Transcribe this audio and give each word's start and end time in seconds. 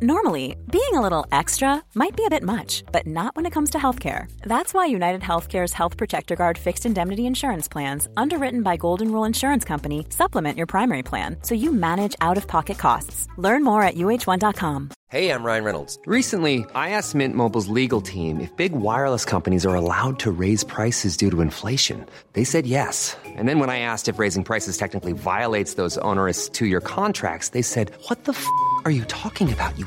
Normally, 0.00 0.54
being 0.70 0.94
a 0.94 1.00
little 1.00 1.26
extra 1.32 1.82
might 1.96 2.14
be 2.16 2.24
a 2.24 2.30
bit 2.30 2.44
much, 2.44 2.84
but 2.92 3.04
not 3.04 3.34
when 3.34 3.46
it 3.46 3.52
comes 3.52 3.70
to 3.70 3.78
healthcare. 3.78 4.30
That's 4.42 4.72
why 4.72 4.86
United 4.86 5.22
Healthcare's 5.22 5.72
Health 5.72 5.96
Protector 5.96 6.36
Guard 6.36 6.56
fixed 6.56 6.86
indemnity 6.86 7.26
insurance 7.26 7.66
plans, 7.66 8.06
underwritten 8.16 8.62
by 8.62 8.76
Golden 8.76 9.10
Rule 9.10 9.24
Insurance 9.24 9.64
Company, 9.64 10.06
supplement 10.10 10.56
your 10.56 10.68
primary 10.68 11.02
plan 11.02 11.38
so 11.42 11.56
you 11.56 11.72
manage 11.72 12.14
out 12.20 12.36
of 12.36 12.46
pocket 12.46 12.78
costs. 12.78 13.26
Learn 13.38 13.64
more 13.64 13.82
at 13.82 13.96
uh1.com. 13.96 14.90
Hey, 15.10 15.32
I'm 15.32 15.42
Ryan 15.42 15.64
Reynolds. 15.64 15.98
Recently, 16.04 16.66
I 16.74 16.90
asked 16.90 17.14
Mint 17.14 17.34
Mobile's 17.34 17.68
legal 17.68 18.02
team 18.02 18.42
if 18.42 18.54
big 18.58 18.72
wireless 18.72 19.24
companies 19.24 19.64
are 19.64 19.74
allowed 19.74 20.18
to 20.18 20.30
raise 20.30 20.64
prices 20.64 21.16
due 21.16 21.30
to 21.30 21.40
inflation. 21.40 22.04
They 22.34 22.44
said 22.44 22.66
yes. 22.66 23.16
And 23.24 23.48
then 23.48 23.58
when 23.58 23.70
I 23.70 23.80
asked 23.80 24.10
if 24.10 24.18
raising 24.18 24.44
prices 24.44 24.76
technically 24.76 25.14
violates 25.14 25.74
those 25.80 25.96
onerous 26.04 26.50
two 26.50 26.66
year 26.66 26.82
contracts, 26.82 27.50
they 27.50 27.62
said, 27.62 27.90
What 28.08 28.26
the 28.26 28.32
f 28.32 28.46
are 28.84 28.90
you 28.90 29.04
talking 29.06 29.50
about, 29.50 29.78
you 29.78 29.86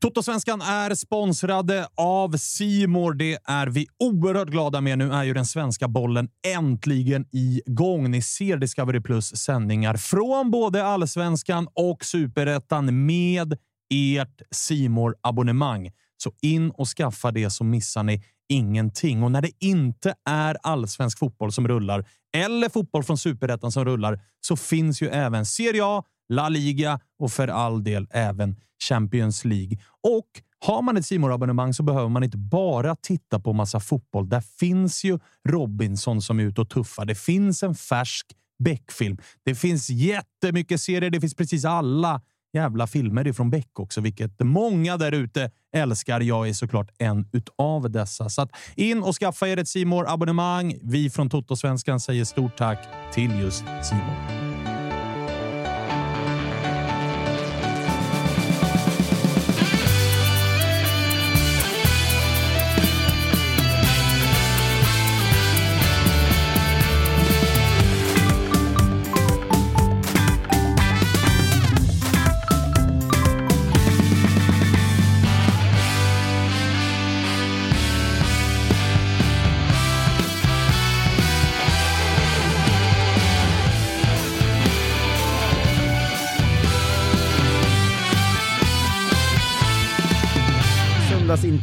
Totosvenskan 0.00 0.60
är 0.60 0.94
sponsrade 0.94 1.88
av 1.94 2.36
Simor. 2.36 3.14
Det 3.14 3.38
är 3.44 3.66
vi 3.66 3.86
oerhört 3.98 4.48
glada 4.48 4.80
med. 4.80 4.98
Nu 4.98 5.12
är 5.12 5.24
ju 5.24 5.34
den 5.34 5.46
svenska 5.46 5.88
bollen 5.88 6.28
äntligen 6.46 7.26
igång. 7.32 8.10
Ni 8.10 8.22
ser 8.22 8.56
Discovery 8.56 9.00
Plus 9.00 9.36
sändningar 9.36 9.96
från 9.96 10.50
både 10.50 10.84
allsvenskan 10.84 11.68
och 11.74 12.04
superettan 12.04 13.06
med 13.06 13.58
ert 13.94 14.42
simor 14.50 15.14
abonnemang 15.20 15.90
Så 16.16 16.32
in 16.42 16.70
och 16.70 16.88
skaffa 16.88 17.30
det 17.30 17.50
så 17.50 17.64
missar 17.64 18.02
ni 18.02 18.22
ingenting. 18.48 19.22
Och 19.22 19.32
när 19.32 19.42
det 19.42 19.50
inte 19.58 20.14
är 20.28 20.56
allsvensk 20.62 21.18
fotboll 21.18 21.52
som 21.52 21.68
rullar 21.68 22.04
eller 22.36 22.68
fotboll 22.68 23.04
från 23.04 23.18
superettan 23.18 23.72
som 23.72 23.84
rullar 23.84 24.20
så 24.40 24.56
finns 24.56 25.02
ju 25.02 25.08
även 25.08 25.46
Serie 25.46 25.84
A, 25.84 26.02
La 26.28 26.48
Liga 26.48 27.00
och 27.18 27.32
för 27.32 27.48
all 27.48 27.84
del 27.84 28.06
även 28.10 28.56
Champions 28.88 29.44
League. 29.44 29.78
Och 30.02 30.26
har 30.66 30.82
man 30.82 30.96
ett 30.96 31.06
simor 31.06 31.32
abonnemang 31.32 31.74
så 31.74 31.82
behöver 31.82 32.08
man 32.08 32.24
inte 32.24 32.38
bara 32.38 32.96
titta 32.96 33.40
på 33.40 33.52
massa 33.52 33.80
fotboll. 33.80 34.28
Där 34.28 34.40
finns 34.40 35.04
ju 35.04 35.18
Robinson 35.48 36.22
som 36.22 36.40
är 36.40 36.44
ute 36.44 36.60
och 36.60 36.70
tuffar. 36.70 37.04
Det 37.04 37.14
finns 37.14 37.62
en 37.62 37.74
färsk 37.74 38.26
Beck-film. 38.58 39.18
Det 39.44 39.54
finns 39.54 39.90
jättemycket 39.90 40.80
serier. 40.80 41.10
Det 41.10 41.20
finns 41.20 41.34
precis 41.34 41.64
alla 41.64 42.20
jävla 42.52 42.86
filmer 42.86 43.26
ifrån 43.26 43.50
Beck 43.50 43.80
också, 43.80 44.00
vilket 44.00 44.40
många 44.40 44.96
där 44.96 45.12
ute 45.12 45.50
älskar. 45.72 46.20
Jag 46.20 46.48
är 46.48 46.52
såklart 46.52 46.90
en 46.98 47.28
utav 47.32 47.90
dessa. 47.90 48.28
Så 48.28 48.42
att 48.42 48.50
in 48.76 49.02
och 49.02 49.14
skaffa 49.14 49.48
er 49.48 49.56
ett 49.56 49.68
simor 49.68 50.08
abonnemang 50.08 50.78
Vi 50.82 51.10
från 51.10 51.30
Toto-svenskan 51.30 52.00
säger 52.00 52.24
stort 52.24 52.56
tack 52.56 52.78
till 53.12 53.40
just 53.40 53.64
Simor. 53.82 54.45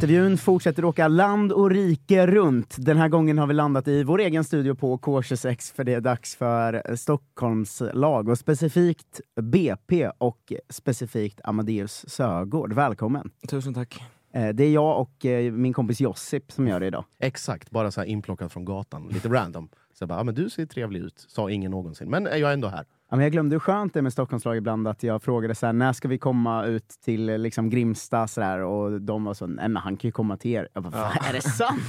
Söndagsintervjun 0.04 0.38
fortsätter 0.38 0.84
åka 0.84 1.08
land 1.08 1.52
och 1.52 1.70
rike 1.70 2.26
runt. 2.26 2.76
Den 2.78 2.96
här 2.96 3.08
gången 3.08 3.38
har 3.38 3.46
vi 3.46 3.54
landat 3.54 3.88
i 3.88 4.02
vår 4.02 4.20
egen 4.20 4.44
studio 4.44 4.74
på 4.74 4.98
K26 4.98 5.74
för 5.74 5.84
det 5.84 5.94
är 5.94 6.00
dags 6.00 6.36
för 6.36 6.96
Stockholms 6.96 7.82
lag 7.92 8.28
och 8.28 8.38
specifikt 8.38 9.20
BP 9.40 10.10
och 10.18 10.52
specifikt 10.68 11.40
Amadeus 11.44 12.04
Sögård. 12.08 12.72
Välkommen! 12.72 13.30
Tusen 13.48 13.74
tack. 13.74 14.02
Eh, 14.34 14.48
det 14.48 14.64
är 14.64 14.70
jag 14.70 15.00
och 15.00 15.26
eh, 15.26 15.52
min 15.52 15.72
kompis 15.72 16.00
Josip 16.00 16.52
som 16.52 16.68
gör 16.68 16.80
det 16.80 16.86
idag. 16.86 17.04
Exakt, 17.18 17.70
bara 17.70 17.90
så 17.90 18.00
här 18.00 18.08
inplockat 18.08 18.52
från 18.52 18.64
gatan, 18.64 19.08
lite 19.12 19.28
random. 19.28 19.68
Så 19.94 20.02
jag 20.02 20.08
bara, 20.08 20.20
ah, 20.20 20.24
men 20.24 20.34
du 20.34 20.50
ser 20.50 20.66
trevlig 20.66 21.00
ut, 21.00 21.26
sa 21.28 21.50
ingen 21.50 21.70
någonsin. 21.70 22.10
Men 22.10 22.24
jag 22.24 22.40
är 22.40 22.52
ändå 22.52 22.68
här. 22.68 22.84
Ja, 23.14 23.16
men 23.16 23.22
jag 23.22 23.32
glömde 23.32 23.54
hur 23.54 23.60
skönt 23.60 23.94
det 23.94 24.00
är 24.00 24.02
med 24.02 24.12
Stockholmslag 24.12 24.56
ibland, 24.56 24.88
att 24.88 25.02
jag 25.02 25.22
frågade 25.22 25.54
så 25.54 25.66
här, 25.66 25.72
när 25.72 25.92
ska 25.92 26.08
vi 26.08 26.18
komma 26.18 26.64
ut 26.64 26.88
till 27.04 27.26
liksom, 27.26 27.70
Grimsta? 27.70 28.28
Så 28.28 28.40
där, 28.40 28.58
och 28.58 29.00
de 29.00 29.24
var 29.24 29.34
så, 29.34 29.46
nej 29.46 29.68
men 29.68 29.76
han 29.76 29.96
kan 29.96 30.08
ju 30.08 30.12
komma 30.12 30.36
till 30.36 30.50
er. 30.50 30.68
Jag 30.72 30.82
bara, 30.82 30.92
ja. 30.92 31.28
är 31.28 31.32
det 31.32 31.40
sant? 31.40 31.80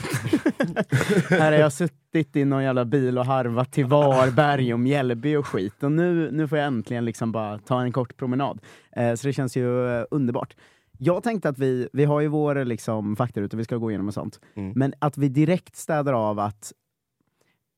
här 1.29 1.51
har 1.51 1.59
jag 1.59 1.73
suttit 1.73 2.35
i 2.35 2.45
någon 2.45 2.63
jävla 2.63 2.85
bil 2.85 3.17
och 3.17 3.25
harvat 3.25 3.71
till 3.71 3.85
Varberg 3.85 4.73
och 4.73 4.79
Mjällby 4.79 5.35
och 5.35 5.47
skit. 5.47 5.83
Och 5.83 5.91
nu, 5.91 6.31
nu 6.31 6.47
får 6.47 6.57
jag 6.57 6.67
äntligen 6.67 7.05
liksom 7.05 7.31
bara 7.31 7.57
ta 7.59 7.81
en 7.81 7.91
kort 7.91 8.17
promenad. 8.17 8.59
Eh, 8.95 9.15
så 9.15 9.27
det 9.27 9.33
känns 9.33 9.57
ju 9.57 9.99
eh, 9.99 10.05
underbart. 10.11 10.55
Jag 10.97 11.23
tänkte 11.23 11.49
att 11.49 11.59
vi, 11.59 11.89
vi 11.93 12.05
har 12.05 12.21
ju 12.21 12.27
vår 12.27 12.65
liksom, 12.65 13.15
faktaruta 13.15 13.57
vi 13.57 13.63
ska 13.63 13.77
gå 13.77 13.91
igenom 13.91 14.07
och 14.07 14.13
sånt, 14.13 14.39
mm. 14.55 14.73
men 14.75 14.93
att 14.99 15.17
vi 15.17 15.29
direkt 15.29 15.75
städar 15.75 16.13
av 16.13 16.39
att 16.39 16.73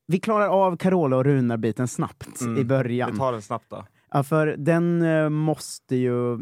vi 0.08 0.20
klarar 0.20 0.48
av 0.48 0.76
Carola 0.76 1.16
och 1.16 1.24
Runar-biten 1.24 1.88
snabbt 1.88 2.40
mm. 2.40 2.58
i 2.58 2.64
början. 2.64 3.12
Vi 3.12 3.18
tar 3.18 3.32
den 3.32 3.42
snabbt 3.42 3.70
då. 3.70 3.84
Ja, 4.10 4.22
för 4.22 4.46
den 4.46 5.02
uh, 5.02 5.28
måste 5.28 5.96
ju... 5.96 6.36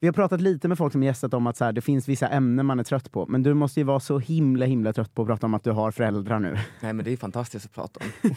Vi 0.00 0.06
har 0.06 0.12
pratat 0.12 0.40
lite 0.40 0.68
med 0.68 0.78
folk 0.78 0.92
som 0.92 1.02
gästat 1.02 1.34
om 1.34 1.46
att 1.46 1.56
så 1.56 1.64
här, 1.64 1.72
det 1.72 1.80
finns 1.80 2.08
vissa 2.08 2.28
ämnen 2.28 2.66
man 2.66 2.80
är 2.80 2.84
trött 2.84 3.12
på, 3.12 3.26
men 3.26 3.42
du 3.42 3.54
måste 3.54 3.80
ju 3.80 3.84
vara 3.84 4.00
så 4.00 4.18
himla 4.18 4.66
himla 4.66 4.92
trött 4.92 5.14
på 5.14 5.22
att 5.22 5.28
prata 5.28 5.46
om 5.46 5.54
att 5.54 5.64
du 5.64 5.70
har 5.70 5.90
föräldrar 5.90 6.38
nu. 6.38 6.58
Nej 6.80 6.92
men 6.92 7.04
det 7.04 7.12
är 7.12 7.16
fantastiskt 7.16 7.66
att 7.66 7.74
prata 7.74 8.00
om. 8.00 8.30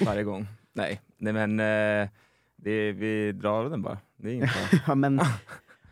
Varje 0.06 0.22
gång. 0.22 0.46
Nej, 0.72 1.00
Nej 1.18 1.32
men 1.32 1.60
uh, 1.60 2.08
det, 2.56 2.92
vi 2.92 3.32
drar 3.32 3.70
den 3.70 3.82
bara. 3.82 3.98
Det 4.16 4.28
är 4.28 4.34
inget 4.34 4.50
ja, 4.86 4.94
men 4.94 5.20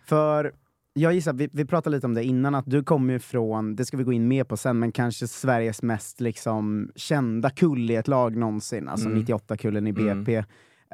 För 0.06 0.52
jag 0.96 1.12
gissar, 1.12 1.32
vi, 1.32 1.48
vi 1.52 1.64
pratade 1.64 1.96
lite 1.96 2.06
om 2.06 2.14
det 2.14 2.24
innan, 2.24 2.54
att 2.54 2.64
du 2.66 2.84
kommer 2.84 3.18
från, 3.18 3.76
det 3.76 3.84
ska 3.84 3.96
vi 3.96 4.04
gå 4.04 4.12
in 4.12 4.28
mer 4.28 4.44
på 4.44 4.56
sen, 4.56 4.78
men 4.78 4.92
kanske 4.92 5.28
Sveriges 5.28 5.82
mest 5.82 6.20
liksom, 6.20 6.90
kända 6.96 7.50
kull 7.50 7.90
i 7.90 7.96
ett 7.96 8.08
lag 8.08 8.36
någonsin, 8.36 8.88
alltså 8.88 9.08
mm. 9.08 9.22
98-kullen 9.22 9.86
i 9.86 9.92
BP, 9.92 10.34
mm. 10.34 10.44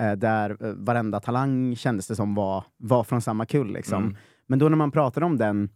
eh, 0.01 0.13
där 0.13 0.57
eh, 0.61 0.73
varenda 0.73 1.21
talang 1.21 1.77
kändes 1.77 2.07
det 2.07 2.17
som 2.17 2.35
var, 2.35 2.65
var 2.77 3.05
från 3.05 3.23
samma 3.23 3.47
kull. 3.47 3.73
Liksom. 3.73 4.03
Mm. 4.03 4.17
Men 4.47 4.59
då 4.59 4.69
när 4.69 4.77
man 4.77 4.91
pratade 4.91 5.27
om 5.27 5.37
den 5.37 5.69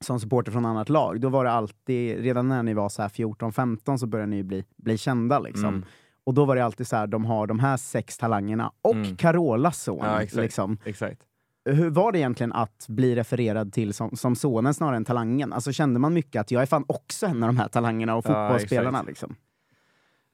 som 0.00 0.20
supporter 0.20 0.52
från 0.52 0.66
annat 0.66 0.88
lag, 0.88 1.20
då 1.20 1.28
var 1.28 1.44
det 1.44 1.50
alltid, 1.50 2.18
redan 2.18 2.48
när 2.48 2.62
ni 2.62 2.74
var 2.74 2.88
14-15 2.88 3.96
så 3.96 4.06
började 4.06 4.30
ni 4.30 4.42
bli, 4.42 4.64
bli 4.76 4.98
kända. 4.98 5.38
Liksom. 5.38 5.68
Mm. 5.68 5.84
Och 6.24 6.34
då 6.34 6.44
var 6.44 6.56
det 6.56 6.64
alltid 6.64 6.86
så 6.86 6.96
här, 6.96 7.06
de 7.06 7.24
har 7.24 7.46
de 7.46 7.58
här 7.58 7.76
sex 7.76 8.18
talangerna 8.18 8.72
och 8.82 8.94
mm. 8.94 9.16
Carolas 9.16 9.82
son. 9.82 9.98
Ja, 10.02 10.22
exakt. 10.22 10.42
Liksom. 10.42 10.78
exakt 10.84 11.26
hur 11.66 11.90
var 11.90 12.12
det 12.12 12.18
egentligen 12.18 12.52
att 12.52 12.86
bli 12.88 13.14
refererad 13.14 13.72
till 13.72 13.94
som, 13.94 14.16
som 14.16 14.36
sonen 14.36 14.74
snarare 14.74 14.96
än 14.96 15.04
talangen? 15.04 15.52
Alltså 15.52 15.72
kände 15.72 16.00
man 16.00 16.14
mycket 16.14 16.40
att 16.40 16.50
jag 16.50 16.62
är 16.62 16.66
fan 16.66 16.84
också 16.88 17.26
en 17.26 17.42
av 17.42 17.48
de 17.48 17.56
här 17.56 17.68
talangerna 17.68 18.16
och 18.16 18.24
fotbollsspelarna? 18.24 18.98
Ja, 18.98 19.04
liksom? 19.08 19.36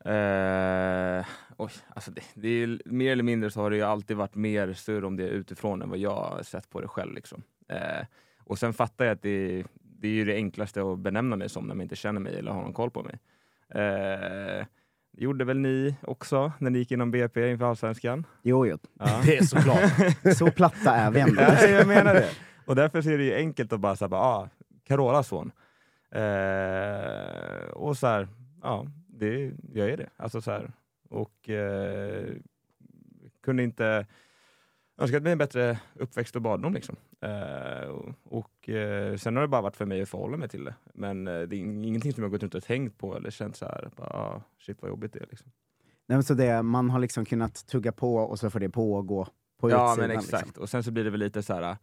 Uh, 0.06 1.24
oj, 1.56 1.70
alltså 1.88 2.10
det, 2.10 2.22
det, 2.34 2.48
är, 2.48 2.80
mer 2.84 3.12
eller 3.12 3.22
mindre 3.22 3.50
så 3.50 3.60
har 3.60 3.70
det 3.70 3.76
ju 3.76 3.82
alltid 3.82 4.16
varit 4.16 4.34
mer 4.34 4.72
surr 4.72 5.04
om 5.04 5.16
det 5.16 5.28
utifrån 5.28 5.82
än 5.82 5.90
vad 5.90 5.98
jag 5.98 6.16
har 6.16 6.42
sett 6.42 6.70
på 6.70 6.80
det 6.80 6.88
själv. 6.88 7.14
Liksom. 7.14 7.42
Uh, 7.72 8.06
och 8.38 8.58
sen 8.58 8.72
fattar 8.72 9.04
jag 9.04 9.14
att 9.14 9.22
det, 9.22 9.64
det 9.74 10.08
är 10.08 10.12
ju 10.12 10.24
det 10.24 10.34
enklaste 10.34 10.82
att 10.82 10.98
benämna 10.98 11.36
mig 11.36 11.48
som 11.48 11.64
när 11.64 11.74
man 11.74 11.82
inte 11.82 11.96
känner 11.96 12.20
mig 12.20 12.38
eller 12.38 12.52
har 12.52 12.62
någon 12.62 12.72
koll 12.72 12.90
på 12.90 13.02
mig. 13.02 13.18
Uh, 13.74 14.64
gjorde 15.12 15.44
väl 15.44 15.58
ni 15.58 15.96
också 16.02 16.52
när 16.58 16.70
ni 16.70 16.78
gick 16.78 16.92
inom 16.92 17.10
BP 17.10 17.50
inför 17.50 17.64
Allsvenskan? 17.64 18.26
Jo, 18.42 18.66
jo. 18.66 18.78
Ja. 18.98 19.22
det 19.24 19.36
är 19.36 19.42
såklart. 19.42 20.36
så 20.36 20.50
platta 20.50 20.94
är 20.94 21.10
vi 21.10 21.20
ändå. 21.20 21.42
ja, 21.42 21.66
jag 21.66 21.86
menar 21.86 22.14
det. 22.14 22.28
Och 22.66 22.76
därför 22.76 23.10
är 23.10 23.18
det 23.18 23.24
ju 23.24 23.34
enkelt 23.34 23.72
att 23.72 23.80
bara 23.80 23.96
säga, 23.96 24.16
ah, 24.16 24.48
Carolas 24.84 25.28
son. 25.28 25.52
Eh, 26.10 27.68
och 27.72 27.98
så 27.98 28.06
här, 28.06 28.28
ja, 28.62 28.86
det, 29.06 29.52
jag 29.72 29.88
är 29.88 29.96
det. 29.96 30.08
Alltså 30.16 30.40
så 30.40 30.50
här, 30.50 30.72
och 31.08 31.48
eh, 31.50 32.24
kunde 33.42 33.62
inte 33.62 34.06
önskat 34.98 35.22
mig 35.22 35.32
en 35.32 35.38
bättre 35.38 35.78
uppväxt 35.94 36.36
och 36.36 36.42
barndom. 36.42 36.74
Liksom. 36.74 36.96
Uh, 37.24 38.12
och 38.24 38.68
uh, 38.68 39.16
Sen 39.16 39.36
har 39.36 39.42
det 39.42 39.48
bara 39.48 39.62
varit 39.62 39.76
för 39.76 39.86
mig 39.86 40.02
att 40.02 40.08
förhålla 40.08 40.36
mig 40.36 40.48
till 40.48 40.64
det. 40.64 40.74
Men 40.94 41.28
uh, 41.28 41.48
det 41.48 41.56
är 41.56 41.58
ingenting 41.58 42.12
som 42.12 42.22
jag 42.22 42.30
gått 42.30 42.42
runt 42.42 42.54
och 42.54 42.64
tänkt 42.64 42.98
på 42.98 43.16
eller 43.16 43.30
känt 43.30 43.56
så 43.56 43.64
här, 43.64 43.90
bara, 43.96 44.08
ah, 44.08 44.42
shit 44.58 44.82
vad 44.82 44.88
jobbigt 44.90 45.12
det 45.12 45.18
är. 45.18 45.26
Liksom. 45.30 45.50
Nej, 46.06 46.22
så 46.22 46.34
det, 46.34 46.62
man 46.62 46.90
har 46.90 46.98
liksom 46.98 47.24
kunnat 47.24 47.66
tugga 47.66 47.92
på 47.92 48.16
och 48.16 48.38
så 48.38 48.50
får 48.50 48.60
det 48.60 48.70
pågå 48.70 49.28
på 49.60 49.70
ja 49.70 49.92
utsidan. 49.92 50.08
men 50.08 50.18
exakt, 50.18 50.46
Liksom. 50.46 50.62
och 50.62 50.68
sen 50.68 50.82
så 50.82 50.90
blir 50.90 51.04
det 51.04 51.10
väl 51.10 51.20
lite 51.20 51.42
så 51.42 51.54
här. 51.54 51.76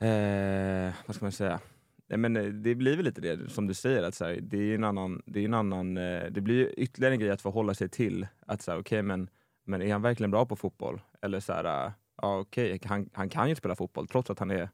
Eh, 0.00 0.94
vad 1.06 1.16
ska 1.16 1.24
man 1.24 1.32
säga? 1.32 1.60
Nej, 2.06 2.18
men 2.18 2.36
eh, 2.36 2.44
det 2.44 2.74
blir 2.74 2.96
väl 2.96 3.04
lite 3.04 3.20
det 3.20 3.50
som 3.50 3.66
du 3.66 3.74
säger, 3.74 4.02
att 4.02 4.14
så 4.14 4.24
här, 4.24 4.38
det 4.42 4.58
är 4.58 4.74
en 4.74 4.84
annan, 4.84 5.22
det 5.26 5.40
är 5.40 5.44
en 5.44 5.54
annan, 5.54 5.96
eh, 5.96 6.24
det 6.30 6.40
blir 6.40 6.80
ytterligare 6.80 7.14
en 7.14 7.20
grej 7.20 7.30
att 7.30 7.42
förhålla 7.42 7.74
sig 7.74 7.88
till. 7.88 8.26
Att 8.46 8.62
så 8.62 8.70
här, 8.70 8.78
okej 8.78 9.02
men, 9.02 9.30
men 9.64 9.82
är 9.82 9.92
han 9.92 10.02
verkligen 10.02 10.30
bra 10.30 10.46
på 10.46 10.56
fotboll? 10.56 11.00
Eller 11.22 11.40
så 11.40 11.52
här, 11.52 11.86
eh, 11.86 11.92
ja 12.22 12.38
okej, 12.38 12.80
han, 12.84 13.10
han 13.12 13.28
kan 13.28 13.48
ju 13.48 13.54
spela 13.54 13.74
fotboll 13.76 14.06
trots 14.08 14.30
att 14.30 14.38
han 14.38 14.50
är, 14.50 14.68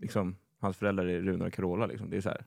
liksom, 0.00 0.36
hans 0.60 0.76
föräldrar 0.76 1.06
är 1.06 1.20
Runar 1.20 1.46
och 1.46 1.52
Carola 1.52 1.86
liksom. 1.86 2.10
Det 2.10 2.16
är 2.16 2.20
så 2.20 2.28
här, 2.28 2.44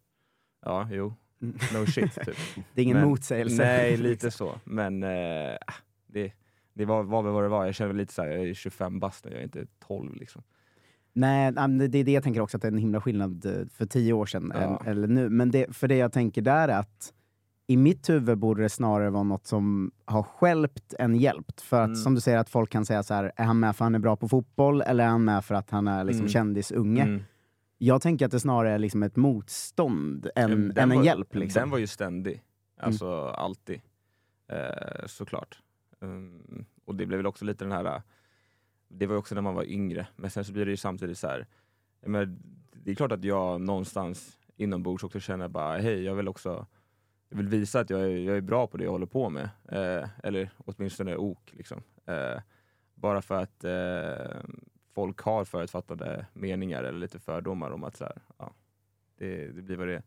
ja 0.66 0.88
jo, 0.92 1.14
Mm. 1.42 1.56
no 1.74 1.86
shit 1.86 2.14
typ. 2.16 2.36
Det 2.74 2.82
är 2.82 2.84
ingen 2.84 2.98
Men- 2.98 3.10
motsägelse. 3.10 3.64
Nej, 3.64 3.98
lite 4.10 4.32
så. 4.32 4.60
Men 4.64 5.04
eh, 5.04 5.58
det, 6.08 6.34
det 6.74 6.86
var, 6.86 7.04
var 7.04 7.22
väl 7.24 7.34
vad 7.34 7.44
det 7.44 7.50
var. 7.50 7.66
Jag 7.66 7.76
känner 7.76 7.94
lite 7.94 8.14
såhär, 8.14 8.30
jag 8.30 8.50
är 8.50 8.54
25 8.54 9.00
bast 9.00 9.26
jag 9.26 9.34
är 9.34 9.44
inte 9.44 9.66
12 9.88 10.16
liksom. 10.16 10.44
Nej, 11.14 11.52
det 11.52 11.98
är 12.00 12.04
det 12.04 12.12
jag 12.12 12.24
tänker 12.24 12.42
också, 12.42 12.58
att 12.58 12.62
det 12.62 12.68
är 12.68 12.72
en 12.72 12.78
himla 12.78 13.02
skillnad 13.02 13.46
eh, 13.46 13.68
för 13.68 13.86
tio 13.86 14.14
år 14.14 14.26
sedan 14.26 14.52
Ja. 14.56 14.82
eller 14.86 15.08
nu. 15.08 15.30
Men 15.30 15.52
det, 15.52 15.76
för 15.76 15.88
det 15.88 15.96
jag 15.98 16.12
tänker 16.14 16.42
där 16.42 16.68
är 16.68 16.80
att 16.80 17.14
i 17.68 17.78
mitt 17.78 18.10
huvud 18.10 18.38
borde 18.38 18.62
det 18.62 18.70
snarare 18.70 19.10
vara 19.10 19.24
något 19.24 19.48
som 19.48 19.92
har 20.06 20.24
skälpt 20.24 20.94
än 21.00 21.16
hjälpt. 21.16 21.62
För 21.62 21.82
att 21.82 21.86
Mm. 21.88 21.96
som 21.96 22.16
du 22.16 22.22
säger, 22.22 22.38
att 22.38 22.50
folk 22.50 22.70
kan 22.70 22.86
säga 22.86 23.04
så 23.04 23.14
här: 23.14 23.32
är 23.36 23.44
han 23.44 23.60
med 23.60 23.76
för 23.76 23.84
att 23.84 23.86
han 23.86 23.96
är 23.96 24.00
bra 24.00 24.16
på 24.16 24.28
fotboll 24.28 24.82
eller 24.82 25.04
är 25.04 25.08
han 25.08 25.26
med 25.26 25.46
för 25.46 25.56
att 25.56 25.70
han 25.70 25.88
är 25.88 26.04
liksom 26.04 26.22
Mm. 26.22 26.30
kändisunge? 26.30 27.04
Mm. 27.04 27.24
Jag 27.78 28.02
tänker 28.02 28.26
att 28.26 28.32
det 28.32 28.40
snarare 28.40 28.74
är 28.74 28.80
liksom 28.80 29.04
ett 29.04 29.16
motstånd 29.16 30.30
än, 30.36 30.50
Den 30.50 30.78
än 30.78 30.92
en 30.92 30.98
var- 30.98 31.06
hjälp. 31.06 31.36
Liksom. 31.36 31.60
Den 31.60 31.70
var 31.70 31.78
ju 31.78 31.88
ständig. 31.88 32.42
Alltså 32.80 33.24
alltid. 33.28 33.82
Eh, 34.48 35.06
såklart. 35.06 35.62
Um, 36.00 36.66
och 36.86 36.96
det 36.96 37.06
blev 37.06 37.18
väl 37.20 37.28
också 37.28 37.46
lite 37.46 37.66
den 37.66 37.72
här, 37.72 38.02
det 38.88 39.06
var 39.08 39.14
ju 39.14 39.20
också 39.20 39.36
när 39.36 39.42
man 39.42 39.56
var 39.56 39.64
yngre, 39.64 40.08
men 40.16 40.30
sen 40.30 40.46
så 40.46 40.54
blir 40.54 40.66
det 40.66 40.72
ju 40.72 40.78
samtidigt 40.78 41.18
så 41.18 41.28
här. 41.28 41.48
menar, 42.06 42.38
det 42.74 42.92
är 42.92 42.96
klart 42.96 43.12
att 43.12 43.24
jag 43.24 43.62
någonstans 43.62 44.38
inombords 44.58 45.04
också 45.04 45.20
känner 45.20 45.48
bara, 45.48 45.78
hej 45.78 46.04
jag 46.04 46.16
vill 46.16 46.28
också 46.28 46.66
jag 47.30 47.38
vill 47.38 47.48
visa 47.48 47.80
att 47.80 47.90
jag 47.90 48.02
är, 48.02 48.18
jag 48.18 48.38
är 48.38 48.42
bra 48.42 48.68
på 48.68 48.78
det 48.78 48.84
jag 48.84 48.92
håller 48.92 49.06
på 49.06 49.30
med. 49.30 49.50
Eh, 49.72 50.10
eller 50.24 50.50
åtminstone 50.58 51.16
ok. 51.16 51.54
Liksom. 51.54 51.84
Eh, 52.06 52.42
bara 52.96 53.22
för 53.22 53.36
att 53.36 53.64
eh, 53.64 54.42
folk 54.94 55.20
har 55.22 55.46
förutfattade 55.46 56.26
meningar 56.34 56.84
eller 56.84 57.00
lite 57.00 57.20
fördomar 57.20 57.72
om 57.72 57.84
att 57.84 57.96
så 57.98 58.04
här, 58.04 58.18
ja, 58.38 58.54
det, 59.18 59.48
det 59.48 59.62
blir 59.62 59.76
vad 59.78 59.88
det 59.88 59.96
är. 59.96 60.04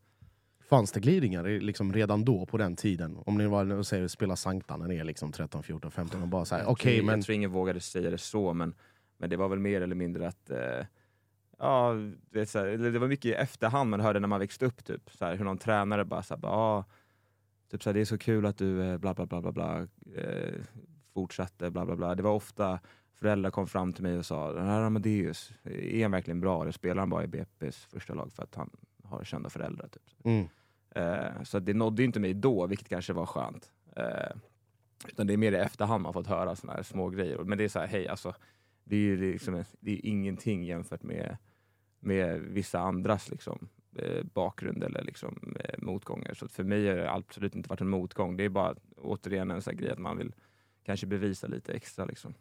Fanns 0.61 0.93
det 0.93 1.00
glidningar 1.00 1.44
liksom 1.44 1.93
redan 1.93 2.25
då 2.25 2.46
på 2.46 2.56
den 2.58 2.76
tiden? 2.76 3.19
Om 3.26 3.38
ni 3.38 3.46
var 3.46 3.73
och 3.73 3.87
säger 3.87 4.08
spela 4.08 4.37
Sankta 4.37 4.76
när 4.76 4.88
ni 4.88 4.96
är 4.96 5.05
liksom 5.05 5.32
13, 5.32 5.62
14, 5.62 5.90
15 5.90 6.23
och 6.23 6.28
bara 6.28 6.44
såhär, 6.44 6.64
okej 6.66 6.96
tror- 6.96 7.06
men 7.06 7.14
Jag 7.19 7.25
tror 7.25 7.34
ingen 7.34 7.50
vågade 7.50 7.81
säga 7.81 8.11
det 8.11 8.19
så, 8.19 8.52
men, 8.52 8.75
men 9.19 9.31
det 9.31 9.37
var 9.37 9.49
väl 9.49 9.58
mer 9.58 9.81
eller 9.81 9.94
mindre 9.94 10.28
att 10.28 10.50
eh, 10.50 10.87
Ja, 11.58 11.93
du 12.31 12.38
vet, 12.38 12.49
så 12.49 12.58
här, 12.58 12.66
det 12.66 12.99
var 12.99 13.08
mycket 13.08 13.25
i 13.25 13.32
efterhand 13.32 13.90
man 13.90 14.00
hörde 14.00 14.20
när 14.20 14.28
man 14.28 14.40
växte 14.40 14.66
upp, 14.66 14.84
typ, 14.84 15.11
så 15.11 15.25
här, 15.25 15.37
hur 15.37 15.44
någon 15.44 15.58
tränare 15.58 16.05
bara 16.05 16.23
sa 16.23 16.38
ah, 16.43 16.84
typ, 17.70 17.82
så 17.82 17.90
här, 17.90 17.94
det 17.94 18.00
är 18.00 18.05
så 18.05 18.19
kul 18.19 18.46
att 18.46 18.58
du 18.58 18.82
eh, 18.82 18.99
bla 18.99 19.14
bla 19.14 19.26
bla 19.26 19.40
bla, 19.40 19.52
bla 19.52 19.81
eh, 20.17 20.55
fortsatte 21.14 21.70
bla 21.70 21.87
bla 21.87 21.96
bla. 21.96 22.14
Det 22.14 22.22
var 22.22 22.32
ofta 22.32 22.81
föräldrar 23.14 23.50
kom 23.50 23.67
fram 23.67 23.93
till 23.93 24.02
mig 24.02 24.19
och 24.19 24.26
sa 24.26 24.52
den 24.52 24.67
här 24.67 24.82
Amadeus, 24.82 25.52
är 25.64 26.02
han 26.02 26.11
verkligen 26.11 26.40
bra 26.40 26.62
eller 26.62 26.72
spelar 26.72 27.00
han 27.00 27.11
bara 27.11 27.25
i 27.25 27.26
BP's 27.26 27.88
första 27.88 28.14
lag 28.14 28.32
för 28.32 28.43
att 28.43 28.55
han 28.55 28.70
har 29.05 29.25
kända 29.25 29.50
föräldrar? 29.50 29.88
Typ. 29.88 30.02
mm. 30.25 30.49
Eh, 30.94 31.43
så 31.43 31.58
det 31.58 31.75
nådde 31.75 32.05
inte 32.05 32.20
mig 32.20 32.34
då, 32.34 32.67
vilket 32.67 32.88
kanske 32.88 33.12
var 33.12 33.26
skönt. 33.26 33.70
Eh, 33.96 34.37
utan 35.08 35.26
det 35.26 35.32
är 35.32 35.37
mer 35.37 35.52
i 35.52 35.56
efterhand 35.56 36.02
man 36.02 36.12
fått 36.12 36.26
höra 36.26 36.56
såna 36.56 36.73
här 36.73 36.82
små 36.82 37.08
grejer. 37.08 37.38
Men 37.38 37.58
det 37.58 37.64
är 37.64 37.69
så 37.69 37.78
här, 37.78 37.87
hej 37.87 38.08
alltså, 38.08 38.34
det 38.84 38.96
är 38.96 39.00
ju 39.00 39.32
liksom, 39.32 39.64
det 39.81 39.93
är 39.93 40.06
ingenting 40.06 40.64
jämfört 40.64 41.02
med, 41.02 41.37
med 42.00 42.40
vissa 42.40 42.81
andras 42.81 43.31
liksom, 43.31 43.69
eh, 43.96 44.25
bakgrund 44.34 44.84
eller 44.84 45.02
liksom, 45.04 45.54
eh, 45.64 45.75
motgångar. 45.82 46.34
Så 46.34 46.48
för 46.48 46.64
mig 46.64 46.88
har 46.88 46.96
det 46.96 47.10
absolut 47.12 47.54
inte 47.54 47.69
varit 47.69 47.81
en 47.81 47.88
motgång. 47.88 48.37
Det 48.37 48.44
är 48.44 48.48
bara 48.48 48.75
återigen 48.96 49.50
en 49.50 49.62
sån 49.62 49.70
här 49.75 49.78
grej 49.78 49.90
att 49.90 49.98
man 49.98 50.16
vill 50.19 50.32
kanske 50.87 51.06
bevisa 51.06 51.46
lite 51.46 51.72
extra. 51.72 52.04
Liksom. 52.04 52.34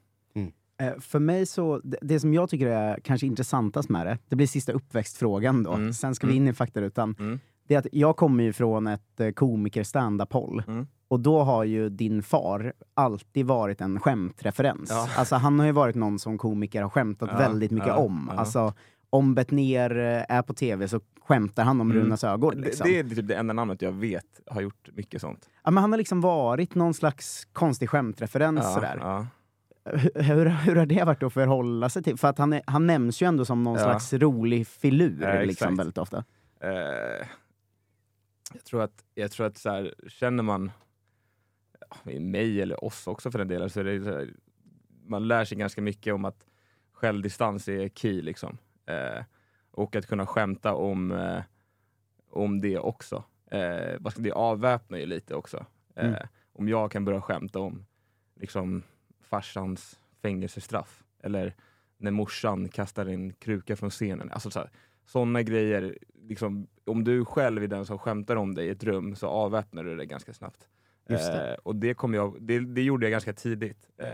Eh, 0.82 1.00
För 1.00 1.20
mig 1.20 1.46
så, 1.46 1.80
det, 1.84 1.98
det 2.02 2.20
som 2.20 2.34
jag 2.34 2.50
tycker 2.50 2.68
är 2.68 3.00
kanske 3.00 3.28
intressantast 3.28 3.90
med 3.90 4.06
det, 4.06 4.18
det 4.28 4.36
blir 4.36 4.48
sista 4.48 4.72
uppväxtfrågan 4.72 5.64
då, 5.64 5.74
Mm. 5.74 5.94
sen 5.94 6.16
ska 6.16 6.28
vi 6.28 6.36
in 6.36 6.48
i 6.48 6.54
faktarutan. 6.54 7.16
Mm. 7.20 7.40
Det 7.68 7.76
är 7.76 7.80
att 7.80 7.88
jag 7.92 8.16
kommer 8.18 8.44
ju 8.44 8.54
från 8.54 8.88
ett 8.88 9.36
komiker 9.36 9.84
stand-up-håll. 9.84 10.64
Mm. 10.68 10.88
Och 11.08 11.20
då 11.20 11.40
har 11.44 11.64
ju 11.64 11.90
din 11.90 12.24
far 12.24 12.74
alltid 12.94 13.46
varit 13.46 13.82
en 13.82 14.00
skämtreferens. 14.00 14.90
Ja. 14.90 15.10
Alltså 15.18 15.36
han 15.36 15.60
har 15.60 15.66
ju 15.66 15.72
varit 15.72 15.96
någon 15.96 16.20
som 16.20 16.38
komiker 16.38 16.82
har 16.82 16.90
skämtat 16.90 17.30
Ja, 17.32 17.38
väldigt 17.38 17.72
mycket 17.72 17.88
ja, 17.88 17.98
om. 17.98 18.30
ja. 18.32 18.40
Alltså, 18.40 18.74
om 19.10 19.36
Betnér 19.36 19.98
eh, 19.98 20.26
är 20.38 20.42
på 20.42 20.54
tv 20.54 20.88
så 20.88 21.02
skämtar 21.22 21.64
han 21.64 21.82
om 21.82 21.92
Mm. 21.92 22.04
Runas 22.04 22.24
ögon. 22.24 22.56
Det, 22.56 22.62
Liksom. 22.68 22.88
det 22.88 23.00
är 23.00 23.04
typ 23.04 23.28
det 23.28 23.36
enda 23.36 23.54
namnet 23.54 23.82
jag 23.82 23.92
vet 23.92 24.26
har 24.48 24.62
gjort 24.62 24.90
mycket 24.94 25.22
sånt. 25.22 25.50
Ja, 25.64 25.72
men 25.72 25.82
han 25.82 25.92
har 25.92 25.98
liksom 25.98 26.22
varit 26.22 26.76
någon 26.76 26.94
slags 26.94 27.46
konstig 27.54 27.90
skämtreferens 27.90 28.60
Ja, 28.64 28.74
sådär. 28.74 28.98
ja. 29.02 29.28
Hur, 30.16 30.46
hur, 30.46 30.76
har 30.76 30.86
det 30.86 31.04
varit 31.04 31.24
att 31.24 31.34
förhålla 31.34 31.90
sig 31.90 32.04
till? 32.04 32.18
För 32.18 32.28
att 32.28 32.38
han, 32.38 32.54
är, 32.54 32.62
han 32.68 32.88
nämns 32.88 33.22
ju 33.22 33.26
ändå 33.28 33.46
som 33.46 33.64
någon 33.64 33.78
Ja. 33.78 33.84
slags 33.84 34.14
rolig 34.14 34.68
filur 34.68 35.22
Ja, 35.22 35.42
liksom, 35.42 35.76
väldigt 35.76 35.98
ofta. 35.98 36.24
Eh, 36.60 37.28
jag 38.54 38.64
tror 38.66 38.82
att, 38.84 39.04
jag 39.16 39.32
tror 39.32 39.46
att 39.48 39.58
så 39.58 39.70
här, 39.70 39.94
känner 40.08 40.44
man 40.44 40.72
mig 42.20 42.62
eller 42.62 42.84
oss 42.84 43.08
också 43.08 43.32
för 43.32 43.40
den 43.40 43.48
delen, 43.48 43.70
så 43.70 43.84
det 43.84 44.04
så 44.04 44.10
här, 44.10 44.34
man 45.06 45.28
lär 45.28 45.46
sig 45.46 45.58
ganska 45.58 45.82
mycket 45.82 46.14
om 46.14 46.26
att 46.26 46.46
självdistans 46.94 47.68
är 47.68 47.90
key. 47.90 48.22
Liksom. 48.22 48.58
Eh, 48.90 49.24
och 49.72 49.96
att 49.96 50.08
kunna 50.08 50.26
skämta 50.26 50.74
om, 50.74 51.12
eh, 51.12 51.42
om 52.30 52.62
det 52.62 52.78
också. 52.80 53.24
Eh, 53.52 54.12
det 54.16 54.32
avväpnar 54.32 54.98
ju 54.98 55.06
lite 55.06 55.36
också. 55.36 55.66
Eh, 55.96 56.08
Mm. 56.08 56.28
Om 56.54 56.68
jag 56.68 56.92
kan 56.92 57.06
börja 57.06 57.22
skämta 57.22 57.60
om 57.60 57.86
liksom, 58.36 58.84
farsans 59.22 60.00
fängelsestraff 60.22 61.04
eller 61.24 61.56
när 61.98 62.12
morsan 62.12 62.70
kastar 62.70 63.06
en 63.06 63.34
kruka 63.34 63.76
från 63.76 63.90
scenen. 63.90 64.32
Alltså, 64.32 64.52
så 64.52 64.60
här, 64.60 64.70
sådana 65.06 65.42
grejer, 65.42 65.98
liksom, 66.28 66.68
om 66.86 67.04
du 67.04 67.26
själv 67.26 67.64
är 67.64 67.68
den 67.68 67.86
som 67.86 68.00
skämtar 68.00 68.36
om 68.36 68.56
dig 68.56 68.68
i 68.68 68.70
ett 68.70 68.84
rum 68.84 69.16
så 69.16 69.28
avväpnar 69.28 69.84
du 69.84 69.96
det 69.96 70.06
ganska 70.06 70.34
snabbt. 70.34 70.68
Just 71.10 71.32
det. 71.32 71.52
Eh, 71.54 71.58
och 71.64 71.76
det, 71.76 71.94
kom 71.94 72.14
jag, 72.14 72.38
det, 72.42 72.60
det 72.60 72.82
gjorde 72.82 73.06
jag 73.06 73.12
ganska 73.12 73.34
tidigt. 73.34 73.90
Eh, 73.98 74.08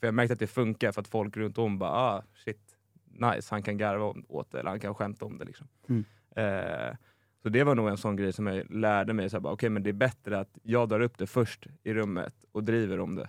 för 0.00 0.06
jag 0.06 0.14
märkte 0.14 0.32
att 0.32 0.38
det 0.38 0.46
funkar 0.46 0.92
för 0.92 1.00
att 1.00 1.08
folk 1.08 1.36
runt 1.36 1.58
om 1.58 1.78
bara 1.78 1.90
ah, 1.90 2.22
shit, 2.34 2.71
nice, 3.12 3.54
han 3.54 3.62
kan 3.62 3.78
garva 3.78 4.14
åt 4.28 4.50
det 4.50 4.60
eller 4.60 4.70
han 4.70 4.80
kan 4.80 4.94
skämta 4.94 5.24
om 5.24 5.38
det. 5.38 5.44
Liksom. 5.44 5.68
Mm. 5.88 6.04
Eh, 6.36 6.96
så 7.42 7.48
det 7.48 7.64
var 7.64 7.74
nog 7.74 7.88
en 7.88 7.96
sån 7.96 8.16
grej 8.16 8.32
som 8.32 8.46
jag 8.46 8.70
lärde 8.70 9.12
mig, 9.12 9.30
så 9.30 9.36
här, 9.36 9.40
bara, 9.40 9.52
okay, 9.52 9.68
men 9.68 9.82
det 9.82 9.90
är 9.90 9.94
bättre 9.94 10.38
att 10.38 10.58
jag 10.62 10.88
drar 10.88 11.00
upp 11.00 11.18
det 11.18 11.26
först 11.26 11.66
i 11.82 11.94
rummet 11.94 12.44
och 12.52 12.64
driver 12.64 13.00
om 13.00 13.14
det. 13.14 13.28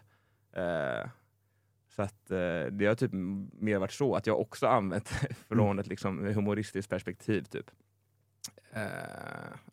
Eh, 0.62 1.10
så 1.96 2.02
att 2.02 2.32
eh, 2.32 2.66
det 2.72 2.86
har 2.86 2.96
typ 2.96 3.12
mer 3.54 3.78
varit 3.78 3.92
så, 3.92 4.16
att 4.16 4.28
jag 4.28 4.40
också 4.40 4.68
använt 4.68 5.10
från 5.48 5.80
ett 5.80 5.88
liksom, 5.88 6.26
humoristiskt 6.26 6.90
perspektiv. 6.90 7.44
Typ. 7.44 7.72
Eh, 8.72 8.84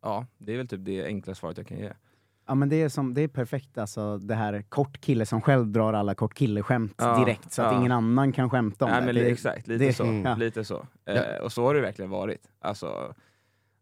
ja, 0.00 0.26
det 0.38 0.52
är 0.52 0.56
väl 0.56 0.68
typ 0.68 0.84
det 0.84 1.04
enkla 1.04 1.34
svaret 1.34 1.56
jag 1.56 1.66
kan 1.66 1.78
ge. 1.78 1.92
Ja 2.50 2.54
men 2.54 2.68
det 2.68 2.82
är, 2.82 2.88
som, 2.88 3.14
det 3.14 3.20
är 3.22 3.28
perfekt, 3.28 3.78
alltså 3.78 4.18
det 4.18 4.34
här 4.34 4.62
kort 4.68 5.00
kille 5.00 5.26
som 5.26 5.40
själv 5.40 5.66
drar 5.66 5.92
alla 5.92 6.14
kort 6.14 6.34
kille-skämt 6.34 6.94
Ja, 6.98 7.18
direkt 7.18 7.52
så 7.52 7.62
att 7.62 7.72
ja. 7.72 7.78
ingen 7.80 7.92
annan 7.92 8.32
kan 8.32 8.50
skämta 8.50 8.84
om 8.84 8.90
Nej, 8.90 9.00
det. 9.00 9.06
men 9.06 9.14
det. 9.14 9.22
li- 9.22 9.30
exakt, 9.32 9.68
lite 9.68 9.84
det- 9.84 9.92
så. 9.92 10.02
Mm. 10.04 10.22
ja. 10.24 10.34
Lite 10.36 10.64
så. 10.64 10.86
Ja. 11.04 11.12
Eh, 11.12 11.40
och 11.42 11.52
så 11.52 11.64
har 11.64 11.74
det 11.74 11.80
verkligen 11.80 12.10
varit. 12.10 12.48
Alltså, 12.60 13.14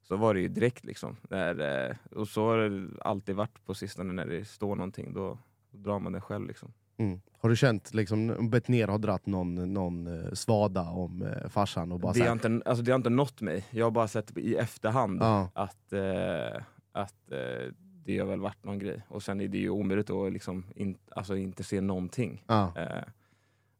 så 0.02 0.16
var 0.16 0.34
det 0.34 0.40
ju 0.40 0.48
direkt 0.48 0.84
liksom. 0.84 1.16
När, 1.30 1.86
eh, 1.90 1.96
och 2.18 2.28
så 2.28 2.46
har 2.48 2.58
det 2.58 2.88
alltid 3.00 3.36
varit 3.36 3.64
på 3.64 3.74
sistone 3.74 4.12
när 4.12 4.26
det 4.26 4.44
står 4.48 4.76
någonting, 4.76 5.12
då, 5.14 5.38
då 5.70 5.78
drar 5.90 5.98
man 5.98 6.12
det 6.12 6.20
själv. 6.20 6.46
Liksom. 6.46 6.72
Mm. 6.96 7.20
Har 7.40 7.48
du 7.48 7.56
känt 7.56 7.94
liksom, 7.94 8.50
Betnér 8.50 8.88
har 8.88 8.98
dratt 8.98 9.26
någon, 9.26 9.72
någon 9.74 10.06
eh, 10.24 10.32
svada 10.32 10.82
om 10.82 11.22
eh, 11.22 11.48
farsan 11.48 11.92
och 11.92 12.00
bara 12.00 12.12
Det 12.12 12.20
har, 12.26 12.32
inte, 12.32 12.60
alltså, 12.64 12.84
det 12.84 12.90
har 12.92 12.96
inte 12.96 13.10
nått 13.10 13.40
mig. 13.40 13.64
Jag 13.70 13.86
har 13.86 13.90
bara 13.90 14.08
sett 14.08 14.38
i 14.38 14.56
efterhand 14.56 15.18
Ja. 15.22 15.50
att, 15.54 15.92
eh, 15.92 16.62
att 16.92 17.32
eh, 17.32 17.72
det 18.08 18.18
har 18.18 18.26
väl 18.26 18.40
varit 18.40 18.64
någon 18.64 18.78
grej. 18.78 19.02
Och 19.08 19.22
sen 19.22 19.40
är 19.40 19.48
det 19.48 19.58
ju 19.58 19.70
omöjligt 19.70 20.10
att 20.10 20.32
liksom 20.32 20.64
in, 20.74 20.98
alltså, 21.10 21.36
inte 21.36 21.64
se 21.64 21.80
någonting. 21.80 22.44
ja. 22.46 22.72
Eh, 22.76 23.02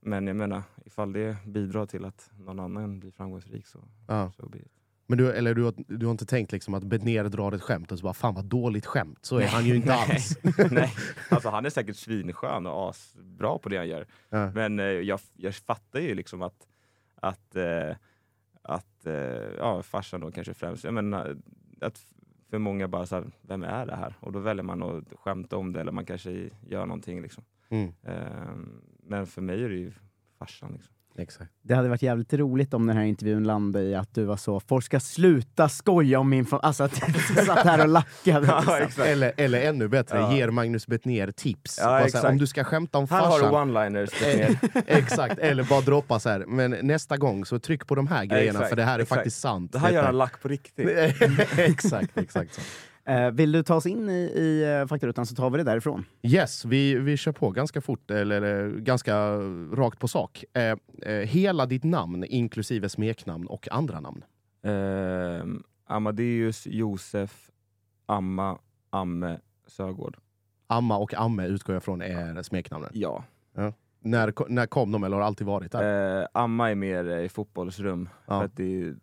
men 0.00 0.26
jag 0.26 0.37
menar, 0.37 0.62
ifall 0.85 1.12
det 1.12 1.37
bidrar 1.47 1.87
till 1.87 2.04
att 2.04 2.30
någon 2.38 2.61
annan 2.61 3.00
blir 3.00 3.11
framgångsrik 3.11 3.66
så, 3.66 3.78
Ja. 4.08 4.32
så 4.37 4.49
blir 4.49 4.61
det. 4.61 4.68
Men 5.06 5.18
du, 5.18 5.32
eller 5.32 5.54
du, 5.54 5.64
har, 5.64 5.75
du 5.87 6.06
har 6.06 6.11
inte 6.11 6.26
tänkt 6.26 6.52
liksom 6.52 6.75
att 6.75 6.82
Betnér 6.85 7.25
drar 7.25 7.52
ett 7.52 7.62
skämt 7.62 7.92
och 7.92 7.99
så 7.99 8.02
bara 8.02 8.14
fan 8.14 8.35
vad 8.35 8.44
dåligt 8.44 8.87
skämt, 8.87 9.18
så 9.25 9.38
är 9.38 9.47
han 9.47 9.64
ju 9.64 9.76
inte 9.76 9.88
Nej. 10.08 10.11
alls. 10.11 10.38
Nej, 10.70 10.92
alltså 11.30 11.49
han 11.49 11.66
är 11.66 11.70
säkert 11.70 11.97
svinskön 11.97 12.66
och 12.66 12.90
asbra 12.90 13.58
på 13.58 13.68
det 13.68 13.76
han 13.76 13.88
gör. 13.88 14.06
Ja. 14.28 14.50
Men 14.54 14.78
eh, 14.78 14.85
jag, 14.85 15.20
jag 15.37 15.54
fattar 15.54 16.00
ju 16.00 16.14
liksom 16.14 16.42
att, 16.42 16.66
att, 17.14 17.56
eh, 17.56 17.97
att 18.62 19.06
eh, 19.06 19.12
ja, 19.58 19.82
farsan 19.82 20.20
då 20.20 20.30
kanske 20.30 20.54
främst, 20.54 20.85
jag 20.85 20.94
menar, 20.94 21.37
att 21.80 22.06
för 22.50 22.59
många 22.59 22.88
bara 22.88 23.07
så 23.07 23.17
här, 23.17 23.31
vem 23.43 23.62
är 23.62 23.87
det 23.87 23.97
här? 23.97 24.14
Och 24.21 24.33
då 24.33 24.38
väljer 24.38 24.64
man 24.64 24.83
att 24.83 25.12
skämta 25.12 25.57
om 25.57 25.73
det 25.73 25.81
eller 25.81 25.93
man 25.93 26.07
kanske 26.07 26.50
gör 26.67 26.87
någonting. 26.87 27.23
Liksom. 27.23 27.45
Mm. 27.69 27.93
Eh, 28.02 28.57
men 29.02 29.26
för 29.26 29.43
mig 29.43 29.64
är 29.64 29.69
det 29.69 29.76
ju 29.76 29.93
farsan. 30.38 30.73
Liksom. 30.73 30.95
Exakt. 31.18 31.50
Det 31.62 31.75
hade 31.75 31.88
varit 31.88 32.02
jävligt 32.02 32.32
roligt 32.34 32.75
om 32.75 32.87
den 32.87 32.96
här 32.96 33.04
intervjun 33.04 33.44
landade 33.44 33.84
i 33.84 33.94
att 33.94 34.14
du 34.14 34.25
var 34.25 34.37
så, 34.37 34.60
folk 34.60 34.84
ska 34.84 35.00
sluta 35.00 35.68
skoja 35.68 36.18
om 36.20 36.28
min 36.30 36.44
fa-" 36.46 36.58
Alltså 36.62 36.84
att 36.84 37.02
du 37.06 37.12
satt 37.46 37.58
här 37.66 37.80
och 37.82 37.88
lackade. 37.88 38.80
liksom. 38.80 39.02
Eller, 39.04 39.32
eller 39.37 39.60
ännu 39.60 39.88
bättre, 39.88 40.18
Ja. 40.18 40.34
ger 40.37 40.50
Magnus 40.50 40.87
Bettner 40.87 41.30
tips. 41.32 41.78
Ja, 41.80 41.84
Bara 41.84 41.92
så 41.92 41.98
här, 41.98 42.06
exakt. 42.06 42.25
om 42.25 42.38
du 42.38 42.46
ska 42.46 42.64
skämta 42.64 42.98
om 42.98 43.06
Här 43.10 43.20
har 43.20 43.38
du 43.38 43.44
farsan, 43.44 43.70
one-liners. 43.70 44.10
Exakt, 44.87 45.38
eller 45.38 45.62
bara 45.64 45.80
droppa 45.80 46.20
så 46.20 46.28
här. 46.28 46.44
men 46.46 46.70
nästa 46.70 47.16
gång 47.16 47.44
så 47.44 47.58
tryck 47.58 47.87
på 47.87 47.94
de 47.94 48.06
här 48.06 48.25
grejerna 48.25 48.50
exakt, 48.58 48.68
för 48.68 48.76
det 48.76 48.84
här 48.84 48.98
är 48.98 49.02
exakt. 49.02 49.16
faktiskt 49.18 49.40
sant. 49.40 49.72
Det 49.72 49.78
här 49.78 49.90
gör 49.90 50.02
han 50.02 50.18
lack 50.18 50.42
på 50.42 50.48
riktigt. 50.48 50.88
exakt, 51.58 52.18
exakt 52.18 52.54
så. 52.54 52.60
Eh, 53.09 53.31
vill 53.31 53.53
du 53.53 53.62
ta 53.62 53.75
oss 53.75 53.87
in 53.87 54.09
i, 54.11 54.12
i 54.35 54.81
uh, 54.83 54.87
faktarutan 54.87 55.27
så 55.27 55.35
tar 55.35 55.50
vi 55.50 55.59
det 55.59 55.65
därifrån. 55.65 56.05
Yes, 56.23 56.65
vi, 56.65 56.95
vi 56.95 57.17
kör 57.17 57.33
på 57.33 57.50
ganska 57.50 57.81
fort, 57.81 58.11
eller 58.11 58.43
eh, 58.67 58.71
ganska 58.73 59.17
rakt 59.73 59.99
på 59.99 60.09
sak. 60.09 60.45
Eh, 60.53 60.77
eh, 61.03 61.12
hela 61.27 61.67
ditt 61.67 61.85
namn, 61.85 62.25
inklusive 62.25 62.88
smeknamn 62.88 63.47
och 63.47 63.69
andra 63.73 64.00
namn. 64.00 64.25
Ehm, 64.62 65.62
Amadeus, 65.87 66.67
Josef, 66.67 67.50
Amma, 68.07 68.59
Amme, 68.91 69.38
Sögård. 69.67 70.17
Amma 70.67 70.97
och 70.97 71.15
Amme 71.15 71.47
utgår 71.47 71.75
jag 71.75 71.83
från 71.83 72.03
är 72.03 72.43
smeknamnen. 72.43 72.91
Ja. 72.95 73.25
När, 74.00 74.31
ko- 74.31 74.47
när 74.49 74.67
kom 74.67 74.93
de, 74.93 75.05
eller 75.05 75.17
har 75.17 75.23
alltid 75.23 75.47
varit 75.47 75.73
där? 75.73 76.21
Eh, 76.21 76.27
Amma 76.33 76.71
är 76.71 76.75
mer 76.75 77.09
eh, 77.11 77.25
i 77.25 77.29
fotbollsrum, 77.29 78.09
Ja. 78.27 78.38
för 78.38 78.45
att 78.45 78.57
det 78.57 78.83
är 78.83 78.97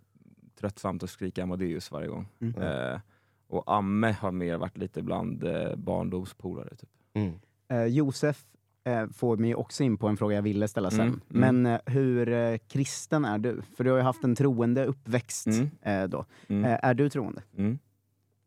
tröttsamt 0.59 1.03
att 1.03 1.09
skrika 1.09 1.43
Amadeus 1.43 1.91
varje 1.91 2.07
gång. 2.07 2.27
Mm. 2.41 2.99
Och 3.47 3.63
Amme 3.67 4.11
har 4.11 4.31
mer 4.31 4.57
varit 4.57 4.77
lite 4.77 5.01
bland 5.01 5.43
eh, 5.43 5.75
barndomspolare. 5.75 6.75
Typ. 6.75 6.89
Mm. 7.13 7.33
Eh, 7.67 7.85
Josef 7.85 8.43
eh, 8.83 9.07
får 9.07 9.37
mig 9.37 9.55
också 9.55 9.83
in 9.83 9.97
på 9.97 10.07
en 10.07 10.17
fråga 10.17 10.35
jag 10.35 10.41
ville 10.41 10.67
ställa 10.67 10.91
sen. 10.91 10.99
Mm, 11.01 11.21
mm. 11.29 11.55
Men 11.63 11.73
eh, 11.73 11.93
hur 11.93 12.29
eh, 12.29 12.57
kristen 12.67 13.25
är 13.25 13.37
du? 13.37 13.61
För 13.77 13.83
du 13.83 13.89
har 13.91 13.97
ju 13.97 14.03
haft 14.03 14.23
en 14.23 14.35
troende 14.35 14.85
uppväxt 14.85 15.47
Mm. 15.47 15.69
eh, 15.81 16.03
då. 16.09 16.25
Mm. 16.47 16.65
Eh, 16.65 16.79
är 16.83 16.93
du 16.93 17.09
troende? 17.09 17.41
Mm. 17.57 17.79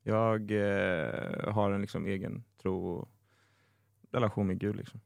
Jag 0.03 0.51
eh, 0.51 1.53
har 1.53 1.71
en 1.71 1.81
liksom 1.81 2.07
egen 2.07 2.45
tro 2.63 2.87
och 2.89 3.09
relation 4.13 4.47
med 4.47 4.59
Gud. 4.59 4.77
Liksom. 4.77 5.01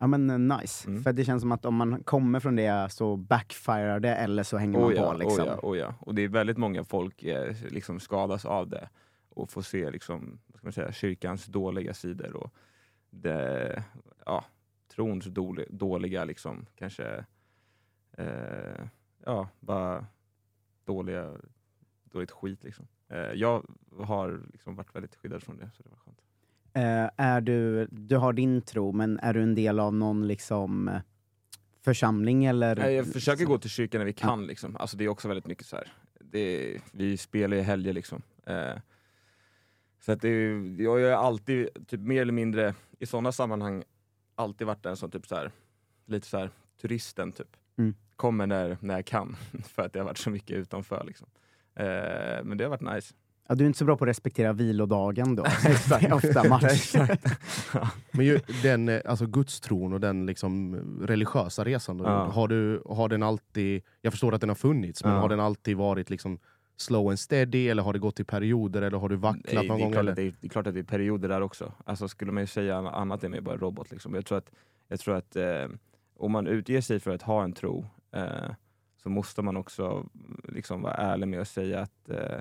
Ja 0.00 0.06
men 0.06 0.48
nice. 0.48 0.88
Mm. 0.88 1.02
För 1.02 1.12
det 1.12 1.24
känns 1.24 1.40
som 1.40 1.52
att 1.52 1.64
om 1.64 1.74
man 1.74 2.02
kommer 2.02 2.40
från 2.40 2.56
det 2.56 2.92
så 2.92 3.16
backfirar 3.16 4.00
det 4.00 4.14
eller 4.14 4.42
så 4.42 4.56
hänger 4.56 4.78
man 4.80 4.88
Oh 4.90 4.94
ja, 4.94 5.12
på 5.12 5.18
liksom. 5.18 5.40
oh 5.40 5.46
ja, 5.46 5.58
oh 5.62 5.78
ja. 5.78 5.94
Och 6.00 6.14
det 6.14 6.22
är 6.22 6.28
väldigt 6.28 6.56
många 6.58 6.84
folk 6.84 7.22
eh, 7.22 7.54
liksom 7.70 8.00
skadas 8.00 8.44
av 8.44 8.68
det 8.68 8.88
och 9.34 9.50
får 9.50 9.62
se 9.62 9.90
liksom, 9.90 10.38
vad 10.46 10.58
ska 10.58 10.66
man 10.66 10.72
säga, 10.72 10.92
kyrkans 10.92 11.46
dåliga 11.46 11.94
sidor 11.94 12.36
och 12.36 12.54
det, 13.10 13.84
ja, 14.26 14.44
trons 14.88 15.24
dåliga, 15.24 15.66
dåliga 15.70 16.24
liksom, 16.24 16.66
kanske, 16.76 17.24
eh, 18.12 18.86
ja, 19.24 19.48
bara 19.60 20.06
dåliga, 20.84 21.32
dåligt 22.04 22.30
skit. 22.30 22.64
Liksom. 22.64 22.86
Eh, 23.08 23.18
jag 23.18 23.64
har 23.98 24.40
liksom 24.52 24.76
varit 24.76 24.94
väldigt 24.94 25.16
skyddad 25.16 25.42
från 25.42 25.56
det, 25.56 25.70
så 25.76 25.82
det 25.82 25.88
var 25.88 25.96
skönt. 25.96 26.22
Eh, 26.74 27.10
är 27.26 27.40
du, 27.40 27.86
du 27.86 28.16
har 28.16 28.32
din 28.32 28.62
tro, 28.62 28.92
men 28.92 29.18
är 29.18 29.34
du 29.34 29.42
en 29.42 29.54
del 29.54 29.80
av 29.80 29.94
någon 29.94 30.28
liksom 30.28 31.00
församling 31.80 32.44
eller? 32.44 32.76
Nej, 32.76 32.94
jag 32.94 33.12
försöker 33.12 33.44
gå 33.44 33.58
till 33.58 33.70
kyrkan 33.70 33.98
när 33.98 34.06
vi 34.06 34.12
kan. 34.12 34.46
Liksom. 34.46 34.76
Alltså, 34.76 34.96
det 34.96 35.04
är 35.04 35.08
också 35.08 35.28
väldigt 35.28 35.46
mycket 35.46 35.66
så 35.66 35.76
här. 35.76 35.92
Det, 36.20 36.78
vi 36.92 37.16
spelar 37.16 37.56
ju 37.56 37.62
helger 37.62 37.92
liksom. 37.92 38.22
Eh, 38.46 38.74
så 40.04 40.12
att 40.12 40.20
det, 40.20 40.28
är- 40.28 40.82
jag 40.82 40.90
har 41.16 41.26
alltid, 41.26 41.68
typ 41.86 42.00
mer 42.00 42.22
eller 42.22 42.32
mindre, 42.32 42.74
i 42.98 43.06
sådana 43.06 43.32
sammanhang, 43.32 43.84
alltid 44.34 44.66
varit 44.66 44.82
den 44.82 44.96
som 44.96 45.10
typ 45.10 45.26
så 45.26 45.34
här, 45.36 45.50
lite 46.06 46.26
så 46.26 46.38
här 46.38 46.50
turisten 46.80 47.32
typ. 47.32 47.56
Mm. 47.78 47.94
Kommer 48.16 48.46
när, 48.46 48.76
när 48.80 48.94
jag 48.94 49.06
kan, 49.06 49.36
för 49.64 49.82
att 49.82 49.92
det 49.92 49.98
har 49.98 50.04
varit 50.06 50.18
så 50.18 50.30
mycket 50.30 50.56
utanför. 50.56 51.04
Liksom. 51.06 51.26
Eh, 51.74 51.84
men 52.44 52.56
det 52.58 52.64
har 52.64 52.68
varit 52.70 52.94
nice. 52.94 53.14
Ja, 53.48 53.54
du 53.54 53.64
är 53.64 53.66
inte 53.66 53.78
så 53.78 53.84
bra 53.84 53.96
på 53.96 54.04
att 54.04 54.08
respektera 54.08 54.52
vilodagen 54.52 55.36
då. 55.36 55.42
Ofta 56.12 56.48
match. 56.48 56.94
Men 58.12 58.26
ju, 58.26 58.40
den 58.62 58.88
eh, 58.88 59.00
alltså 59.04 59.26
gudstron 59.26 59.92
och 59.92 60.00
den 60.00 60.26
liksom 60.26 60.76
religiösa 61.06 61.64
resan, 61.64 61.96
då, 61.98 62.04
Ja. 62.04 62.24
har, 62.30 62.48
du, 62.48 62.82
har 62.86 63.08
den 63.08 63.22
alltid, 63.22 63.82
jag 64.00 64.12
förstår 64.12 64.34
att 64.34 64.40
den 64.40 64.50
har 64.50 64.54
funnits, 64.56 65.04
men 65.04 65.12
Ja. 65.12 65.18
har 65.20 65.28
den 65.28 65.40
alltid 65.40 65.76
varit 65.76 66.10
liksom 66.10 66.38
slow 66.76 67.08
and 67.08 67.18
steady 67.18 67.68
eller 67.68 67.82
har 67.82 67.92
det 67.92 67.98
gått 67.98 68.20
i 68.20 68.24
perioder 68.24 68.82
eller 68.82 68.98
har 68.98 69.08
du 69.08 69.16
vacklat 69.16 69.54
Nej, 69.54 69.68
någon 69.68 69.78
det, 69.78 69.82
är 69.82 69.84
gång? 69.84 69.92
klart 69.92 70.16
det, 70.16 70.22
är, 70.22 70.34
det 70.40 70.46
är 70.46 70.48
klart 70.48 70.66
att 70.66 70.74
det 70.74 70.80
är 70.80 70.84
perioder 70.84 71.28
där 71.28 71.40
också. 71.40 71.72
Alltså, 71.84 72.08
skulle 72.08 72.32
man 72.32 72.42
ju 72.42 72.46
säga 72.46 72.76
annat 72.76 73.24
är 73.24 73.28
man 73.28 73.38
ju 73.38 73.42
bara 73.42 73.56
robot. 73.56 73.90
Liksom. 73.90 74.14
Jag 74.14 74.26
tror 74.26 74.38
att, 74.38 74.50
jag 74.88 75.00
tror 75.00 75.16
att 75.16 75.36
eh, 75.36 75.68
om 76.16 76.32
man 76.32 76.46
utger 76.46 76.80
sig 76.80 77.00
för 77.00 77.14
att 77.14 77.22
ha 77.22 77.44
en 77.44 77.52
tro 77.52 77.86
eh, 78.12 78.50
så 79.02 79.08
måste 79.08 79.42
man 79.42 79.56
också 79.56 80.06
liksom, 80.48 80.82
vara 80.82 80.94
ärlig 80.94 81.28
med 81.28 81.40
att 81.40 81.48
säga 81.48 81.80
att, 81.80 82.08
eh, 82.10 82.38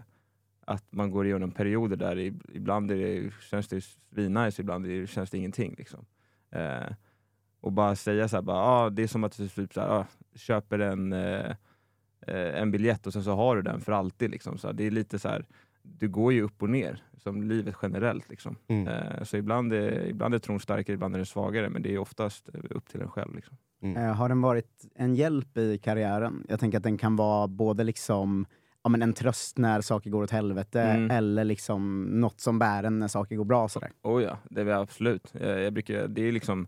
att 0.65 0.85
man 0.89 1.11
går 1.11 1.25
igenom 1.25 1.51
perioder 1.51 1.95
där 1.95 2.17
ibland 2.53 2.91
är 2.91 2.95
det, 2.95 3.31
känns 3.49 3.67
det 3.67 3.81
svinnice, 3.81 4.61
ibland 4.61 4.85
det, 4.85 5.07
känns 5.07 5.29
det 5.29 5.37
ingenting. 5.37 5.75
Liksom. 5.77 6.05
Eh, 6.51 6.93
och 7.61 7.71
bara 7.71 7.95
säga 7.95 8.27
så 8.27 8.37
här, 8.37 8.41
bara, 8.41 8.57
ah, 8.57 8.89
det 8.89 9.03
är 9.03 9.07
som 9.07 9.23
att 9.23 9.37
du 9.37 9.49
typ, 9.49 9.73
så 9.73 9.81
här, 9.81 9.89
ah, 9.89 10.05
köper 10.35 10.79
en 10.79 11.13
eh, 11.13 11.55
en 12.27 12.71
biljett 12.71 13.07
och 13.07 13.13
sen 13.13 13.23
så 13.23 13.31
har 13.31 13.55
du 13.55 13.61
den 13.61 13.81
för 13.81 13.91
alltid. 13.91 14.31
Liksom. 14.31 14.57
Så 14.57 14.71
det 14.71 14.83
är 14.83 14.91
lite 14.91 15.19
så 15.19 15.29
här, 15.29 15.45
du 15.81 16.09
går 16.09 16.33
ju 16.33 16.41
upp 16.41 16.61
och 16.61 16.69
ner, 16.69 17.03
som 17.17 17.43
livet 17.43 17.75
generellt. 17.81 18.29
Liksom. 18.29 18.55
Mm. 18.67 18.87
Eh, 18.87 19.23
så 19.23 19.37
ibland 19.37 19.73
är, 19.73 20.07
ibland 20.07 20.33
är 20.33 20.39
tron 20.39 20.59
starkare, 20.59 20.93
ibland 20.93 21.15
är 21.15 21.19
den 21.19 21.25
svagare, 21.25 21.69
men 21.69 21.81
det 21.81 21.93
är 21.93 21.97
oftast 21.97 22.49
upp 22.69 22.89
till 22.89 23.01
en 23.01 23.09
själv. 23.09 23.35
Liksom. 23.35 23.57
Eh, 23.97 24.13
har 24.13 24.29
den 24.29 24.41
varit 24.41 24.85
en 24.95 25.15
hjälp 25.15 25.57
i 25.57 25.77
karriären? 25.77 26.45
Jag 26.49 26.59
tänker 26.59 26.77
att 26.77 26.83
den 26.83 26.97
kan 26.97 27.15
vara 27.15 27.47
både 27.47 27.83
liksom 27.83 28.45
ja, 28.83 28.89
men 28.89 29.01
en 29.01 29.13
tröst 29.13 29.57
när 29.57 29.81
saker 29.81 30.09
går 30.09 30.23
åt 30.23 30.31
helvete 30.31 30.81
Mm. 30.81 31.11
eller 31.11 31.43
liksom 31.43 32.03
något 32.03 32.39
som 32.39 32.59
bär 32.59 32.83
en 32.83 32.99
när 32.99 33.07
saker 33.07 33.35
går 33.35 33.45
bra. 33.45 33.69
Sådär. 33.69 33.91
Oh 34.03 34.23
ja, 34.23 34.37
det 34.49 34.61
är 34.61 34.67
absolut. 34.67 35.33
Jag, 35.39 35.61
jag 35.61 35.73
brukar, 35.73 36.07
det 36.07 36.27
är 36.27 36.31
liksom 36.31 36.67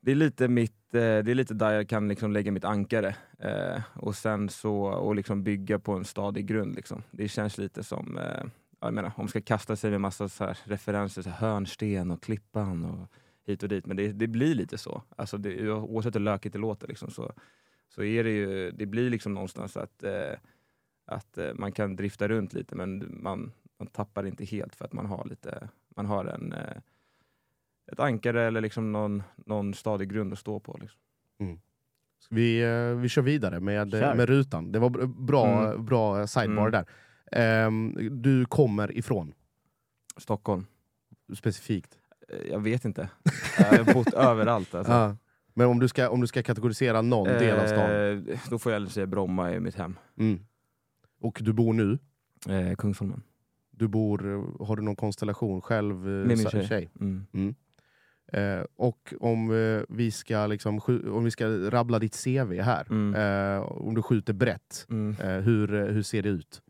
det 0.00 0.10
är 0.10 0.14
lite, 0.14 0.48
mitt, 0.48 0.83
Eh, 0.94 1.24
det 1.24 1.30
är 1.30 1.34
lite 1.34 1.54
där 1.54 1.72
jag 1.72 1.88
kan 1.88 2.08
liksom 2.08 2.32
lägga 2.32 2.52
mitt 2.52 2.64
ankare 2.64 3.16
eh, 3.38 3.82
och 3.94 4.16
sen 4.16 4.48
så 4.48 4.76
och 4.76 5.14
liksom 5.14 5.42
bygga 5.42 5.78
på 5.78 5.92
en 5.92 6.04
stadig 6.04 6.46
grund. 6.46 6.74
Liksom. 6.74 7.02
Det 7.10 7.28
känns 7.28 7.58
lite 7.58 7.84
som, 7.84 8.18
eh, 8.18 8.44
jag 8.80 8.94
menar, 8.94 9.08
om 9.08 9.14
man 9.16 9.28
ska 9.28 9.40
kasta 9.40 9.76
sig 9.76 9.90
med 9.90 10.00
massa 10.00 10.28
så 10.28 10.44
här 10.44 10.58
referenser, 10.64 11.22
så 11.22 11.30
här 11.30 11.48
hörnsten 11.48 12.10
och 12.10 12.22
klippan 12.22 12.84
och 12.84 13.08
hit 13.46 13.62
och 13.62 13.68
dit, 13.68 13.86
men 13.86 13.96
det, 13.96 14.12
det 14.12 14.26
blir 14.26 14.54
lite 14.54 14.78
så. 14.78 15.02
Alltså 15.16 15.38
det, 15.38 15.70
oavsett 15.70 16.14
hur 16.14 16.20
lökigt 16.20 16.52
det 16.52 16.58
låter 16.58 16.88
liksom, 16.88 17.10
så, 17.10 17.32
så 17.88 18.02
är 18.02 18.24
det 18.24 18.30
ju, 18.30 18.70
det 18.70 18.86
blir 18.86 19.10
liksom 19.10 19.34
någonstans 19.34 19.76
att, 19.76 20.02
eh, 20.02 20.32
att 21.06 21.38
eh, 21.38 21.54
man 21.54 21.72
kan 21.72 21.96
drifta 21.96 22.28
runt 22.28 22.52
lite 22.52 22.74
men 22.74 23.18
man, 23.22 23.52
man 23.78 23.86
tappar 23.86 24.26
inte 24.26 24.44
helt 24.44 24.74
för 24.74 24.84
att 24.84 24.92
man 24.92 25.06
har 25.06 25.24
lite, 25.24 25.68
man 25.96 26.06
har 26.06 26.24
en, 26.24 26.52
eh, 26.52 26.76
ett 27.92 28.00
ankare 28.00 28.42
eller 28.42 28.60
liksom 28.60 28.92
någon, 28.92 29.22
någon 29.36 29.74
stadig 29.74 30.08
grund 30.10 30.32
att 30.32 30.38
stå 30.38 30.60
på. 30.60 30.78
Liksom. 30.80 31.00
Vi, 32.30 32.62
eh, 32.62 32.94
vi 33.00 33.08
kör 33.08 33.22
vidare 33.22 33.60
med, 33.60 33.94
eh, 33.94 34.00
Kör. 34.00 34.14
med 34.14 34.28
rutan. 34.28 34.72
Det 34.72 34.78
var 34.78 34.90
br- 34.90 35.24
bra, 35.26 35.46
Mm. 35.64 35.84
bra 35.84 36.26
sidebar 36.26 36.68
Mm. 36.68 36.70
där. 36.72 36.84
Ehm, 37.32 37.96
du 38.22 38.44
kommer 38.46 38.96
ifrån, 38.98 39.34
Stockholm? 40.16 40.66
specifikt. 41.36 41.98
Eh, 42.28 42.50
Jag 42.50 42.60
vet 42.60 42.84
inte. 42.84 43.08
jag 43.58 43.64
har 43.84 43.94
bott 43.94 44.12
överallt. 44.14 44.74
Alltså. 44.74 44.92
Ja. 44.92 45.16
Men 45.54 45.66
om 45.66 45.78
du, 45.80 45.88
ska, 45.88 46.08
om 46.08 46.20
du 46.20 46.26
ska 46.26 46.42
kategorisera 46.42 47.02
någon 47.02 47.28
del 47.28 47.58
av 47.60 47.66
stan. 47.66 47.90
Eh, 47.90 48.38
Då 48.50 48.58
får 48.58 48.72
jag 48.72 48.90
säga 48.90 49.06
Bromma 49.06 49.50
är 49.50 49.60
mitt 49.60 49.74
hem. 49.74 49.98
Mm. 50.18 50.40
Och 51.20 51.38
du 51.42 51.52
bor 51.52 51.72
nu, 51.72 51.98
Eh, 52.48 52.74
Kungsholmen. 52.76 53.22
du 53.70 53.88
bor, 53.88 54.32
eh, 54.34 54.66
har 54.66 54.76
du 54.76 54.82
någon 54.82 54.96
konstellation 54.96 55.60
själv? 55.60 55.94
eh, 55.96 56.12
Med 56.12 56.26
min 56.28 56.38
sa- 56.38 56.50
tjej. 56.62 56.90
Mm. 57.00 57.54
Eh, 58.34 58.64
och 58.76 59.14
om 59.20 59.50
eh, 59.50 59.82
vi 59.88 60.10
ska 60.10 60.46
liksom, 60.46 60.80
om 61.12 61.24
vi 61.24 61.30
ska 61.30 61.46
rabbla 61.48 61.98
ditt 61.98 62.24
CV 62.24 62.60
här, 62.62 62.86
Mm. 62.90 63.14
eh, 63.14 63.62
om 63.70 63.94
du 63.94 64.02
skjuter 64.02 64.32
brett, 64.32 64.86
Mm. 64.90 65.16
eh, 65.20 65.40
hur, 65.44 65.74
eh, 65.74 65.84
hur 65.86 66.02
ser 66.02 66.22
det 66.22 66.28
ut? 66.28 66.62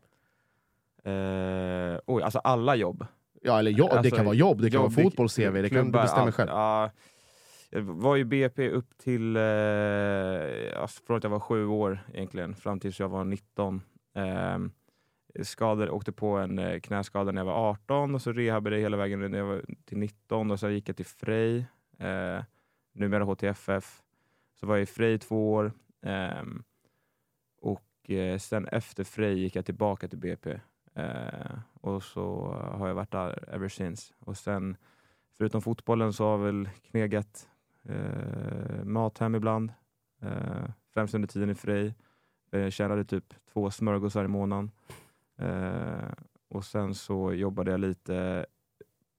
Eh, 1.03 1.99
oj, 2.05 2.23
alltså 2.23 2.39
alla 2.39 2.75
jobb. 2.75 3.05
Ja, 3.41 3.59
eller 3.59 3.71
jobb, 3.71 3.89
det 3.89 3.97
Alltså, 3.97 4.15
kan 4.15 4.25
vara 4.25 4.35
jobb, 4.35 4.61
det 4.61 4.69
kan 4.71 4.81
jobb, 4.81 4.91
vara 4.93 5.03
fotbolls-CV, 5.03 5.61
det 5.61 5.69
kan 5.69 5.85
du 5.85 5.91
bestämma 5.91 6.31
själv. 6.31 6.49
Ja, 6.49 6.91
jag 7.69 7.81
var 7.81 8.15
ju 8.15 8.23
BP 8.23 8.69
upp 8.69 8.97
till, 8.97 9.35
eh, 9.35 9.41
alltså 10.81 11.03
från 11.07 11.17
att 11.17 11.23
jag 11.23 11.29
var 11.31 11.39
sju 11.39 11.65
år 11.67 11.99
egentligen, 12.13 12.55
fram 12.55 12.79
tills 12.79 12.99
jag 12.99 13.09
var 13.09 13.23
19. 13.23 13.81
Eh, 15.35 15.43
skadade, 15.43 15.91
åkte 15.91 16.11
på 16.11 16.37
en 16.37 16.59
eh, 16.59 16.79
knäskada 16.79 17.31
när 17.31 17.41
jag 17.41 17.45
var 17.45 17.69
18 17.69 18.15
och 18.15 18.21
så 18.21 18.31
rehabade 18.31 18.75
jag 18.75 18.83
hela 18.83 18.97
vägen 18.97 19.31
när 19.31 19.37
jag 19.37 19.45
var 19.45 19.65
till 19.85 19.97
19 19.97 20.51
och 20.51 20.59
så 20.59 20.69
gick 20.69 20.89
jag 20.89 20.95
till 20.95 21.05
Frej, 21.05 21.65
eh, 21.99 22.43
numera 22.93 23.23
HTFF. 23.23 24.01
Så 24.53 24.67
var 24.67 24.75
jag 24.75 24.83
i 24.83 24.85
Frej 24.85 25.19
två 25.19 25.53
år 25.53 25.71
eh, 26.01 26.43
och 27.61 28.09
eh, 28.09 28.37
sen 28.37 28.67
efter 28.67 29.03
Frej 29.03 29.39
gick 29.39 29.55
jag 29.55 29.65
tillbaka 29.65 30.07
till 30.07 30.19
BP. 30.19 30.59
Eh, 30.95 31.57
och 31.81 32.03
så 32.03 32.53
har 32.77 32.87
jag 32.87 32.95
varit 32.95 33.11
där 33.11 33.49
ever 33.53 33.69
since. 33.69 34.13
Och 34.19 34.37
sen, 34.37 34.77
förutom 35.37 35.61
fotbollen 35.61 36.13
så 36.13 36.23
har 36.23 36.31
jag 36.31 36.45
väl 36.45 36.69
knegat 36.91 37.49
eh, 37.83 38.83
Mathem 38.83 39.35
ibland. 39.35 39.73
Eh, 40.21 40.69
främst 40.93 41.13
under 41.13 41.27
tiden 41.27 41.49
i 41.49 41.55
Frej. 41.55 41.95
Jag 42.49 42.73
tjänade 42.73 43.05
typ 43.05 43.33
två 43.53 43.71
smörgåsar 43.71 44.25
i 44.25 44.27
månaden. 44.27 44.71
Eh, 45.37 46.11
och 46.49 46.65
sen 46.65 46.95
så 46.95 47.33
jobbade 47.33 47.71
jag 47.71 47.79
lite 47.79 48.45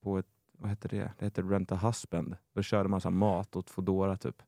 på 0.02 0.18
ett, 0.18 0.26
vad 0.58 0.70
heter 0.70 0.88
det? 0.88 1.12
Det 1.18 1.24
heter 1.24 1.42
Rent 1.42 1.72
a 1.72 1.76
Husband. 1.82 2.36
Då 2.54 2.62
körde 2.62 2.88
man 2.88 3.00
så 3.00 3.10
mat 3.10 3.56
åt 3.56 3.70
Foodora 3.70 4.16
typ. 4.16 4.42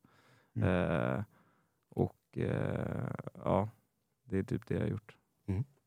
Mm. 0.55 0.69
Eh, 0.69 1.23
och 1.89 2.37
eh, 2.37 3.09
ja, 3.43 3.69
det 4.29 4.37
är 4.37 4.43
typ 4.43 4.67
det 4.67 4.73
jag 4.73 4.81
har 4.81 4.87
gjort. 4.87 5.15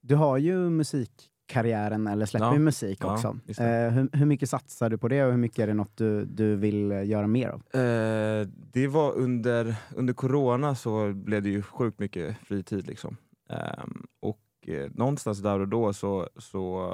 Du 0.01 0.15
har 0.15 0.39
ju 0.39 0.71
musikkarriären, 0.71 2.07
eller 2.07 2.27
släpper 2.27 2.47
Ja. 2.47 2.59
musik 2.59 2.99
Ja, 3.01 3.13
också. 3.15 3.39
Eh, 3.63 3.91
hur, 3.91 4.09
hur 4.17 4.27
mycket 4.27 4.49
satsar 4.51 4.91
du 4.91 4.99
på 4.99 5.09
det 5.09 5.25
och 5.25 5.31
hur 5.31 5.39
mycket 5.39 5.59
är 5.59 5.67
det 5.67 5.75
något 5.75 5.97
du, 5.97 6.25
du 6.25 6.57
vill 6.57 6.91
göra 6.91 7.27
mer 7.27 7.49
av? 7.49 7.81
Eh, 7.81 8.47
det 8.73 8.89
var 8.89 9.13
under, 9.13 9.75
under 9.97 10.15
corona 10.15 10.75
så 10.75 11.13
blev 11.13 11.43
det 11.43 11.49
ju 11.49 11.63
sjukt 11.63 11.99
mycket 11.99 12.37
fritid. 12.39 12.87
Liksom. 12.87 13.17
Ehm, 13.49 14.07
och 14.21 14.42
eh, 14.69 14.91
någonstans 14.95 15.39
där 15.39 15.61
och 15.61 15.69
då 15.69 15.93
så, 15.93 16.29
så, 16.37 16.93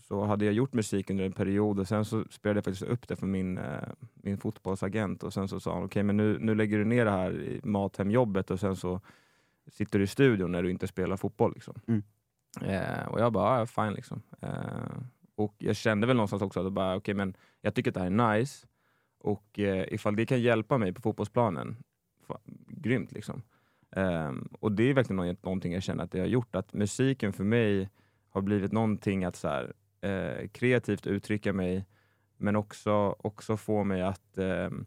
så 0.00 0.24
hade 0.24 0.44
jag 0.44 0.54
gjort 0.54 0.72
musik 0.72 1.10
under 1.10 1.24
en 1.24 1.32
period 1.32 1.80
och 1.80 1.88
sen 1.88 2.04
så 2.04 2.24
spelade 2.30 2.58
jag 2.58 2.64
faktiskt 2.64 2.90
upp 2.90 3.08
det 3.08 3.16
för 3.16 3.26
min, 3.26 3.58
eh, 3.58 3.88
min 4.14 4.38
fotbollsagent 4.38 5.22
och 5.22 5.32
sen 5.32 5.48
så 5.48 5.60
sa 5.60 5.74
han 5.74 5.84
okej 5.84 6.02
men 6.02 6.16
nu, 6.16 6.38
nu 6.40 6.54
lägger 6.54 6.78
du 6.78 6.84
ner 6.84 7.04
det 7.04 7.10
här 7.10 7.42
i 7.42 7.60
mathemjobbet 7.64 8.50
och 8.50 8.60
sen 8.60 8.76
så 8.76 9.00
sitter 9.66 9.98
du 9.98 10.04
i 10.04 10.08
studion 10.08 10.52
när 10.52 10.62
du 10.62 10.70
inte 10.70 10.86
spelar 10.86 11.16
fotboll. 11.16 11.52
Liksom. 11.54 11.74
Mm. 11.86 12.02
Eh, 12.60 13.06
och 13.06 13.20
jag 13.20 13.32
bara, 13.32 13.58
ja, 13.58 13.66
fine 13.66 13.92
liksom. 13.94 14.22
Eh, 14.40 14.50
och 15.34 15.54
jag 15.58 15.76
kände 15.76 16.06
väl 16.06 16.16
någonstans 16.16 16.42
också 16.42 16.66
att 16.66 16.72
bara, 16.72 16.96
okej, 16.96 17.14
men 17.14 17.36
jag 17.60 17.74
tycker 17.74 17.90
att 17.90 17.94
det 17.94 18.00
här 18.00 18.06
är 18.06 18.38
nice 18.38 18.66
och 19.18 19.58
eh, 19.58 19.94
ifall 19.94 20.16
det 20.16 20.26
kan 20.26 20.40
hjälpa 20.40 20.78
mig 20.78 20.92
på 20.92 21.02
fotbollsplanen, 21.02 21.76
fa, 22.26 22.38
grymt 22.66 23.12
liksom. 23.12 23.42
Um, 23.96 24.48
och 24.60 24.72
det 24.72 24.82
är 24.82 24.94
verkligen 24.94 25.36
någonting 25.42 25.72
jag 25.72 25.82
känner 25.82 26.04
att 26.04 26.10
det 26.10 26.20
har 26.20 26.26
gjort, 26.26 26.56
att 26.56 26.72
musiken 26.72 27.32
för 27.32 27.44
mig 27.44 27.90
har 28.30 28.42
blivit 28.42 28.72
någonting 28.72 29.24
att 29.24 29.36
så 29.36 29.48
här, 29.48 29.72
eh, 30.00 30.48
kreativt 30.48 31.06
uttrycka 31.06 31.52
mig, 31.52 31.86
men 32.36 32.56
också, 32.56 33.16
också 33.18 33.56
få 33.56 33.84
mig 33.84 34.02
att 34.02 34.38
ehm, 34.38 34.86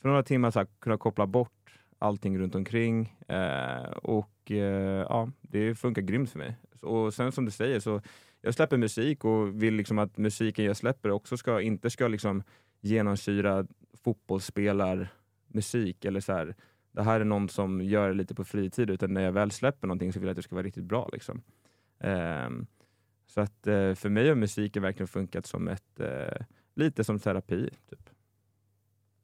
för 0.00 0.08
några 0.08 0.22
timmar 0.22 0.50
så 0.50 0.58
här, 0.58 0.66
kunna 0.78 0.98
koppla 0.98 1.26
bort 1.26 1.78
allting 1.98 2.38
runt 2.38 2.54
omkring. 2.54 3.16
Eh, 3.28 3.90
och 4.02 4.50
eh, 4.50 5.06
ja, 5.08 5.30
det 5.40 5.74
funkar 5.74 6.02
grymt 6.02 6.30
för 6.30 6.38
mig. 6.38 6.56
Och 6.80 7.14
sen 7.14 7.32
som 7.32 7.44
du 7.44 7.50
säger, 7.50 7.80
så 7.80 8.00
jag 8.40 8.54
släpper 8.54 8.76
musik 8.76 9.24
och 9.24 9.62
vill 9.62 9.74
liksom 9.74 9.98
att 9.98 10.18
musiken 10.18 10.64
jag 10.64 10.76
släpper 10.76 11.10
också 11.10 11.36
ska, 11.36 11.60
inte 11.60 11.90
ska 11.90 12.08
liksom 12.08 12.42
genomsyra 12.80 13.66
fotbollsspelarmusik 14.04 16.04
eller 16.04 16.20
så 16.20 16.32
här, 16.32 16.54
det 16.92 17.02
här 17.02 17.20
är 17.20 17.24
någon 17.24 17.48
som 17.48 17.80
gör 17.80 18.08
det 18.08 18.14
lite 18.14 18.34
på 18.34 18.44
fritid, 18.44 18.90
utan 18.90 19.14
när 19.14 19.22
jag 19.22 19.32
väl 19.32 19.50
släpper 19.50 19.86
någonting 19.86 20.12
så 20.12 20.20
vill 20.20 20.26
jag 20.26 20.30
att 20.30 20.36
det 20.36 20.42
ska 20.42 20.54
vara 20.54 20.66
riktigt 20.66 20.84
bra. 20.84 21.08
Liksom. 21.12 21.42
Eh, 21.98 22.50
så 23.26 23.40
att 23.40 23.66
eh, 23.66 23.94
för 23.94 24.08
mig 24.08 24.28
har 24.28 24.34
musiken 24.34 24.82
verkligen 24.82 25.08
funkat 25.08 25.46
som 25.46 25.68
ett, 25.68 26.00
eh, 26.00 26.44
lite 26.74 27.04
som 27.04 27.18
terapi. 27.18 27.70
Typ. 27.90 28.10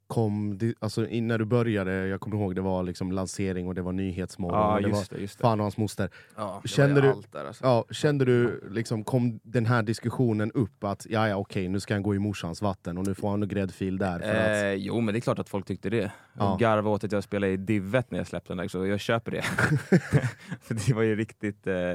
Kom, 0.09 0.57
det, 0.57 0.73
alltså, 0.79 1.01
när 1.01 1.37
du 1.37 1.45
började, 1.45 2.07
jag 2.07 2.21
kommer 2.21 2.37
ihåg 2.37 2.55
det 2.55 2.61
var 2.61 2.83
liksom 2.83 3.11
lansering 3.11 3.67
och 3.67 3.75
det 3.75 3.81
var 3.81 3.91
Nyhetsmorgon. 3.91 4.59
Ja, 4.59 4.79
det 4.81 4.87
var 4.93 5.05
det. 5.09 5.21
Det. 5.21 5.27
fan 5.27 5.59
och 5.59 5.63
hans 5.63 5.77
moster. 5.77 6.09
Ja, 6.35 6.61
Kände 6.65 7.01
du- 7.01 7.13
där, 7.31 7.45
alltså. 7.45 7.65
Ja, 7.65 7.85
kände 7.91 8.25
du, 8.25 8.63
liksom, 8.71 9.03
kom 9.03 9.39
den 9.43 9.65
här 9.65 9.83
diskussionen 9.83 10.51
upp 10.51 10.83
att 10.83 11.07
ja, 11.09 11.27
ja, 11.27 11.35
okej, 11.35 11.67
nu 11.67 11.79
ska 11.79 11.93
han 11.93 12.03
gå 12.03 12.15
i 12.15 12.19
morsans 12.19 12.61
vatten 12.61 12.97
och 12.97 13.07
nu 13.07 13.15
får 13.15 13.29
han 13.29 13.43
en 13.43 13.49
gräddfil 13.49 13.97
där? 13.97 14.19
För 14.19 14.35
att, 14.35 14.63
Eh, 14.63 14.73
jo, 14.73 15.01
men 15.01 15.13
det 15.13 15.19
är 15.19 15.21
klart 15.21 15.39
att 15.39 15.49
folk 15.49 15.65
tyckte 15.65 15.89
det. 15.89 16.11
Ja. 16.33 16.53
Och 16.53 16.59
garvade 16.59 16.89
åt 16.89 17.03
att 17.03 17.11
jag 17.11 17.23
spelade 17.23 17.53
i 17.53 17.57
Divet 17.57 18.11
när 18.11 18.17
jag 18.17 18.27
släppte 18.27 18.51
den, 18.51 18.57
där, 18.57 18.67
så 18.67 18.85
jag 18.85 18.99
köper 18.99 19.31
det. 19.31 19.41
För 20.61 20.73
det 20.87 20.93
var 20.93 21.01
ju 21.03 21.15
riktigt... 21.15 21.67
Eh, 21.67 21.93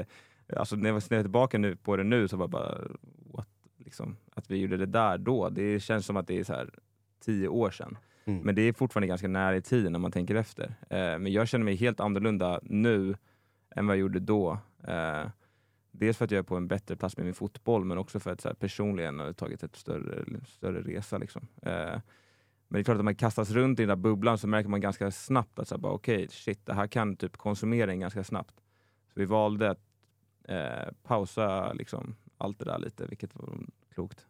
alltså 0.57 0.75
när 0.75 0.89
jag 0.89 1.03
ser 1.03 1.21
tillbaka 1.21 1.57
nu, 1.57 1.75
på 1.75 1.97
det 1.97 2.03
nu 2.03 2.27
så 2.27 2.37
var 2.37 2.43
jag 2.43 2.49
bara, 2.49 2.77
what? 3.33 3.47
Liksom, 3.77 4.17
att 4.35 4.51
vi 4.51 4.57
gjorde 4.57 4.77
det 4.77 4.85
där 4.85 5.17
då, 5.17 5.49
det 5.49 5.79
känns 5.79 6.05
som 6.05 6.17
att 6.17 6.27
det 6.27 6.39
är 6.39 6.43
så 6.43 6.53
här 6.53 6.69
tio 7.25 7.47
år 7.47 7.71
sedan. 7.71 7.97
Mm. 8.25 8.41
Men 8.41 8.55
det 8.55 8.61
är 8.61 8.73
fortfarande 8.73 9.07
ganska 9.07 9.27
nära 9.27 9.55
i 9.55 9.61
tiden 9.61 9.91
när 9.91 9.99
man 9.99 10.11
tänker 10.11 10.35
efter. 10.35 10.75
Eh, 10.89 10.97
men 11.19 11.27
jag 11.27 11.47
känner 11.47 11.65
mig 11.65 11.75
helt 11.75 11.99
annorlunda 11.99 12.59
nu 12.63 13.15
än 13.75 13.87
vad 13.87 13.95
jag 13.95 14.01
gjorde 14.01 14.19
då. 14.19 14.57
Eh, 14.87 15.23
dels 15.91 16.17
för 16.17 16.25
att 16.25 16.31
jag 16.31 16.39
är 16.39 16.43
på 16.43 16.55
en 16.55 16.67
bättre 16.67 16.95
plats 16.95 17.17
med 17.17 17.25
min 17.25 17.33
fotboll, 17.33 17.85
men 17.85 17.97
också 17.97 18.19
för 18.19 18.31
att 18.31 18.41
så 18.41 18.47
här, 18.49 18.55
personligen 18.55 19.19
har 19.19 19.25
jag 19.25 19.37
tagit 19.37 19.63
ett 19.63 19.75
större, 19.75 20.25
större 20.47 20.81
resa. 20.81 21.17
Liksom. 21.17 21.47
Eh, 21.61 21.99
men 22.67 22.77
det 22.77 22.79
är 22.79 22.83
klart 22.83 22.95
att 22.95 22.99
när 22.99 23.03
man 23.03 23.15
kastas 23.15 23.51
runt 23.51 23.79
i 23.79 23.81
den 23.81 23.89
där 23.89 23.95
bubblan 23.95 24.37
så 24.37 24.47
märker 24.47 24.69
man 24.69 24.81
ganska 24.81 25.11
snabbt 25.11 25.59
att 25.59 25.67
så 25.67 25.75
här, 25.75 25.79
bara, 25.79 25.93
okej, 25.93 26.27
shit, 26.29 26.65
det 26.65 26.73
här 26.73 26.87
kan 26.87 27.15
typ 27.15 27.37
konsumera 27.37 27.91
en 27.91 27.99
ganska 27.99 28.23
snabbt. 28.23 28.55
Så 29.13 29.19
vi 29.19 29.25
valde 29.25 29.69
att 29.69 29.79
eh, 30.47 30.93
pausa 31.03 31.73
liksom, 31.73 32.15
allt 32.37 32.59
det 32.59 32.65
där 32.65 32.79
lite, 32.79 33.05
vilket 33.05 33.35
var 33.35 33.59
klokt. 33.93 34.25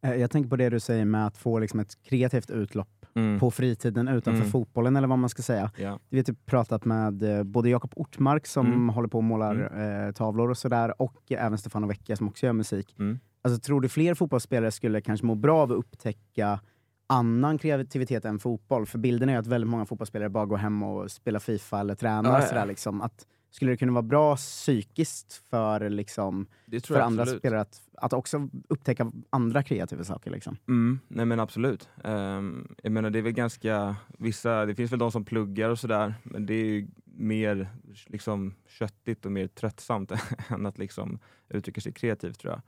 Eh, 0.00 0.14
Jag 0.14 0.30
tänker 0.30 0.50
på 0.50 0.56
det 0.56 0.68
du 0.68 0.80
säger 0.80 1.04
med 1.04 1.26
att 1.26 1.36
få 1.38 1.58
liksom 1.58 1.80
ett 1.80 2.02
kreativt 2.02 2.50
utlopp 2.50 2.99
Mm. 3.20 3.40
på 3.40 3.50
fritiden 3.50 4.08
utanför 4.08 4.40
Mm. 4.40 4.50
fotbollen, 4.50 4.96
eller 4.96 5.08
vad 5.08 5.18
man 5.18 5.30
ska 5.30 5.42
säga. 5.42 5.70
Ja. 5.76 5.98
Vi 6.08 6.18
har 6.18 6.24
typ 6.24 6.46
pratat 6.46 6.84
med 6.84 7.22
eh, 7.22 7.42
både 7.42 7.70
Jakob 7.70 7.92
Ortmark 7.96 8.46
som 8.46 8.66
Mm. 8.66 8.88
håller 8.88 9.08
på 9.08 9.18
och 9.18 9.24
målar 9.24 9.80
eh, 10.06 10.12
tavlor 10.12 10.50
och 10.50 10.58
sådär, 10.58 11.02
och 11.02 11.32
även 11.32 11.58
Stefano 11.58 11.86
Vecchia 11.86 12.16
som 12.16 12.28
också 12.28 12.46
gör 12.46 12.52
musik. 12.52 12.94
Mm. 12.98 13.18
Alltså, 13.42 13.60
tror 13.60 13.80
du 13.80 13.88
fler 13.88 14.14
fotbollsspelare 14.14 14.70
skulle 14.70 15.00
kanske 15.00 15.26
må 15.26 15.34
bra 15.34 15.58
av 15.62 15.72
att 15.72 15.78
upptäcka 15.78 16.60
annan 17.06 17.58
kreativitet 17.58 18.24
än 18.24 18.38
fotboll? 18.38 18.86
För 18.86 18.98
bilden 18.98 19.28
är 19.28 19.32
ju 19.32 19.38
att 19.38 19.46
väldigt 19.46 19.70
många 19.70 19.86
fotbollsspelare 19.86 20.28
bara 20.28 20.46
går 20.46 20.56
hem 20.56 20.82
och 20.82 21.10
spelar 21.10 21.40
Fifa 21.40 21.80
eller 21.80 21.94
tränar. 21.94 22.30
Ja, 22.30 22.40
ja. 22.40 22.46
Sådär, 22.46 22.66
liksom. 22.66 23.02
att, 23.02 23.26
skulle 23.50 23.70
det 23.70 23.76
kunna 23.76 23.92
vara 23.92 24.02
bra 24.02 24.36
psykiskt 24.36 25.42
för, 25.50 25.90
liksom, 25.90 26.46
för 26.84 27.00
andra 27.00 27.22
absolut. 27.22 27.40
spelare 27.40 27.60
att, 27.60 27.80
att 27.94 28.12
också 28.12 28.48
upptäcka 28.68 29.12
andra 29.30 29.62
kreativa 29.62 30.04
saker? 30.04 30.30
Liksom? 30.30 30.56
Mm, 30.68 31.00
nej 31.08 31.26
men 31.26 31.40
absolut. 31.40 31.88
Ehm, 32.04 32.74
jag 32.82 32.92
menar 32.92 33.10
det 33.10 33.18
är 33.18 33.22
väl 33.22 33.32
ganska, 33.32 33.96
vissa, 34.18 34.66
det 34.66 34.74
finns 34.74 34.92
väl 34.92 34.98
de 34.98 35.12
som 35.12 35.24
pluggar 35.24 35.70
och 35.70 35.78
sådär, 35.78 36.14
men 36.22 36.46
det 36.46 36.54
är 36.54 36.64
ju 36.64 36.88
mer 37.04 37.68
liksom 38.06 38.54
köttigt 38.66 39.26
och 39.26 39.32
mer 39.32 39.46
tröttsamt 39.46 40.12
än 40.48 40.66
att 40.66 40.78
liksom 40.78 41.18
uttrycka 41.48 41.80
sig 41.80 41.92
kreativt 41.92 42.38
tror 42.38 42.52
jag. 42.52 42.62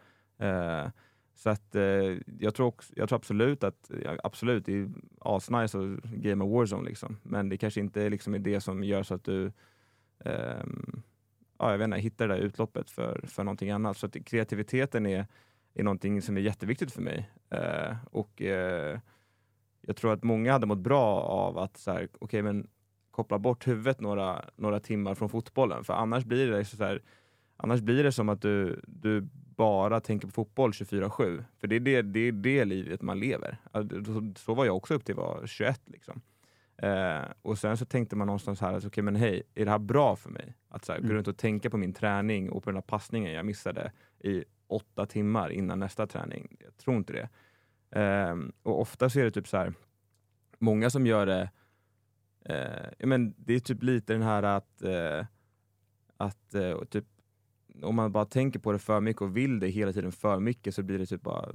Eh, 0.49 0.91
så 1.35 1.51
att 1.51 1.75
eh, 1.75 2.17
jag, 2.39 2.55
tror 2.55 2.67
också, 2.67 2.93
jag 2.97 3.09
tror 3.09 3.17
absolut 3.17 3.65
att, 3.65 3.91
ja, 4.05 4.17
absolut, 4.25 4.67
det 4.67 4.73
är 4.73 4.91
asnice 5.21 5.79
att 5.79 6.03
game 6.03 6.45
a 6.45 6.49
warzone 6.49 6.89
liksom, 6.89 7.17
men 7.23 7.49
det 7.49 7.57
kanske 7.57 7.81
inte 7.81 8.11
liksom 8.11 8.35
är 8.35 8.39
det 8.39 8.61
som 8.61 8.85
gör 8.85 9.03
så 9.03 9.15
att 9.15 9.25
du 9.25 9.53
Ehm, 10.25 11.03
ja, 11.59 11.71
jag 11.71 11.79
vet 11.79 11.85
inte, 11.85 11.99
hitta 11.99 12.27
det 12.27 12.35
där 12.35 12.41
utloppet 12.41 12.91
för, 12.91 13.21
för 13.27 13.45
någonting 13.45 13.71
annat. 13.71 13.97
Så 13.97 14.07
att 14.07 14.25
kreativiteten 14.25 15.07
är, 15.07 15.27
är 15.75 15.83
någonting 15.83 16.23
som 16.23 16.37
är 16.37 16.41
jätteviktigt 16.41 16.93
för 16.93 17.03
mig. 17.03 17.31
Eh, 17.51 17.97
och 18.11 18.43
eh, 18.43 18.99
jag 19.81 19.97
tror 19.97 20.13
att 20.13 20.23
många 20.23 20.53
hade 20.53 20.67
mått 20.67 20.79
bra 20.79 21.21
av 21.21 21.59
att 21.59 21.77
så 21.77 21.93
här, 21.93 22.09
okay, 22.21 22.43
men 22.43 22.69
koppla 23.11 23.39
bort 23.39 23.69
huvudet 23.69 24.01
några, 24.01 24.45
några 24.57 24.81
timmar 24.81 25.15
från 25.15 25.29
fotbollen. 25.29 25.85
För 25.85 25.95
annars 25.95 26.25
blir 26.25 26.47
det 26.51 26.65
så 26.65 26.85
här, 26.85 27.03
annars 27.57 27.81
blir 27.81 28.05
det 28.05 28.13
som 28.13 28.29
att 28.29 28.43
du, 28.43 28.81
du 28.87 29.29
bara 29.57 30.01
tänker 30.01 30.27
på 30.27 30.33
fotboll 30.33 30.71
24-7. 30.71 31.45
För 31.61 31.67
det 31.67 31.77
är 31.77 31.81
det, 31.81 32.03
det 32.03 32.21
är 32.21 32.33
det 32.33 32.65
livet 32.65 33.03
man 33.03 33.21
lever. 33.21 33.59
Alltså, 33.71 34.05
Så, 34.05 34.33
så 34.37 34.55
var 34.55 34.65
jag 34.65 34.77
också 34.77 34.95
upp 34.95 35.05
till 35.05 35.15
jag 35.17 35.23
var 35.23 35.47
21. 35.47 35.81
Liksom. 35.85 36.21
Eh, 36.83 37.23
och 37.43 37.59
sen 37.59 37.77
så 37.77 37.85
tänkte 37.85 38.17
man 38.17 38.27
någonstans 38.27 38.61
här, 38.61 38.73
alltså, 38.73 38.89
okay, 38.89 39.03
men 39.03 39.17
hej, 39.17 39.43
är 39.55 39.65
det 39.65 39.71
här 39.71 39.79
bra 39.79 40.17
för 40.17 40.31
mig? 40.31 40.55
Att 40.69 40.85
så 40.85 40.93
här, 40.93 40.99
gå 40.99 41.05
Mm. 41.05 41.17
runt 41.17 41.29
och 41.29 41.37
tänka 41.37 41.71
på 41.71 41.77
min 41.77 41.93
träning 41.93 42.51
och 42.51 42.63
på 42.63 42.71
den 42.71 42.77
här 42.77 42.83
passningen 42.83 43.33
jag 43.33 43.47
missade 43.47 43.93
i 44.19 44.45
åtta 44.67 45.07
timmar 45.07 45.51
innan 45.51 45.79
nästa 45.79 46.07
träning. 46.07 46.57
Jag 46.61 46.77
tror 46.77 46.97
inte 46.97 47.13
det. 47.13 47.29
Ehm, 48.01 48.53
och 48.63 48.81
ofta 48.81 49.11
så 49.11 49.21
är 49.21 49.25
det 49.25 49.31
typ 49.31 49.49
så 49.49 49.57
här, 49.57 49.75
många 50.59 50.91
som 50.91 51.07
gör 51.07 51.27
det, 51.27 51.51
eh, 52.45 53.07
men 53.07 53.35
det 53.37 53.55
är 53.55 53.61
typ 53.61 53.83
lite 53.83 54.13
den 54.13 54.23
här 54.23 54.43
att, 54.43 54.83
eh, 54.83 55.27
att 56.17 56.55
eh, 56.55 56.85
typ, 56.85 57.05
om 57.83 57.95
man 57.95 58.13
bara 58.13 58.25
tänker 58.25 58.59
på 58.61 58.73
det 58.73 58.79
för 58.79 59.01
mycket 59.01 59.23
och 59.23 59.37
vill 59.37 59.61
det 59.61 59.69
hela 59.69 59.93
tiden 59.93 60.13
för 60.13 60.41
mycket 60.41 60.75
så 60.75 60.83
blir 60.83 60.99
det 60.99 61.07
typ 61.07 61.23
bara, 61.23 61.49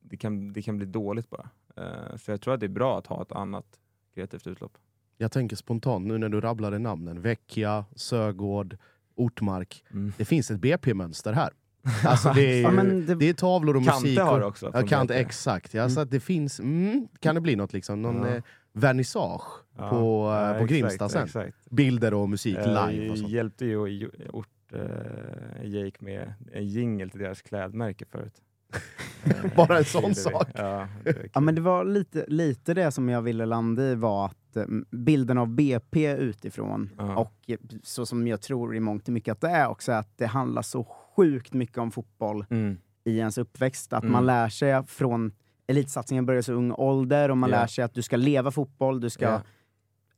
det 0.00 0.16
kan, 0.16 0.52
det 0.52 0.62
kan 0.62 0.76
bli 0.76 0.86
dåligt 0.86 1.30
bara. 1.30 1.50
Eh, 1.76 2.16
så 2.16 2.30
jag 2.30 2.40
tror 2.40 2.54
att 2.54 2.60
det 2.60 2.66
är 2.66 2.68
bra 2.68 2.98
att 2.98 3.06
ha 3.06 3.22
ett 3.22 3.32
annat 3.32 3.80
kreativt 4.16 4.46
utlopp. 4.46 4.72
Jag 5.18 5.32
tänker 5.32 5.56
spontant 5.56 6.06
nu 6.06 6.18
när 6.18 6.28
du 6.28 6.40
rabblade 6.40 6.78
namnen. 6.78 7.20
Vecchia, 7.20 7.84
Sögård, 7.96 8.76
Ortmark. 9.14 9.84
Mm. 9.92 10.12
Det 10.16 10.24
finns 10.24 10.50
ett 10.50 10.60
BP-mönster 10.60 11.32
här. 11.32 11.50
Alltså 12.04 12.32
det, 12.34 12.58
är, 12.58 12.62
Ja, 12.62 12.70
ju- 12.70 12.76
men 12.76 13.06
det- 13.06 13.14
det 13.14 13.28
är 13.28 13.34
tavlor 13.34 13.76
och 13.76 13.84
Kante 13.84 14.00
musik. 14.02 14.18
har 14.18 14.32
och, 14.34 14.40
det 14.40 14.46
också. 14.46 14.70
Ja, 14.74 14.82
Kant, 14.86 15.10
exakt. 15.10 15.74
Ja, 15.74 15.88
så 15.88 16.00
att 16.00 16.10
det 16.10 16.20
finns, 16.20 16.60
mm, 16.60 17.08
kan 17.20 17.34
det 17.34 17.40
bli 17.40 17.56
något 17.56 17.72
liksom? 17.72 18.02
Någon 18.02 18.22
Ja. 18.22 18.28
eh, 18.36 18.42
vernissage 18.72 19.42
Ja, 19.78 19.90
på, 19.90 19.96
eh, 19.96 20.34
ja, 20.34 20.48
på 20.48 20.54
exakt, 20.64 20.70
Grimsta 20.70 21.08
sen? 21.08 21.24
Exakt. 21.24 21.70
Bilder 21.70 22.14
och 22.14 22.28
musik 22.28 22.56
Eh, 22.56 22.88
live 22.90 23.10
och 23.10 23.18
sånt. 23.18 23.30
hjälpte 23.30 23.64
ju 23.66 23.86
ju- 23.88 24.10
Ort, 24.32 24.48
eh, 24.72 25.64
Jake 25.68 25.96
med 26.04 26.34
en 26.52 26.66
jingle 26.68 27.08
till 27.08 27.20
deras 27.20 27.42
klädmärke 27.42 28.04
förut. 28.04 28.42
Bara 29.56 29.78
en 29.78 29.84
sån 29.84 30.14
sak. 30.14 30.48
Ja, 30.54 30.88
Ja, 31.32 31.40
men 31.40 31.54
det 31.54 31.60
var 31.60 31.84
lite, 31.84 32.24
lite 32.28 32.74
det 32.74 32.90
som 32.90 33.08
jag 33.08 33.22
ville 33.22 33.46
landa 33.46 33.82
i 33.82 33.94
var 33.94 34.26
att 34.26 34.56
eh, 34.56 34.64
bilden 34.90 35.38
av 35.38 35.48
BP 35.48 36.12
utifrån, 36.16 36.90
Ja. 36.98 37.16
och 37.16 37.34
eh, 37.46 37.56
så 37.82 38.06
som 38.06 38.26
jag 38.26 38.40
tror 38.40 38.76
i 38.76 38.80
mångt 38.80 39.08
och 39.08 39.12
mycket 39.14 39.32
att 39.32 39.40
det 39.40 39.48
är 39.48 39.68
också, 39.68 39.92
att 39.92 40.18
det 40.18 40.26
handlar 40.26 40.62
så 40.62 40.84
sjukt 41.16 41.52
mycket 41.52 41.78
om 41.78 41.90
fotboll 41.90 42.44
Mm. 42.50 42.78
i 43.04 43.18
ens 43.18 43.38
uppväxt. 43.38 43.92
Att 43.92 44.02
Mm. 44.02 44.12
man 44.12 44.26
lär 44.26 44.48
sig 44.48 44.86
från 44.86 45.32
elitsatsningen 45.66 46.26
börjar 46.26 46.42
så 46.42 46.52
ung 46.52 46.72
ålder 46.72 47.30
och 47.30 47.38
man 47.38 47.50
Ja. 47.50 47.56
lär 47.60 47.66
sig 47.66 47.84
att 47.84 47.94
du 47.94 48.02
ska 48.02 48.16
leva 48.16 48.50
fotboll, 48.50 49.00
du 49.00 49.10
ska 49.10 49.24
Ja. 49.24 49.40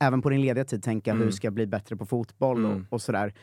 även 0.01 0.23
på 0.23 0.31
din 0.31 0.41
lediga 0.41 0.65
tid 0.65 0.83
tänka 0.83 1.13
hur 1.13 1.21
Mm. 1.23 1.33
ska 1.33 1.47
jag 1.47 1.55
bli 1.55 1.67
bättre 1.67 1.97
på 1.97 2.07
fotboll 2.07 2.65
Mm. 2.65 2.71
och, 2.73 2.93
och 2.93 3.03
sådär. 3.03 3.35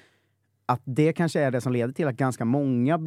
Att 0.66 0.82
det 0.84 1.14
kanske 1.14 1.42
är 1.42 1.52
det 1.52 1.62
som 1.62 1.74
leder 1.74 1.94
till 1.94 2.08
att 2.08 2.16
ganska 2.16 2.46
många 2.46 2.98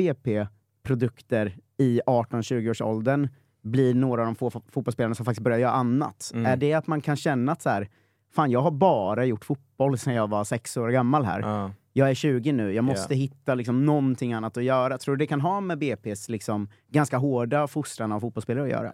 BP-produkter 0.96 1.56
i 1.78 2.00
18-20 2.06 2.70
års 2.70 2.80
åldern 2.80 3.28
blir 3.62 3.94
några 3.94 4.22
av 4.22 4.26
de 4.26 4.34
få 4.34 4.50
fo- 4.50 4.62
fotbollsspelarna 4.70 5.14
som 5.14 5.24
faktiskt 5.24 5.44
börjar 5.44 5.58
göra 5.58 5.72
annat. 5.72 6.30
Mm. 6.34 6.46
Är 6.46 6.56
det 6.56 6.74
att 6.74 6.86
man 6.86 7.00
kan 7.00 7.16
känna 7.16 7.52
att 7.52 7.62
så 7.62 7.70
här, 7.70 7.88
fan 8.32 8.50
jag 8.50 8.60
har 8.60 8.70
bara 8.70 9.24
gjort 9.24 9.44
fotboll 9.44 9.98
sedan 9.98 10.14
jag 10.14 10.30
var 10.30 10.44
sex 10.44 10.76
år 10.76 10.88
gammal 10.88 11.24
här. 11.24 11.40
Ja. 11.40 11.70
Jag 11.92 12.10
är 12.10 12.14
20 12.14 12.52
nu, 12.52 12.72
jag 12.74 12.84
måste 12.84 13.14
Ja. 13.14 13.18
hitta 13.18 13.54
liksom 13.54 13.86
någonting 13.86 14.32
annat 14.32 14.56
att 14.56 14.64
göra. 14.64 14.98
Tror 14.98 15.16
du 15.16 15.24
det 15.24 15.26
kan 15.26 15.40
ha 15.40 15.60
med 15.60 15.78
BP's 15.82 16.30
liksom, 16.30 16.68
ganska 16.88 17.16
hårda 17.18 17.66
fostran 17.66 18.12
av 18.12 18.20
fotbollsspelare 18.20 18.64
att 18.64 18.70
göra? 18.70 18.88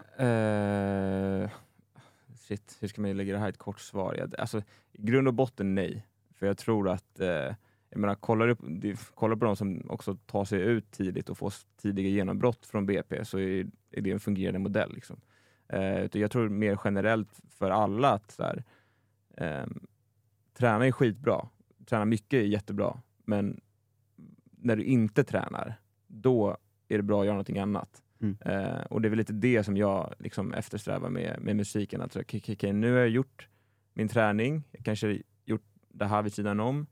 Eh, 1.45 1.51
shit, 2.49 2.77
hur 2.81 2.89
ska 2.89 3.01
man 3.01 3.17
lägga 3.17 3.33
det 3.33 3.39
här 3.39 3.47
i 3.47 3.51
ett 3.51 3.59
kort 3.59 3.81
svar? 3.81 4.15
Jag, 4.19 4.35
alltså, 4.41 4.63
grund 4.93 5.29
och 5.29 5.35
botten 5.35 5.75
nej. 5.75 6.07
För 6.39 6.47
jag 6.47 6.59
tror 6.59 6.89
att, 6.89 7.21
eh, 7.21 7.55
jag 7.95 8.01
menar, 8.01 8.15
kollar 8.15 8.47
du, 8.47 8.57
du 8.69 8.97
kollar 9.15 9.37
på 9.37 9.45
de 9.45 9.57
som 9.57 9.91
också 9.91 10.17
tar 10.27 10.45
sig 10.45 10.61
ut 10.61 10.91
tidigt 10.91 11.29
och 11.29 11.39
får 11.39 11.53
tidiga 11.83 12.09
genombrott 12.09 12.67
från 12.67 12.87
BP 12.87 13.25
så 13.25 13.39
är, 13.39 13.67
är 13.91 14.01
det 14.01 14.11
en 14.11 14.21
fungerande 14.21 14.59
modell. 14.59 14.95
Liksom. 14.95 15.21
Eh, 15.69 16.09
jag 16.13 16.31
tror 16.31 16.49
mer 16.49 16.79
generellt 16.85 17.41
för 17.51 17.71
alla 17.71 18.11
att 18.11 18.31
så 18.31 18.43
här, 18.43 18.65
ehm, 19.37 19.87
träna 20.55 20.87
är 20.87 20.93
skitbra, 20.93 21.49
träna 21.87 22.05
mycket 22.05 22.39
är 22.39 22.47
jättebra, 22.47 23.01
men 23.25 23.61
när 24.51 24.77
du 24.77 24.85
inte 24.85 25.25
tränar, 25.25 25.75
då 26.07 26.57
är 26.89 26.97
det 26.97 27.03
bra 27.03 27.21
att 27.21 27.27
göra 27.27 27.35
någonting 27.35 27.59
annat. 27.59 28.03
Mm. 28.21 28.37
Eh, 28.41 28.83
och 28.83 29.01
det 29.01 29.09
är 29.09 29.11
väl 29.11 29.19
lite 29.19 29.33
det 29.33 29.65
som 29.65 29.77
jag 29.77 30.15
liksom 30.19 30.55
eftersträvar 30.55 31.09
med, 31.09 31.39
med 31.41 31.57
musiken. 31.57 32.01
Att, 32.01 32.17
okej, 32.17 32.43
okej, 32.49 32.73
nu 32.73 32.93
har 32.93 32.99
jag 32.99 33.09
gjort 33.09 33.49
min 33.93 34.09
träning, 34.09 34.63
jag 34.73 34.85
kanske 34.85 35.23
gjort 35.45 35.65
det 35.89 36.07
här 36.07 36.23
vid 36.23 36.33
sidan 36.33 36.61
om. 36.61 36.87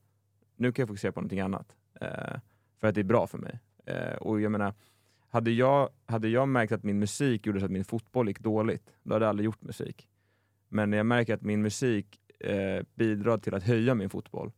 Nu 0.62 0.72
kan 0.72 0.82
jag 0.82 0.88
fokusera 0.88 1.12
på 1.12 1.20
någonting 1.20 1.40
annat. 1.40 1.76
Eh, 2.00 2.38
för 2.80 2.88
att 2.88 2.94
det 2.94 3.00
är 3.00 3.04
bra 3.04 3.26
för 3.26 3.38
mig. 3.38 3.60
Eh, 3.86 4.14
och 4.14 4.40
jag 4.40 4.52
menar, 4.52 4.74
hade 5.28 5.50
jag, 5.50 5.88
hade 6.06 6.28
jag 6.28 6.48
märkt 6.48 6.72
att 6.72 6.82
min 6.82 6.98
musik 6.98 7.46
gjorde 7.46 7.60
så 7.60 7.64
att 7.66 7.72
min 7.72 7.84
fotboll 7.84 8.28
gick 8.28 8.40
dåligt, 8.40 8.94
då 9.02 9.14
hade 9.14 9.24
jag 9.24 9.30
aldrig 9.30 9.44
gjort 9.44 9.62
musik. 9.62 10.08
Men 10.68 10.90
när 10.90 10.96
jag 10.96 11.06
märker 11.06 11.34
att 11.34 11.42
min 11.42 11.62
musik 11.62 12.20
eh, 12.40 12.82
bidrar 12.94 13.38
till 13.38 13.54
att 13.54 13.62
höja 13.62 13.94
min 13.94 14.10
fotboll, 14.10 14.52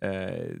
eh, 0.00 0.56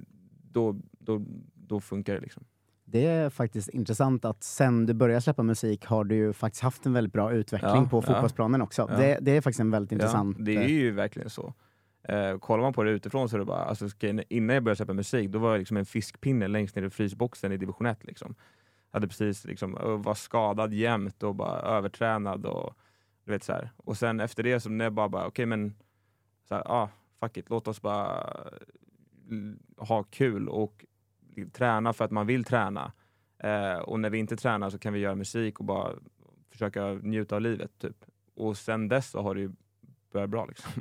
då, 0.50 0.80
då, 0.98 1.22
då 1.54 1.80
funkar 1.80 2.14
det. 2.14 2.20
liksom. 2.20 2.44
Det 2.84 3.06
är 3.06 3.30
faktiskt 3.30 3.68
intressant 3.68 4.24
att 4.24 4.42
sen 4.42 4.86
du 4.86 4.94
började 4.94 5.20
släppa 5.20 5.42
musik 5.42 5.86
har 5.86 6.04
du 6.04 6.14
ju 6.14 6.32
faktiskt 6.32 6.62
haft 6.62 6.86
en 6.86 6.92
väldigt 6.92 7.12
bra 7.12 7.32
utveckling 7.32 7.70
Ja, 7.70 7.88
på 7.90 7.96
ja. 7.96 8.02
fotbollsplanen 8.02 8.62
också. 8.62 8.88
Ja. 8.90 8.96
Det, 8.96 9.18
det 9.20 9.30
är 9.36 9.40
faktiskt 9.40 9.60
en 9.60 9.70
väldigt 9.70 9.92
intressant... 9.92 10.36
Ja, 10.38 10.44
det 10.44 10.56
är 10.56 10.60
eh, 10.60 10.66
ju 10.66 10.90
verkligen 10.90 11.30
så. 11.30 11.54
Eh, 12.04 12.38
kollar 12.38 12.62
man 12.62 12.72
på 12.72 12.82
det 12.82 12.90
utifrån 12.90 13.28
så 13.28 13.36
är 13.36 13.38
det 13.38 13.44
bara, 13.44 13.64
alltså, 13.64 13.88
ska- 13.88 14.22
innan 14.28 14.54
jag 14.54 14.62
började 14.64 14.76
släppa 14.76 14.92
musik, 14.92 15.30
då 15.30 15.38
var 15.38 15.50
jag 15.50 15.58
liksom 15.58 15.76
en 15.76 15.86
fiskpinne 15.86 16.48
längst 16.48 16.76
ner 16.76 16.82
i 16.82 16.90
frysboxen 16.90 17.52
i 17.52 17.56
division 17.56 17.86
1. 17.86 18.04
Liksom. 18.04 18.34
Hade 18.90 19.08
precis 19.08 19.44
liksom, 19.44 19.76
eh, 19.76 19.96
var 19.96 20.14
skadad 20.14 20.72
jämt 20.74 21.22
och 21.22 21.34
bara 21.34 21.60
övertränad. 21.60 22.46
Och, 22.46 22.74
du 23.24 23.32
vet, 23.32 23.42
så 23.44 23.52
här. 23.52 23.70
och 23.76 23.96
sen 23.96 24.20
efter 24.20 24.42
det, 24.42 24.60
så 24.60 24.70
när 24.70 24.84
jag 24.84 24.92
bara, 24.92 25.08
bara 25.08 25.26
okej 25.26 25.46
men, 25.46 25.74
så 26.48 26.54
här, 26.54 26.62
ah, 26.66 26.88
fuck 27.20 27.36
it, 27.36 27.50
låt 27.50 27.68
oss 27.68 27.82
bara 27.82 28.20
eh, 29.30 29.86
ha 29.88 30.02
kul 30.02 30.48
och 30.48 30.84
träna 31.52 31.92
för 31.92 32.04
att 32.04 32.10
man 32.10 32.26
vill 32.26 32.44
träna. 32.44 32.92
Eh, 33.38 33.78
och 33.78 34.00
när 34.00 34.10
vi 34.10 34.18
inte 34.18 34.36
tränar 34.36 34.70
så 34.70 34.78
kan 34.78 34.92
vi 34.92 34.98
göra 35.00 35.14
musik 35.14 35.58
och 35.58 35.64
bara 35.64 35.92
försöka 36.50 36.86
njuta 36.92 37.34
av 37.36 37.40
livet. 37.42 37.70
Typ. 37.78 38.04
Och 38.34 38.56
sen 38.56 38.88
dess 38.88 39.10
så 39.10 39.22
har 39.22 39.34
det 39.34 39.40
ju 39.40 39.50
börjat 40.12 40.30
bra. 40.30 40.46
Liksom. 40.46 40.72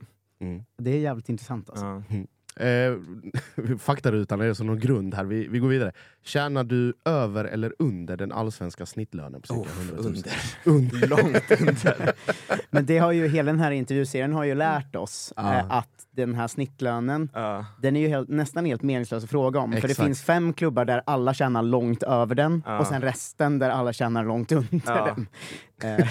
Mm. 0.42 0.64
Det 0.78 0.92
är 0.92 1.00
jävligt 1.00 1.30
intressant 1.30 1.70
alltså. 1.70 1.86
Ja. 1.86 2.18
Eh, 2.56 2.94
faktarutan 3.80 4.42
är 4.42 4.54
som 4.54 4.68
någon 4.68 4.80
grund 4.80 5.14
här, 5.14 5.24
vi, 5.24 5.48
vi 5.48 5.60
går 5.60 5.68
vidare. 5.68 5.92
Tjänar 6.24 6.64
du 6.64 6.94
över 7.06 7.46
eller 7.46 7.74
under 7.80 8.18
den 8.18 8.32
allsvenska 8.32 8.86
snittlönen 8.86 9.42
på 9.42 9.48
cirka 9.48 9.70
100 10.02 10.04
000? 10.04 10.16
under. 10.64 11.08
Långt 11.08 11.62
under. 11.62 12.14
Men 12.72 12.86
det 12.86 12.98
har 12.98 13.12
ju, 13.12 13.28
hela 13.28 13.52
den 13.52 13.60
här 13.60 13.72
intervjuserien 13.72 14.34
har 14.34 14.44
ju 14.44 14.56
lärt 14.56 14.96
oss 14.96 15.34
Ja. 15.36 15.54
eh, 15.58 15.72
att 15.72 15.88
den 16.12 16.34
här 16.36 16.48
snittlönen, 16.48 17.30
Ja. 17.34 17.66
den 17.82 17.96
är 17.96 18.00
ju 18.02 18.08
helt, 18.08 18.30
nästan 18.30 18.66
helt 18.66 18.82
meningslös 18.82 19.24
att 19.24 19.30
fråga 19.30 19.60
om. 19.60 19.72
För 19.72 19.82
det 19.82 19.88
Exakt. 19.92 20.06
finns 20.06 20.24
fem 20.24 20.54
klubbar 20.54 20.86
där 20.86 21.02
alla 21.06 21.34
tjänar 21.34 21.64
långt 21.64 22.04
över 22.04 22.36
den, 22.36 22.64
Ja. 22.66 22.80
och 22.80 22.88
sen 22.88 23.02
resten 23.02 23.60
där 23.60 23.70
alla 23.70 23.94
tjänar 23.94 24.26
långt 24.26 24.52
under 24.52 24.82
Ja. 24.86 25.06
den. 25.16 25.28
Eh, 25.98 26.06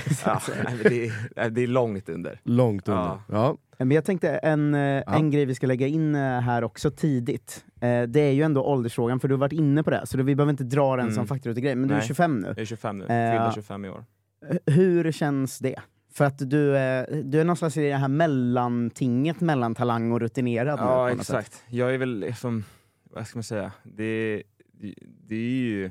det, 0.82 1.06
är, 1.36 1.50
det 1.50 1.62
är 1.62 1.66
långt 1.66 2.08
under. 2.08 2.40
Långt 2.44 2.88
under. 2.88 3.18
Ja. 3.28 3.56
Ja. 3.80 3.84
Men 3.84 3.94
jag 3.94 4.04
tänkte 4.04 4.28
en, 4.30 4.74
eh, 4.74 5.02
en 5.06 5.30
grej 5.30 5.44
vi 5.44 5.54
ska 5.54 5.66
lägga 5.66 5.86
in 5.86 6.14
eh, 6.14 6.20
här 6.40 6.64
också 6.64 6.90
tidigt. 6.90 7.64
Eh, 7.80 8.02
det 8.02 8.20
är 8.20 8.32
ju 8.32 8.42
ändå 8.42 8.62
åldersfrågan, 8.64 9.20
för 9.20 9.28
du 9.28 9.34
har 9.34 9.38
varit 9.40 9.52
inne 9.52 9.82
på 9.82 9.90
det, 9.90 10.06
så 10.06 10.22
vi 10.22 10.34
behöver 10.34 10.50
inte 10.50 10.64
dra 10.64 10.96
den 10.96 11.04
Mm. 11.04 11.14
som 11.14 11.26
faktarutegrej. 11.26 11.74
Men 11.74 11.88
du 11.88 11.94
är 11.94 11.98
Nej. 11.98 12.06
25 12.06 12.38
nu. 12.38 12.46
Jag 12.48 12.58
är 12.58 12.64
25 12.64 12.98
nu, 12.98 13.04
Eh, 13.04 13.32
fyllde 13.32 13.52
25 13.54 13.84
i 13.84 13.88
år. 13.88 14.04
Hur 14.66 15.12
känns 15.12 15.58
det? 15.58 15.80
För 16.12 16.24
att 16.24 16.50
du, 16.50 16.76
är- 16.76 17.22
du 17.22 17.40
är 17.40 17.44
någonstans 17.44 17.76
i 17.76 17.88
det 17.88 17.96
här 17.96 18.08
mellantinget 18.08 19.40
mellan 19.40 19.74
talang 19.74 20.12
och 20.12 20.20
rutinerad 20.20 20.80
nu, 20.80 20.86
Ja 20.86 21.08
något 21.08 21.26
sätt. 21.26 21.36
exakt. 21.38 21.62
Jag 21.68 21.94
är 21.94 21.98
väl 21.98 22.18
liksom, 22.20 22.64
vad 23.10 23.26
ska 23.26 23.36
man 23.38 23.42
säga, 23.44 23.72
det, 23.82 24.42
det, 24.72 24.94
det, 25.28 25.34
är, 25.34 25.50
ju, 25.60 25.90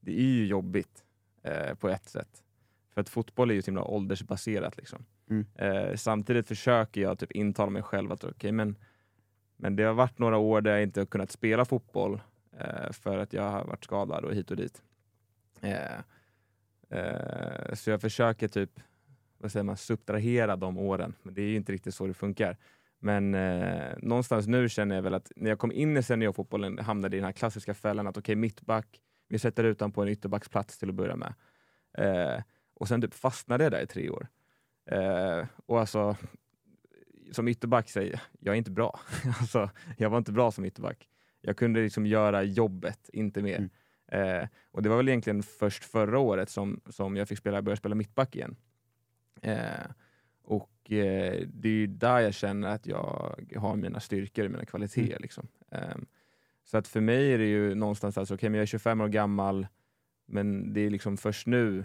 det 0.00 0.12
är 0.18 0.24
ju 0.24 0.46
jobbigt 0.46 1.04
eh, 1.44 1.74
på 1.74 1.88
ett 1.88 2.08
sätt. 2.08 2.28
För 2.94 3.00
att 3.00 3.08
fotboll 3.08 3.50
är 3.50 3.54
ju 3.54 3.62
så 3.62 3.66
himla 3.66 3.84
åldersbaserat. 3.84 4.76
Liksom. 4.76 5.04
Mm. 5.30 5.46
Eh, 5.54 5.96
samtidigt 5.96 6.48
försöker 6.48 7.00
jag 7.00 7.18
typ 7.18 7.32
intala 7.32 7.70
mig 7.70 7.82
själv 7.82 8.12
att 8.12 8.24
okej, 8.24 8.52
men, 8.52 8.76
men 9.56 9.76
det 9.76 9.82
har 9.82 9.94
varit 9.94 10.18
några 10.18 10.36
år 10.36 10.60
där 10.60 10.70
jag 10.70 10.82
inte 10.82 11.00
har 11.00 11.06
kunnat 11.06 11.30
spela 11.30 11.64
fotboll 11.64 12.20
eh, 12.58 12.92
för 12.92 13.18
att 13.18 13.32
jag 13.32 13.50
har 13.50 13.64
varit 13.64 13.84
skadad 13.84 14.24
och 14.24 14.34
hit 14.34 14.50
och 14.50 14.56
dit. 14.56 14.82
Eh, 15.60 15.98
eh, 16.98 17.74
så 17.74 17.90
jag 17.90 18.00
försöker 18.00 18.48
typ 18.48 18.80
vad 19.38 19.52
säger 19.52 19.64
man, 19.64 19.76
subtrahera 19.76 20.56
de 20.56 20.78
åren, 20.78 21.14
men 21.22 21.34
det 21.34 21.42
är 21.42 21.46
ju 21.46 21.56
inte 21.56 21.72
riktigt 21.72 21.94
så 21.94 22.06
det 22.06 22.14
funkar. 22.14 22.56
Men 22.98 23.34
eh, 23.34 23.94
någonstans 23.98 24.46
nu 24.46 24.68
känner 24.68 24.94
jag 24.94 25.02
väl 25.02 25.14
att 25.14 25.32
när 25.36 25.50
jag 25.50 25.58
kom 25.58 25.72
in 25.72 25.96
i 25.96 26.02
seniorfotbollen 26.02 26.78
hamnade 26.78 27.16
i 27.16 27.20
den 27.20 27.24
här 27.24 27.32
klassiska 27.32 27.74
fällan 27.74 28.06
att 28.06 28.16
okej, 28.16 28.36
mittback, 28.36 29.00
vi 29.28 29.38
sätter 29.38 29.64
ut 29.64 29.80
honom 29.80 29.92
på 29.92 30.02
en 30.02 30.08
ytterbacksplats 30.08 30.78
till 30.78 30.88
att 30.88 30.94
börja 30.94 31.16
med. 31.16 31.34
Och 32.80 32.88
sen 32.88 33.00
typ 33.00 33.14
fastnade 33.14 33.64
jag 33.64 33.72
där 33.72 33.82
i 33.82 33.86
tre 33.86 34.10
år. 34.10 34.28
Eh, 34.86 35.46
och 35.66 35.80
alltså, 35.80 36.16
som 37.32 37.48
ytterback 37.48 37.90
säger 37.90 38.20
jag, 38.38 38.52
är 38.52 38.58
inte 38.58 38.70
bra. 38.70 39.00
alltså, 39.40 39.70
jag 39.96 40.10
var 40.10 40.18
inte 40.18 40.32
bra 40.32 40.50
som 40.50 40.64
ytterback. 40.64 41.08
Jag 41.40 41.56
kunde 41.56 41.80
liksom 41.80 42.06
göra 42.06 42.42
jobbet, 42.42 43.10
inte 43.12 43.42
mer. 43.42 43.68
Eh, 44.12 44.48
och 44.70 44.82
det 44.82 44.88
var 44.88 44.96
väl 44.96 45.08
egentligen 45.08 45.42
först 45.42 45.84
förra 45.84 46.18
året 46.18 46.50
som, 46.50 46.80
som 46.86 47.16
jag 47.16 47.28
fick 47.28 47.38
spela, 47.38 47.62
börja 47.62 47.76
spela 47.76 47.94
mittback 47.94 48.36
igen. 48.36 48.56
Eh, 49.42 49.90
och 50.44 50.92
eh, 50.92 51.46
det 51.46 51.68
är 51.68 51.72
ju 51.72 51.86
där 51.86 52.20
jag 52.20 52.34
känner 52.34 52.68
att 52.68 52.86
jag 52.86 53.34
har 53.56 53.76
mina 53.76 54.00
styrkor 54.00 54.44
och 54.44 54.50
mina 54.50 54.64
kvaliteter. 54.64 55.18
Liksom. 55.20 55.48
Eh, 55.70 55.96
så 56.64 56.78
att 56.78 56.88
för 56.88 57.00
mig 57.00 57.32
är 57.32 57.38
det 57.38 57.48
ju 57.48 57.74
någonstans, 57.74 58.18
alltså, 58.18 58.34
okej 58.34 58.48
men 58.48 58.58
jag 58.58 58.62
är 58.62 58.66
25 58.66 59.00
år 59.00 59.08
gammal, 59.08 59.66
men 60.26 60.72
det 60.72 60.80
är 60.80 60.90
liksom 60.90 61.16
först 61.16 61.46
nu 61.46 61.84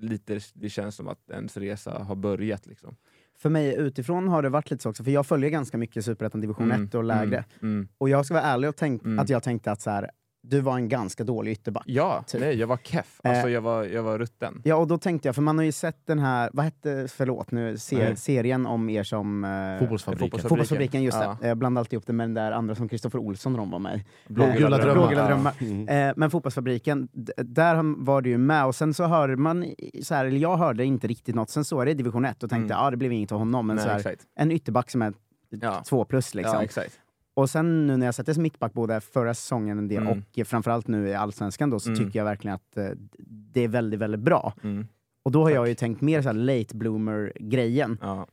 lite, 0.00 0.40
det 0.54 0.68
känns 0.70 0.94
som 0.94 1.08
att 1.08 1.30
ens 1.30 1.56
resa 1.56 1.98
har 1.98 2.14
börjat. 2.16 2.66
Liksom. 2.66 2.96
För 3.38 3.50
mig 3.50 3.74
utifrån 3.76 4.28
har 4.28 4.42
det 4.42 4.48
varit 4.48 4.70
lite 4.70 4.82
så 4.82 4.90
också, 4.90 5.04
för 5.04 5.10
jag 5.10 5.26
följer 5.26 5.50
ganska 5.50 5.78
mycket 5.78 6.04
Superettan 6.04 6.40
division 6.40 6.70
Mm, 6.72 6.84
1 6.84 6.94
och 6.94 7.04
lägre. 7.04 7.44
Mm, 7.62 7.74
mm. 7.74 7.88
Och 7.98 8.08
jag 8.08 8.24
ska 8.24 8.34
vara 8.34 8.44
ärlig 8.44 8.68
och 8.70 8.76
tänk, 8.76 9.04
Mm. 9.04 9.18
att 9.18 9.28
jag 9.28 9.42
tänkte 9.42 9.72
att 9.72 9.80
så 9.80 9.90
här, 9.90 10.10
du 10.48 10.60
var 10.60 10.76
en 10.76 10.88
ganska 10.88 11.24
dålig 11.24 11.52
ytterback. 11.52 11.84
Ja, 11.86 12.24
Typ. 12.26 12.40
nej, 12.40 12.54
jag 12.54 12.66
var 12.66 12.76
keff. 12.76 13.20
Eh. 13.24 13.30
Alltså, 13.30 13.48
jag, 13.48 13.60
var, 13.60 13.84
jag 13.84 14.02
var 14.02 14.18
rutten. 14.18 14.60
Ja, 14.64 14.76
och 14.76 14.86
då 14.86 14.98
tänkte 14.98 15.28
jag, 15.28 15.34
för 15.34 15.42
man 15.42 15.58
har 15.58 15.64
ju 15.64 15.72
sett 15.72 16.06
den 16.06 16.18
här, 16.18 16.50
vad 16.52 16.64
hette, 16.64 17.08
förlåt 17.08 17.50
nu, 17.50 17.78
se, 17.78 17.96
Nej. 17.98 18.16
serien 18.16 18.66
om 18.66 18.88
er 18.90 19.02
som... 19.02 19.44
Eh, 19.44 19.78
Fotbollsfabriken. 19.78 20.40
Fotbollsfabriken, 20.40 21.02
just 21.02 21.18
Ja. 21.20 21.38
det. 21.40 21.48
Jag 21.48 21.58
blandar 21.58 21.80
alltid 21.80 21.92
ihop 21.92 22.06
det 22.06 22.12
med 22.12 22.24
den 22.24 22.34
där 22.34 22.52
andra 22.52 22.74
som 22.74 22.88
Kristoffer 22.88 23.18
Olsson 23.18 23.52
de 23.52 23.70
var 23.70 23.78
med. 23.78 24.00
Blågula 24.28 24.76
Eh, 24.76 24.82
drömmar. 24.82 24.94
Blågula 24.94 25.26
drömmar. 25.26 25.52
Mm. 25.60 25.88
Eh, 26.08 26.14
men 26.16 26.30
Fotbollsfabriken, 26.30 27.08
där 27.36 28.04
var 28.04 28.22
det 28.22 28.28
ju 28.28 28.38
med, 28.38 28.66
och 28.66 28.74
sen 28.74 28.94
så 28.94 29.04
hör 29.04 29.36
man, 29.36 29.74
så 30.02 30.14
här, 30.14 30.24
eller 30.24 30.38
jag 30.38 30.56
hörde 30.56 30.84
inte 30.84 31.06
riktigt 31.06 31.34
något, 31.34 31.50
sen 31.50 31.64
så 31.64 31.80
är 31.80 31.84
det 31.84 31.90
i 31.90 31.94
division 31.94 32.24
1 32.24 32.42
och 32.42 32.50
tänkte, 32.50 32.74
ja 32.74 32.80
Mm. 32.80 32.90
det 32.90 32.96
blev 32.96 33.12
inget 33.12 33.32
av 33.32 33.38
honom, 33.38 33.66
men 33.66 33.76
Nej, 33.76 33.84
så 34.02 34.08
här, 34.08 34.16
en 34.36 34.50
ytterback 34.52 34.90
som 34.90 35.02
är 35.02 35.12
Ja. 35.60 35.82
två 35.88 36.04
plus 36.04 36.34
liksom. 36.34 36.54
Ja, 36.54 36.62
exakt. 36.62 37.00
Och 37.36 37.50
sen 37.50 37.86
nu 37.86 37.96
när 37.96 38.06
jag 38.06 38.14
sett 38.14 38.36
mittback 38.36 38.72
både 38.72 39.00
förra 39.00 39.34
säsongen 39.34 39.78
en 39.78 39.88
del 39.88 40.02
Mm. 40.02 40.18
och 40.40 40.46
framförallt 40.46 40.88
nu 40.88 41.08
i 41.08 41.14
Allsvenskan 41.14 41.70
då, 41.70 41.80
så 41.80 41.90
Mm. 41.90 42.04
tycker 42.04 42.18
jag 42.18 42.24
verkligen 42.24 42.54
att 42.54 42.76
eh, 42.76 42.88
det 43.28 43.60
är 43.60 43.68
väldigt, 43.68 44.00
väldigt 44.00 44.20
bra. 44.20 44.54
Mm. 44.62 44.86
Och 45.22 45.32
då 45.32 45.42
har 45.42 45.50
jag 45.50 45.62
Tack. 45.62 45.68
ju 45.68 45.74
tänkt 45.74 46.00
mer 46.00 46.22
så 46.22 46.28
här 46.28 46.34
late 46.34 46.76
bloomer-grejen. 46.76 47.98
Ja. 48.00 48.26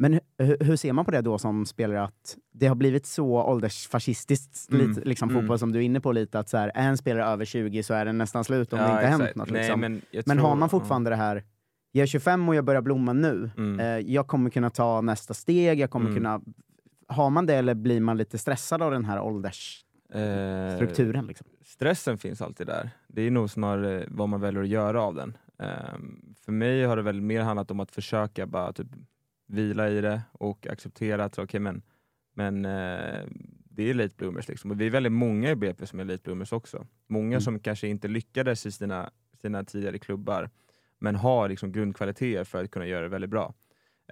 Men 0.00 0.20
hur, 0.38 0.56
hur 0.60 0.76
ser 0.76 0.92
man 0.92 1.04
på 1.04 1.10
det 1.10 1.20
då 1.20 1.38
som 1.38 1.66
spelare 1.66 2.02
att 2.02 2.36
det 2.52 2.66
har 2.66 2.74
blivit 2.74 3.06
så 3.06 3.42
åldersfascistiskt, 3.42 4.72
Mm. 4.72 4.88
lite, 4.88 5.00
liksom 5.08 5.30
Mm. 5.30 5.42
fotboll 5.42 5.58
som 5.58 5.72
du 5.72 5.78
är 5.78 5.82
inne 5.82 6.00
på 6.00 6.12
lite, 6.12 6.38
att 6.38 6.48
så 6.48 6.56
här, 6.56 6.72
är 6.74 6.88
en 6.88 6.96
spelare 6.96 7.24
över 7.26 7.44
20 7.44 7.82
så 7.82 7.94
är 7.94 8.04
den 8.04 8.18
nästan 8.18 8.44
slut 8.44 8.72
om 8.72 8.78
det 8.78 8.84
inte 8.84 8.98
exakt. 9.00 9.22
hänt 9.22 9.36
något. 9.36 9.50
Nej, 9.50 9.60
Liksom. 9.62 9.80
men 9.80 10.00
jag 10.10 10.22
Men 10.26 10.36
tror- 10.36 10.48
har 10.48 10.56
man 10.56 10.68
fortfarande 10.68 11.10
det 11.10 11.16
här, 11.16 11.44
jag 11.92 12.02
är 12.02 12.06
25 12.06 12.48
och 12.48 12.54
jag 12.54 12.64
börjar 12.64 12.82
blomma 12.82 13.12
nu, 13.12 13.50
Mm. 13.56 13.80
eh, 13.80 13.86
jag 14.12 14.26
kommer 14.26 14.50
kunna 14.50 14.70
ta 14.70 15.00
nästa 15.00 15.34
steg, 15.34 15.80
jag 15.80 15.90
kommer 15.90 16.06
Mm. 16.10 16.16
kunna... 16.16 16.40
Har 17.10 17.30
man 17.30 17.46
det 17.46 17.54
eller 17.54 17.74
blir 17.74 18.00
man 18.00 18.16
lite 18.16 18.38
stressad 18.38 18.82
av 18.82 18.90
den 18.90 19.04
här 19.04 19.20
åldersstrukturen? 19.20 21.24
Eh, 21.24 21.28
Liksom? 21.28 21.46
stressen 21.64 22.18
finns 22.18 22.42
alltid 22.42 22.66
där. 22.66 22.90
Det 23.08 23.22
är 23.22 23.30
nog 23.30 23.50
snarare 23.50 24.04
vad 24.08 24.28
man 24.28 24.40
väljer 24.40 24.62
att 24.62 24.68
göra 24.68 25.02
av 25.02 25.14
den. 25.14 25.36
Ehm, 25.58 26.34
för 26.44 26.52
mig 26.52 26.84
har 26.84 26.96
det 26.96 27.02
väl 27.02 27.20
mer 27.20 27.40
handlat 27.42 27.70
om 27.70 27.80
att 27.80 27.90
försöka 27.90 28.46
bara 28.46 28.72
typ 28.72 28.86
vila 29.46 29.88
i 29.88 30.00
det 30.00 30.22
och 30.32 30.66
acceptera 30.66 31.24
att 31.24 31.38
okej 31.38 31.60
men, 31.60 31.82
men 32.34 32.64
eh, 32.64 33.24
det 33.70 33.90
är 33.90 33.94
late 33.94 34.14
bloomers 34.16 34.48
liksom. 34.48 34.70
Och 34.70 34.80
vi 34.80 34.86
är 34.86 34.90
väldigt 34.90 35.12
många 35.12 35.50
i 35.50 35.56
BP 35.56 35.86
som 35.86 36.00
är 36.00 36.04
late 36.04 36.22
bloomers 36.24 36.52
också. 36.52 36.86
Många 37.06 37.26
Mm. 37.28 37.40
som 37.40 37.58
kanske 37.60 37.88
inte 37.88 38.08
lyckades 38.08 38.66
i 38.66 38.72
sina, 38.72 39.10
sina 39.40 39.64
tidigare 39.64 39.98
klubbar 39.98 40.50
men 40.98 41.14
har 41.16 41.48
liksom 41.48 41.72
grundkvaliteter 41.72 42.44
för 42.44 42.64
att 42.64 42.70
kunna 42.70 42.86
göra 42.86 43.02
det 43.02 43.08
väldigt 43.08 43.30
bra. 43.30 43.54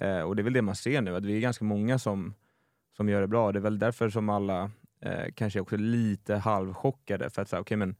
Eh, 0.00 0.20
och 0.20 0.36
det 0.36 0.42
är 0.42 0.44
väl 0.44 0.52
det 0.52 0.62
man 0.62 0.76
ser 0.76 1.00
nu, 1.00 1.16
att 1.16 1.24
vi 1.24 1.36
är 1.36 1.40
ganska 1.40 1.64
många 1.64 1.98
som, 1.98 2.34
som 2.96 3.08
gör 3.08 3.20
det 3.20 3.26
bra. 3.26 3.52
Det 3.52 3.58
är 3.58 3.60
väl 3.60 3.78
därför 3.78 4.10
som 4.10 4.28
alla 4.28 4.70
eh, 5.00 5.32
kanske 5.34 5.60
också 5.60 5.74
är 5.74 5.78
lite 5.78 6.34
halvchockade 6.34 7.30
för 7.30 7.42
att 7.42 7.48
säga, 7.48 7.60
okej 7.60 7.76
men 7.76 7.96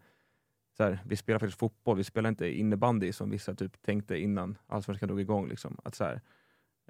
så 0.77 0.85
här, 0.85 0.99
vi 1.05 1.17
spelar 1.17 1.39
faktiskt 1.39 1.59
fotboll, 1.59 1.97
vi 1.97 2.05
spelar 2.05 2.29
inte 2.29 2.49
innebandy 2.59 3.13
som 3.13 3.31
vissa 3.31 3.55
typ 3.55 3.83
tänkte 3.83 4.19
innan 4.19 4.59
Allsvenskan 4.67 5.09
drog 5.09 5.21
igång. 5.21 5.49
Liksom. 5.49 5.81
Att 5.85 5.95
så 5.95 6.05
här, 6.05 6.21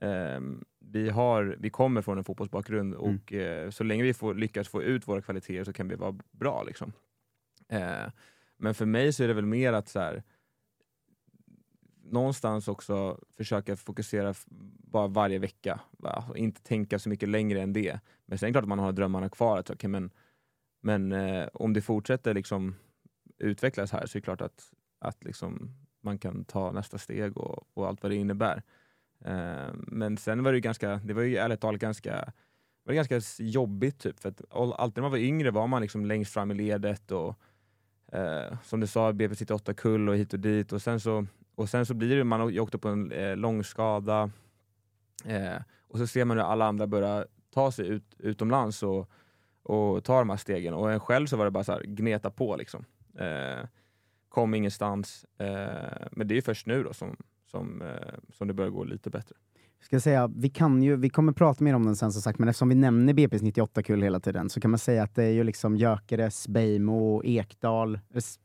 ehm, 0.00 0.64
vi, 0.80 1.10
har, 1.10 1.56
vi 1.58 1.70
kommer 1.70 2.02
från 2.02 2.18
en 2.18 2.24
fotbollsbakgrund 2.24 2.94
och 2.94 3.32
eh, 3.32 3.70
så 3.70 3.84
länge 3.84 4.02
vi 4.02 4.14
får, 4.14 4.34
lyckas 4.34 4.68
få 4.68 4.82
ut 4.82 5.08
våra 5.08 5.22
kvaliteter 5.22 5.64
så 5.64 5.72
kan 5.72 5.88
vi 5.88 5.94
vara 5.94 6.18
bra. 6.30 6.62
Liksom. 6.62 6.92
Eh, 7.68 8.06
men 8.56 8.74
för 8.74 8.86
mig 8.86 9.12
så 9.12 9.24
är 9.24 9.28
det 9.28 9.34
väl 9.34 9.46
mer 9.46 9.72
att 9.72 9.88
så 9.88 10.00
här, 10.00 10.22
någonstans 12.10 12.68
också 12.68 13.20
försöka 13.36 13.76
fokusera 13.76 14.34
bara 14.90 15.06
varje 15.06 15.38
vecka. 15.38 15.80
Va? 15.90 16.24
Och 16.28 16.36
inte 16.36 16.62
tänka 16.62 16.98
så 16.98 17.08
mycket 17.08 17.28
längre 17.28 17.62
än 17.62 17.72
det. 17.72 18.00
Men 18.26 18.38
sen 18.38 18.46
är 18.46 18.50
det 18.50 18.52
klart 18.52 18.64
att 18.64 18.68
man 18.68 18.78
har 18.78 18.92
drömmarna 18.92 19.28
kvar. 19.28 19.58
Att, 19.58 19.70
okay, 19.70 19.88
men 19.88 20.10
men 20.86 21.12
eh, 21.12 21.48
om 21.52 21.72
det 21.72 21.82
fortsätter 21.82 22.34
liksom 22.34 22.74
utvecklas 23.38 23.92
här 23.92 24.06
så 24.06 24.18
är 24.18 24.20
det 24.20 24.24
klart 24.24 24.40
att, 24.40 24.72
att 24.98 25.24
liksom 25.24 25.74
man 26.00 26.18
kan 26.18 26.44
ta 26.44 26.72
nästa 26.72 26.98
steg 26.98 27.36
och, 27.38 27.66
och 27.74 27.88
allt 27.88 28.02
vad 28.02 28.12
det 28.12 28.16
innebär. 28.16 28.62
Eh, 29.24 29.74
men 29.74 30.16
sen 30.16 30.42
var 30.42 30.52
det 30.52 30.56
ju 30.56 30.60
ganska, 30.60 31.00
det 31.04 31.14
var 31.14 31.22
ju 31.22 31.36
ärligt 31.36 31.60
talat 31.60 31.80
ganska, 31.80 32.32
var 32.84 32.94
det 32.94 33.06
ganska 33.06 33.20
jobbigt 33.38 33.98
typ. 33.98 34.20
För 34.20 34.28
att 34.28 34.42
all, 34.50 34.72
alltid 34.72 34.96
när 34.96 35.02
man 35.02 35.10
var 35.10 35.18
yngre 35.18 35.50
var 35.50 35.66
man 35.66 35.82
liksom 35.82 36.06
längst 36.06 36.32
fram 36.32 36.50
i 36.50 36.54
ledet 36.54 37.10
och 37.10 37.34
eh, 38.12 38.58
som 38.64 38.80
du 38.80 38.86
sa, 38.86 39.12
BP 39.12 39.32
98 39.32 39.74
kull 39.74 40.08
och 40.08 40.16
hit 40.16 40.32
och 40.32 40.40
dit. 40.40 40.72
Och 40.72 40.82
sen 40.82 41.00
så, 41.00 41.26
och 41.56 41.68
sen 41.68 41.86
så 41.86 41.94
blir 41.94 42.16
det, 42.16 42.24
man 42.24 42.58
åkte 42.58 42.78
på 42.78 42.88
en 42.88 43.12
eh, 43.12 43.36
lång 43.36 43.64
skada 43.64 44.30
eh, 45.24 45.56
och 45.88 45.98
så 45.98 46.06
ser 46.06 46.24
man 46.24 46.36
hur 46.36 46.44
alla 46.44 46.66
andra 46.66 46.86
börjar 46.86 47.26
ta 47.54 47.72
sig 47.72 47.88
ut, 47.88 48.14
utomlands 48.18 48.82
och, 48.82 49.10
och 49.62 50.04
ta 50.04 50.18
de 50.18 50.30
här 50.30 50.36
stegen. 50.36 50.74
Och 50.74 50.92
en 50.92 51.00
själv 51.00 51.26
så 51.26 51.36
var 51.36 51.44
det 51.44 51.50
bara 51.50 51.64
så 51.64 51.72
här, 51.72 51.82
gneta 51.82 52.30
på 52.30 52.56
liksom. 52.56 52.84
Eh, 53.18 53.66
kom 54.28 54.54
ingenstans. 54.54 55.26
Eh, 55.38 56.06
men 56.12 56.28
det 56.28 56.34
är 56.34 56.36
ju 56.36 56.42
först 56.42 56.66
nu 56.66 56.82
då 56.82 56.92
som, 56.92 57.16
som, 57.50 57.82
eh, 57.82 58.14
som 58.32 58.48
det 58.48 58.54
börjar 58.54 58.70
gå 58.70 58.84
lite 58.84 59.10
bättre. 59.10 59.36
Ska 59.80 59.96
jag 59.96 60.02
säga, 60.02 60.30
vi, 60.36 60.48
kan 60.48 60.82
ju, 60.82 60.96
vi 60.96 61.10
kommer 61.10 61.32
prata 61.32 61.64
mer 61.64 61.74
om 61.74 61.86
den 61.86 61.96
sen 61.96 62.12
som 62.12 62.22
sagt, 62.22 62.38
men 62.38 62.48
eftersom 62.48 62.68
vi 62.68 62.74
nämner 62.74 63.12
BP's 63.12 63.42
98-kull 63.42 64.02
hela 64.02 64.20
tiden 64.20 64.50
så 64.50 64.60
kan 64.60 64.70
man 64.70 64.78
säga 64.78 65.02
att 65.02 65.14
det 65.14 65.24
är 65.24 65.30
ju 65.30 65.44
liksom 65.44 65.76
Gyökeres, 65.76 66.48
Beijmo, 66.48 67.22
Ekdal, 67.24 68.00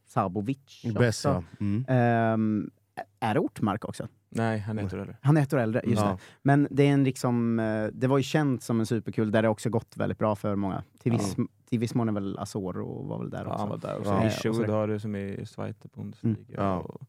Sabovic 0.07 0.81
ja. 1.23 1.43
Mm. 1.59 1.85
Ehm, 1.87 2.71
är 3.19 3.33
det 3.33 3.39
Ortmark 3.39 3.85
också? 3.85 4.07
Nej, 4.29 4.59
han 4.59 4.79
är 4.79 4.83
inte 4.83 4.95
det. 4.95 5.17
Han 5.21 5.37
är 5.37 5.41
ett 5.41 5.53
år 5.53 5.59
äldre, 5.59 5.81
just 5.85 6.01
Ja. 6.01 6.07
det. 6.11 6.17
Men 6.41 6.67
det 6.71 6.83
är 6.87 6.93
en 6.93 7.03
liksom, 7.03 7.59
eh, 7.59 7.87
det 7.93 8.07
var 8.07 8.17
ju 8.17 8.23
känt 8.23 8.63
som 8.63 8.79
en 8.79 8.85
superkul 8.85 9.31
där 9.31 9.41
det 9.41 9.49
också 9.49 9.69
gått 9.69 9.97
väldigt 9.97 10.17
bra 10.17 10.35
för 10.35 10.55
många. 10.55 10.83
Till 10.99 11.11
viss, 11.11 11.35
till 11.69 11.79
viss 11.79 11.93
mån 11.95 12.09
är 12.09 12.13
väl 12.13 12.37
Asoro 12.39 13.03
var 13.07 13.19
väl 13.19 13.29
där 13.29 13.43
Ja, 13.43 13.45
också. 13.47 13.57
han 13.59 13.69
var 13.69 13.77
där. 13.77 13.95
Och 13.97 14.05
Ja. 14.05 14.29
så- 14.53 14.71
har 14.71 14.87
du 14.87 14.99
som 14.99 15.15
är 15.15 15.19
i 15.39 15.45
Zweite 15.45 15.87
Bundesliga. 15.87 16.35
Ja. 16.47 16.77
Och 16.79 17.01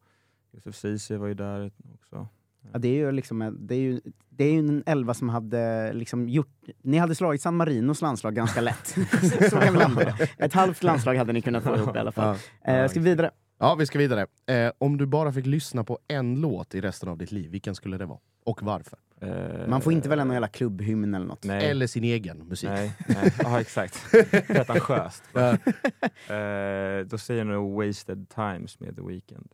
Josef 0.51 0.75
Ceesay 0.75 1.17
var 1.17 1.27
ju 1.27 1.33
där 1.33 1.71
också. 1.93 2.27
Ja, 2.71 2.79
det 2.79 2.87
är 2.87 2.93
ju 2.93 3.11
liksom, 3.11 3.41
en- 3.41 3.67
det 3.67 3.75
är 3.75 3.79
ju, 3.79 4.01
det 4.29 4.43
är 4.43 4.51
ju 4.53 4.59
en 4.59 4.83
elva 4.85 5.13
som 5.13 5.29
hade 5.29 5.93
liksom 5.93 6.29
gjort, 6.29 6.63
ni 6.81 6.97
hade 6.97 7.15
slagit 7.15 7.41
San 7.41 7.55
Marinos 7.55 8.01
landslag 8.01 8.35
ganska 8.35 8.61
lätt. 8.61 8.87
så 9.49 9.57
kan 9.59 9.73
vi 9.73 9.79
landa. 9.79 10.01
Ett 10.37 10.53
halvt 10.53 10.83
landslag 10.83 11.15
hade 11.15 11.33
ni 11.33 11.41
kunnat 11.41 11.63
få 11.63 11.75
ihop 11.75 11.95
i 11.95 11.99
alla 11.99 12.11
fall. 12.11 12.35
Eh, 12.61 12.87
ska 12.87 12.99
vi 12.99 13.09
vidare? 13.09 13.31
Ja, 13.57 13.75
vi 13.75 13.85
ska 13.85 13.97
vidare. 13.99 14.27
Eh, 14.45 14.71
om 14.77 14.97
du 14.97 15.05
bara 15.05 15.33
fick 15.33 15.45
lyssna 15.45 15.83
på 15.83 15.99
en 16.07 16.41
låt 16.41 16.75
i 16.75 16.81
resten 16.81 17.09
av 17.09 17.17
ditt 17.17 17.31
liv, 17.31 17.51
vilken 17.51 17.75
skulle 17.75 17.97
det 17.97 18.05
vara? 18.05 18.19
Och 18.45 18.63
varför? 18.63 18.99
Eh, 19.21 19.67
Man 19.67 19.81
får 19.81 19.93
inte 19.93 20.09
välja 20.09 20.25
någon 20.25 20.33
jävla 20.33 20.47
klubbhymn 20.47 21.13
eller 21.15 21.25
något. 21.25 21.43
Nej. 21.43 21.65
Eller 21.69 21.87
sin 21.87 22.03
egen 22.03 22.37
musik. 22.37 22.69
Nej, 22.69 22.93
nej. 23.07 23.33
Ja, 23.43 23.61
exakt. 23.61 24.11
Pretentiöst. 24.47 25.23
eh, 25.33 27.07
då 27.07 27.17
säger 27.17 27.37
jag 27.37 27.47
nog 27.47 27.85
Wasted 27.85 28.29
Times 28.29 28.79
med 28.79 28.95
The 28.95 29.01
Weeknd. 29.01 29.47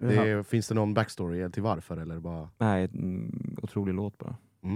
Det 0.00 0.16
är, 0.16 0.42
finns 0.42 0.68
det 0.68 0.74
någon 0.74 0.94
backstory 0.94 1.50
till 1.50 1.62
varför? 1.62 1.96
Eller 1.96 2.18
bara... 2.20 2.48
Nej, 2.58 2.84
en 2.84 3.56
otrolig 3.62 3.94
låt 3.94 4.18
bara. 4.18 4.36
Eh, 4.64 4.70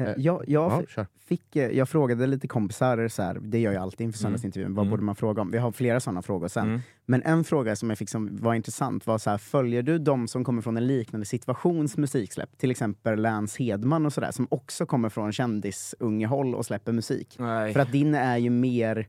jag, 0.00 0.44
jag, 0.48 0.86
Ja, 0.96 1.04
fick, 1.28 1.56
eh, 1.56 1.70
jag 1.70 1.88
frågade 1.88 2.26
lite 2.26 2.48
kompisar, 2.48 3.08
så 3.08 3.22
här, 3.22 3.38
det 3.42 3.58
gör 3.58 3.72
jag 3.72 3.82
alltid 3.82 4.00
inför 4.04 4.18
Mm. 4.18 4.22
söndagsintervjun, 4.22 4.74
vad 4.74 4.82
Mm. 4.82 4.90
borde 4.90 5.02
man 5.02 5.16
fråga 5.16 5.42
om? 5.42 5.50
Vi 5.50 5.58
har 5.58 5.72
flera 5.72 6.00
sådana 6.00 6.22
frågor 6.22 6.48
sen. 6.48 6.66
Mm. 6.68 6.80
Men 7.06 7.22
en 7.22 7.44
fråga 7.44 7.76
som 7.76 7.88
jag 7.90 7.98
fick 7.98 8.08
som 8.08 8.36
var 8.36 8.54
intressant 8.54 9.06
var 9.06 9.18
så 9.18 9.30
här, 9.30 9.38
följer 9.38 9.82
du 9.82 9.98
de 9.98 10.28
som 10.28 10.44
kommer 10.44 10.62
från 10.62 10.76
en 10.76 10.86
liknande 10.86 11.26
situations 11.26 11.96
musiksläpp? 11.96 12.58
Till 12.58 12.70
exempel 12.70 13.20
Lance 13.22 13.62
Hedman 13.62 14.06
och 14.06 14.12
sådär, 14.12 14.30
som 14.30 14.46
också 14.50 14.86
kommer 14.86 15.08
från 15.08 15.32
kändisungehåll 15.32 16.54
och 16.54 16.66
släpper 16.66 16.92
musik. 16.92 17.36
Nej. 17.38 17.72
För 17.72 17.80
att 17.80 17.92
din 17.92 18.14
är 18.14 18.36
ju 18.36 18.50
mer... 18.50 19.06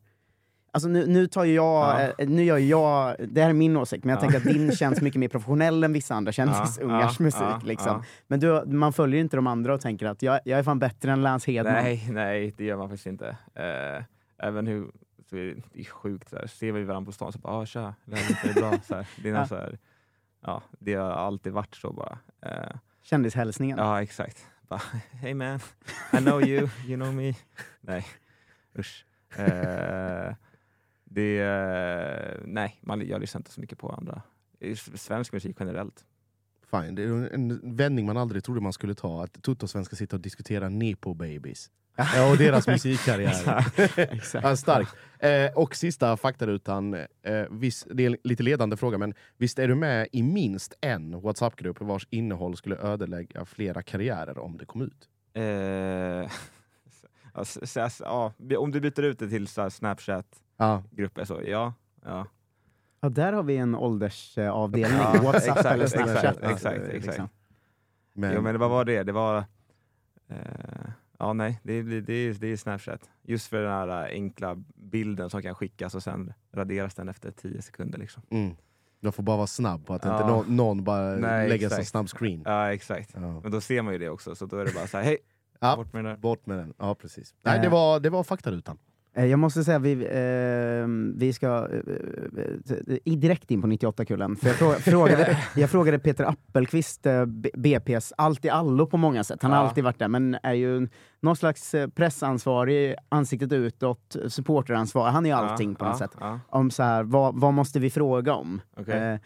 Alltså 0.72 0.90
nu, 0.90 1.06
nu 1.08 1.28
tar 1.28 1.46
jag, 1.46 1.56
Ja. 2.02 2.14
eh, 2.18 2.30
nu 2.30 2.44
gör 2.44 2.58
jag, 2.58 3.16
det 3.30 3.42
här 3.42 3.50
är 3.50 3.54
min 3.54 3.78
åsikt, 3.78 4.04
men 4.04 4.10
jag 4.10 4.18
Ja. 4.18 4.22
tänker 4.22 4.38
att 4.38 4.44
din 4.56 4.72
känns 4.76 5.02
mycket 5.02 5.20
mer 5.20 5.28
professionell 5.28 5.84
än 5.84 5.94
vissa 5.94 6.16
andra 6.16 6.32
kändisungars 6.32 7.20
ja, 7.20 7.24
musik. 7.24 7.64
liksom. 7.68 8.04
Men 8.28 8.40
du, 8.40 8.64
man 8.66 8.94
följer 8.94 9.16
ju 9.16 9.22
inte 9.22 9.36
de 9.38 9.48
andra 9.48 9.74
och 9.74 9.82
tänker 9.82 10.06
att 10.06 10.22
jag, 10.22 10.40
jag 10.46 10.60
är 10.60 10.64
fan 10.64 10.80
bättre 10.80 11.12
än 11.12 11.22
Lance 11.22 11.52
Hedman. 11.52 11.74
Nej, 11.74 12.08
nej, 12.12 12.54
det 12.58 12.64
gör 12.64 12.78
man 12.78 12.90
faktiskt 12.90 13.08
inte. 13.08 13.38
Eh, 13.56 14.04
även 14.48 14.68
hur, 14.68 14.92
så 15.30 15.36
är 15.38 15.56
det, 15.74 15.80
är 15.80 15.84
sjukt, 15.86 16.30
så 16.30 16.36
här, 16.36 16.48
ser 16.48 16.72
vi 16.72 16.84
varandra 16.84 17.06
på 17.06 17.12
stan 17.12 17.32
så 17.32 17.40
bara 17.40 17.54
ah, 17.54 17.66
tja, 17.66 17.94
läget 18.06 18.46
är 18.46 18.54
bra. 18.54 18.74
Så 18.88 18.96
här, 18.96 19.08
det, 19.24 19.30
är 19.30 19.34
Ja. 19.34 19.48
så 19.48 19.56
här, 19.56 19.78
ja, 20.46 20.62
det 20.80 20.94
har 20.94 21.12
alltid 21.12 21.54
varit 21.54 21.76
så 21.76 21.94
bara. 21.94 22.18
Eh, 22.46 22.76
Kändishälsningen. 23.04 23.78
ja, 23.78 24.02
exakt. 24.02 24.38
Bara, 24.68 24.82
hey 25.12 25.34
man, 25.34 25.60
I 26.14 26.18
know 26.18 26.42
you, 26.48 26.70
you 26.88 26.96
know 26.96 27.14
me. 27.14 27.34
Nej, 27.82 28.06
usch. 28.80 29.06
Eh, 29.38 30.34
det, 31.10 31.40
eh, 31.40 32.42
nej, 32.46 32.80
man, 32.82 33.08
jag 33.08 33.22
lyssnar 33.22 33.40
inte 33.40 33.52
så 33.52 33.62
mycket 33.62 33.78
på 33.78 33.90
andra. 33.90 34.22
Svensk 34.96 35.34
musik 35.34 35.56
generellt. 35.60 36.06
Fine. 36.72 36.96
Det 36.96 37.04
är 37.04 37.34
en 37.34 37.60
vändning 37.76 38.06
man 38.06 38.18
aldrig 38.18 38.44
trodde 38.44 38.62
man 38.62 38.74
skulle 38.74 38.96
ta. 38.96 39.24
Att 39.24 39.42
Toto 39.44 39.68
ska 39.68 39.84
sitta 39.84 40.16
och 40.16 40.22
diskutera 40.22 40.70
Nepo 40.70 41.14
Babies. 41.14 41.72
Ja, 41.96 42.32
och 42.32 42.38
deras 42.38 42.68
musikkarriär. 42.68 43.66
Exakt. 43.98 44.44
ja, 44.44 44.56
starkt. 44.56 44.96
Eh, 45.20 45.52
och 45.58 45.76
sista 45.76 46.18
faktarutan. 46.18 46.94
Eh, 46.94 47.46
visst, 47.52 47.88
det 47.94 48.04
är 48.06 48.10
en 48.10 48.18
lite 48.24 48.44
ledande 48.44 48.78
fråga, 48.78 48.98
men 48.98 49.14
visst 49.38 49.60
är 49.60 49.68
du 49.68 49.76
med 49.76 50.08
i 50.12 50.24
minst 50.24 50.74
en 50.82 51.22
WhatsApp-grupp 51.22 51.82
vars 51.82 52.08
innehåll 52.10 52.58
skulle 52.58 52.78
ödelägga 52.78 53.46
flera 53.46 53.82
karriärer 53.84 54.38
om 54.38 54.58
det 54.58 54.66
kom 54.66 54.82
ut? 54.82 55.10
Eh, 55.34 56.32
s- 57.42 57.76
s- 57.78 58.02
ja, 58.06 58.34
om 58.58 58.72
du 58.72 58.80
byter 58.82 59.02
ut 59.04 59.20
det 59.20 59.30
till 59.30 59.48
så 59.48 59.62
här 59.62 59.70
Ja. 60.60 60.84
så 61.24 61.42
ja. 61.46 61.74
ja. 62.06 62.26
Ja, 63.02 63.10
där 63.10 63.34
har 63.34 63.44
vi 63.44 63.58
en 63.58 63.76
åldersavdelning. 63.76 65.00
Ja, 65.00 65.22
Whatsapp 65.24 65.58
exakt, 65.58 65.66
eller 65.66 65.86
exakt, 65.86 66.10
Snapchat. 66.10 66.38
exakt, 66.44 66.78
eh, 66.78 66.84
exakt. 66.84 67.06
liksom. 67.06 67.30
Men, 68.14 68.34
Jo, 68.36 68.42
men 68.42 68.60
vad 68.60 68.70
var 68.70 68.86
det? 68.86 69.04
Det 69.04 69.12
var... 69.12 69.38
Eh, 70.30 70.36
ja, 71.20 71.34
nej, 71.34 71.60
det, 71.64 71.82
det, 71.82 72.02
det, 72.02 72.14
är, 72.14 72.34
det 72.34 72.48
är 72.48 72.58
Snapchat. 72.58 73.10
Just 73.24 73.48
för 73.48 73.62
den 73.62 73.72
här 73.72 73.88
eh, 73.88 74.14
enkla 74.14 74.56
bilden 74.76 75.30
som 75.30 75.42
kan 75.42 75.56
skickas 75.56 75.96
och 75.96 76.04
sen 76.04 76.34
raderas 76.52 76.96
den 76.96 77.10
efter 77.10 77.32
10 77.32 77.62
sekunder. 77.62 77.98
Liksom. 78.00 78.24
mm, 78.30 78.56
jag 79.00 79.16
får 79.16 79.24
bara 79.24 79.38
vara 79.38 79.48
snabb 79.48 79.86
på 79.86 79.94
att 79.94 80.06
Ja. 80.06 80.14
inte 80.18 80.28
någon, 80.28 80.56
någon 80.56 80.84
bara 80.84 81.16
Nej, 81.16 81.50
lägger 81.50 81.66
en 81.68 81.72
exakt. 81.72 81.88
snabb 81.90 82.10
screen. 82.10 82.42
Ja, 82.46 82.74
exakt. 82.74 83.12
Ja. 83.14 83.40
Men 83.42 83.52
då 83.52 83.62
ser 83.62 83.82
man 83.82 83.94
ju 83.94 84.00
det 84.00 84.10
också, 84.10 84.36
så 84.36 84.46
då 84.46 84.58
är 84.58 84.66
det 84.66 84.74
bara 84.74 84.88
så 84.88 84.98
här, 84.98 85.04
hej, 85.04 85.18
Ja. 85.60 85.76
bort 85.76 85.94
med 85.94 86.06
den. 86.06 86.20
Bort 86.22 86.46
med 86.46 86.58
den. 86.58 86.74
Ja, 86.78 86.96
precis. 86.96 87.34
Nej, 87.42 87.60
det 87.60 87.70
var, 87.70 88.00
det 88.00 88.10
var 88.10 88.24
faktarutan. 88.24 88.78
Eh, 89.14 89.26
Jag 89.26 89.40
måste 89.40 89.64
säga, 89.64 89.80
vi, 89.80 89.92
eh, 89.94 90.88
vi 91.20 91.34
ska 91.34 91.48
eh, 91.48 92.98
eh, 93.06 93.14
direkt 93.18 93.52
in 93.52 93.62
på 93.62 93.68
98-kullen. 93.68 94.36
För 94.36 94.48
jag, 94.48 94.56
fråga, 94.58 94.76
frågade, 94.80 95.38
jag 95.56 95.70
frågade 95.70 96.00
Peter 96.00 96.24
Appelqvist, 96.24 97.06
eh, 97.06 97.12
BP's 97.26 98.12
allt 98.18 98.46
i 98.46 98.50
allo 98.50 98.86
på 98.88 98.98
många 98.98 99.24
sätt. 99.24 99.42
Han 99.44 99.52
har 99.52 99.58
Ja. 99.60 99.68
alltid 99.68 99.84
varit 99.84 100.00
där, 100.00 100.08
men 100.08 100.38
är 100.44 100.54
ju 100.54 100.88
någon 101.22 101.36
slags 101.36 101.74
eh, 101.74 101.88
pressansvarig, 101.88 102.96
ansiktet 103.10 103.52
utåt, 103.52 104.16
supporteransvarig. 104.28 105.12
Han 105.12 105.26
är 105.26 105.30
ju 105.30 105.36
allting 105.36 105.76
på 105.76 105.86
något 105.86 105.94
ja, 106.02 106.08
sätt. 106.08 106.18
Ja, 106.20 106.40
Om 106.50 106.72
så 106.72 106.84
här, 106.84 107.04
vad, 107.04 107.40
vad 107.40 107.54
måste 107.54 107.80
vi 107.80 107.90
fråga 107.90 108.34
om? 108.34 108.62
okej. 108.78 109.20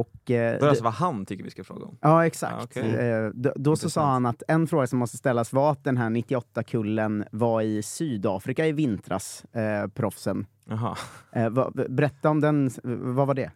Och, 0.00 0.30
eh, 0.30 0.36
är 0.36 0.52
det 0.52 0.58
det- 0.58 0.68
alltså 0.68 0.84
vad 0.84 0.92
han 0.92 1.26
tycker 1.26 1.44
vi 1.44 1.50
ska 1.50 1.64
fråga 1.64 1.84
om? 1.84 1.98
Ja, 2.00 2.26
exakt. 2.26 2.54
Ja, 2.58 2.64
okej. 2.64 2.94
Eh, 3.08 3.30
då 3.34 3.52
då 3.56 3.76
så 3.76 3.90
sa 3.90 4.06
han 4.12 4.26
att 4.26 4.42
en 4.48 4.66
fråga 4.66 4.86
som 4.86 4.98
måste 4.98 5.16
ställas 5.16 5.52
var 5.52 5.72
att 5.72 5.84
den 5.84 5.96
här 5.96 6.10
98-kullen 6.10 7.24
var 7.32 7.62
i 7.62 7.82
Sydafrika 7.82 8.66
i 8.66 8.72
vintras, 8.72 9.44
eh, 9.44 9.86
proffsen. 9.88 10.46
Eh, 11.32 11.48
vad- 11.50 11.92
berätta 11.94 12.30
om 12.30 12.40
den, 12.40 12.70
vad 13.14 13.26
var 13.26 13.34
det? 13.34 13.50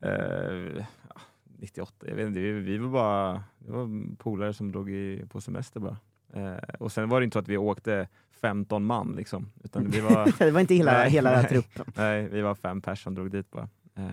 Eh, 0.00 0.84
ja, 1.08 1.20
98, 1.58 2.06
jag 2.08 2.14
vet 2.14 2.26
inte, 2.26 2.40
vi, 2.40 2.52
vi 2.52 2.78
var 2.78 2.88
bara 2.90 3.44
det 3.58 3.72
var 3.72 4.16
polare 4.16 4.52
som 4.52 4.72
drog 4.72 4.90
i, 4.90 5.24
på 5.28 5.40
semester 5.40 5.80
bara. 5.80 5.96
Eh, 6.32 6.74
och 6.78 6.92
sen 6.92 7.08
var 7.08 7.20
det 7.20 7.24
inte 7.24 7.34
så 7.34 7.38
att 7.38 7.48
vi 7.48 7.56
åkte 7.56 8.08
15 8.40 8.84
man 8.84 9.12
liksom, 9.16 9.50
utan 9.64 9.90
vi 9.90 10.00
var, 10.00 10.32
det 10.38 10.50
var 10.50 10.60
inte 10.60 10.74
hela, 10.74 10.92
Nej, 10.92 11.10
hela 11.10 11.30
nej. 11.30 11.48
truppen. 11.48 11.84
nej, 11.96 12.28
vi 12.28 12.42
var 12.42 12.54
fem 12.54 12.80
personer 12.80 12.96
som 12.96 13.14
drog 13.14 13.30
dit 13.30 13.50
bara. 13.50 13.68
Eh, 13.96 14.04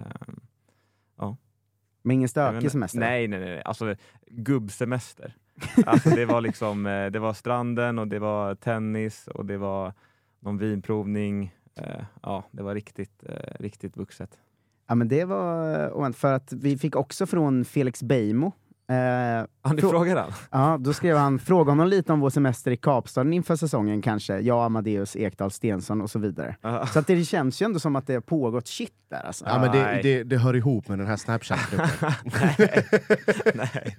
Men 2.01 2.15
ingen 2.15 2.29
stökig 2.29 2.71
semester? 2.71 2.99
Nej, 2.99 3.27
nej, 3.27 3.39
nej, 3.39 3.61
alltså 3.65 3.95
gubbsemester. 4.27 5.35
Alltså 5.85 6.09
det 6.09 6.25
var 6.25 6.41
liksom, 6.41 6.85
eh, 6.85 7.05
det 7.05 7.19
var 7.19 7.33
stranden 7.33 7.99
och 7.99 8.07
det 8.07 8.19
var 8.19 8.55
tennis 8.55 9.27
och 9.27 9.45
det 9.45 9.57
var 9.57 9.93
någon 10.39 10.57
vinprovning. 10.57 11.55
Eh, 11.75 12.03
ja, 12.21 12.43
det 12.51 12.63
var 12.63 12.75
riktigt, 12.75 13.23
eh, 13.29 13.53
riktigt 13.59 13.97
vuxet. 13.97 14.37
Ja, 14.87 14.95
men 14.95 15.07
det 15.07 15.25
var 15.25 16.11
för 16.11 16.33
att 16.33 16.53
vi 16.53 16.77
fick 16.77 16.95
också 16.95 17.25
från 17.25 17.65
Felix 17.65 18.03
Beijmo. 18.03 18.51
Eh, 18.91 19.45
Har 19.61 19.73
ni 19.73 19.81
Frå- 19.81 19.89
frågat 19.89 20.17
han? 20.17 20.31
ja, 20.61 20.77
då 20.77 20.93
skrev 20.93 21.17
han, 21.17 21.39
fråga 21.39 21.71
honom 21.71 21.87
lite 21.87 22.13
om 22.13 22.19
vår 22.19 22.29
semester 22.29 22.71
i 22.71 22.77
Kapstaden 22.77 23.33
inför 23.33 23.55
säsongen 23.55 24.01
kanske. 24.01 24.39
Jag, 24.39 24.65
Amadeus, 24.65 25.15
Ekdal, 25.15 25.51
Stensson 25.51 26.01
och 26.01 26.09
så 26.09 26.19
vidare. 26.19 26.55
Ja. 26.61 26.85
Så 26.87 26.99
att 26.99 27.07
det 27.07 27.25
känns 27.25 27.61
ju 27.61 27.65
ändå 27.65 27.79
som 27.79 27.95
att 27.95 28.07
det 28.07 28.13
har 28.13 28.21
pågått 28.21 28.67
shit 28.67 28.93
där 29.09 29.21
alltså. 29.27 29.45
Ja, 29.45 29.59
men 29.59 29.71
det, 29.71 29.99
det, 30.03 30.23
det 30.23 30.37
hör 30.37 30.55
ihop 30.55 30.87
med 30.87 30.99
den 30.99 31.07
här 31.07 31.17
Snapchat-gruppen. 31.17 32.11
nej, 32.23 32.85
nej, 33.55 33.97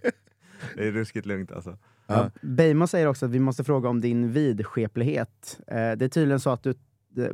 det 0.76 0.88
är 0.88 0.92
ruskigt 0.92 1.26
lugnt 1.26 1.52
alltså. 1.52 1.78
Ja. 2.06 2.30
Beijmo 2.42 2.86
säger 2.86 3.06
också 3.06 3.26
att 3.26 3.32
vi 3.32 3.38
måste 3.38 3.64
fråga 3.64 3.88
om 3.88 4.00
din 4.00 4.32
vidskeplighet. 4.32 5.60
Eh, 5.66 5.74
det 5.76 6.04
är 6.04 6.08
tydligen 6.08 6.40
så 6.40 6.50
att 6.50 6.62
du 6.62 6.74
eh, 7.18 7.30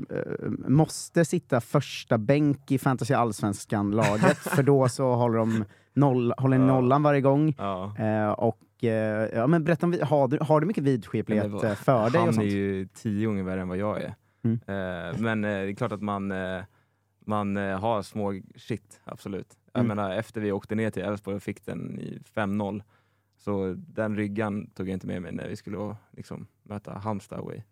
måste 0.69 1.25
sitta 1.25 1.61
första 1.61 2.19
bänk 2.19 2.71
i 2.71 2.79
Fantasy 2.79 3.15
Allsvenskan-laget, 3.15 4.39
för 4.39 4.63
då 4.63 4.89
så 4.89 5.15
håller 5.15 5.39
de 5.39 5.65
noll, 5.99 6.33
håller 6.39 6.57
Ja. 6.59 6.67
nollan 6.67 7.03
varje 7.03 7.21
gång. 7.21 7.55
Ja. 7.59 7.97
Eh, 7.99 8.31
och, 8.31 8.85
eh, 8.85 9.29
ja, 9.35 9.47
men 9.47 9.65
berätta 9.65 9.87
om, 9.87 9.99
har, 10.03 10.29
du, 10.29 10.39
har 10.41 10.61
du 10.61 10.67
mycket 10.67 10.85
vidskeplighet 10.85 11.51
var- 11.51 11.65
eh, 11.65 11.75
för 11.75 12.11
dig? 12.11 12.21
Han 12.21 12.39
är 12.39 12.43
ju 12.43 12.87
tio 12.87 13.27
gånger 13.27 13.43
värre 13.43 13.61
än 13.61 13.69
vad 13.69 13.79
jag 13.79 14.03
är. 14.03 14.15
Mm. 14.45 14.59
Eh, 14.67 15.21
men 15.21 15.45
eh, 15.45 15.51
det 15.51 15.71
är 15.71 15.75
klart 15.75 15.93
att 15.93 16.03
man, 16.03 16.33
eh, 16.33 16.61
man 17.27 17.57
eh, 17.57 17.79
har 17.81 18.03
små 18.03 18.41
shit, 18.57 19.01
absolut. 19.05 19.57
Jag 19.73 19.85
Mm. 19.85 19.97
menar, 19.97 20.11
efter 20.15 20.41
vi 20.41 20.53
åkte 20.53 20.75
ner 20.75 20.91
till 20.91 21.03
Elfsborg 21.03 21.37
och 21.37 21.43
fick 21.43 21.65
den 21.67 22.01
i 22.01 22.19
5-0, 22.35 22.83
så 23.39 23.75
den 23.77 24.17
ryggan 24.17 24.67
tog 24.71 24.89
jag 24.89 24.93
inte 24.95 25.07
med 25.07 25.23
mig 25.23 25.33
när 25.33 25.49
vi 25.49 25.57
skulle 25.57 25.97
liksom, 26.11 26.47
möta 26.63 26.93
Halmstad 26.93 27.39
away. 27.39 27.63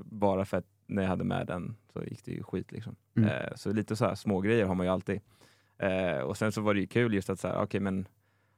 Bara 0.00 0.44
för 0.44 0.56
att 0.56 0.66
när 0.86 1.02
jag 1.02 1.10
hade 1.10 1.24
med 1.24 1.46
den 1.46 1.76
så 1.92 2.04
gick 2.04 2.24
det 2.24 2.30
ju 2.32 2.42
skit. 2.42 2.72
Liksom. 2.72 2.96
Mm. 3.16 3.30
Så 3.56 3.72
lite 3.72 3.96
så 3.96 4.04
här 4.06 4.14
små 4.14 4.40
grejer 4.40 4.66
har 4.66 4.74
man 4.74 4.86
ju 4.86 4.92
alltid. 4.92 5.20
Eh, 5.82 6.18
och 6.20 6.36
sen 6.36 6.52
så 6.52 6.60
var 6.60 6.74
det 6.74 6.80
ju 6.80 6.86
kul 6.86 7.14
just 7.14 7.30
att 7.30 7.40
så 7.40 7.48
här, 7.48 7.62
okay, 7.62 7.80
men 7.80 8.08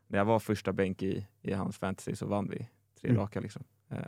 när 0.06 0.18
jag 0.18 0.24
var 0.24 0.38
första 0.38 0.72
bänk 0.72 1.02
i, 1.02 1.26
i 1.42 1.52
hans 1.52 1.78
fantasy 1.78 2.16
så 2.16 2.26
vann 2.26 2.48
vi 2.50 2.68
tre 3.00 3.10
Mm. 3.10 3.22
raka. 3.22 3.40
Liksom. 3.40 3.64
Eh, 3.90 3.98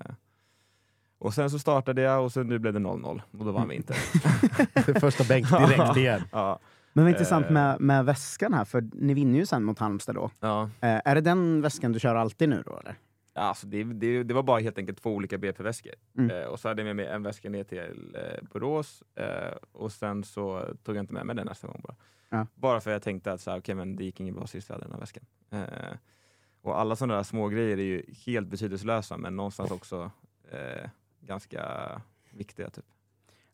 och 1.18 1.35
sen 1.35 1.50
så 1.50 1.59
startade 1.59 2.03
jag 2.03 2.24
och 2.24 2.33
sen 2.33 2.46
nu 2.46 2.59
blev 2.59 2.72
det 2.72 2.79
0-0 2.81 3.22
och 3.38 3.44
då 3.44 3.53
vann 3.53 3.68
vi 3.68 3.74
inte. 3.74 3.94
Första 5.00 5.24
bänk 5.24 5.48
direkt 5.68 5.96
igen. 5.96 6.22
ja, 6.33 6.59
Men 6.92 7.05
vad 7.05 7.11
intressant 7.12 7.46
eh, 7.46 7.53
med, 7.53 7.81
med 7.81 8.05
väskan 8.05 8.55
här, 8.55 8.64
för 8.64 8.85
ni 8.92 9.14
vinner 9.14 9.38
ju 9.38 9.46
sen 9.46 9.64
mot 9.64 9.79
Halmstad 9.79 10.14
då. 10.14 10.31
ja. 10.40 10.62
Eh, 10.81 11.00
är 11.05 11.14
det 11.14 11.20
den 11.20 11.61
väskan 11.61 11.92
du 11.92 12.00
kör 12.00 12.14
alltid 12.14 12.48
nu 12.48 12.62
då? 12.66 12.79
Eller? 12.79 12.94
Alltså 13.37 13.66
det, 13.66 13.85
det, 13.85 14.22
det 14.22 14.35
var 14.35 14.42
bara 14.42 14.61
helt 14.61 14.79
enkelt 14.79 15.03
två 15.03 15.14
olika 15.14 15.38
BP-väskor. 15.38 15.92
Mm. 16.18 16.31
Eh, 16.42 16.46
och 16.46 16.61
så 16.61 16.68
hade 16.68 16.83
jag 16.83 16.87
med 16.87 16.96
mig 16.96 17.07
en 17.07 17.22
väska 17.22 17.50
ner 17.50 17.64
till 17.64 18.16
eh, 18.16 18.48
Borås 18.53 19.03
eh, 19.14 19.55
och 19.72 19.92
sen 19.92 20.24
så 20.24 20.64
tog 20.85 20.96
jag 20.96 21.03
inte 21.03 21.14
med 21.14 21.27
mig 21.27 21.37
den 21.37 21.46
nästa 21.46 21.66
gång 21.66 21.81
bara. 21.85 21.94
Ja. 22.35 22.47
Bara 22.55 22.81
för 22.81 22.90
jag 22.90 23.03
tänkte 23.03 23.33
att 23.33 23.40
så 23.40 23.51
här, 23.51 23.59
okay, 23.59 23.75
men 23.75 23.97
det 23.97 24.05
gick 24.05 24.20
inget 24.20 24.35
bra 24.35 24.47
sist 24.47 24.68
jag 24.68 24.75
hade 24.75 24.85
den 24.87 24.92
här 24.92 25.01
väskan. 25.01 25.25
Eh, 25.51 25.97
och 26.62 26.81
alla 26.81 26.97
sådana 26.97 27.14
där 27.16 27.23
små 27.23 27.49
grejer 27.49 27.79
är 27.79 27.83
ju 27.83 28.03
helt 28.27 28.49
betydelselösa 28.49 29.16
men 29.16 29.37
någonstans 29.37 29.70
också 29.70 30.11
eh, 30.51 30.90
ganska 31.20 31.62
viktiga. 32.31 32.70
Typ. 32.70 32.85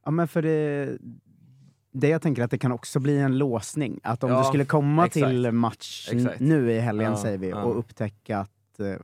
Ja, 0.05 0.11
men 0.11 0.29
för 0.29 0.43
det, 0.43 0.99
det 1.93 2.09
jag 2.09 2.23
tänker 2.23 2.43
att 2.43 2.51
det 2.51 2.59
kan 2.59 2.73
också 2.73 3.01
bli 3.01 3.19
en 3.19 3.38
låsning. 3.38 4.01
Att 4.03 4.25
om 4.25 4.31
Ja, 4.31 4.38
du 4.38 4.45
skulle 4.45 4.64
komma 4.64 5.07
exakt. 5.07 5.27
till 5.27 5.53
match 5.53 6.09
Exakt. 6.12 6.40
nu 6.40 6.73
i 6.73 6.79
helgen 6.81 7.11
Ja, 7.11 7.16
säger 7.16 7.38
vi 7.38 7.49
ja. 7.49 7.62
och 7.62 7.79
upptäcka 7.79 8.38
att 8.38 8.81
eh, 8.81 8.97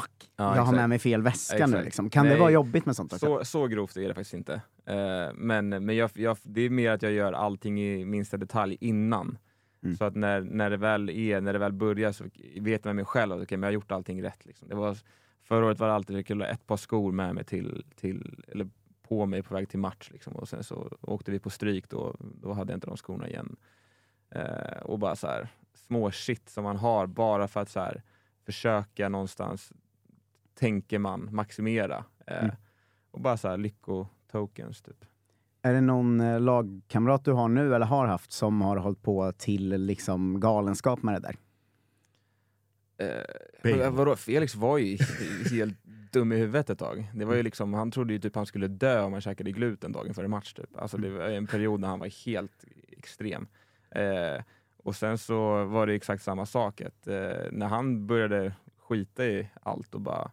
fuck, 0.00 0.30
Ja, 0.36 0.44
jag 0.44 0.50
har 0.50 0.58
exakt. 0.62 0.76
med 0.76 0.88
mig 0.88 0.98
fel 0.98 1.22
väska 1.22 1.56
nu. 1.56 1.62
Exakt. 1.62 1.84
Liksom. 1.84 2.10
Kan 2.10 2.24
det 2.24 2.30
Nej. 2.30 2.40
vara 2.40 2.50
jobbigt 2.50 2.86
med 2.86 2.96
sånt 2.96 3.12
också? 3.12 3.26
Så, 3.26 3.44
så 3.44 3.66
grovt 3.66 3.96
är 3.96 4.08
det 4.08 4.14
faktiskt 4.14 4.34
inte. 4.34 4.54
Eh, 4.86 5.32
men 5.34 5.68
men 5.68 5.96
jag, 5.96 6.10
jag, 6.14 6.36
det 6.42 6.60
är 6.60 6.70
mer 6.70 6.90
att 6.90 7.02
jag 7.02 7.12
gör 7.12 7.32
allting 7.32 7.80
i 7.80 8.04
minsta 8.04 8.36
detalj 8.36 8.76
innan. 8.80 9.38
Mm. 9.82 9.96
Så 9.96 10.04
att 10.04 10.14
när, 10.16 10.40
när, 10.40 10.70
det 10.70 10.76
väl 10.76 11.10
är, 11.10 11.40
när 11.40 11.52
det 11.52 11.58
väl 11.58 11.72
börjar 11.72 12.12
så 12.12 12.24
vet 12.60 12.84
man 12.84 12.96
mig 12.96 13.04
själv 13.04 13.32
att 13.32 13.42
okay, 13.42 13.58
men 13.58 13.62
jag 13.62 13.68
har 13.68 13.74
gjort 13.74 13.92
allting 13.92 14.22
rätt. 14.22 14.46
Liksom. 14.46 14.68
Det 14.68 14.74
var, 14.74 14.96
förra 15.42 15.66
året 15.66 15.78
var 15.78 15.88
det 15.88 15.94
alltid 15.94 16.18
att 16.18 16.28
ha 16.28 16.46
ett 16.46 16.66
par 16.66 16.76
skor 16.76 17.12
med 17.12 17.34
mig 17.34 17.44
till, 17.44 17.84
till, 17.96 18.44
eller 18.48 18.68
på 19.08 19.26
mig 19.26 19.42
på 19.42 19.54
väg 19.54 19.68
till 19.68 19.78
match. 19.78 20.10
Liksom. 20.12 20.36
Och 20.36 20.48
sen 20.48 20.64
så 20.64 20.98
åkte 21.00 21.30
vi 21.30 21.38
på 21.38 21.50
stryk, 21.50 21.88
då, 21.88 22.16
då 22.18 22.52
hade 22.52 22.72
jag 22.72 22.76
inte 22.76 22.86
de 22.86 22.96
skorna 22.96 23.28
igen. 23.28 23.56
Eh, 24.30 24.82
och 24.82 24.98
bara 24.98 25.16
så 25.16 25.26
här, 25.26 25.48
små 25.74 26.10
shit 26.10 26.48
som 26.48 26.64
man 26.64 26.76
har 26.76 27.06
bara 27.06 27.48
för 27.48 27.60
att 27.60 27.70
så 27.70 27.80
här, 27.80 28.02
försöka 28.46 29.08
någonstans, 29.08 29.72
tänker 30.58 30.98
man, 30.98 31.28
maximera. 31.32 32.04
Eh, 32.26 32.44
Mm. 32.44 32.56
Och 33.10 33.20
bara 33.22 33.36
så 33.36 33.48
här 33.48 33.56
lyckotokens 33.56 34.82
typ. 34.82 35.04
Är 35.62 35.74
det 35.74 35.80
någon 35.80 36.20
eh, 36.20 36.40
lagkamrat 36.40 37.24
du 37.24 37.32
har 37.32 37.48
nu 37.48 37.74
eller 37.74 37.86
har 37.86 38.06
haft 38.06 38.32
som 38.32 38.60
har 38.62 38.76
hållit 38.76 39.02
på 39.02 39.32
till 39.32 39.68
liksom 39.86 40.40
galenskap 40.40 41.02
med 41.02 41.14
det 41.14 41.20
där? 41.28 41.36
Eh, 43.64 43.90
vadå, 43.90 44.16
Felix 44.16 44.54
var 44.54 44.78
ju 44.78 44.98
helt 45.50 45.84
dum 46.12 46.32
i 46.32 46.36
huvudet 46.36 46.70
ett 46.70 46.78
tag. 46.78 47.10
Det 47.14 47.24
var 47.24 47.34
ju 47.34 47.42
liksom, 47.42 47.74
han 47.74 47.90
trodde 47.90 48.12
ju 48.12 48.18
typ 48.18 48.34
han 48.34 48.46
skulle 48.46 48.68
dö 48.68 49.02
om 49.02 49.12
han 49.12 49.22
käkade 49.22 49.52
gluten 49.52 49.92
dagen 49.92 50.14
före 50.14 50.28
match. 50.28 50.52
Typ. 50.52 50.76
Alltså 50.76 50.96
det 50.96 51.10
var 51.10 51.24
en 51.24 51.46
period 51.46 51.80
när 51.80 51.88
han 51.88 51.98
var 51.98 52.26
helt 52.26 52.64
extrem. 52.88 53.46
Eh, 53.90 54.42
och 54.76 54.96
sen 54.96 55.18
så 55.18 55.64
var 55.64 55.86
det 55.86 55.94
exakt 55.94 56.22
samma 56.22 56.46
sak. 56.46 56.80
Att, 56.80 57.06
eh, 57.06 57.50
när 57.52 57.66
han 57.66 58.06
började 58.06 58.52
skita 58.78 59.26
i 59.26 59.48
allt 59.62 59.94
och 59.94 60.00
bara 60.00 60.30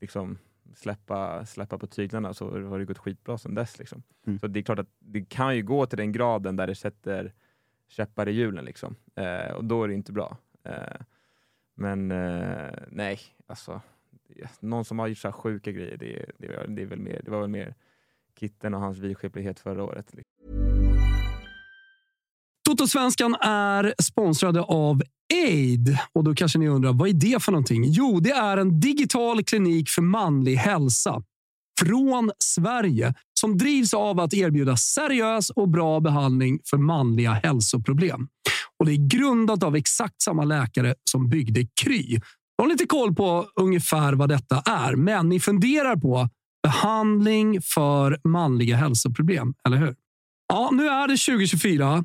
liksom 0.00 0.38
släppa, 0.74 1.46
släppa 1.46 1.78
på 1.78 1.86
tyglarna 1.86 2.34
så 2.34 2.50
har 2.50 2.78
det 2.78 2.84
gått 2.84 2.98
skitbra 2.98 3.38
sen 3.38 3.54
dess. 3.54 3.78
Liksom. 3.78 4.02
Mm. 4.26 4.38
Så 4.38 4.46
det 4.46 4.60
är 4.60 4.62
klart 4.62 4.78
att 4.78 4.90
det 4.98 5.24
kan 5.24 5.56
ju 5.56 5.62
gå 5.62 5.86
till 5.86 5.98
den 5.98 6.12
graden 6.12 6.56
där 6.56 6.66
det 6.66 6.74
sätter 6.74 7.32
käppar 7.88 8.28
i 8.28 8.32
hjulen. 8.32 8.64
Liksom. 8.64 8.96
Eh, 9.14 9.52
och 9.52 9.64
då 9.64 9.84
är 9.84 9.88
det 9.88 9.94
inte 9.94 10.12
bra. 10.12 10.36
Eh, 10.64 11.00
men 11.74 12.10
eh, 12.10 12.70
nej, 12.88 13.20
alltså 13.46 13.80
någon 14.60 14.84
som 14.84 14.98
har 14.98 15.06
gjort 15.06 15.18
så 15.18 15.28
här 15.28 15.32
sjuka 15.32 15.72
grejer, 15.72 15.96
det, 15.96 16.30
det, 16.38 16.66
det, 16.68 16.82
är 16.82 16.86
väl 16.86 16.98
mer, 16.98 17.20
det 17.24 17.30
var 17.30 17.40
väl 17.40 17.50
mer 17.50 17.74
Kitten 18.40 18.74
och 18.74 18.80
hans 18.80 18.98
vidskeplighet 18.98 19.60
förra 19.60 19.84
året. 19.84 20.14
Liksom. 20.14 20.32
Totosvenskan 22.64 23.34
är 23.40 23.94
sponsrade 24.02 24.62
av 24.62 25.02
Aid. 25.34 25.98
Och 26.12 26.24
då 26.24 26.34
kanske 26.34 26.58
ni 26.58 26.68
undrar, 26.68 26.92
vad 26.92 27.08
är 27.08 27.12
det 27.12 27.42
för 27.42 27.52
någonting? 27.52 27.84
Jo, 27.86 28.20
det 28.20 28.30
är 28.30 28.56
en 28.56 28.80
digital 28.80 29.44
klinik 29.44 29.88
för 29.88 30.02
manlig 30.02 30.56
hälsa 30.56 31.22
från 31.80 32.30
Sverige 32.38 33.14
som 33.40 33.58
drivs 33.58 33.94
av 33.94 34.20
att 34.20 34.34
erbjuda 34.34 34.76
seriös 34.76 35.50
och 35.50 35.68
bra 35.68 36.00
behandling 36.00 36.60
för 36.70 36.76
manliga 36.76 37.32
hälsoproblem. 37.32 38.28
Och 38.78 38.86
Det 38.86 38.92
är 38.92 39.08
grundat 39.08 39.62
av 39.62 39.76
exakt 39.76 40.22
samma 40.22 40.44
läkare 40.44 40.94
som 41.10 41.28
byggde 41.28 41.66
Kry. 41.82 42.20
Jag 42.56 42.64
har 42.64 42.68
lite 42.68 42.86
koll 42.86 43.14
på 43.14 43.46
ungefär 43.60 44.12
vad 44.12 44.28
detta 44.28 44.62
är, 44.66 44.96
men 44.96 45.28
ni 45.28 45.40
funderar 45.40 45.96
på 45.96 46.28
behandling 46.62 47.62
för 47.62 48.20
manliga 48.24 48.76
hälsoproblem, 48.76 49.54
eller 49.66 49.76
hur? 49.76 49.94
Ja, 50.48 50.70
nu 50.72 50.88
är 50.88 51.08
det 51.08 51.16
2024 51.16 52.04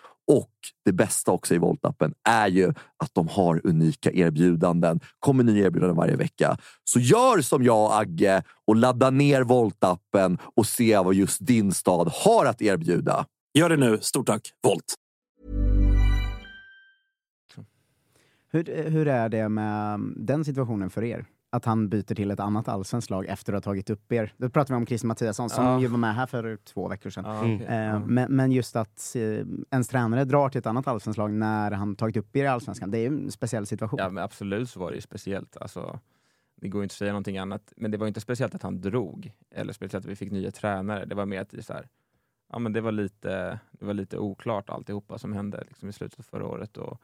Och 0.31 0.51
det 0.85 0.91
bästa 0.91 1.31
också 1.31 1.55
i 1.55 1.57
Volt-appen 1.57 2.13
är 2.29 2.47
ju 2.47 2.73
att 2.97 3.13
de 3.13 3.27
har 3.27 3.61
unika 3.63 4.11
erbjudanden. 4.11 4.99
kommer 5.19 5.43
nya 5.43 5.65
erbjudanden 5.65 5.97
varje 5.97 6.15
vecka. 6.15 6.57
Så 6.83 6.99
gör 6.99 7.41
som 7.41 7.63
jag 7.63 8.01
Agge 8.01 8.43
och 8.67 8.75
ladda 8.75 9.09
ner 9.09 9.43
Volt-appen 9.43 10.37
och 10.55 10.65
se 10.65 10.97
vad 10.97 11.13
just 11.13 11.45
din 11.45 11.71
stad 11.71 12.11
har 12.13 12.45
att 12.45 12.61
erbjuda. 12.61 13.25
Gör 13.53 13.69
det 13.69 13.77
nu. 13.77 13.97
Stort 14.01 14.27
tack, 14.27 14.41
Volt! 14.63 14.95
Hur, 18.51 18.89
hur 18.89 19.07
är 19.07 19.29
det 19.29 19.49
med 19.49 19.99
den 20.15 20.45
situationen 20.45 20.89
för 20.89 21.03
er? 21.03 21.25
Att 21.53 21.65
han 21.65 21.89
byter 21.89 22.15
till 22.15 22.31
ett 22.31 22.39
annat 22.39 22.67
allsvenskt 22.67 23.09
lag 23.09 23.25
efter 23.25 23.53
att 23.53 23.65
ha 23.65 23.71
tagit 23.71 23.89
upp 23.89 24.11
er. 24.11 24.33
Då 24.37 24.49
pratar 24.49 24.73
vi 24.73 24.77
om 24.77 24.85
Chris 24.85 25.03
Mattiasson 25.03 25.49
som 25.49 25.65
Ja. 25.65 25.79
ju 25.81 25.87
var 25.87 25.97
med 25.97 26.15
här 26.15 26.25
för 26.25 26.55
två 26.57 26.87
veckor 26.87 27.09
sedan. 27.09 27.23
Ja, 27.27 27.39
okej. 27.39 27.65
Eh, 27.69 27.75
Ja. 27.85 27.99
men, 27.99 28.35
men 28.35 28.51
just 28.51 28.75
att 28.75 29.15
eh, 29.15 29.21
ens 29.71 29.87
tränare 29.87 30.25
drar 30.25 30.49
till 30.49 30.59
ett 30.59 30.65
annat 30.65 30.87
allsvenskt 30.87 31.17
lag 31.17 31.31
när 31.31 31.71
han 31.71 31.95
tagit 31.95 32.17
upp 32.17 32.35
er 32.35 32.43
i 32.43 32.47
allsvenskan, 32.47 32.91
det 32.91 32.97
är 32.97 33.01
ju 33.01 33.07
en 33.07 33.31
speciell 33.31 33.65
situation. 33.65 33.99
Ja 33.99 34.09
men 34.09 34.23
absolut 34.23 34.69
så 34.69 34.79
var 34.79 34.89
det 34.89 34.95
ju 34.95 35.01
speciellt. 35.01 35.57
Alltså, 35.57 35.99
det 36.55 36.67
går 36.69 36.79
ju 36.81 36.83
inte 36.83 36.93
att 36.93 36.97
säga 36.97 37.11
någonting 37.11 37.37
annat. 37.37 37.73
Men 37.77 37.91
det 37.91 37.97
var 37.97 38.07
inte 38.07 38.21
speciellt 38.21 38.55
att 38.55 38.63
han 38.63 38.81
drog, 38.81 39.31
eller 39.55 39.73
speciellt 39.73 40.05
att 40.05 40.11
vi 40.11 40.15
fick 40.15 40.31
nya 40.31 40.51
tränare. 40.51 41.05
Det 41.05 41.15
var 41.15 41.25
mer 41.25 41.41
att 41.41 41.49
det, 41.49 41.63
så 41.63 41.73
här, 41.73 41.87
ja, 42.51 42.59
men 42.59 42.73
det, 42.73 42.81
var 42.81 42.91
lite, 42.91 43.59
det 43.71 43.85
var 43.85 43.93
lite 43.93 44.17
oklart 44.17 44.69
alltihopa 44.69 45.17
som 45.17 45.33
hände 45.33 45.63
liksom, 45.67 45.89
i 45.89 45.93
slutet 45.93 46.19
av 46.19 46.23
förra 46.23 46.45
året. 46.47 46.77
Och, 46.77 47.01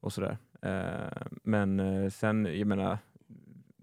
och 0.00 0.12
sådär. 0.12 0.38
Eh, 0.62 1.26
men 1.42 1.80
eh, 1.80 2.10
sen, 2.10 2.44
jag 2.58 2.66
menar, 2.66 2.98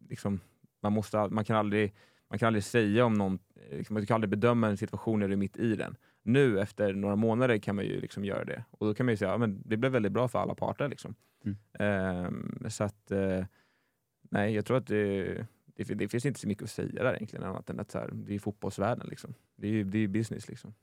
liksom, 0.10 0.40
man, 0.82 0.94
måste, 0.94 1.28
man, 1.28 1.46
kan 1.46 1.56
aldrig, 1.56 1.94
man 2.30 2.40
kan 2.40 2.48
aldrig 2.48 2.64
säga 2.64 3.06
om 3.06 3.14
någon, 3.14 3.40
eh, 3.56 3.78
liksom, 3.78 3.94
man 3.94 4.06
kan 4.06 4.16
aldrig 4.16 4.30
bedöma 4.30 4.68
en 4.68 4.78
situation 4.78 5.20
när 5.20 5.28
du 5.28 5.34
är 5.34 5.38
mitt 5.38 5.58
i 5.58 5.76
den. 5.76 5.96
Nu 6.24 6.60
efter 6.60 6.94
några 6.94 7.16
månader 7.16 7.58
kan 7.58 7.76
man 7.76 7.86
ju 7.86 8.02
liksom 8.02 8.26
göra 8.26 8.46
det. 8.46 8.64
Och 8.72 8.88
då 8.88 8.94
kan 8.94 9.06
man 9.06 9.14
ju 9.14 9.18
säga 9.18 9.30
att 9.30 9.34
ja, 9.34 9.38
men 9.38 9.62
det 9.66 9.78
blev 9.78 9.92
väldigt 9.92 10.12
bra 10.12 10.28
för 10.28 10.40
alla 10.40 10.56
parter. 10.56 10.90
Liksom. 10.90 11.16
Ehm, 11.80 12.70
så 12.70 12.84
att, 12.84 13.12
eh, 13.12 13.46
nej, 14.22 14.56
jag 14.56 14.66
tror 14.66 14.78
att 14.78 14.88
det, 14.88 15.26
det, 15.66 15.84
det 15.84 16.08
finns 16.08 16.26
inte 16.26 16.40
så 16.40 16.48
mycket 16.48 16.64
att 16.64 16.70
säga 16.70 17.04
där 17.04 17.16
egentligen, 17.16 17.46
annat 17.46 17.70
än 17.70 17.80
att 17.80 17.92
så 17.92 18.00
här, 18.00 18.10
det 18.14 18.36
är 18.36 18.40
fotbollsvärlden. 18.40 19.08
Liksom. 19.08 19.34
Det 19.56 19.68
är 19.68 19.72
ju 19.72 19.84
det 19.84 20.00
är 20.00 20.08
business. 20.08 20.48
Liksom. 20.48 20.74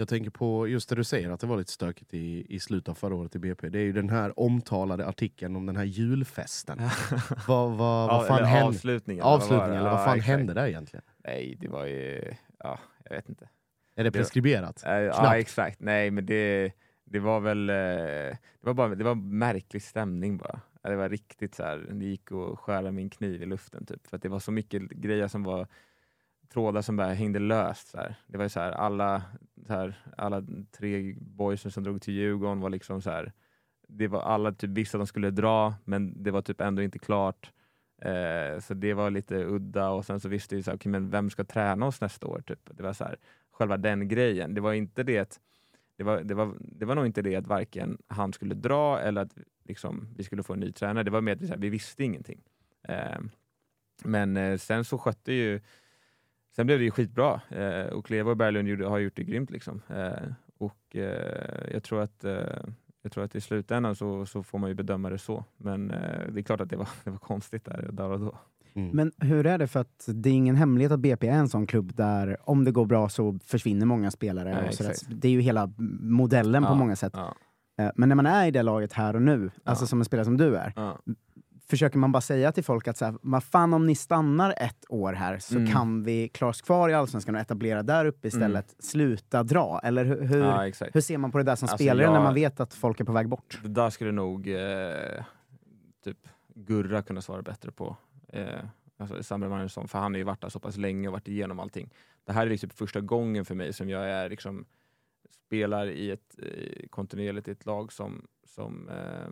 Jag 0.00 0.08
tänker 0.08 0.30
på 0.30 0.68
just 0.68 0.88
det 0.88 0.94
du 0.94 1.04
säger, 1.04 1.30
att 1.30 1.40
det 1.40 1.46
var 1.46 1.56
lite 1.56 1.72
stökigt 1.72 2.14
i, 2.14 2.46
i 2.54 2.60
slutet 2.60 2.88
av 2.88 2.94
förra 2.94 3.14
året 3.14 3.34
i 3.36 3.38
BP. 3.38 3.68
Det 3.68 3.78
är 3.78 3.82
ju 3.82 3.92
den 3.92 4.08
här 4.10 4.40
omtalade 4.40 5.06
artikeln 5.06 5.56
om 5.56 5.66
den 5.66 5.76
här 5.76 5.84
julfesten. 5.84 6.78
vad, 7.48 7.70
vad, 7.70 7.76
vad 7.78 8.08
Ja, 8.16 8.24
fan 8.28 8.38
eller 8.38 8.46
hände? 8.48 8.68
avslutningen, 8.68 9.24
var 9.24 9.34
Avslutningen, 9.34 9.70
det? 9.70 9.76
eller 9.78 9.90
vad 9.90 10.00
Ja, 10.00 10.04
fan 10.04 10.16
exakt. 10.16 10.28
hände 10.28 10.54
där 10.54 10.66
egentligen? 10.66 11.02
Nej, 11.24 11.56
det 11.60 11.68
var 11.68 11.86
ju... 11.86 12.34
Ja, 12.58 12.78
jag 13.04 13.16
vet 13.16 13.28
inte. 13.28 13.48
Är 13.96 14.04
det 14.04 14.12
preskriberat? 14.12 14.82
Eh, 14.86 14.92
Ja, 14.92 15.12
Knappt. 15.12 15.36
exakt. 15.36 15.80
Nej, 15.80 16.10
men 16.10 16.26
det, 16.26 16.72
det 17.04 17.18
var 17.18 17.40
väl... 17.40 17.70
eh, 17.70 17.74
Det 17.76 18.38
var, 18.60 18.74
bara, 18.74 18.94
det 18.94 19.04
var 19.04 19.14
märklig 19.14 19.82
stämning 19.82 20.36
bara. 20.36 20.60
Ja, 20.82 20.90
Det 20.90 20.96
var 20.96 21.08
riktigt 21.08 21.54
så 21.54 21.62
här, 21.62 21.86
det 21.90 22.04
gick 22.04 22.32
att 22.32 22.58
skära 22.58 22.90
min 22.92 23.10
kniv 23.10 23.42
i 23.42 23.46
luften 23.46 23.86
typ. 23.86 24.06
För 24.06 24.18
det 24.18 24.28
var 24.28 24.38
så 24.38 24.52
mycket 24.52 24.82
grejer 24.82 25.28
som 25.28 25.42
var 25.42 25.66
trådar 26.52 26.82
som 26.82 26.96
bara 26.96 27.12
hängde 27.12 27.38
löst. 27.38 27.88
Så 27.88 27.98
här. 27.98 28.14
Det 28.26 28.36
var 28.36 28.44
ju 28.44 28.48
så 28.48 28.60
här, 28.60 28.72
alla, 28.72 29.22
så 29.66 29.72
här, 29.72 29.94
alla 30.16 30.42
tre 30.70 31.14
boysen 31.20 31.70
som 31.70 31.84
drog 31.84 32.02
till 32.02 32.14
Djurgården 32.14 32.60
var 32.60 32.70
liksom 32.70 33.02
så 33.02 33.10
här, 33.10 33.32
det 33.88 34.08
var 34.08 34.22
alla 34.22 34.52
typ 34.52 34.70
visste 34.70 34.96
att 34.96 35.00
de 35.00 35.06
skulle 35.06 35.30
dra, 35.30 35.74
men 35.84 36.22
det 36.22 36.30
var 36.30 36.42
typ 36.42 36.60
ändå 36.60 36.82
inte 36.82 36.98
klart. 36.98 37.52
Eh, 38.02 38.60
så 38.60 38.74
det 38.74 38.94
var 38.94 39.10
lite 39.10 39.44
udda 39.44 39.90
och 39.90 40.04
sen 40.04 40.20
så 40.20 40.28
visste 40.28 40.56
vi 40.56 40.62
så 40.62 40.70
här, 40.70 40.76
okay, 40.76 40.92
men 40.92 41.10
vem 41.10 41.30
ska 41.30 41.44
träna 41.44 41.86
oss 41.86 42.00
nästa 42.00 42.26
år? 42.26 42.42
Typ. 42.46 42.60
Det 42.64 42.82
var 42.82 42.92
så 42.92 43.04
här, 43.04 43.16
själva 43.50 43.76
den 43.76 44.08
grejen. 44.08 44.54
Det 44.54 44.60
var 44.60 44.72
inte 44.72 45.02
det 45.02 45.18
att, 45.18 45.40
det 45.96 46.04
var, 46.04 46.20
det, 46.20 46.34
var, 46.34 46.54
det 46.60 46.84
var 46.84 46.94
nog 46.94 47.06
inte 47.06 47.22
det 47.22 47.36
att 47.36 47.46
varken 47.46 47.98
han 48.06 48.32
skulle 48.32 48.54
dra 48.54 49.00
eller 49.00 49.22
att 49.22 49.38
liksom, 49.64 50.08
vi 50.16 50.24
skulle 50.24 50.42
få 50.42 50.52
en 50.52 50.60
ny 50.60 50.72
tränare. 50.72 51.04
Det 51.04 51.10
var 51.10 51.20
mer 51.20 51.32
att 51.32 51.42
vi, 51.42 51.46
så 51.46 51.52
här, 51.52 51.60
vi 51.60 51.68
visste 51.68 52.04
ingenting. 52.04 52.42
Eh, 52.82 53.18
men 54.04 54.36
eh, 54.36 54.58
sen 54.58 54.84
så 54.84 54.98
skötte 54.98 55.32
ju 55.32 55.60
Sen 56.60 56.66
blev 56.66 56.78
det 56.78 56.84
ju 56.84 56.90
skitbra 56.90 57.40
eh, 57.48 57.86
och 57.86 58.04
Kleva 58.06 58.30
och 58.30 58.36
Berglund 58.36 58.68
gjorde, 58.68 58.86
har 58.86 58.98
gjort 58.98 59.16
det 59.16 59.24
grymt. 59.24 59.50
Liksom. 59.50 59.82
Eh, 59.88 60.32
och 60.58 60.96
eh, 60.96 61.72
jag 61.72 61.82
tror 61.82 62.00
att 62.02 62.24
eh, 62.24 62.32
jag 63.02 63.12
tror 63.12 63.24
att 63.24 63.34
i 63.34 63.40
slutändan 63.40 63.96
så, 63.96 64.26
så 64.26 64.42
får 64.42 64.58
man 64.58 64.68
ju 64.70 64.74
bedöma 64.74 65.10
det 65.10 65.18
så. 65.18 65.44
Men 65.56 65.90
eh, 65.90 66.28
det 66.32 66.40
är 66.40 66.42
klart 66.42 66.60
att 66.60 66.70
det 66.70 66.76
var, 66.76 66.88
det 67.04 67.10
var 67.10 67.18
konstigt 67.18 67.64
där, 67.64 67.88
där 67.92 68.10
och 68.10 68.20
då. 68.20 68.38
Men 68.72 69.12
hur 69.18 69.46
är 69.46 69.58
det? 69.58 69.66
För 69.66 69.80
att 69.80 70.04
det 70.08 70.28
är 70.30 70.34
ingen 70.34 70.56
hemlighet 70.56 70.92
att 70.92 71.00
BP 71.00 71.28
är 71.28 71.32
en 71.38 71.48
sån 71.48 71.66
klubb 71.66 71.94
där 71.96 72.36
om 72.50 72.64
det 72.64 72.70
går 72.72 72.86
bra 72.86 73.08
så 73.08 73.38
försvinner 73.44 73.86
många 73.86 74.10
spelare. 74.10 74.54
Nej, 74.54 74.68
och 74.68 74.74
så 74.74 74.84
exakt. 74.84 75.08
där. 75.08 75.16
Det 75.16 75.28
är 75.28 75.32
ju 75.32 75.40
hela 75.40 75.72
modellen 76.00 76.62
på 76.62 76.68
Ja, 76.68 76.74
många 76.74 76.96
sätt. 76.96 77.12
ja. 77.16 77.34
Eh, 77.78 77.90
Men 77.96 78.08
när 78.08 78.16
man 78.16 78.26
är 78.26 78.46
i 78.46 78.50
det 78.50 78.62
laget 78.62 78.92
här 78.92 79.16
och 79.16 79.22
nu, 79.22 79.50
alltså 79.64 79.86
som 79.86 79.98
en 79.98 80.04
spelare 80.04 80.24
som 80.24 80.36
du 80.36 80.56
är, 80.56 80.72
Ja. 80.76 80.98
Försöker 81.70 81.98
man 81.98 82.12
bara 82.12 82.20
säga 82.20 82.52
till 82.52 82.64
folk 82.64 82.88
att 82.88 82.96
så 82.96 83.04
här, 83.04 83.14
vad 83.22 83.44
fan 83.44 83.74
om 83.74 83.86
ni 83.86 83.94
stannar 83.94 84.54
ett 84.56 84.84
år 84.88 85.12
här 85.12 85.38
så 85.38 85.56
Mm. 85.56 85.72
kan 85.72 86.04
vi 86.04 86.28
klara 86.28 86.48
oss 86.50 86.62
kvar 86.62 86.88
i 86.88 86.94
Allsvenskan 86.94 87.34
och 87.34 87.40
etablera 87.40 87.82
där 87.82 88.04
uppe 88.04 88.28
istället. 88.28 88.74
Sluta 88.78 89.42
dra. 89.42 89.80
Eller 89.84 90.04
hur, 90.04 90.22
hur, 90.22 90.38
Ja, 90.44 90.70
hur 90.92 91.00
ser 91.00 91.18
man 91.18 91.30
på 91.32 91.38
det 91.38 91.44
där 91.44 91.56
som 91.56 91.66
Alltså, 91.66 91.76
spelare 91.76 92.02
jag- 92.06 92.12
när 92.12 92.20
man 92.22 92.34
vet 92.34 92.60
att 92.60 92.74
folk 92.74 93.00
är 93.00 93.04
på 93.04 93.12
väg 93.12 93.28
bort? 93.28 93.60
Det 93.62 93.68
där 93.68 93.90
skulle 93.90 94.12
nog 94.12 94.48
eh, 94.48 95.24
typ 96.04 96.18
Gurra 96.54 97.02
kunna 97.02 97.20
svara 97.22 97.42
bättre 97.42 97.70
på. 97.70 97.96
Eh, 98.28 98.44
alltså 98.98 99.22
Samuel 99.22 99.50
Magnusson, 99.50 99.88
för 99.88 99.98
han 99.98 100.12
har 100.12 100.18
ju 100.18 100.24
varit 100.24 100.40
där 100.40 100.48
så 100.48 100.60
pass 100.60 100.76
länge 100.76 101.08
och 101.08 101.12
varit 101.12 101.28
igenom 101.28 101.60
allting. 101.60 101.90
Det 102.24 102.32
här 102.32 102.46
är 102.46 102.50
liksom 102.50 102.70
första 102.70 103.00
gången 103.00 103.44
för 103.44 103.54
mig 103.54 103.72
som 103.72 103.88
jag 103.90 104.04
är 104.10 104.30
liksom 104.30 104.64
spelar 105.46 105.86
i 105.86 106.10
ett 106.10 106.36
eh, 106.42 106.88
kontinuerligt 106.90 107.48
i 107.48 107.50
ett 107.50 107.66
lag 107.66 107.92
som, 107.92 108.26
som, 108.44 108.88
eh, 108.88 109.28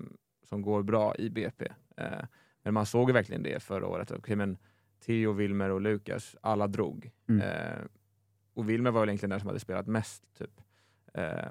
som 0.49 0.62
går 0.62 0.82
bra 0.82 1.14
i 1.16 1.30
BP. 1.30 1.68
Eh, 1.96 2.24
men 2.62 2.74
man 2.74 2.86
såg 2.86 3.09
ju 3.09 3.12
verkligen 3.12 3.42
det 3.42 3.62
förra 3.62 3.86
året. 3.86 4.12
Okay, 4.12 4.36
men 4.36 4.59
Theo, 5.07 5.32
Wilmer 5.32 5.70
och 5.70 5.80
Lukas, 5.80 6.36
alla 6.40 6.66
drog. 6.66 7.11
Mm. 7.28 7.42
Eh, 7.42 7.84
och 8.55 8.70
Wilmer 8.70 8.90
var 8.90 9.01
väl 9.01 9.09
egentligen 9.09 9.30
den 9.30 9.40
som 9.40 9.46
hade 9.46 9.61
spelat 9.61 9.86
mest. 9.86 10.38
typ. 10.38 10.61
Eh, 11.14 11.51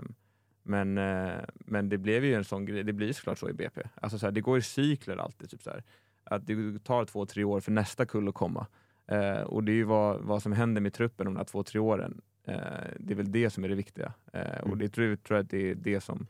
men, 0.64 0.98
eh, 0.98 1.44
men 1.56 1.90
det 1.90 1.98
blev 1.98 2.26
ju 2.26 2.34
en 2.34 2.44
sån 2.44 2.66
grej, 2.66 2.84
det 2.84 2.94
blir 2.94 3.14
såklart 3.14 3.40
så 3.40 3.50
i 3.50 3.54
BP. 3.54 3.82
Alltså 3.96 4.20
så 4.20 4.26
här, 4.26 4.32
det 4.32 4.42
går 4.42 4.58
i 4.58 4.62
cykler 4.62 5.18
alltid. 5.18 5.50
Typ 5.50 5.62
så 5.62 5.70
här. 5.70 5.84
Att 6.24 6.48
det 6.48 6.80
tar 6.84 7.06
två, 7.06 7.26
tre 7.26 7.44
år 7.44 7.60
för 7.60 7.72
nästa 7.72 8.06
kull 8.06 8.28
att 8.28 8.34
komma. 8.34 8.68
Eh, 9.08 9.42
och 9.42 9.64
det 9.64 9.72
är 9.72 9.76
ju 9.76 9.84
vad, 9.84 10.22
vad 10.22 10.44
som 10.44 10.52
händer 10.52 10.82
med 10.82 10.94
truppen 10.94 11.26
de 11.26 11.36
här 11.38 11.44
två, 11.44 11.64
tre 11.64 11.80
åren. 11.80 12.22
Eh, 12.44 12.56
det 13.00 13.14
är 13.14 13.16
väl 13.16 13.32
det 13.32 13.50
som 13.50 13.64
är 13.64 13.70
det 13.70 13.76
viktiga. 13.76 14.14
Eh, 14.34 14.60
och 14.60 14.78
det 14.78 14.90
tror, 14.90 15.16
tror 15.16 15.38
jag 15.38 15.44
att 15.44 15.50
det 15.50 15.72
är 15.72 15.76
det 15.76 16.02
som, 16.02 16.28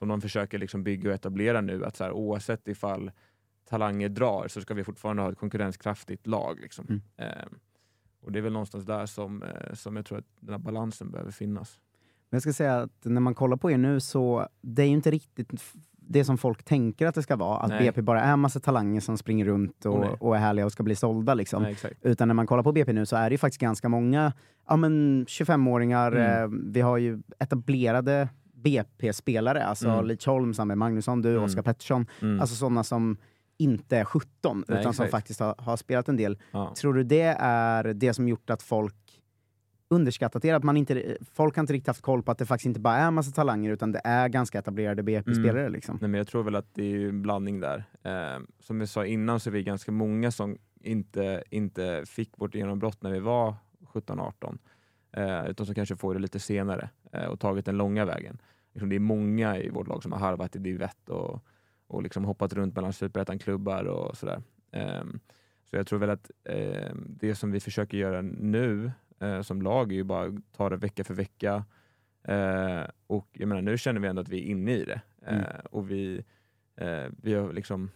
som 0.00 0.08
de 0.08 0.20
försöker 0.20 0.58
liksom 0.58 0.84
bygga 0.84 1.08
och 1.10 1.14
etablera 1.14 1.60
nu. 1.60 1.84
Att 1.84 1.96
så 1.96 2.04
här, 2.04 2.12
oavsett 2.12 2.68
ifall 2.68 3.10
talanger 3.68 4.08
drar 4.08 4.48
så 4.48 4.60
ska 4.60 4.74
vi 4.74 4.84
fortfarande 4.84 5.22
ha 5.22 5.32
ett 5.32 5.38
konkurrenskraftigt 5.38 6.26
lag. 6.26 6.58
Liksom. 6.60 6.86
Mm. 6.88 7.00
Eh, 7.16 7.46
och 8.22 8.32
det 8.32 8.38
är 8.38 8.42
väl 8.42 8.52
någonstans 8.52 8.84
där 8.84 9.06
som, 9.06 9.42
eh, 9.42 9.74
som 9.74 9.96
jag 9.96 10.06
tror 10.06 10.18
att 10.18 10.26
den 10.40 10.50
här 10.50 10.58
balansen 10.58 11.10
behöver 11.10 11.30
finnas. 11.30 11.80
Men 12.30 12.36
jag 12.36 12.42
ska 12.42 12.52
säga 12.52 12.80
att 12.80 13.04
när 13.04 13.20
man 13.20 13.34
kollar 13.34 13.56
på 13.56 13.70
er 13.70 13.78
nu 13.78 14.00
så, 14.00 14.48
det 14.60 14.82
är 14.82 14.86
ju 14.86 14.92
inte 14.92 15.10
riktigt 15.10 15.52
det 15.92 16.24
som 16.24 16.38
folk 16.38 16.64
tänker 16.64 17.06
att 17.06 17.14
det 17.14 17.22
ska 17.22 17.36
vara. 17.36 17.58
Att 17.58 17.68
Nej. 17.70 17.78
BP 17.80 18.02
bara 18.02 18.22
är 18.22 18.32
en 18.32 18.40
massa 18.40 18.60
talanger 18.60 19.00
som 19.00 19.18
springer 19.18 19.44
runt 19.44 19.86
Åh, 19.86 20.00
nej. 20.00 20.08
och, 20.08 20.22
och 20.22 20.36
är 20.36 20.40
härliga 20.40 20.66
och 20.66 20.72
ska 20.72 20.82
bli 20.82 20.96
sålda. 20.96 21.34
Liksom. 21.34 21.62
Nej. 21.62 21.76
Utan 22.02 22.28
när 22.28 22.34
man 22.34 22.46
kollar 22.46 22.62
på 22.62 22.72
BP 22.72 22.92
nu 22.92 23.06
så 23.06 23.16
är 23.16 23.30
det 23.30 23.34
ju 23.34 23.38
faktiskt 23.38 23.60
ganska 23.60 23.88
många 23.88 24.32
ja, 24.68 24.76
men 24.76 25.26
25-åringar. 25.26 26.12
Mm. 26.12 26.42
Eh, 26.42 26.58
vi 26.72 26.80
har 26.80 26.98
ju 26.98 27.22
etablerade 27.38 28.28
BP-spelare, 28.62 29.64
alltså 29.64 29.88
Mm. 29.88 30.04
Leach 30.06 30.26
Holm, 30.26 30.54
Samuel 30.54 30.78
Magnusson, 30.78 31.22
du, 31.22 31.30
Mm. 31.30 31.42
Oskar 31.42 31.62
Pettersson. 31.62 32.06
Mm. 32.22 32.40
Alltså 32.40 32.56
sådana 32.56 32.84
som 32.84 33.16
inte 33.56 33.96
är 33.96 34.04
17, 34.04 34.64
Nej, 34.68 34.80
utan 34.80 34.94
som 34.94 35.08
faktiskt 35.08 35.40
har, 35.40 35.54
har 35.58 35.76
spelat 35.76 36.08
en 36.08 36.16
del. 36.16 36.38
Ja. 36.50 36.74
Tror 36.76 36.94
du 36.94 37.02
det 37.04 37.36
är 37.40 37.84
det 37.94 38.14
som 38.14 38.28
gjort 38.28 38.50
att 38.50 38.62
folk 38.62 38.94
underskattat 39.90 40.44
er? 40.44 40.54
Att 40.54 40.64
man 40.64 40.76
inte, 40.76 41.16
folk 41.34 41.56
har 41.56 41.60
inte 41.60 41.72
riktigt 41.72 41.86
haft 41.88 42.02
koll 42.02 42.22
på 42.22 42.30
att 42.30 42.38
det 42.38 42.46
faktiskt 42.46 42.66
inte 42.66 42.80
bara 42.80 42.96
är 42.96 43.06
en 43.08 43.14
massa 43.14 43.30
talanger, 43.30 43.70
utan 43.70 43.92
det 43.92 44.00
är 44.04 44.28
ganska 44.28 44.58
etablerade 44.58 45.02
BP-spelare. 45.02 45.68
Liksom. 45.68 45.98
Nej, 46.00 46.10
men 46.10 46.18
jag 46.18 46.26
tror 46.28 46.42
väl 46.42 46.54
att 46.56 46.74
det 46.74 46.84
är 46.94 47.08
en 47.08 47.22
blandning 47.22 47.60
där. 47.60 47.84
Eh, 48.02 48.40
som 48.60 48.80
jag 48.80 48.88
sa 48.88 49.06
innan 49.06 49.40
så 49.40 49.50
är 49.50 49.52
vi 49.52 49.62
ganska 49.62 49.92
många 49.92 50.30
som 50.30 50.56
inte, 50.82 51.44
inte 51.50 52.02
fick 52.06 52.30
vårt 52.36 52.54
genombrott 52.54 53.02
när 53.02 53.10
vi 53.10 53.20
var 53.20 53.54
17-18. 53.92 54.58
Eh, 55.12 55.46
utan 55.50 55.66
som 55.66 55.74
kanske 55.74 55.96
får 55.96 56.14
det 56.14 56.20
lite 56.20 56.38
senare 56.40 56.88
och 57.30 57.40
tagit 57.40 57.66
den 57.66 57.76
långa 57.76 58.04
vägen. 58.04 58.38
Liksom 58.72 58.88
det 58.88 58.96
är 58.96 59.00
många 59.00 59.58
i 59.58 59.68
vårt 59.70 59.88
lag 59.88 60.02
som 60.02 60.12
har 60.12 60.18
harvat 60.18 60.56
i 60.56 60.58
div 60.58 60.82
1 60.82 61.08
och, 61.08 61.44
och 61.86 62.02
liksom 62.02 62.24
hoppat 62.24 62.52
runt 62.52 62.74
mellan 62.76 62.92
superettan-klubbar 62.92 63.84
och 63.84 64.16
sådär. 64.16 64.42
Eh, 64.72 65.04
så 65.64 65.76
jag 65.76 65.86
tror 65.86 65.98
väl 65.98 66.10
att 66.10 66.30
eh, 66.44 66.94
det 67.06 67.34
som 67.34 67.52
vi 67.52 67.60
försöker 67.60 67.98
göra 67.98 68.22
nu 68.22 68.92
eh, 69.20 69.42
som 69.42 69.62
lag 69.62 69.92
är 69.92 69.96
ju 69.96 70.04
bara 70.04 70.32
ta 70.56 70.68
det 70.70 70.76
vecka 70.76 71.04
för 71.04 71.14
vecka. 71.14 71.64
Eh, 72.24 72.82
och 73.06 73.28
jag 73.32 73.48
menar, 73.48 73.62
nu 73.62 73.78
känner 73.78 74.00
vi 74.00 74.08
ändå 74.08 74.22
att 74.22 74.28
vi 74.28 74.38
är 74.38 74.50
inne 74.50 74.72
i 74.72 74.84
det. 74.84 75.00
Eh, 75.26 75.34
Mm. 75.34 75.44
och 75.70 75.90
vi, 75.90 76.24
eh, 76.76 77.06
vi 77.22 77.34
har 77.34 77.52
liksom 77.52 77.90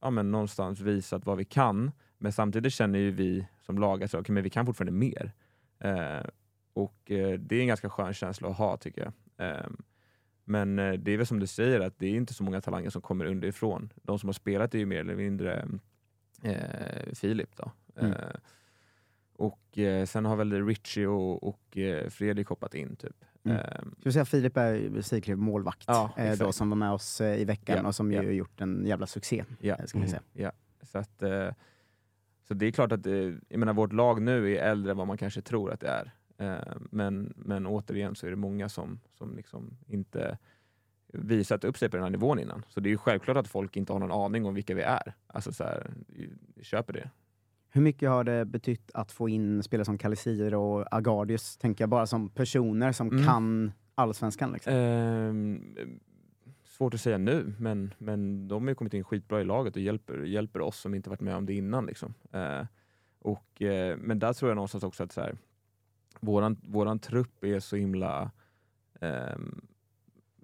ja, 0.00 0.10
men 0.10 0.30
någonstans 0.30 0.80
visat 0.80 1.26
vad 1.26 1.36
vi 1.36 1.44
kan. 1.44 1.90
Men 2.18 2.32
samtidigt 2.32 2.72
känner 2.72 2.98
ju 2.98 3.10
vi 3.10 3.46
som 3.60 3.78
lag 3.78 4.04
att 4.04 4.14
okay, 4.14 4.34
men 4.34 4.42
vi 4.42 4.50
kan 4.50 4.66
fortfarande 4.66 4.92
mer. 4.92 5.32
Eh, 5.78 6.26
och 6.74 7.10
eh, 7.10 7.38
det 7.38 7.56
är 7.56 7.60
en 7.60 7.66
ganska 7.66 7.90
skön 7.90 8.14
känsla 8.14 8.48
att 8.48 8.56
ha 8.56 8.76
tycker 8.76 9.02
jag. 9.36 9.48
Eh, 9.48 9.66
men 10.44 10.76
det 10.76 11.08
är 11.12 11.16
väl 11.16 11.26
som 11.26 11.40
du 11.40 11.46
säger 11.46 11.80
att 11.80 11.98
det 11.98 12.06
är 12.06 12.10
inte 12.14 12.34
så 12.34 12.44
många 12.44 12.60
talanger 12.60 12.90
som 12.90 13.02
kommer 13.02 13.24
underifrån. 13.24 13.92
De 14.02 14.18
som 14.18 14.28
har 14.28 14.32
spelat 14.34 14.74
är 14.74 14.78
ju 14.78 14.86
mer 14.86 15.00
eller 15.00 15.16
mindre 15.16 15.68
eh, 16.42 17.12
Filip 17.14 17.56
då. 17.56 17.72
Mm. 17.96 18.12
Eh, 18.12 18.36
och 19.36 19.78
eh, 19.78 20.06
sen 20.06 20.24
har 20.24 20.36
väl 20.36 20.66
Richie 20.66 21.06
och, 21.06 21.48
och 21.48 21.78
eh, 21.78 22.08
Fredrik 22.08 22.48
hoppat 22.48 22.74
in 22.74 22.96
typ. 22.96 23.24
Mm. 23.44 23.56
Eh, 23.56 23.80
Ska 23.80 24.02
vi 24.02 24.12
säga 24.12 24.24
Filip 24.24 24.56
är 24.56 25.00
Siklev 25.00 25.38
målvakt, 25.38 25.84
Ja, 25.86 26.14
då, 26.38 26.52
som 26.52 26.70
var 26.70 26.76
med 26.76 26.92
oss 26.92 27.20
i 27.20 27.44
veckan 27.44 27.78
Ja, 27.82 27.88
och 27.88 27.94
som 27.94 28.12
ju 28.12 28.16
ja. 28.16 28.22
gjort 28.22 28.60
en 28.60 28.86
jävla 28.86 29.06
succé. 29.06 29.44
Ja. 29.60 29.76
eh, 29.78 29.84
Ska 29.84 29.98
man 29.98 30.08
säga. 30.08 30.22
Ja, 30.32 30.52
så 30.82 30.98
att 30.98 31.22
så 32.48 32.54
det 32.54 32.66
är 32.66 32.70
klart 32.72 32.92
att 32.92 33.06
jag 33.48 33.58
menar, 33.58 33.72
vårt 33.72 33.92
lag 33.92 34.22
nu 34.22 34.56
är 34.56 34.70
äldre 34.70 34.90
än 34.90 34.96
vad 34.96 35.06
man 35.06 35.18
kanske 35.18 35.42
tror 35.42 35.72
att 35.72 35.80
det 35.80 35.88
är. 35.88 36.14
Eh, 36.38 36.58
men, 36.90 37.32
men 37.36 37.66
återigen 37.66 38.14
så 38.14 38.26
är 38.26 38.30
det 38.30 38.36
många 38.36 38.68
som, 38.68 39.00
som 39.18 39.36
liksom 39.36 39.76
inte 39.86 40.38
visat 41.12 41.64
upp 41.64 41.78
sig 41.78 41.88
på 41.88 41.96
den 41.96 42.04
här 42.04 42.10
nivån 42.10 42.38
innan. 42.38 42.64
Så 42.68 42.80
det 42.80 42.88
är 42.88 42.90
ju 42.90 42.96
självklart 42.98 43.36
att 43.36 43.48
folk 43.48 43.76
inte 43.76 43.92
har 43.92 44.00
någon 44.00 44.12
aning 44.24 44.46
om 44.46 44.54
vilka 44.54 44.74
vi 44.74 44.82
är. 44.82 45.14
Alltså 45.26 45.52
så 45.52 45.64
här, 45.64 45.90
köper 46.62 46.92
det. 46.92 47.10
Hur 47.68 47.80
mycket 47.82 48.08
har 48.08 48.24
det 48.24 48.44
betytt 48.44 48.90
att 48.94 49.12
få 49.12 49.28
in 49.28 49.62
spelare 49.62 49.84
som 49.84 49.98
Kalisir 49.98 50.54
och 50.54 50.94
Agardius, 50.94 51.56
tänker 51.56 51.82
jag, 51.84 51.88
bara 51.88 52.06
som 52.06 52.28
personer 52.30 52.92
som 52.92 53.08
Mm. 53.08 53.24
kan 53.24 53.72
allsvenskan? 53.94 54.52
Liksom? 54.52 54.72
Ehm, 54.72 55.74
svårt 56.64 56.94
att 56.94 57.00
säga 57.00 57.18
nu, 57.18 57.54
men, 57.58 57.94
men 57.98 58.48
de 58.48 58.62
har 58.62 58.68
ju 58.68 58.74
kommit 58.74 58.94
in 58.94 59.04
skitbra 59.04 59.40
i 59.40 59.44
laget 59.44 59.76
och 59.76 59.82
hjälper, 59.82 60.22
hjälper 60.24 60.60
oss 60.60 60.80
som 60.80 60.94
inte 60.94 61.10
varit 61.10 61.20
med 61.20 61.36
om 61.36 61.46
det 61.46 61.54
innan. 61.54 61.86
Liksom. 61.86 62.14
Eh, 62.32 62.62
och, 63.18 63.62
eh, 63.62 63.96
men 63.96 64.18
där 64.18 64.32
tror 64.32 64.50
jag 64.50 64.56
någonstans 64.56 64.84
också 64.84 65.02
att 65.04 65.12
så 65.12 65.20
här, 65.20 65.36
våran, 66.20 66.56
våran 66.62 66.98
trupp 66.98 67.44
är 67.44 67.60
så 67.60 67.76
himla... 67.76 68.30
Eh, 69.00 69.36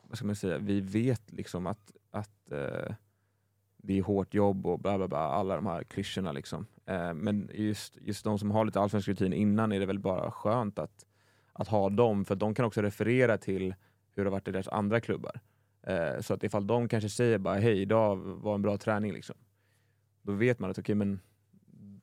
vad 0.03 0.17
ska 0.17 0.27
man 0.27 0.37
säga? 0.37 0.59
Vi 0.59 0.81
vet 0.81 1.33
liksom 1.33 1.67
att, 1.67 1.93
att 2.11 2.53
eh, 2.53 2.95
det 3.77 3.99
är 3.99 4.03
hårt 4.03 4.35
jobb 4.35 4.67
och 4.67 4.79
bla 4.79 4.99
bla 4.99 5.09
bla, 5.09 5.19
alla 5.19 5.57
de 5.57 5.67
här 5.67 5.85
klyschorna. 5.85 6.33
Liksom. 6.33 6.67
Eh, 6.87 7.15
men 7.15 7.51
just, 7.55 7.99
just 8.01 8.25
de 8.25 8.39
som 8.39 8.51
har 8.51 8.65
lite 8.65 8.81
allsvensk 8.81 9.09
rutin 9.09 9.33
innan 9.33 9.73
är 9.73 9.81
det 9.81 9.87
väl 9.87 9.99
bara 9.99 10.31
skönt 10.31 10.79
att, 10.79 11.07
att 11.53 11.69
ha 11.69 11.91
dem, 11.91 12.25
för 12.25 12.35
de 12.35 12.55
kan 12.55 12.65
också 12.65 12.83
referera 12.83 13.39
till 13.39 13.75
hur 14.15 14.25
det 14.25 14.31
har 14.31 14.33
varit 14.33 14.49
i 14.49 14.53
deras 14.53 14.69
andra 14.69 15.01
klubbar. 15.01 15.41
Eh, 15.83 16.21
så 16.21 16.35
att 16.35 16.45
ifall 16.45 16.67
de 16.67 16.89
kanske 16.89 17.09
säger 17.09 17.39
bara 17.39 17.59
hej, 17.59 17.81
idag 17.81 18.17
var 18.17 18.55
en 18.55 18.63
bra 18.63 18.77
träning, 18.77 19.13
liksom, 19.13 19.37
då 20.23 20.33
vet 20.33 20.59
man 20.59 20.71
att 20.71 20.79
okej, 20.79 20.95
men 20.95 21.21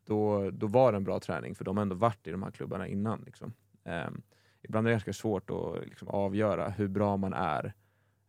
då, 0.08 0.52
då 0.52 0.68
var 0.68 0.92
det 0.92 0.96
en 0.98 1.04
bra 1.04 1.20
träning, 1.20 1.56
för 1.56 1.66
de 1.66 1.78
har 1.78 1.82
ändå 1.82 1.96
varit 1.96 2.28
i 2.28 2.32
de 2.32 2.44
här 2.44 2.52
klubbarna 2.52 2.88
innan. 2.88 3.22
Liksom. 3.26 3.54
Eh, 3.84 4.08
ibland 4.62 4.88
är 4.88 4.90
det 4.90 4.94
ganska 4.94 5.14
svårt 5.14 5.50
att 5.50 5.86
liksom, 5.88 6.08
avgöra 6.08 6.70
hur 6.70 6.88
bra 6.88 7.18
man 7.18 7.34
är 7.34 7.74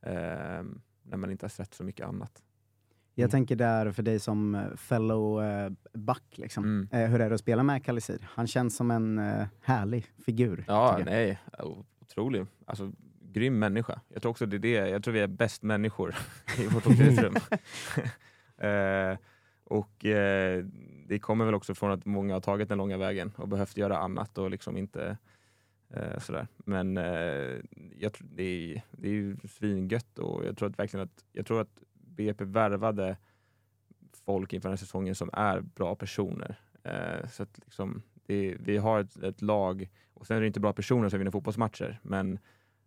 eh, 0.02 0.64
när 1.02 1.16
man 1.16 1.30
inte 1.30 1.44
har 1.44 1.50
sett 1.50 1.74
så 1.74 1.84
mycket 1.84 2.06
annat. 2.06 2.42
Jag 3.14 3.24
Mm. 3.24 3.30
tänker 3.30 3.56
där 3.56 3.90
för 3.92 4.02
dig 4.02 4.18
som 4.20 4.54
eh, 4.54 4.76
fellow 4.76 5.44
eh, 5.44 5.70
back, 5.94 6.24
liksom. 6.30 6.64
Mm. 6.64 6.88
eh, 6.92 7.10
hur 7.10 7.20
är 7.20 7.28
det 7.28 7.34
att 7.34 7.40
spela 7.40 7.62
med 7.62 7.84
Kalisir? 7.84 8.28
Han 8.30 8.46
känns 8.46 8.76
som 8.76 8.90
en 8.90 9.18
eh, 9.18 9.46
härlig 9.62 10.06
figur. 10.26 10.64
Ja, 10.68 10.98
nej. 11.04 11.38
Otrolig. 12.00 12.46
Alltså, 12.66 12.92
grym 13.22 13.58
människa. 13.58 14.00
Jag 14.08 14.22
tror 14.22 14.30
också 14.30 14.46
det 14.46 14.56
är 14.56 14.58
det. 14.58 14.88
Jag 14.90 15.02
tror 15.04 15.14
vi 15.14 15.20
är 15.20 15.26
bäst 15.26 15.62
människor 15.62 16.14
i 16.58 16.66
vårt 16.66 16.86
omklädningsrum. 16.86 17.34
eh, 18.58 19.18
och 19.64 20.04
eh, 20.04 20.64
det 21.08 21.18
kommer 21.18 21.44
väl 21.44 21.54
också 21.54 21.74
från 21.74 21.90
att 21.90 22.04
många 22.04 22.34
har 22.34 22.40
tagit 22.40 22.68
den 22.68 22.78
långa 22.78 22.96
vägen 22.96 23.32
och 23.36 23.48
behövt 23.48 23.76
göra 23.76 23.98
annat 23.98 24.38
och 24.38 24.50
liksom 24.50 24.76
inte 24.76 25.18
eh, 25.90 26.18
sådär. 26.18 26.46
Men 26.56 26.96
eh, 26.96 27.56
jag, 27.98 28.12
det, 28.20 28.42
är, 28.42 28.82
det 28.90 29.08
är 29.08 29.12
ju 29.12 29.36
svingött 29.36 30.18
och 30.18 30.44
jag 30.44 30.56
tror 30.56 30.68
att 30.68 30.78
verkligen 30.78 31.04
att, 31.04 31.24
jag 31.32 31.46
tror 31.46 31.60
att 31.60 31.82
BP 31.92 32.44
värvade 32.44 33.16
folk 34.24 34.52
inför 34.52 34.68
den 34.68 34.72
här 34.72 34.84
säsongen 34.84 35.14
som 35.14 35.30
är 35.32 35.60
bra 35.60 35.94
personer. 35.94 36.60
Eh, 36.82 37.28
så 37.28 37.42
att 37.42 37.58
liksom, 37.64 38.02
det, 38.26 38.56
vi 38.60 38.76
har 38.76 39.00
ett, 39.00 39.16
ett 39.16 39.42
lag, 39.42 39.88
och 40.14 40.26
sen 40.26 40.36
är 40.36 40.40
det 40.40 40.46
inte 40.46 40.60
bra 40.60 40.72
personer 40.72 41.08
som 41.08 41.18
vinner 41.18 41.30
fotbollsmatcher, 41.30 42.00
men, 42.02 42.38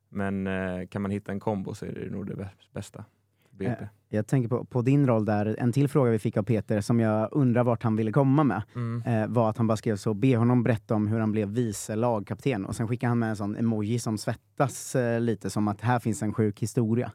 men 0.10 0.48
eh, 0.48 0.88
kan 0.88 1.02
man 1.02 1.12
hitta 1.12 1.32
en 1.32 1.40
kombo 1.40 1.74
så 1.74 1.86
är 1.86 1.92
det 1.92 2.10
nog 2.10 2.28
det 2.28 2.50
bästa. 2.72 3.06
BP. 3.52 3.72
Eh, 3.82 3.88
Jag 4.10 4.28
tänker 4.28 4.49
på, 4.49 4.66
på 4.66 4.82
din 4.82 5.08
roll 5.08 5.26
där, 5.26 5.56
en 5.60 5.72
till 5.72 5.88
fråga 5.88 6.12
vi 6.12 6.20
fick 6.20 6.38
av 6.38 6.43
Peter 6.43 6.82
som 6.82 6.99
jag 6.99 7.30
undrar 7.32 7.64
vart 7.64 7.84
han 7.84 7.95
ville 7.95 8.12
komma 8.12 8.43
med. 8.43 8.64
Mm. 8.76 9.02
Eh, 9.02 9.28
var 9.28 9.49
att 9.49 9.58
han 9.58 9.68
bara 9.68 9.78
skrev 9.78 9.95
så, 9.95 10.14
be 10.14 10.38
honom 10.38 10.64
berätta 10.64 10.95
om 10.95 11.08
hur 11.08 11.20
han 11.20 11.32
blev 11.32 11.47
vice 11.49 11.95
lagkapten. 11.95 12.66
Och 12.66 12.76
sen 12.76 12.88
skickade 12.88 13.10
han 13.10 13.20
med 13.20 13.30
en 13.30 13.36
sån 13.36 13.56
emoji 13.56 13.99
som 13.99 14.18
svettas 14.18 14.95
eh, 14.95 15.22
lite, 15.22 15.49
som 15.49 15.68
att 15.68 15.82
här 15.82 15.99
finns 15.99 16.24
en 16.24 16.34
sjuk 16.34 16.60
historia. 16.60 17.12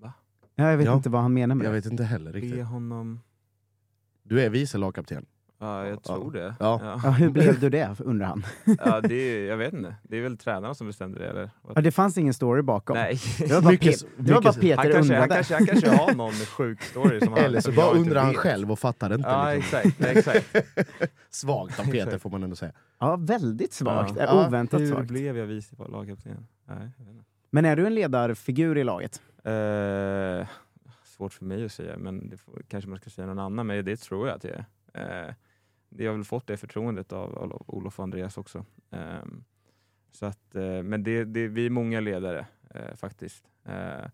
Va? 0.00 0.12
Ja, 0.54 0.70
jag 0.70 0.76
vet 0.76 0.86
Ja. 0.86 0.94
inte 0.96 1.10
vad 1.10 1.22
han 1.22 1.34
menar 1.34 1.54
med 1.54 1.64
Jag 1.66 1.72
det. 1.72 1.76
vet 1.80 1.86
inte 1.92 2.04
heller 2.04 2.32
Be 2.32 2.38
riktigt. 2.38 2.64
honom... 2.66 3.20
Du 4.22 4.40
är 4.40 4.50
vice 4.50 4.78
lagkapten. 4.78 5.26
Ja, 5.60 5.86
jag 5.86 6.02
tror 6.02 6.32
det. 6.32 6.54
Ja. 6.60 6.98
Ja, 7.04 7.10
hur 7.10 7.30
blev 7.30 7.60
du 7.60 7.68
det, 7.70 7.96
undrar 8.04 8.26
han. 8.26 8.44
ja, 8.84 9.00
det 9.00 9.14
är, 9.14 9.48
jag 9.48 9.56
vet 9.56 9.72
inte. 9.72 9.94
Det 10.02 10.16
är 10.18 10.22
väl 10.22 10.38
tränarna 10.38 10.74
som 10.74 10.86
bestämde 10.86 11.18
det, 11.18 11.28
eller? 11.28 11.50
Ja, 11.74 11.80
det 11.80 11.90
fanns 11.92 12.18
ingen 12.18 12.34
story 12.34 12.62
bakom. 12.62 12.96
Nej. 12.96 13.18
Det 13.38 13.52
var 13.52 13.62
bara, 13.62 13.70
Mycket- 13.70 13.94
Pe- 14.02 14.06
det 14.16 14.32
var 14.34 14.42
bara 14.42 14.52
Peter 14.52 14.76
Han 14.76 14.92
kanske, 14.92 15.14
han, 15.14 15.22
undrade. 15.22 15.34
kanske, 15.34 15.54
han 15.54 15.66
kanske 15.66 15.90
har 15.90 16.14
någon 16.14 16.32
sjuk 16.56 16.82
story 16.82 17.20
som 17.20 17.32
han 17.32 17.38
Eller 17.44 17.60
så 17.60 17.72
bara 17.72 17.90
undrar 17.90 18.20
han 18.20 18.28
vet. 18.30 18.38
själv 18.38 18.72
och 18.72 18.78
fattar 18.78 19.14
inte. 19.14 19.28
Ja, 19.28 19.52
liksom. 19.54 19.78
exakt. 19.84 20.26
exakt. 20.54 20.56
Svagt 21.30 21.80
av 21.80 21.84
Peter 21.84 22.18
får 22.18 22.30
man 22.30 22.42
ändå 22.42 22.56
säga. 22.56 22.72
Ja, 22.98 23.16
väldigt 23.16 23.72
svagt. 23.72 24.12
Ja. 24.16 24.24
Ja, 24.24 24.46
Oväntat 24.46 24.80
Hur 24.80 24.86
svagt. 24.90 25.08
blev 25.08 25.36
jag 25.38 25.46
vice 25.46 25.76
lagkapten? 25.88 26.46
Nej. 26.68 26.90
Men 27.50 27.64
är 27.64 27.76
du 27.76 27.86
en 27.86 27.94
ledarfigur 27.94 28.78
i 28.78 28.84
laget? 28.84 29.22
Eh, 29.44 30.46
svårt 31.04 31.32
för 31.32 31.44
mig 31.44 31.64
att 31.64 31.72
säga, 31.72 31.96
men 31.98 32.28
det 32.28 32.36
får, 32.36 32.62
kanske 32.68 32.90
man 32.90 32.98
ska 32.98 33.10
säga 33.10 33.26
någon 33.26 33.38
annan. 33.38 33.66
Men 33.66 33.84
det 33.84 33.96
tror 33.96 34.28
jag 34.28 34.36
att 34.36 34.44
jag 34.44 34.52
är. 34.94 35.28
Eh, 35.28 35.34
jag 35.88 36.10
har 36.10 36.16
väl 36.16 36.24
fått 36.24 36.46
det 36.46 36.56
förtroendet 36.56 37.12
av, 37.12 37.38
av 37.38 37.64
Olof 37.66 37.98
och 37.98 38.02
Andreas 38.02 38.38
också. 38.38 38.64
Um, 38.90 39.44
så 40.10 40.26
att, 40.26 40.54
uh, 40.54 40.82
men 40.82 41.02
det, 41.02 41.24
det, 41.24 41.48
vi 41.48 41.66
är 41.66 41.70
många 41.70 42.00
ledare 42.00 42.46
uh, 42.74 42.94
faktiskt. 42.94 43.50
Uh, 43.68 44.08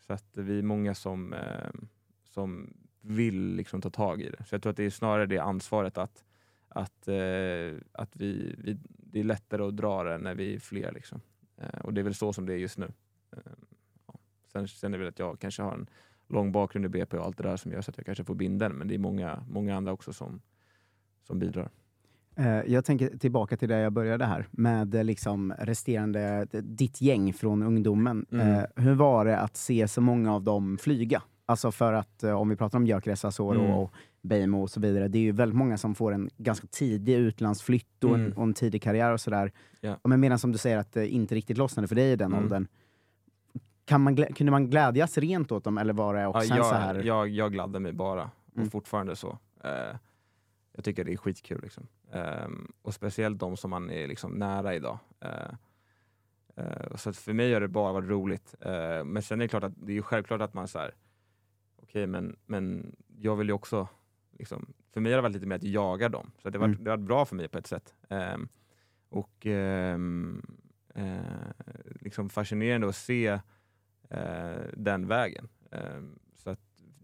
så 0.00 0.12
att 0.12 0.28
vi 0.32 0.58
är 0.58 0.62
många 0.62 0.94
som, 0.94 1.32
ehm, 1.32 1.88
som 2.24 2.74
vill 3.00 3.54
liksom 3.54 3.80
ta 3.80 3.90
tag 3.90 4.20
i 4.22 4.30
det. 4.30 4.44
Så 4.44 4.54
jag 4.54 4.62
tror 4.62 4.70
att 4.70 4.76
det 4.76 4.84
är 4.84 4.90
snarare 4.90 5.26
det 5.26 5.38
ansvaret 5.38 5.98
att, 5.98 6.24
att, 6.68 7.08
att 7.92 8.16
vi, 8.16 8.54
vi, 8.58 8.78
det 8.86 9.20
är 9.20 9.24
lättare 9.24 9.62
att 9.62 9.76
dra 9.76 10.02
det 10.02 10.18
när 10.18 10.34
vi 10.34 10.54
är 10.54 10.58
fler. 10.58 10.92
Liksom. 10.92 11.20
Och 11.84 11.94
det 11.94 12.00
är 12.00 12.02
väl 12.02 12.14
så 12.14 12.32
som 12.32 12.46
det 12.46 12.52
är 12.52 12.56
just 12.56 12.78
nu. 12.78 12.92
Ehm, 13.32 13.66
ja. 14.06 14.14
Sen, 14.52 14.68
sen 14.68 14.94
är 14.94 14.98
det 14.98 15.04
väl 15.04 15.08
att 15.08 15.18
jag 15.18 15.40
kanske 15.40 15.62
har 15.62 15.72
en 15.72 15.86
lång 16.28 16.52
bakgrund 16.52 16.84
i 16.84 16.88
BP 16.88 17.16
och 17.16 17.24
allt 17.26 17.36
det 17.36 17.42
där 17.42 17.56
som 17.56 17.72
gör 17.72 17.80
så 17.80 17.90
att 17.90 17.96
jag 17.96 18.06
kanske 18.06 18.24
får 18.24 18.34
bindeln, 18.34 18.74
men 18.74 18.88
det 18.88 18.94
är 18.94 18.98
många, 18.98 19.44
många 19.48 19.76
andra 19.76 19.92
också 19.92 20.12
som, 20.12 20.40
som 21.26 21.38
bidrar. 21.38 21.70
Eh, 22.36 22.46
Jag 22.66 22.84
tänker 22.84 23.18
tillbaka 23.18 23.56
till 23.56 23.68
där 23.68 23.78
jag 23.78 23.92
började 23.92 24.24
här, 24.24 24.46
med 24.50 24.94
eh, 24.94 25.04
liksom 25.04 25.52
resterande, 25.58 26.46
ditt 26.52 27.00
gäng 27.00 27.32
från 27.32 27.62
ungdomen. 27.62 28.26
Mm. 28.32 28.48
Eh, 28.54 28.64
Hur 28.76 28.94
var 28.94 29.24
det 29.24 29.38
att 29.38 29.56
se 29.56 29.88
så 29.88 30.00
många 30.00 30.34
av 30.34 30.42
dem 30.42 30.78
flyga? 30.80 31.22
Alltså 31.46 31.72
för 31.72 31.92
att, 31.92 32.22
eh, 32.22 32.32
om 32.32 32.48
vi 32.48 32.56
pratar 32.56 32.78
om 32.78 32.86
Gyökeres, 32.86 33.24
Asoro 33.24 33.60
Mm. 33.60 33.70
och 33.72 33.92
Beijmo 34.22 34.62
och 34.62 34.70
så 34.70 34.80
vidare, 34.80 35.08
det 35.08 35.18
är 35.18 35.22
ju 35.22 35.32
väldigt 35.32 35.56
många 35.56 35.78
som 35.78 35.94
får 35.94 36.12
en 36.12 36.30
ganska 36.36 36.66
tidig 36.70 37.14
utlandsflytt 37.14 38.04
och, 38.04 38.14
en, 38.14 38.20
Mm. 38.20 38.32
och 38.38 38.42
en 38.42 38.54
tidig 38.54 38.82
karriär 38.82 39.12
och 39.12 39.20
sådär. 39.20 39.52
Ja. 39.80 39.96
Men 40.04 40.20
medan 40.20 40.38
som 40.38 40.52
du 40.52 40.58
säger 40.58 40.78
att 40.78 40.92
det 40.92 41.08
inte 41.08 41.34
riktigt 41.34 41.58
lossnade 41.58 41.88
för 41.88 41.94
dig 41.94 42.12
i 42.12 42.16
den 42.16 42.32
Mm. 42.32 42.44
åldern, 42.44 42.66
kan 43.84 44.00
man, 44.00 44.16
kunde 44.16 44.50
man 44.50 44.70
glädjas 44.70 45.18
rent 45.18 45.52
åt 45.52 45.64
dem 45.64 45.78
eller 45.78 45.92
var 45.92 46.14
det 46.14 46.26
också 46.26 46.44
Ja, 46.44 46.50
en 46.54 46.56
jag, 46.56 46.66
så 46.66 46.74
här... 46.74 46.94
jag, 47.02 47.28
jag 47.28 47.52
gladde 47.52 47.80
mig 47.80 47.92
bara, 47.92 48.22
och 48.50 48.56
Mm. 48.56 48.70
fortfarande 48.70 49.16
så. 49.16 49.38
Eh, 49.64 49.96
jag 50.72 50.84
tycker 50.84 51.04
det 51.04 51.12
är 51.12 51.16
skitkul. 51.16 51.60
Liksom. 51.62 51.86
Ehm, 52.12 52.72
och 52.82 52.94
speciellt 52.94 53.38
de 53.38 53.56
som 53.56 53.70
man 53.70 53.90
är 53.90 54.06
liksom 54.08 54.32
nära 54.32 54.74
idag. 54.74 54.98
Eh, 55.20 55.54
eh, 56.56 56.96
så 56.96 57.12
för 57.12 57.32
mig 57.32 57.52
har 57.54 57.60
det 57.60 57.68
bara 57.68 57.92
varit 57.92 58.08
roligt. 58.10 58.54
Eh, 58.60 59.04
men 59.04 59.22
sen 59.22 59.40
är 59.40 59.44
det 59.44 59.48
klart 59.48 59.64
att 59.64 59.72
det 59.76 59.96
är 59.96 60.02
självklart 60.02 60.40
att 60.40 60.54
man 60.54 60.68
så 60.68 60.78
här, 60.78 60.94
okej 61.76 62.06
men, 62.06 62.36
men 62.46 62.96
jag 63.18 63.36
vill 63.36 63.46
ju 63.48 63.52
också, 63.52 63.88
liksom, 64.38 64.72
för 64.92 65.00
mig 65.00 65.12
har 65.12 65.16
det 65.16 65.22
varit 65.22 65.34
lite 65.34 65.46
mer 65.46 65.56
att 65.56 65.62
jaga 65.62 66.08
dem. 66.08 66.30
Så 66.42 66.50
det, 66.50 66.58
har 66.58 66.66
varit, 66.66 66.74
Mm. 66.74 66.84
det 66.84 66.90
har 66.90 66.96
varit 66.98 67.06
bra 67.08 67.24
för 67.24 67.36
mig 67.36 67.48
på 67.48 67.58
ett 67.58 67.66
sätt. 67.66 67.94
Ehm, 68.08 68.48
och 69.08 69.46
eh, 69.46 69.98
liksom 72.00 72.28
fascinerande 72.30 72.88
att 72.88 72.96
se 72.96 73.40
den 74.72 75.06
vägen. 75.08 75.48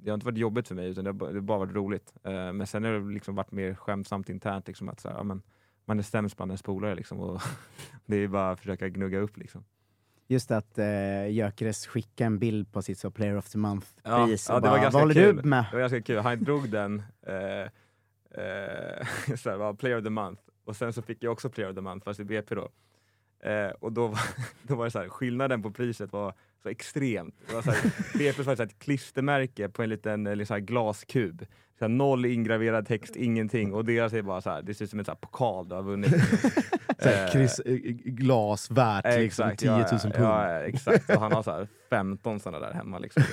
Det 0.08 0.12
har 0.12 0.14
inte 0.16 0.26
varit 0.26 0.38
jobbigt 0.38 0.68
för 0.68 0.74
mig, 0.74 0.88
utan 0.88 1.04
det 1.04 1.08
har, 1.10 1.14
bara- 1.14 1.30
det 1.30 1.36
har 1.36 1.40
bara 1.40 1.58
varit 1.58 1.74
roligt. 1.74 2.14
Eh, 2.24 2.52
men 2.52 2.66
sen 2.66 2.84
har 2.84 2.92
det 2.92 3.12
liksom 3.14 3.34
varit 3.34 3.52
mer 3.52 3.74
skämtsamt 3.74 4.28
internt, 4.28 4.66
liksom 4.66 4.88
att 4.88 5.00
så 5.00 5.08
här, 5.08 5.16
ja, 5.16 5.22
men, 5.22 5.42
man 5.84 5.98
är 5.98 6.02
sämst 6.02 6.36
bland 6.36 6.50
ens 6.50 6.62
polare 6.62 6.94
liksom, 6.94 7.20
och 7.20 7.42
det 8.06 8.16
är 8.16 8.28
bara 8.28 8.50
att 8.50 8.58
försöka 8.60 8.88
gnugga 8.88 9.18
upp. 9.18 9.36
Liksom. 9.36 9.64
Just 10.26 10.50
att 10.50 10.78
eh, 10.78 11.26
Gyökeres 11.28 11.86
skickade 11.86 12.26
en 12.26 12.38
bild 12.38 12.72
på 12.72 12.82
sitt 12.82 12.98
så 12.98 13.10
Player 13.10 13.36
of 13.36 13.48
the 13.50 13.58
Month-pris. 13.58 14.46
Ja, 14.48 14.56
och 14.56 14.62
var 14.62 14.70
bara, 14.70 14.80
ganska 14.80 14.90
Vad 14.92 15.02
håller 15.02 15.14
kul. 15.14 15.36
du 15.36 15.42
med? 15.42 15.64
Det 15.70 15.76
var 15.76 15.80
ganska 15.80 16.02
kul. 16.02 16.18
Han 16.18 16.44
drog 16.44 16.70
den, 16.70 17.02
eh, 17.26 17.60
eh, 18.44 19.06
så 19.36 19.50
här, 19.50 19.72
Player 19.74 19.98
of 19.98 20.04
the 20.04 20.10
Month, 20.10 20.42
och 20.64 20.76
sen 20.76 20.92
så 20.92 21.02
fick 21.02 21.22
jag 21.22 21.32
också 21.32 21.50
Player 21.50 21.70
of 21.70 21.74
the 21.76 21.80
Month, 21.82 22.04
fast 22.04 22.20
i 22.20 22.24
BP 22.24 22.54
då. 22.54 22.68
Eh, 23.40 23.70
och 23.80 23.92
då 23.92 24.06
var, 24.06 24.20
då 24.62 24.74
var 24.74 24.84
det 24.84 24.90
så 24.90 24.98
här, 24.98 25.08
skillnaden 25.08 25.62
på 25.62 25.70
priset 25.70 26.12
var 26.12 26.34
så 26.62 26.68
extremt. 26.68 27.34
Det 27.48 27.54
var 27.54 27.62
så 27.62 27.70
här, 27.70 27.92
BP 28.18 28.42
var 28.42 28.56
så 28.56 28.62
här 28.62 28.66
ett 28.68 28.78
klistermärke 28.78 29.68
på 29.68 29.82
en 29.82 29.88
liten 29.88 30.26
eh, 30.26 30.44
så 30.44 30.54
här 30.54 30.60
glaskub. 30.60 31.46
Så 31.78 31.84
här, 31.84 31.88
noll 31.88 32.24
ingraverad 32.26 32.86
text, 32.86 33.16
ingenting. 33.16 33.72
Och 33.74 33.84
deras 33.84 34.12
är 34.12 34.22
bara 34.22 34.40
så 34.40 34.50
här, 34.50 34.62
det 34.62 34.74
ser 34.74 34.84
ut 34.84 34.90
som 34.90 34.98
en 34.98 35.04
så 35.04 35.10
här 35.10 35.16
pokal 35.16 35.68
du 35.68 35.74
har 35.74 35.82
vunnit. 35.82 36.10
Så 36.98 37.08
här, 37.08 37.24
Eh, 37.24 37.30
Chris, 37.30 37.58
eh, 37.60 37.74
glas 38.04 38.70
värt 38.70 39.04
liksom, 39.04 39.48
exakt, 39.48 39.60
10 39.60 39.70
000 39.70 39.84
ja, 39.92 39.98
pund. 39.98 40.14
Ja, 40.16 40.52
ja, 40.52 40.60
exakt. 40.60 41.10
Och 41.10 41.20
han 41.20 41.32
har 41.32 41.42
så 41.42 41.50
här 41.50 41.68
15 41.90 42.40
sådana 42.40 42.66
där 42.66 42.72
hemma. 42.74 42.98
Liksom. 42.98 43.22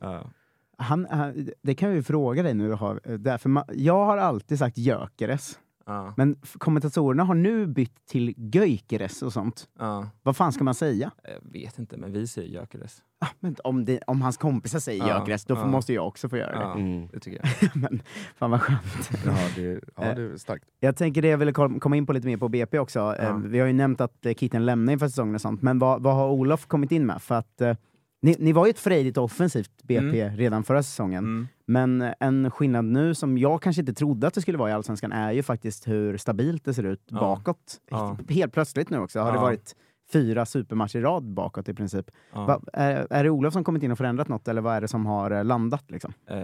Ja. 0.00 0.30
Han, 0.78 1.06
han, 1.10 1.48
det 1.62 1.74
kan 1.74 1.90
vi 1.90 2.02
fråga 2.02 2.42
dig 2.42 2.54
nu. 2.54 2.72
Har, 2.72 3.18
där, 3.18 3.38
för 3.38 3.48
ma- 3.48 3.72
jag 3.74 4.04
har 4.04 4.16
alltid 4.16 4.58
sagt 4.58 4.78
Gyökeres, 4.78 5.58
Ja. 5.86 6.14
men 6.16 6.36
kommentatorerna 6.58 7.24
har 7.24 7.34
nu 7.34 7.66
bytt 7.66 8.06
till 8.06 8.34
Göikeres 8.36 9.22
och 9.22 9.32
sånt. 9.32 9.68
Ja. 9.78 10.08
Vad 10.22 10.36
fan 10.36 10.52
ska 10.52 10.64
man 10.64 10.74
säga? 10.74 11.10
Jag 11.22 11.52
vet 11.52 11.78
inte, 11.78 11.96
men 11.96 12.12
vi 12.12 12.26
säger 12.26 12.48
Gyökeres. 12.48 13.02
Ah, 13.20 13.26
men 13.40 13.56
om, 13.64 13.84
det, 13.84 14.00
om 14.06 14.22
hans 14.22 14.36
kompisar 14.36 14.78
säger 14.78 15.08
Ja, 15.08 15.18
Gyökeres, 15.18 15.44
då 15.44 15.56
får, 15.56 15.64
ja. 15.64 15.70
måste 15.70 15.92
jag 15.92 16.06
också 16.06 16.28
få 16.28 16.36
göra 16.36 16.58
det. 16.74 16.80
Mm. 16.80 17.08
det 17.12 17.20
tycker 17.20 17.40
jag. 17.60 17.70
men 17.82 18.02
fan 18.36 18.50
vad 18.50 18.62
skönt. 18.62 19.10
Ja, 19.24 19.32
det, 19.56 19.80
ja, 19.96 20.14
det 20.14 20.22
är 20.22 20.36
starkt. 20.36 20.64
Jag 20.80 20.96
tänker 20.96 21.22
det 21.22 21.28
jag 21.28 21.38
ville 21.38 21.52
kom- 21.52 21.80
komma 21.80 21.96
in 21.96 22.06
på 22.06 22.12
lite 22.12 22.26
mer 22.26 22.36
på 22.36 22.48
BP 22.48 22.78
också. 22.78 22.98
Ja. 22.98 23.14
Eh, 23.16 23.36
vi 23.36 23.58
har 23.58 23.66
ju 23.66 23.72
nämnt 23.72 24.00
att 24.00 24.26
eh, 24.26 24.34
Kitten 24.34 24.66
lämnar 24.66 24.92
inför 24.92 25.08
säsongen 25.08 25.34
och 25.34 25.40
sånt, 25.40 25.62
men 25.62 25.78
vad, 25.78 26.02
vad 26.02 26.14
har 26.14 26.28
Olof 26.30 26.66
kommit 26.66 26.92
in 26.92 27.06
med? 27.06 27.22
För 27.22 27.34
att 27.34 27.60
eh, 27.60 27.76
ni, 28.22 28.36
ni 28.38 28.52
var 28.52 28.66
ju 28.66 28.70
ett 28.70 28.78
frejdigt 28.78 29.18
offensivt 29.18 29.82
BP 29.82 30.28
redan 30.28 30.64
förra 30.64 30.82
säsongen. 30.82 31.24
Mm. 31.24 31.48
Men 31.66 32.02
eh, 32.02 32.14
en 32.20 32.50
skillnad 32.50 32.84
nu 32.84 33.14
som 33.14 33.38
jag 33.38 33.62
kanske 33.62 33.82
inte 33.82 33.94
trodde 33.94 34.26
att 34.26 34.34
det 34.34 34.40
skulle 34.40 34.58
vara 34.58 34.70
i 34.70 34.72
Allsvenskan 34.72 35.12
är 35.12 35.32
ju 35.32 35.42
faktiskt 35.42 35.88
hur 35.88 36.16
stabilt 36.16 36.64
det 36.64 36.74
ser 36.74 36.82
ut 36.84 37.02
Ja. 37.10 37.20
bakåt. 37.20 37.80
Ja. 37.90 38.16
Helt 38.28 38.52
plötsligt 38.52 38.90
nu 38.90 38.98
också 38.98 39.20
har 39.20 39.32
det 39.32 39.38
Ja. 39.38 39.42
varit 39.42 39.76
fyra 40.12 40.46
supermatcher 40.46 40.98
i 40.98 41.02
rad 41.02 41.24
bakåt 41.24 41.68
i 41.68 41.74
princip. 41.74 42.10
Va, 42.32 42.60
är, 42.72 43.06
är 43.10 43.24
det 43.24 43.30
Olof 43.30 43.52
som 43.52 43.64
kommit 43.64 43.82
in 43.82 43.90
och 43.92 43.98
förändrat 43.98 44.28
något 44.28 44.48
eller 44.48 44.60
vad 44.62 44.76
är 44.76 44.80
det 44.80 44.88
som 44.88 45.06
har 45.06 45.30
eh, 45.30 45.44
landat? 45.44 45.90
Liksom? 45.90 46.12
Eh, 46.26 46.40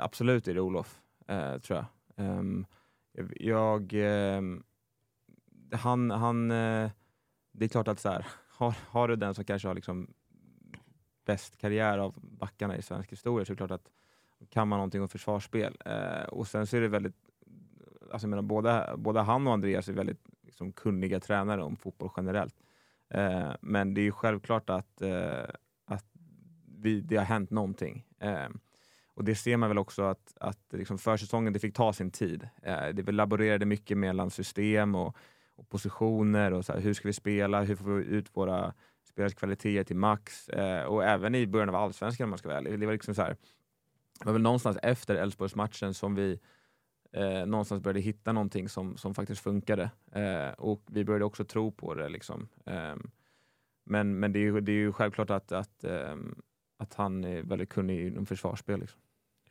absolut 0.00 0.48
är 0.48 0.54
det 0.54 0.60
Olof, 0.60 1.00
eh, 1.26 1.58
tror 1.58 1.76
jag. 1.78 1.86
Ehm, 2.26 2.66
jag 3.36 3.92
ehm, 3.94 4.62
han, 5.72 6.10
han, 6.10 6.50
eh, 6.50 6.90
det 7.52 7.64
är 7.64 7.68
klart 7.68 7.88
att 7.88 8.00
så 8.00 8.08
här, 8.08 8.26
har, 8.58 8.74
har 8.88 9.08
du 9.08 9.16
den 9.16 9.34
som 9.34 9.44
kanske 9.44 9.68
har 9.68 9.74
liksom 9.74 10.10
bäst 11.26 11.56
karriär 11.58 11.98
av 11.98 12.14
backarna 12.22 12.76
i 12.76 12.82
svensk 12.82 13.12
historia 13.12 13.44
så 13.44 13.52
är 13.52 13.54
det 13.54 13.66
klart 13.66 13.70
att 13.70 13.88
kan 14.50 14.68
man 14.68 14.76
någonting 14.76 15.02
om 15.02 15.08
försvarsspel. 15.08 15.76
Eh, 15.84 16.24
och 16.28 16.46
sen 16.46 16.66
så 16.66 16.76
är 16.76 16.80
det 16.80 16.88
väldigt, 16.88 17.16
alltså 18.12 18.26
jag 18.26 18.30
menar, 18.30 18.42
både, 18.42 18.94
både 18.96 19.20
han 19.20 19.46
och 19.46 19.52
Andreas 19.52 19.88
är 19.88 19.92
väldigt 19.92 20.28
liksom, 20.42 20.72
kunniga 20.72 21.20
tränare 21.20 21.62
om 21.62 21.76
fotboll 21.76 22.10
generellt. 22.16 22.54
Eh, 23.10 23.50
men 23.60 23.94
det 23.94 24.00
är 24.00 24.02
ju 24.02 24.12
självklart 24.12 24.70
att, 24.70 25.02
eh, 25.02 25.44
att 25.84 26.04
vi, 26.78 27.00
det 27.00 27.16
har 27.16 27.24
hänt 27.24 27.50
någonting. 27.50 28.04
Eh, 28.18 28.48
och 29.14 29.24
det 29.24 29.34
ser 29.34 29.56
man 29.56 29.70
väl 29.70 29.78
också 29.78 30.02
att, 30.02 30.34
att 30.40 30.60
liksom 30.72 30.98
försäsongen, 30.98 31.52
det 31.52 31.58
fick 31.58 31.74
ta 31.74 31.92
sin 31.92 32.10
tid. 32.10 32.48
Eh, 32.62 32.88
det 32.92 33.02
vi 33.02 33.12
laborerade 33.12 33.66
mycket 33.66 33.98
mellan 33.98 34.30
system 34.30 34.94
och, 34.94 35.16
och 35.56 35.68
positioner 35.68 36.52
och 36.52 36.64
så 36.64 36.72
här, 36.72 36.80
hur 36.80 36.94
ska 36.94 37.08
vi 37.08 37.12
spela, 37.12 37.62
hur 37.62 37.76
får 37.76 37.90
vi 37.90 38.04
ut 38.04 38.36
våra 38.36 38.74
spelares 39.08 39.34
kvaliteter 39.34 39.84
till 39.84 39.96
max? 39.96 40.48
Eh, 40.48 40.84
och 40.84 41.04
även 41.04 41.34
i 41.34 41.46
början 41.46 41.68
av 41.68 41.74
allsvenskan 41.74 42.24
om 42.24 42.30
man 42.30 42.38
ska 42.38 42.48
vara 42.48 42.58
ärlig. 42.58 42.80
Det 42.80 42.86
var 42.86 42.92
liksom 42.92 43.14
så 43.14 43.22
här, 43.22 43.36
det 44.18 44.24
var 44.26 44.32
väl 44.32 44.42
någonstans 44.42 44.78
efter 44.82 45.14
Elfsborgsmatchen 45.14 45.94
som 45.94 46.14
vi 46.14 46.38
eh, 47.12 47.46
någonstans 47.46 47.82
började 47.82 48.00
hitta 48.00 48.32
någonting 48.32 48.68
som, 48.68 48.96
som 48.96 49.14
faktiskt 49.14 49.40
funkade. 49.40 49.90
Eh, 50.12 50.52
och 50.58 50.82
vi 50.86 51.04
började 51.04 51.24
också 51.24 51.44
tro 51.44 51.72
på 51.72 51.94
det. 51.94 52.08
Liksom. 52.08 52.48
Ehm, 52.66 53.10
men 53.84 54.18
men 54.20 54.32
det, 54.32 54.38
är, 54.38 54.42
ju- 54.42 54.60
det 54.60 54.72
är 54.72 54.76
ju 54.76 54.92
självklart 54.92 55.30
att, 55.30 55.52
att, 55.52 55.84
ehm, 55.84 56.34
att 56.78 56.94
han 56.94 57.24
är 57.24 57.42
väldigt 57.42 57.68
kunnig 57.68 58.06
inom 58.06 58.26
försvarsspel. 58.26 58.80
Liksom. 58.80 59.00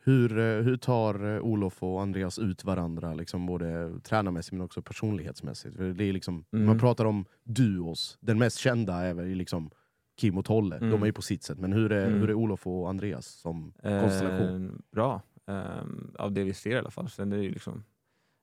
Hur, 0.04 0.38
eh, 0.38 0.62
hur 0.62 0.76
tar 0.76 1.34
eh, 1.34 1.40
Olof 1.40 1.82
och 1.82 2.02
Andreas 2.02 2.38
ut 2.38 2.64
varandra, 2.64 3.14
liksom 3.14 3.46
både 3.46 4.00
tränarmässigt 4.00 4.52
men 4.52 4.60
också 4.64 4.82
personlighetsmässigt? 4.82 5.76
För 5.76 5.84
det 5.92 6.04
är 6.04 6.12
liksom, 6.12 6.44
Mm. 6.52 6.66
Man 6.66 6.78
pratar 6.78 7.04
om 7.04 7.24
duos, 7.44 8.18
den 8.20 8.38
mest 8.38 8.58
kända 8.58 8.94
är 8.94 9.14
väl 9.14 9.26
liksom 9.26 9.70
Kim 10.18 10.38
och 10.38 10.44
Tolle, 10.44 10.76
Mm. 10.76 10.90
de 10.90 11.02
är 11.02 11.06
ju 11.06 11.12
på 11.12 11.22
sitt 11.22 11.42
sätt. 11.42 11.58
Men 11.58 11.72
hur 11.72 11.92
är, 11.92 12.06
Mm. 12.06 12.20
hur 12.20 12.30
är 12.30 12.34
Olof 12.34 12.66
och 12.66 12.88
Andreas 12.88 13.26
som 13.26 13.72
konstellation? 13.82 14.66
Eh, 14.68 14.80
bra, 14.90 15.22
Ehm, 15.46 16.14
av 16.18 16.32
det 16.32 16.44
vi 16.44 16.52
ser 16.54 16.70
i 16.70 16.78
alla 16.78 16.90
fall. 16.90 17.08
Sen 17.10 17.32
är 17.32 17.36
det 17.36 17.42
ju 17.42 17.50
liksom, 17.50 17.84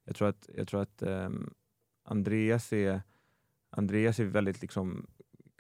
jag 0.06 0.16
tror 0.16 0.28
att, 0.28 0.50
jag 0.58 0.68
tror 0.68 0.82
att 0.82 1.02
ehm, 1.02 1.54
Andreas, 2.04 2.74
är, 2.74 3.02
Andreas 3.70 4.20
är 4.20 4.26
väldigt 4.26 4.62
liksom, 4.62 5.08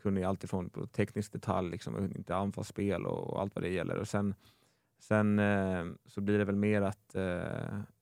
kunnig 0.01 0.23
alltifrån 0.23 0.69
på 0.69 0.87
teknisk 0.87 1.31
detalj, 1.31 1.69
liksom, 1.71 2.11
inte 2.15 2.35
anfallsspel 2.35 3.05
och, 3.05 3.29
och 3.33 3.41
allt 3.41 3.55
vad 3.55 3.63
det 3.63 3.69
gäller. 3.69 3.97
Och 3.97 4.07
sen 4.07 4.35
sen 4.99 5.39
eh, 5.39 5.85
så 6.05 6.21
blir 6.21 6.37
det 6.37 6.45
väl 6.45 6.55
mer 6.55 6.81
att 6.81 7.15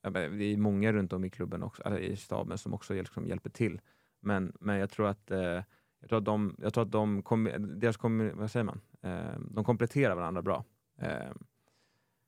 ja, 0.02 0.10
men 0.10 0.38
det 0.38 0.44
är 0.46 0.58
många 0.58 0.94
runt 0.94 1.14
om 1.14 1.26
i 1.26 1.30
klubben, 1.30 1.64
också, 1.64 2.00
i 2.00 2.16
staben, 2.16 2.58
som 2.58 2.74
också 2.74 2.94
liksom 2.94 3.28
hjälper 3.28 3.50
till. 3.50 3.82
Men, 4.20 4.54
men 4.60 4.78
jag 4.80 4.90
tror 4.90 5.08
att 5.08 5.32
eh, 5.32 5.60
jag 6.04 6.10
tror 6.10 6.20
att 6.20 6.26
de, 6.26 6.56
jag 6.62 6.74
tror 6.74 6.84
att 6.84 6.92
de 6.92 7.24
kom, 7.24 7.50
deras 7.60 7.98
kom, 7.98 8.32
vad 8.36 8.52
säger 8.52 8.64
man? 8.64 8.82
Eh, 9.02 9.40
de 9.52 9.64
kompletterar 9.64 10.16
varandra 10.16 10.42
bra. 10.42 10.66
Eh, 10.98 11.32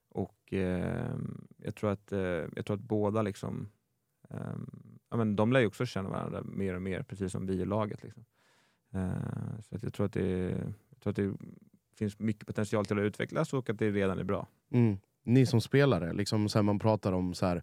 och 0.10 0.54
eh, 0.54 1.16
jag, 1.58 1.76
tror 1.76 1.90
att, 1.92 2.12
eh, 2.12 2.20
jag 2.56 2.66
tror 2.66 2.76
att 2.76 2.82
båda 2.82 3.22
liksom, 3.22 3.70
eh, 4.30 4.56
ja, 5.10 5.18
men 5.18 5.36
de 5.36 5.52
lär 5.52 5.60
ju 5.60 5.68
också 5.68 5.86
känna 5.86 6.10
varandra 6.10 6.44
mer 6.44 6.74
och 6.74 6.82
mer, 6.82 7.04
precis 7.04 7.32
som 7.32 7.46
vi 7.46 7.54
i 7.54 7.66
laget. 7.66 8.04
Liksom. 8.04 8.26
Eh, 8.94 9.60
så 9.62 9.76
att 9.76 9.84
jag, 9.84 9.94
tror 9.94 10.06
att 10.06 10.14
det, 10.14 10.50
jag 10.90 11.00
tror 11.00 11.12
att 11.12 11.16
det 11.16 11.34
finns 11.96 12.20
mycket 12.20 12.48
potential 12.48 12.86
till 12.86 13.00
att 13.00 13.04
utvecklas 13.04 13.54
och 13.54 13.70
att 13.70 13.80
det 13.80 13.92
redan 13.92 14.20
är 14.20 14.24
bra. 14.24 14.48
Mm. 14.70 14.98
Ni 15.24 15.46
som 15.46 15.62
spelare, 15.62 16.14
liksom, 16.14 16.50
så 16.50 16.58
här, 16.58 16.64
man 16.64 16.80
pratar 16.80 17.12
om 17.12 17.34
så 17.34 17.46
här, 17.46 17.56
eh, 17.56 17.62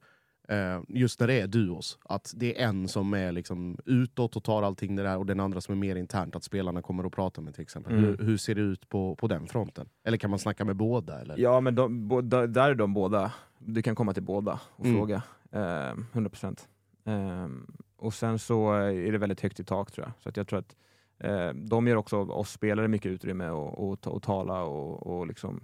just 0.88 1.20
när 1.20 1.26
det 1.26 1.40
är 1.40 1.46
duos, 1.46 1.98
att 2.04 2.32
det 2.36 2.60
är 2.60 2.66
en 2.68 2.88
som 2.88 3.14
är 3.14 3.32
liksom 3.32 3.78
utåt 3.86 4.36
och 4.36 4.44
tar 4.44 4.62
allting 4.62 4.96
det 4.96 5.02
där 5.02 5.18
och 5.18 5.26
den 5.26 5.40
andra 5.40 5.60
som 5.60 5.72
är 5.74 5.78
mer 5.78 5.96
internt, 5.96 6.36
att 6.36 6.44
spelarna 6.44 6.82
kommer 6.82 7.06
och 7.06 7.12
pratar 7.12 7.42
med 7.42 7.54
till 7.54 7.62
exempel. 7.62 7.92
Mm. 7.92 8.04
Hur, 8.04 8.16
hur 8.26 8.36
ser 8.36 8.54
det 8.54 8.60
ut 8.60 8.88
på, 8.88 9.16
på 9.16 9.28
den 9.28 9.46
fronten? 9.46 9.88
Eller 10.04 10.18
kan 10.18 10.30
man 10.30 10.38
snacka 10.38 10.64
med 10.64 10.76
båda? 10.76 11.20
Eller? 11.20 11.38
Ja, 11.38 11.60
men 11.60 11.74
de, 11.74 12.08
bo, 12.08 12.20
där 12.20 12.70
är 12.70 12.74
de 12.74 12.94
båda. 12.94 13.32
Du 13.58 13.82
kan 13.82 13.94
komma 13.94 14.14
till 14.14 14.22
båda 14.22 14.60
och 14.76 14.84
Mm. 14.86 14.96
fråga. 14.98 15.22
Eh, 15.52 15.94
100%. 16.12 16.68
Eh, 17.04 17.48
och 17.96 18.14
sen 18.14 18.38
så 18.38 18.72
är 18.72 19.12
det 19.12 19.18
väldigt 19.18 19.40
högt 19.40 19.60
i 19.60 19.64
tak 19.64 19.92
tror 19.92 20.06
jag. 20.06 20.12
Så 20.34 20.40
jag 20.40 20.48
tror 20.48 20.58
att 20.58 20.76
eh, 21.18 21.48
de 21.54 21.86
ger 21.88 21.96
också 21.96 22.16
oss 22.18 22.50
spelare 22.50 22.88
mycket 22.88 23.10
utrymme 23.12 23.44
att 23.46 23.74
och, 23.78 24.00
ta- 24.00 24.10
och 24.10 24.22
tala 24.22 24.62
och, 24.62 25.06
och 25.06 25.26
liksom, 25.26 25.60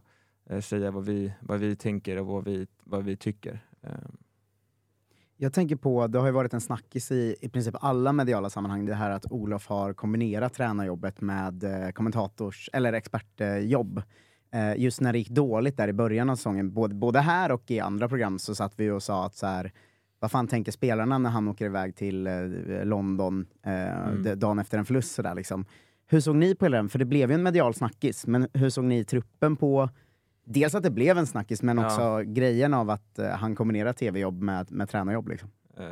eh, 0.50 0.60
säga 0.60 0.90
vad 0.90 1.04
vi, 1.04 1.32
vad 1.40 1.60
vi 1.60 1.76
tänker 1.76 2.16
och 2.20 2.26
vad 2.26 2.44
vi, 2.44 2.66
vad 2.84 3.04
vi 3.04 3.16
tycker. 3.16 3.60
Jag 5.40 5.52
tänker 5.52 5.76
på, 5.76 6.06
det 6.06 6.18
har 6.18 6.26
ju 6.26 6.32
varit 6.32 6.54
en 6.54 6.60
snackis 6.60 7.12
i 7.12 7.36
i 7.40 7.48
princip 7.48 7.74
alla 7.80 8.12
mediala 8.12 8.50
sammanhang, 8.50 8.86
det 8.86 8.94
här 8.94 9.10
att 9.10 9.32
Olof 9.32 9.66
har 9.66 9.92
kombinerat 9.92 10.54
tränarjobbet 10.54 11.20
med 11.20 11.64
eh, 11.64 11.90
kommentators 11.90 12.70
eller 12.72 12.92
expertjobb. 12.92 14.02
Eh, 14.52 14.76
just 14.82 15.00
när 15.00 15.12
det 15.12 15.18
gick 15.18 15.28
dåligt 15.28 15.76
där 15.76 15.88
i 15.88 15.92
början 15.92 16.30
av 16.30 16.36
säsongen, 16.36 16.72
både, 16.72 16.94
både 16.94 17.20
här 17.20 17.52
och 17.52 17.70
i 17.70 17.80
andra 17.80 18.08
program, 18.08 18.38
så 18.38 18.54
satt 18.54 18.72
vi 18.76 18.90
och 18.90 19.02
sa 19.02 19.26
att 19.26 19.34
så 19.34 19.46
här, 19.46 19.72
vad 20.20 20.30
fan 20.30 20.48
tänker 20.48 20.72
spelarna 20.72 21.18
när 21.18 21.30
han 21.30 21.48
åker 21.48 21.64
iväg 21.66 21.96
till 21.96 22.26
eh, 22.26 22.34
London 22.84 23.46
eh, 23.62 24.08
Mm. 24.08 24.38
dagen 24.38 24.58
efter 24.58 24.78
en 24.78 24.84
förlust? 24.84 25.14
Så 25.14 25.22
där, 25.22 25.34
liksom. 25.34 25.64
Hur 26.06 26.20
såg 26.20 26.36
ni 26.36 26.54
på 26.54 26.64
hela 26.64 26.76
den? 26.76 26.88
För 26.88 26.98
det 26.98 27.04
blev 27.04 27.30
ju 27.30 27.34
en 27.34 27.42
medial 27.42 27.74
snackis, 27.74 28.26
men 28.26 28.48
hur 28.54 28.70
såg 28.70 28.84
ni 28.84 29.04
truppen 29.04 29.56
på 29.56 29.88
Dels 30.50 30.74
att 30.74 30.82
det 30.82 30.90
blev 30.90 31.18
en 31.18 31.26
snackis, 31.26 31.62
men 31.62 31.78
Ja. 31.78 31.86
också 31.86 32.30
grejen 32.32 32.74
av 32.74 32.90
att 32.90 33.18
eh, 33.18 33.30
han 33.30 33.54
kombinerar 33.56 33.92
tv-jobb 33.92 34.42
med, 34.42 34.72
med 34.72 34.88
tränarjobb. 34.88 35.28
Liksom. 35.28 35.50
Eh, 35.76 35.86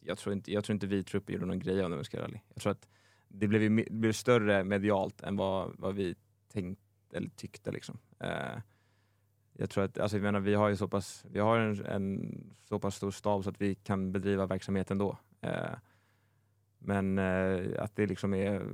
jag, 0.00 0.18
tror 0.18 0.32
inte, 0.32 0.52
jag 0.52 0.64
tror 0.64 0.74
inte 0.74 0.86
vi 0.86 1.04
trupper 1.04 1.32
gjorde 1.32 1.46
någon 1.46 1.58
grej 1.58 1.82
av 1.82 1.90
det 1.90 1.96
jag 1.96 2.06
ska 2.06 2.24
ärlig. 2.24 2.42
Jag 2.54 2.62
tror 2.62 2.72
att 2.72 2.88
det 3.28 3.48
blev, 3.48 3.62
ju 3.62 3.76
det 3.84 3.90
blev 3.90 4.12
större 4.12 4.64
medialt 4.64 5.20
än 5.20 5.36
vad, 5.36 5.74
vad 5.78 5.94
vi 5.94 6.14
tänkte 6.52 7.16
eller 7.16 7.28
tyckte. 7.28 7.70
Liksom. 7.72 7.98
Eh, 8.20 8.60
jag 9.52 9.70
tror 9.70 9.84
att, 9.84 9.98
alltså, 9.98 10.16
jag 10.16 10.22
menar, 10.22 10.40
vi 10.40 10.54
har 10.54 10.68
ju 10.68 10.76
så 10.76 10.88
pass, 10.88 11.24
vi 11.30 11.38
har 11.40 11.58
en, 11.58 11.86
en 11.86 12.40
så 12.68 12.78
pass 12.78 12.96
stor 12.96 13.10
stab 13.10 13.44
så 13.44 13.50
att 13.50 13.60
vi 13.60 13.74
kan 13.74 14.12
bedriva 14.12 14.46
verksamheten 14.46 14.98
då. 14.98 15.18
Eh, 15.40 15.74
men 16.78 17.18
att 17.78 17.96
det 17.96 18.06
liksom 18.06 18.34
är, 18.34 18.66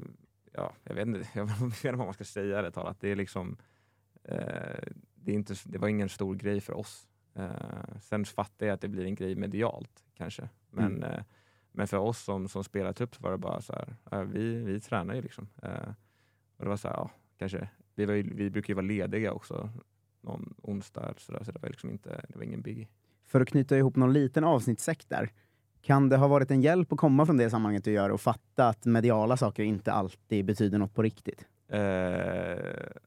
ja, 0.55 0.73
jag 0.85 0.95
vet 0.95 1.07
inte, 1.07 1.29
jag 1.35 1.45
vet 1.47 1.61
inte 1.61 1.93
vad 1.93 2.07
man 2.07 2.15
ska 2.15 2.25
säga 2.25 2.59
ärligt 2.59 2.75
talat. 2.75 3.01
Det 3.01 3.09
är 3.09 3.17
liksom, 3.17 3.57
eh, 4.25 4.83
det, 5.15 5.33
är 5.33 5.35
inte, 5.35 5.55
det 5.65 5.79
var 5.79 5.89
ingen 5.89 6.09
stor 6.09 6.35
grej 6.35 6.61
för 6.61 6.73
oss. 6.73 7.09
Eh, 7.35 7.99
sen 8.01 8.25
fattar 8.25 8.67
jag 8.67 8.75
att 8.75 8.81
det 8.81 8.89
blir 8.89 9.05
en 9.05 9.15
grej 9.15 9.35
medialt 9.35 10.05
kanske. 10.15 10.49
Men, 10.71 10.97
Mm. 10.97 11.11
eh, 11.11 11.23
men 11.73 11.87
för 11.89 11.97
oss 11.97 12.19
som, 12.19 12.49
som 12.49 12.65
spelartrupp 12.65 13.15
så 13.15 13.23
var 13.23 13.31
det 13.31 13.39
bara 13.39 13.61
så 13.61 13.73
här, 14.11 14.25
vi, 14.25 14.55
vi 14.57 14.81
tränar 14.81 15.15
ju 15.15 15.23
liksom. 15.23 15.49
Eh, 15.63 15.89
och 16.57 16.65
det 16.65 16.69
var 16.69 16.77
så 16.77 16.89
här, 16.89 16.95
ja, 16.97 17.11
kanske, 17.39 17.69
vi, 17.95 18.05
var 18.07 18.15
ju, 18.15 18.35
vi 18.35 18.51
brukar 18.51 18.69
ju 18.71 18.75
vara 18.75 18.87
lediga 18.87 19.33
också 19.33 19.71
någon 20.21 20.55
onsdag, 20.63 21.15
så, 21.17 21.33
där, 21.33 21.45
så 21.45 21.53
det 21.53 21.63
var 21.63 21.69
liksom 21.69 21.91
inte, 21.91 22.25
det 22.29 22.37
var 22.37 22.43
ingen 22.45 22.63
biggie. 22.63 22.89
För 23.27 23.41
att 23.41 23.49
knyta 23.49 23.77
ihop 23.79 23.97
någon 23.97 24.13
liten 24.13 24.45
avsnittssäck 24.45 25.09
där, 25.09 25.31
kan 25.85 26.09
det 26.09 26.17
ha 26.17 26.29
varit 26.29 26.51
en 26.51 26.63
hjälp 26.63 26.93
att 26.93 26.99
komma 26.99 27.27
från 27.27 27.37
det 27.37 27.51
sammanhanget 27.51 27.85
du 27.85 27.93
gör 27.93 28.11
och 28.11 28.21
fatta 28.21 28.69
att 28.69 28.85
mediala 28.85 29.37
saker 29.37 29.63
inte 29.63 29.93
alltid 29.93 30.45
betyder 30.45 30.79
något 30.79 30.95
på 30.95 31.03
riktigt? 31.03 31.47
Uh, 31.73 31.79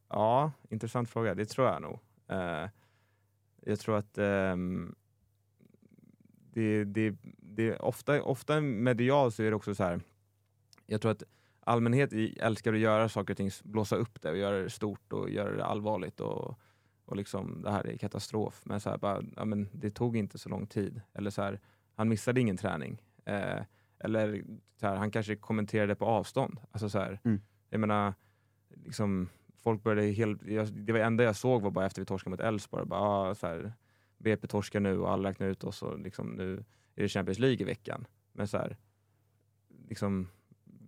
ja, 0.09 0.51
intressant 0.69 1.09
fråga. 1.09 1.35
Det 1.35 1.45
tror 1.45 1.67
jag 1.67 1.81
nog. 1.81 1.99
Uh, 2.31 2.69
jag 3.65 3.79
tror 3.79 3.97
att 3.97 4.17
um, 4.17 4.95
det, 6.53 6.83
det, 6.83 7.15
det, 7.37 7.77
ofta, 7.77 8.21
ofta 8.21 8.61
medial 8.61 9.31
så 9.31 9.43
är 9.43 9.49
det 9.49 9.55
också 9.55 9.75
så 9.75 9.83
här. 9.83 10.01
Jag 10.85 11.01
tror 11.01 11.11
att 11.11 11.23
allmänhet 11.59 12.13
älskar 12.39 12.73
att 12.73 12.79
göra 12.79 13.09
saker 13.09 13.33
och 13.33 13.37
ting, 13.37 13.51
blåsa 13.63 13.95
upp 13.95 14.21
det 14.21 14.29
och 14.29 14.37
göra 14.37 14.57
det 14.57 14.69
stort 14.69 15.13
och 15.13 15.29
göra 15.29 15.55
det 15.55 15.65
allvarligt 15.65 16.19
och, 16.19 16.59
och 17.05 17.15
liksom 17.15 17.61
det 17.61 17.71
här 17.71 17.87
är 17.87 17.97
katastrof. 17.97 18.61
Men, 18.63 18.79
så 18.79 18.89
här, 18.89 18.97
bara, 18.97 19.23
ja, 19.35 19.45
men 19.45 19.69
det 19.71 19.89
tog 19.89 20.17
inte 20.17 20.37
så 20.37 20.49
lång 20.49 20.67
tid. 20.67 21.01
Eller 21.13 21.29
så 21.29 21.41
här, 21.41 21.59
han 21.97 22.09
missade 22.09 22.41
ingen 22.41 22.57
träning. 22.57 23.01
Eh, 23.25 23.61
eller 23.99 24.43
här, 24.81 24.95
han 24.95 25.11
kanske 25.11 25.35
kommenterade 25.35 25.95
på 25.95 26.05
avstånd. 26.05 26.59
Alltså 26.71 26.89
så 26.89 26.99
här, 26.99 27.19
Mm. 27.23 27.41
Jag 27.69 27.79
menar, 27.79 28.13
liksom, 28.69 29.29
folk 29.63 29.83
började 29.83 30.07
helt, 30.11 30.43
jag, 30.43 30.67
det 30.73 30.93
var 30.93 30.99
enda 30.99 31.23
jag 31.23 31.35
såg 31.35 31.61
var 31.61 31.71
bara 31.71 31.85
efter 31.85 32.01
vi 32.01 32.05
torskade 32.05 32.29
mot 32.31 32.39
Elfsborg, 32.39 32.85
bara, 32.85 33.01
ah, 33.01 33.35
så 33.35 33.47
här, 33.47 33.73
BP 34.17 34.47
torskar 34.47 34.79
nu 34.79 34.99
och 34.99 35.11
alla 35.11 35.29
räknar 35.29 35.47
ut 35.47 35.63
oss 35.63 35.83
och 35.83 35.99
liksom, 35.99 36.27
nu 36.27 36.63
är 36.95 37.01
det 37.01 37.09
Champions 37.09 37.39
League 37.39 37.61
i 37.61 37.63
veckan. 37.63 38.07
Men 38.31 38.47
så 38.47 38.57
här, 38.57 38.77
liksom, 39.89 40.27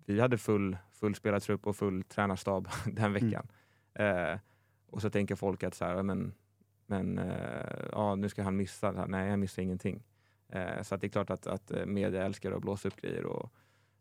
vi 0.05 0.19
hade 0.19 0.37
full, 0.37 0.77
full 0.91 1.15
spelartrupp 1.15 1.67
och 1.67 1.75
full 1.75 2.03
tränarstab 2.03 2.67
den 2.85 3.13
veckan. 3.13 3.47
Eh, 3.93 4.39
och 4.87 5.01
så 5.01 5.09
tänker 5.09 5.35
folk 5.35 5.63
att 5.63 5.75
så 5.75 5.85
här, 5.85 6.03
men, 6.03 6.33
men 6.85 7.17
eh, 7.17 7.85
ja, 7.91 8.15
nu 8.15 8.29
ska 8.29 8.43
han 8.43 8.55
missa. 8.55 8.91
Här, 8.91 9.07
Nej, 9.07 9.29
han 9.29 9.39
missar 9.39 9.61
ingenting. 9.61 10.03
Eh, 10.49 10.81
så 10.83 10.95
att 10.95 11.01
det 11.01 11.07
är 11.07 11.09
klart 11.09 11.29
att, 11.29 11.47
att 11.47 11.71
eh, 11.71 11.85
media 11.85 12.25
älskar 12.25 12.51
att 12.51 12.61
blåsa 12.61 12.87
upp 12.87 13.01
grejer 13.01 13.25
och 13.25 13.51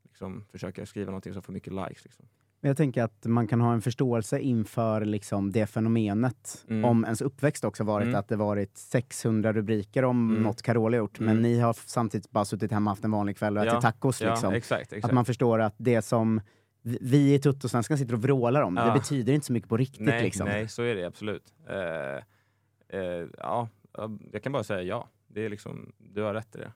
liksom 0.05 0.45
försöka 0.53 0.87
skriva 0.87 1.07
någonting 1.11 1.33
som 1.33 1.43
får 1.43 1.53
mycket 1.53 1.73
likes. 1.73 2.05
Liksom. 2.05 2.27
Men 2.61 2.69
jag 2.69 2.77
tänker 2.77 3.03
att 3.03 3.25
man 3.27 3.47
kan 3.49 3.61
ha 3.61 3.73
en 3.73 3.83
förståelse 3.83 4.39
inför 4.41 5.05
liksom 5.05 5.53
det 5.53 5.67
fenomenet, 5.67 6.65
Mm. 6.69 6.85
om 6.85 7.05
ens 7.05 7.21
uppväxt 7.23 7.65
också 7.65 7.85
varit 7.85 8.05
Mm. 8.07 8.19
att 8.21 8.29
det 8.29 8.37
varit 8.37 8.77
600 8.79 9.53
rubriker 9.53 10.05
om 10.05 10.31
Mm. 10.31 10.43
något 10.43 10.63
Carola 10.63 10.97
gjort, 10.97 11.19
men 11.21 11.29
Mm. 11.29 11.43
ni 11.43 11.59
har 11.59 11.73
samtidigt 11.73 12.31
bara 12.31 12.45
suttit 12.45 12.73
hemma 12.73 12.91
haft 12.91 13.05
en 13.05 13.11
vanlig 13.11 13.37
kväll 13.37 13.57
och 13.57 13.63
ätit 13.63 13.73
Ja, 13.75 13.81
tacos. 13.81 14.21
ja, 14.21 14.31
Liksom. 14.31 14.55
exakt, 14.55 14.83
exakt. 14.93 15.05
Att 15.05 15.13
man 15.13 15.25
förstår 15.25 15.59
att 15.61 15.75
det 15.79 16.03
som 16.03 16.41
vi- 16.83 17.35
i 17.35 17.39
Tuttosvenskan 17.39 17.99
sitter 17.99 18.15
och 18.15 18.23
vrålar 18.23 18.63
om, 18.63 18.77
Ja. 18.77 18.85
det 18.87 18.93
betyder 18.93 19.33
inte 19.33 19.47
så 19.47 19.53
mycket 19.53 19.69
på 19.69 19.77
riktigt. 19.77 20.01
nej, 20.07 20.23
liksom. 20.23 20.47
nej, 20.49 20.69
så 20.69 20.83
är 20.83 20.95
det 20.95 21.05
absolut. 21.05 21.55
Eh, 21.69 22.99
ja, 23.39 23.69
ja, 23.93 24.11
jag 24.33 24.43
kan 24.43 24.53
bara 24.53 24.65
säga 24.65 24.83
ja. 24.83 25.09
Det 25.29 25.45
är 25.45 25.49
liksom, 25.49 25.93
du 25.99 26.23
har 26.23 26.35
rätt 26.35 26.55
i 26.57 26.59
det. 26.59 26.73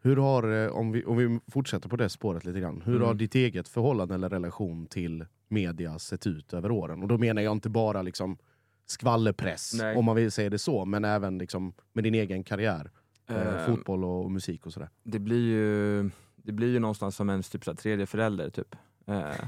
Hur 0.00 0.16
har, 0.16 0.64
eh, 0.64 0.70
om 0.70 0.92
vi, 0.92 1.04
om 1.04 1.16
vi 1.16 1.40
fortsätter 1.52 1.88
på 1.88 1.96
det 1.96 2.08
spåret 2.08 2.44
lite 2.44 2.60
grann, 2.60 2.82
hur 2.84 2.94
Mm. 2.96 3.06
har 3.06 3.14
ditt 3.14 3.34
eget 3.34 3.68
förhållande 3.68 4.14
eller 4.14 4.28
relation 4.28 4.86
till 4.86 5.26
media 5.48 5.98
sett 5.98 6.26
ut 6.26 6.52
över 6.54 6.70
åren? 6.70 7.02
Och 7.02 7.08
då 7.08 7.18
menar 7.18 7.42
jag 7.42 7.52
inte 7.52 7.68
bara 7.68 8.02
liksom 8.02 8.38
skvallerpress, 8.86 9.74
Nej. 9.80 9.96
om 9.96 10.04
man 10.04 10.16
vill 10.16 10.32
säga 10.32 10.50
det 10.50 10.58
så, 10.58 10.84
men 10.84 11.04
även 11.04 11.38
liksom 11.38 11.72
med 11.92 12.04
din 12.04 12.14
egen 12.14 12.44
karriär. 12.44 12.90
Eh, 13.28 13.36
Eh, 13.36 13.66
fotboll 13.66 14.04
och 14.04 14.30
musik 14.30 14.66
och 14.66 14.72
sådär. 14.72 14.90
det 15.02 15.18
blir 15.18 15.46
ju, 15.50 16.10
det 16.36 16.52
blir 16.52 16.68
ju 16.72 16.78
någonstans 16.78 17.16
som 17.16 17.30
en 17.30 17.42
typ, 17.42 17.64
så 17.64 17.70
här, 17.70 17.76
tredje 17.76 18.06
förälder. 18.06 18.50
Typ. 18.50 18.76
Eh, 19.06 19.44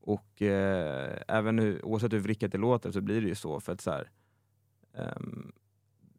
och 0.00 0.42
eh, 0.42 1.18
även 1.28 1.58
hur, 1.58 1.84
oavsett 1.84 2.12
hur 2.12 2.18
vrickat 2.18 2.52
det 2.52 2.58
låter 2.58 2.90
så 2.90 3.00
blir 3.00 3.20
det 3.20 3.28
ju 3.28 3.34
så. 3.34 3.60
För 3.60 3.72
att 3.72 3.80
så 3.80 3.90
här, 3.90 4.10
ehm, 4.94 5.52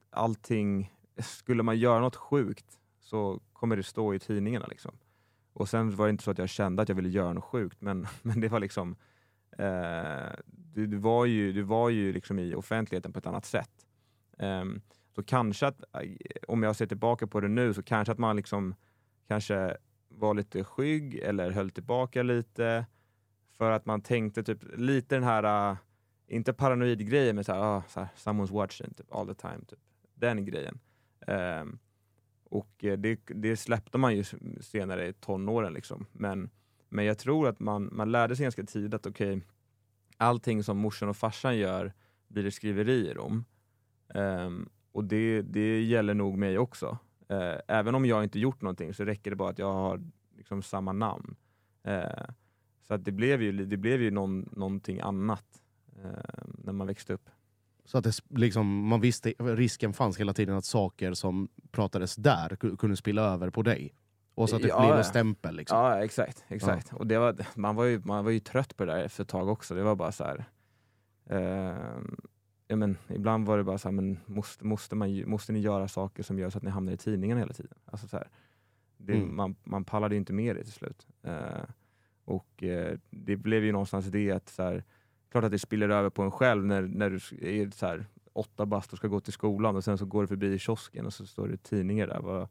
allting, 0.10 0.94
skulle 1.20 1.64
man 1.64 1.78
göra 1.78 2.00
något 2.00 2.16
sjukt 2.16 2.80
så 3.00 3.42
kommer 3.54 3.76
det 3.76 3.84
stå 3.84 4.14
i 4.14 4.20
tidningarna. 4.20 4.68
Liksom. 4.68 4.98
Och 5.54 5.70
sen 5.70 5.96
var 5.96 6.06
det 6.06 6.10
inte 6.10 6.24
så 6.24 6.32
att 6.32 6.38
jag 6.38 6.50
kände 6.50 6.82
att 6.82 6.90
jag 6.90 6.96
ville 6.96 7.10
göra 7.10 7.34
något 7.34 7.44
sjukt, 7.44 7.82
men, 7.82 8.08
men 8.22 8.42
det 8.42 8.48
var 8.48 8.60
liksom 8.60 8.96
eh, 9.58 10.34
du, 10.48 10.88
du 10.88 10.98
var 10.98 11.26
ju, 11.26 11.54
du 11.54 11.62
var 11.62 11.90
ju 11.90 12.14
liksom 12.14 12.40
i 12.40 12.56
offentligheten 12.56 13.14
på 13.14 13.20
ett 13.20 13.28
annat 13.28 13.46
sätt. 13.46 13.86
Eh, 14.40 14.66
så 15.16 15.24
kanske 15.24 15.68
att, 15.68 15.82
eh, 15.82 16.12
om 16.48 16.64
jag 16.64 16.76
ser 16.76 16.86
tillbaka 16.86 17.28
på 17.28 17.40
det 17.40 17.48
nu, 17.48 17.74
så 17.74 17.84
kanske 17.84 18.12
att 18.12 18.20
man 18.20 18.36
liksom 18.36 18.76
kanske 19.28 19.78
var 20.10 20.34
lite 20.34 20.64
skygg 20.64 21.16
eller 21.16 21.52
höll 21.52 21.70
tillbaka 21.70 22.24
lite 22.24 22.86
för 23.58 23.72
att 23.72 23.86
man 23.86 24.02
tänkte 24.02 24.44
typ 24.44 24.60
lite 24.78 25.16
den 25.16 25.24
här, 25.24 25.72
uh, 25.72 25.78
inte 26.28 26.54
paranoid 26.54 27.10
grejen 27.10 27.36
men 27.36 27.44
såhär, 27.44 27.60
uh, 27.60 27.66
ah, 27.66 27.84
så 27.88 28.00
här, 28.00 28.10
someone's 28.16 28.52
watching 28.52 28.94
typ, 28.94 29.16
all 29.16 29.28
the 29.28 29.34
time. 29.34 29.60
Typ. 29.68 29.80
Den 30.14 30.46
grejen. 30.46 30.80
Ehm, 31.28 31.80
och 32.44 32.70
det, 32.78 33.20
det, 33.26 33.58
släppte 33.58 33.98
man 33.98 34.16
ju 34.16 34.24
senare 34.62 35.08
i 35.08 35.14
tonåren. 35.14 35.74
Liksom. 35.74 36.06
Men, 36.12 36.50
men 36.90 37.06
jag 37.06 37.18
tror 37.18 37.48
att 37.48 37.60
man, 37.60 37.90
man 37.92 38.12
lärde 38.12 38.36
sig 38.36 38.44
ganska 38.44 38.64
tidigt 38.64 38.94
att 38.94 39.06
okej, 39.06 39.38
okay, 39.38 39.48
allting 40.18 40.64
som 40.64 40.78
morsan 40.78 41.10
och 41.10 41.18
farsan 41.18 41.58
gör 41.58 41.94
blir 42.28 42.44
det 42.44 42.52
skriverier 42.52 43.18
om. 43.18 43.46
Um, 44.08 44.22
ehm, 44.22 44.70
och 44.92 45.04
det, 45.04 45.42
det 45.42 45.82
gäller 45.82 46.14
nog 46.14 46.38
mig 46.38 46.58
också. 46.58 46.98
Uh, 47.32 47.60
även 47.68 47.96
om 47.96 48.06
jag 48.06 48.24
inte 48.24 48.40
gjort 48.40 48.62
någonting 48.62 48.94
så 48.94 49.06
räcker 49.06 49.32
det 49.32 49.36
bara 49.36 49.50
att 49.50 49.60
jag 49.60 49.74
har 49.74 50.02
liksom 50.36 50.64
samma 50.64 50.94
namn. 50.94 51.36
Uh, 51.88 52.30
så 52.82 52.94
att 52.94 53.06
det 53.06 53.12
blev 53.12 53.42
ju, 53.42 53.66
det 53.66 53.78
blev 53.78 54.02
ju 54.02 54.12
någon, 54.12 54.50
någonting 54.52 55.00
annat 55.00 55.46
uh, 56.06 56.46
när 56.64 56.74
man 56.74 56.88
växte 56.88 57.14
upp. 57.14 57.30
Så 57.88 57.98
att 57.98 58.04
det, 58.04 58.14
liksom, 58.30 58.88
man 58.88 59.02
visste, 59.02 59.34
risken 59.40 59.94
fanns 59.94 60.20
hela 60.20 60.34
tiden 60.34 60.56
att 60.56 60.66
saker 60.66 61.14
som 61.14 61.50
pratades 61.72 62.16
där 62.16 62.76
kunde 62.76 62.96
spilla 62.96 63.22
över 63.22 63.50
på 63.50 63.62
dig? 63.64 63.94
Och 64.36 64.50
så 64.50 64.56
att 64.56 64.62
det 64.62 64.68
ja, 64.68 64.80
blir 64.80 64.98
en 64.98 65.04
stämpel? 65.04 65.56
Liksom. 65.56 65.78
Ja, 65.78 66.04
exakt. 66.04 66.46
exakt. 66.48 66.88
Ja. 66.92 66.98
Och 66.98 67.08
det 67.08 67.18
var, 67.18 67.36
man, 67.56 67.76
var 67.76 67.84
ju, 67.84 68.02
man 68.06 68.24
var 68.24 68.32
ju 68.32 68.40
trött 68.40 68.78
på 68.78 68.86
det 68.86 68.92
där 68.92 69.04
efter 69.04 69.24
ett 69.24 69.30
tag 69.30 69.50
också. 69.50 69.76
Det 69.76 69.84
var 69.84 69.96
bara 69.96 70.12
så 70.12 70.24
här, 70.24 70.46
ja, 72.68 72.76
men, 72.76 72.98
ibland 73.08 73.48
var 73.48 73.58
det 73.58 73.64
bara 73.64 73.78
så 73.78 73.88
här, 73.88 73.94
men 73.94 74.20
måste, 74.26 74.66
måste, 74.66 74.96
man, 74.96 75.30
måste 75.30 75.54
ni 75.54 75.60
göra 75.60 75.88
saker 75.88 76.24
som 76.24 76.40
gör 76.40 76.50
så 76.50 76.58
att 76.58 76.64
ni 76.64 76.70
hamnar 76.70 76.94
i 76.94 76.98
tidningen 76.98 77.38
hela 77.38 77.54
tiden? 77.54 77.78
Alltså, 77.86 78.08
så 78.08 78.18
här, 78.18 78.28
det, 78.98 79.14
mm. 79.14 79.36
man, 79.36 79.56
man 79.64 79.86
pallade 79.86 80.16
inte 80.16 80.34
med 80.34 80.56
det 80.56 80.64
till 80.64 80.74
slut. 80.74 81.08
Uh, 81.28 81.64
och 82.26 82.64
uh, 82.64 82.98
det 83.10 83.36
blev 83.36 83.64
ju 83.64 83.72
någonstans 83.72 84.06
det 84.06 84.32
att 84.32 84.50
så 84.50 84.64
här, 84.64 84.84
klart 85.32 85.44
att 85.44 85.52
det 85.52 85.60
spiller 85.60 85.90
över 85.90 86.10
på 86.10 86.24
en 86.24 86.32
själv 86.32 86.66
när, 86.66 86.82
när 86.82 87.10
du 87.10 87.16
är 87.16 87.70
så 87.72 87.86
här, 87.86 88.06
åtta 88.34 88.66
bast 88.66 88.92
och 88.92 88.98
ska 88.98 89.08
gå 89.08 89.20
till 89.20 89.34
skolan 89.34 89.76
och 89.76 89.84
sen 89.84 89.98
så 89.98 90.06
går 90.06 90.22
du 90.22 90.28
förbi 90.28 90.60
kiosken 90.60 91.06
och 91.06 91.14
så 91.14 91.26
står 91.26 91.48
det 91.48 91.58
tidningar 91.58 92.08
där 92.08 92.20
vad, 92.20 92.48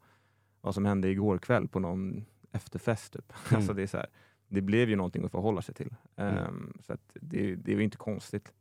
vad 0.61 0.73
som 0.73 0.85
hände 0.85 1.09
igår 1.09 1.37
kväll 1.37 1.67
på 1.67 1.79
någon 1.79 2.25
efterfest. 2.51 3.13
Typ. 3.13 3.33
Mm. 3.49 3.57
Alltså 3.57 3.73
det, 3.73 3.83
är 3.83 3.87
så 3.87 3.97
här, 3.97 4.07
det 4.47 4.61
blev 4.61 4.89
ju 4.89 4.95
någonting 4.95 5.25
att 5.25 5.31
förhålla 5.31 5.61
sig 5.61 5.75
till. 5.75 5.95
Um, 6.15 6.27
mm. 6.27 6.73
Så 6.87 6.97
det, 7.13 7.55
det 7.55 7.71
är 7.71 7.75
ju 7.75 7.83
inte 7.83 7.97
konstigt. 7.97 8.53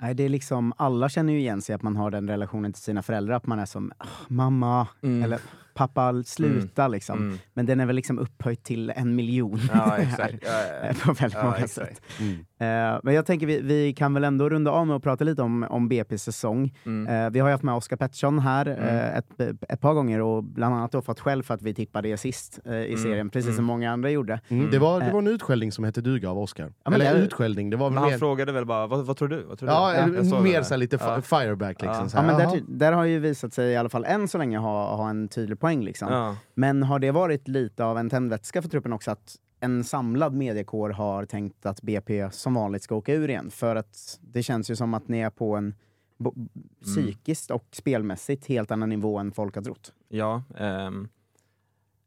Nej, 0.00 0.14
det 0.14 0.22
är 0.22 0.28
liksom, 0.28 0.72
alla 0.76 1.08
känner 1.08 1.32
ju 1.32 1.38
igen 1.38 1.62
sig 1.62 1.74
att 1.74 1.82
man 1.82 1.96
har 1.96 2.10
den 2.10 2.28
relationen 2.28 2.72
till 2.72 2.82
sina 2.82 3.02
föräldrar, 3.02 3.34
att 3.34 3.46
man 3.46 3.58
är 3.58 3.66
som 3.66 3.92
mamma, 4.28 4.88
mm. 5.02 5.22
eller 5.22 5.40
pappa 5.74 6.22
sluta 6.22 6.82
mm. 6.82 6.92
liksom. 6.92 7.18
Mm. 7.18 7.38
Men 7.54 7.66
den 7.66 7.80
är 7.80 7.86
väl 7.86 7.96
liksom 7.96 8.18
upphöjt 8.18 8.64
till 8.64 8.92
en 8.96 9.16
miljon. 9.16 9.60
Ja, 9.72 9.96
exakt. 9.98 10.34
Ja, 10.42 10.86
ja, 10.86 10.92
på 11.04 11.12
väldigt 11.12 11.38
ja, 11.38 11.44
många 11.44 11.56
exakt. 11.56 11.96
sätt. 11.96 12.02
Mm. 12.20 12.38
Uh, 12.62 13.00
men 13.02 13.14
jag 13.14 13.26
tänker 13.26 13.46
vi, 13.46 13.60
vi 13.60 13.92
kan 13.92 14.14
väl 14.14 14.24
ändå 14.24 14.48
runda 14.48 14.70
av 14.70 14.86
med 14.86 14.96
att 14.96 15.02
prata 15.02 15.24
lite 15.24 15.42
om, 15.42 15.62
om 15.62 15.90
BP's 15.90 16.16
säsong. 16.16 16.64
Uh, 16.86 17.30
vi 17.30 17.40
har 17.40 17.48
ju 17.48 17.52
haft 17.52 17.64
med 17.64 17.74
Oskar 17.74 17.96
Pettersson 17.96 18.38
här 18.38 18.68
uh, 18.68 19.18
ett, 19.18 19.40
ett 19.68 19.80
par 19.80 19.94
gånger 19.94 20.20
och 20.20 20.44
bland 20.44 20.74
annat 20.74 20.92
då 20.92 21.02
fått 21.02 21.20
skäll 21.20 21.42
för 21.42 21.54
att 21.54 21.62
vi 21.62 21.74
tippade 21.74 22.08
det 22.08 22.16
sist 22.16 22.58
i 22.64 22.68
mm. 22.68 22.96
serien, 22.96 23.30
precis 23.30 23.54
som 23.54 23.64
mm. 23.64 23.64
många 23.64 23.92
andra 23.92 24.10
gjorde. 24.10 24.40
Det, 24.48 24.78
var, 24.78 25.00
det 25.00 25.12
var 25.12 25.18
en 25.18 25.26
utskällning 25.26 25.72
som 25.72 25.84
hette 25.84 26.00
duga 26.00 26.30
av 26.30 26.38
Oskar. 26.38 26.72
Ja, 26.84 26.94
Eller 26.94 27.14
det, 27.14 27.20
utskällning, 27.20 27.70
det 27.70 27.76
var 27.76 27.90
men 27.90 28.02
Han 28.02 28.18
frågade 28.18 28.52
väl 28.52 28.66
bara, 28.66 28.86
vad, 28.86 29.06
vad 29.06 29.16
tror 29.16 29.28
du? 29.28 29.42
Vad 29.42 29.58
tror 29.58 29.70
ja, 29.70 30.06
du? 30.06 30.40
mer 30.40 30.62
så 30.62 30.76
lite 30.76 30.98
fireback. 31.22 31.82
Liksom, 31.82 32.08
ja. 32.14 32.22
men 32.22 32.36
där, 32.36 32.62
där, 32.68 32.92
har 32.92 33.04
ju 33.04 33.18
visat 33.18 33.54
sig, 33.54 33.72
i 33.72 33.76
alla 33.76 33.88
fall 33.88 34.04
än 34.04 34.28
så 34.28 34.38
länge, 34.38 34.58
ha, 34.58 34.96
ha 34.96 35.10
en 35.10 35.28
tydlig 35.28 35.60
poäng. 35.62 35.84
Liksom. 35.84 36.36
Men 36.54 36.82
har 36.82 36.98
det 36.98 37.10
varit 37.10 37.48
lite 37.48 37.84
av 37.84 37.98
en 37.98 38.10
tändvätska 38.10 38.62
för 38.62 38.68
truppen 38.68 38.92
också 38.92 39.10
att 39.10 39.36
en 39.60 39.84
samlad 39.84 40.34
mediekår 40.34 40.90
har 40.90 41.24
tänkt 41.24 41.66
att 41.66 41.82
BP 41.82 42.30
som 42.30 42.54
vanligt 42.54 42.82
ska 42.82 42.94
åka 42.94 43.14
ur 43.14 43.30
igen? 43.30 43.50
För 43.50 43.76
att 43.76 44.18
det 44.20 44.42
känns 44.42 44.70
ju 44.70 44.76
som 44.76 44.94
att 44.94 45.08
ni 45.08 45.20
är 45.20 45.30
på 45.30 45.56
en 45.56 45.74
mm. 46.20 46.48
psykiskt 46.82 47.50
och 47.50 47.68
spelmässigt 47.72 48.46
helt 48.46 48.70
annan 48.70 48.88
nivå 48.88 49.18
än 49.18 49.32
folk 49.32 49.54
har 49.54 49.62
trott. 49.62 49.92
Ja, 50.08 50.42
um, 50.58 51.08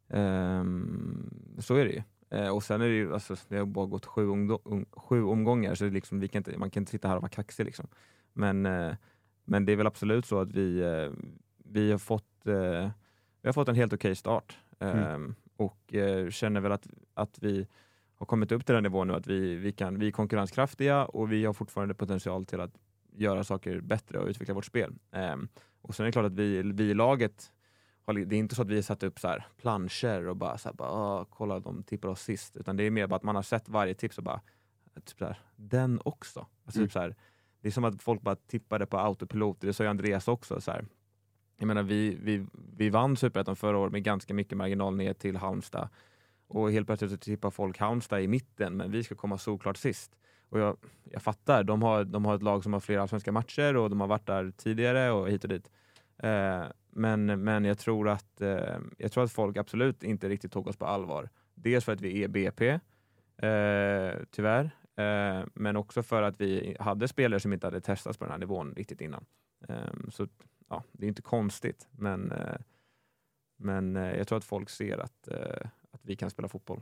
um, 0.08 1.56
så 1.60 1.76
är 1.76 1.86
det 1.86 1.92
ju. 1.92 2.04
Uh, 2.40 2.50
och 2.50 2.64
sen 2.64 2.82
är 2.82 2.88
det 2.88 2.96
ju, 2.96 3.14
alltså, 3.14 3.36
det 3.48 3.58
har 3.58 3.66
bara 3.66 3.86
gått 3.86 4.06
sju, 4.06 4.22
um, 4.22 4.86
sju 4.92 5.24
omgångar, 5.24 5.76
så 5.76 5.86
liksom, 5.86 6.20
vi 6.20 6.28
kan 6.28 6.40
inte, 6.40 6.58
man 6.58 6.70
kan 6.70 6.82
inte 6.82 6.92
sitta 6.92 7.08
här 7.08 7.16
och 7.16 7.22
vara 7.22 7.30
kaxig. 7.30 7.66
Liksom. 7.66 7.88
Men, 8.34 8.66
uh, 8.66 8.94
men 9.46 9.66
det 9.66 9.72
är 9.72 9.76
väl 9.76 9.88
absolut 9.88 10.26
så 10.26 10.40
att 10.40 10.52
vi, 10.52 10.84
uh, 10.84 11.14
vi 11.58 11.92
har 11.92 11.98
fått 11.98 12.24
vi 13.46 13.50
har 13.50 13.54
fått 13.54 13.70
en 13.70 13.76
helt 13.76 13.94
okej 13.94 14.10
okay 14.10 14.16
start 14.16 14.58
mm. 14.80 14.98
Ehm, 14.98 15.36
och 15.58 15.94
eh, 15.94 16.30
känner 16.30 16.62
väl 16.62 16.72
att, 16.72 16.88
att 17.14 17.38
vi 17.42 17.68
har 18.16 18.26
kommit 18.26 18.52
upp 18.52 18.66
till 18.66 18.76
den 18.76 18.84
nivån 18.84 19.08
nu 19.08 19.14
att 19.14 19.28
vi, 19.28 19.56
vi, 19.56 19.72
kan, 19.72 20.00
vi 20.00 20.08
är 20.08 20.12
konkurrenskraftiga 20.12 21.06
och 21.06 21.32
vi 21.32 21.46
har 21.46 21.54
fortfarande 21.54 21.94
potential 21.94 22.46
till 22.46 22.60
att 22.60 22.72
göra 23.12 23.44
saker 23.44 23.82
bättre 23.82 24.20
och 24.20 24.28
utveckla 24.28 24.54
vårt 24.54 24.66
spel. 24.66 24.94
Um, 25.12 25.48
och 25.82 25.96
sen 25.96 26.04
är 26.04 26.08
det 26.08 26.12
klart 26.12 26.26
att 26.26 26.34
vi, 26.34 26.62
vi 26.62 26.84
i 26.84 26.94
laget, 26.94 27.52
har, 28.06 28.14
det 28.14 28.36
är 28.36 28.40
inte 28.40 28.56
så 28.56 28.62
att 28.62 28.70
vi 28.70 28.76
har 28.76 28.82
satt 28.82 29.04
upp 29.04 29.20
så 29.20 29.28
här 29.28 29.48
planscher 29.58 30.28
och 30.28 30.36
bara, 30.36 30.58
så 30.58 30.70
här, 30.70 30.74
bara 30.76 31.26
kolla 31.26 31.60
de 31.60 31.84
tippar 31.84 32.10
oss 32.10 32.22
sist, 32.22 32.58
utan 32.58 32.78
det 32.78 32.84
är 32.84 32.92
mer 32.92 33.08
bara 33.08 33.16
att 33.16 33.24
man 33.24 33.36
har 33.36 33.44
sett 33.44 33.70
varje 33.70 33.94
tips 33.94 34.18
och 34.18 34.24
bara, 34.24 34.42
typ 35.06 35.18
så 35.18 35.26
här, 35.26 35.40
den 35.56 36.02
också. 36.06 36.48
Alltså, 36.66 36.80
mm. 36.80 36.88
typ 36.88 36.94
så 36.94 37.00
här, 37.00 37.16
det 37.62 37.68
är 37.68 37.72
som 37.72 37.84
att 37.84 38.02
folk 38.02 38.22
bara 38.22 38.36
tippade 38.36 38.86
på 38.86 38.98
autopilot, 38.98 39.62
det 39.62 39.74
sa 39.74 39.84
ju 39.84 39.90
Andreas 39.90 40.28
också. 40.28 40.62
Så 40.62 40.72
här, 40.72 40.86
jag 41.58 41.68
menar, 41.68 41.84
vi, 41.84 42.18
vi, 42.22 42.46
vi 42.78 42.90
vann 42.90 43.18
Superettan 43.18 43.56
förra 43.56 43.78
året 43.78 43.92
med 43.92 44.04
ganska 44.04 44.34
mycket 44.34 44.58
marginal 44.58 44.96
ner 44.96 45.14
till 45.14 45.36
Halmstad. 45.36 45.90
Och 46.48 46.72
helt 46.72 46.88
plötsligt 46.88 47.12
så 47.12 47.18
tippar 47.18 47.52
folk 47.52 47.78
Halmstad 47.78 48.22
i 48.22 48.28
mitten, 48.28 48.78
men 48.78 48.92
vi 48.92 49.04
ska 49.04 49.16
komma 49.16 49.38
såklart 49.38 49.78
sist. 49.78 50.16
Och 50.50 50.60
jag, 50.60 50.78
jag 51.04 51.22
fattar, 51.22 51.64
de 51.64 51.82
har, 51.82 52.04
de 52.04 52.26
har 52.26 52.36
ett 52.36 52.44
lag 52.44 52.64
som 52.64 52.74
har 52.74 52.80
flera 52.80 53.08
svenska 53.08 53.32
matcher 53.32 53.76
och 53.76 53.90
de 53.90 54.02
har 54.02 54.08
varit 54.08 54.26
där 54.26 54.52
tidigare 54.52 55.12
och 55.12 55.30
hit 55.30 55.44
och 55.44 55.50
dit. 55.50 55.70
Eh, 56.18 56.64
men, 56.90 57.44
men 57.44 57.66
jag 57.66 57.78
tror, 57.78 58.10
att, 58.10 58.42
eh, 58.42 58.78
jag 58.98 59.12
tror 59.12 59.24
att 59.24 59.32
folk 59.32 59.58
absolut 59.58 60.04
inte 60.04 60.30
riktigt 60.30 60.52
tog 60.52 60.68
oss 60.68 60.78
på 60.78 60.86
allvar. 60.86 61.30
Dels 61.54 61.86
för 61.86 61.92
att 61.92 62.02
vi 62.02 62.24
är 62.24 62.28
BP, 62.28 62.70
eh, 63.38 64.14
tyvärr, 64.32 64.72
eh, 64.96 65.46
men 65.54 65.76
också 65.76 66.04
för 66.04 66.22
att 66.22 66.42
vi 66.42 66.78
hade 66.80 67.08
spelare 67.08 67.40
som 67.40 67.54
inte 67.54 67.68
hade 67.68 67.82
testats 67.82 68.18
på 68.18 68.26
den 68.26 68.32
här 68.32 68.40
nivån 68.40 68.74
riktigt 68.76 69.02
innan. 69.02 69.26
Eh, 69.68 69.76
så 70.10 70.28
ja, 70.76 70.84
det 70.92 71.06
är 71.06 71.08
inte 71.08 71.22
konstigt, 71.22 71.88
men, 71.92 72.32
eh, 72.32 72.58
men 73.58 73.96
eh, 73.96 74.18
jag 74.18 74.28
tror 74.28 74.38
att 74.38 74.44
folk 74.44 74.70
ser 74.70 74.98
att, 74.98 75.28
eh, 75.28 75.68
att 75.92 76.02
vi 76.02 76.16
kan 76.16 76.30
spela 76.30 76.48
fotboll. 76.48 76.82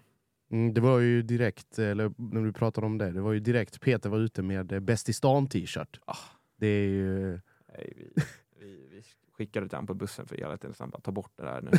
Mm, 0.52 0.74
det 0.74 0.82
var 0.82 1.00
ju 1.00 1.22
direkt, 1.22 1.80
eller 1.80 2.14
när 2.18 2.41
du 2.41 2.54
pratade 2.54 2.88
om 2.88 2.98
det, 2.98 3.12
det 3.12 3.22
var 3.22 3.34
ju 3.34 3.39
direkt 3.39 3.82
Peter 3.82 4.10
var 4.10 4.20
ute 4.20 4.41
med 4.41 4.84
Bäst 4.84 5.10
i 5.10 5.14
stan 5.14 5.48
t-shirt. 5.48 6.00
Ah. 6.06 6.18
Det 6.56 6.68
är 6.68 6.88
ju... 6.88 7.39
Nej, 7.68 7.94
vi, 7.98 8.14
vi, 8.60 8.88
vi 8.91 9.04
skickade 9.32 9.70
till 9.70 9.76
honom 9.76 9.88
på 9.88 9.94
bussen 9.94 10.28
för 10.28 10.38
hela 10.38 10.58
tiden, 10.58 10.74
så 10.74 10.84
han 10.84 10.89
bara 10.89 11.02
ta 11.02 11.12
bort 11.12 11.32
det 11.36 11.46
här 11.46 11.62
nu. 11.62 11.72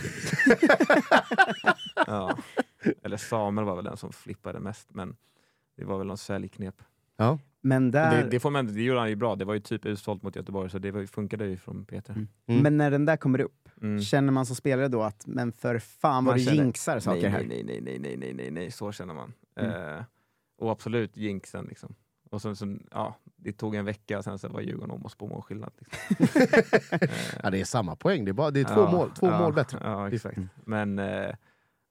ja. 2.07 2.39
Eller 3.03 3.17
Samuel 3.17 3.67
var 3.67 3.77
väl 3.77 3.85
den 3.85 3.97
som 3.97 4.12
flippade 4.12 4.61
mest, 4.61 4.95
men 4.95 5.17
det 5.77 5.85
var 5.85 5.99
väl 5.99 6.07
någon 6.07 6.19
säljknep. 6.19 6.83
Ja. 7.17 7.39
Men 7.67 7.91
där... 7.91 8.23
det, 8.23 8.31
det, 8.31 8.41
får 8.41 8.51
man, 8.51 8.67
det 8.67 8.83
gjorde 8.83 9.01
han 9.01 9.09
ju 9.09 9.17
bra, 9.17 9.37
det 9.37 9.45
var 9.45 9.55
ju 9.55 9.61
typ 9.61 9.87
utsålt 9.87 10.23
mot 10.23 10.37
Göteborg, 10.37 10.71
så 10.71 10.79
det 10.79 10.91
var, 10.91 11.07
funkade 11.07 11.47
ju 11.47 11.57
från 11.57 11.85
Peter. 11.85 12.12
Mm. 12.12 12.29
Mm. 12.47 12.62
Men 12.62 12.77
när 12.77 12.91
den 12.91 13.05
där 13.05 13.17
kommer 13.17 13.41
upp, 13.41 13.69
mm. 13.83 14.01
känner 14.01 14.33
man 14.33 14.47
som 14.47 14.57
spelare 14.57 14.89
då 14.89 15.03
att 15.03 15.27
men 15.27 15.53
för 15.53 15.79
fan 15.79 16.25
vad 16.25 16.37
du 16.37 16.41
jinxar 16.41 17.01
saker 17.01 17.23
nej, 17.23 17.31
här? 17.31 17.45
Nej, 17.45 17.62
nej, 17.65 17.81
nej, 17.81 17.99
nej, 17.99 18.17
nej, 18.17 18.35
nej, 18.35 18.51
nej, 18.51 18.71
så 18.71 18.93
känner 18.93 19.15
man. 19.15 19.33
Uh, 19.61 20.03
och 20.59 20.71
absolut 20.71 21.17
jinxen 21.17 21.65
liksom. 21.65 21.95
Och 22.31 22.43
sen, 22.43 22.57
så, 22.57 22.77
ja, 22.91 23.17
det 23.37 23.53
tog 23.53 23.75
en 23.75 23.85
vecka, 23.85 24.23
sen 24.23 24.39
så 24.39 24.49
var 24.49 24.61
Djurgården 24.61 24.91
om 24.91 25.07
oss 25.07 25.15
på 25.15 25.27
målskillnad. 25.27 25.73
Liksom. 25.79 26.37
ja, 27.43 27.51
det 27.51 27.61
är 27.61 27.65
samma 27.65 27.97
poäng, 27.97 28.25
det 28.25 28.31
är, 28.31 28.33
bara, 28.33 28.51
det 28.51 28.61
är 28.61 28.65
två, 28.65 28.81
ja, 28.81 28.91
mål, 28.91 29.11
två 29.11 29.27
ja, 29.27 29.39
mål 29.39 29.53
bättre. 29.53 29.79
Ja, 29.83 30.11
exakt. 30.11 30.39
Men 30.65 30.99
uh, 30.99 31.35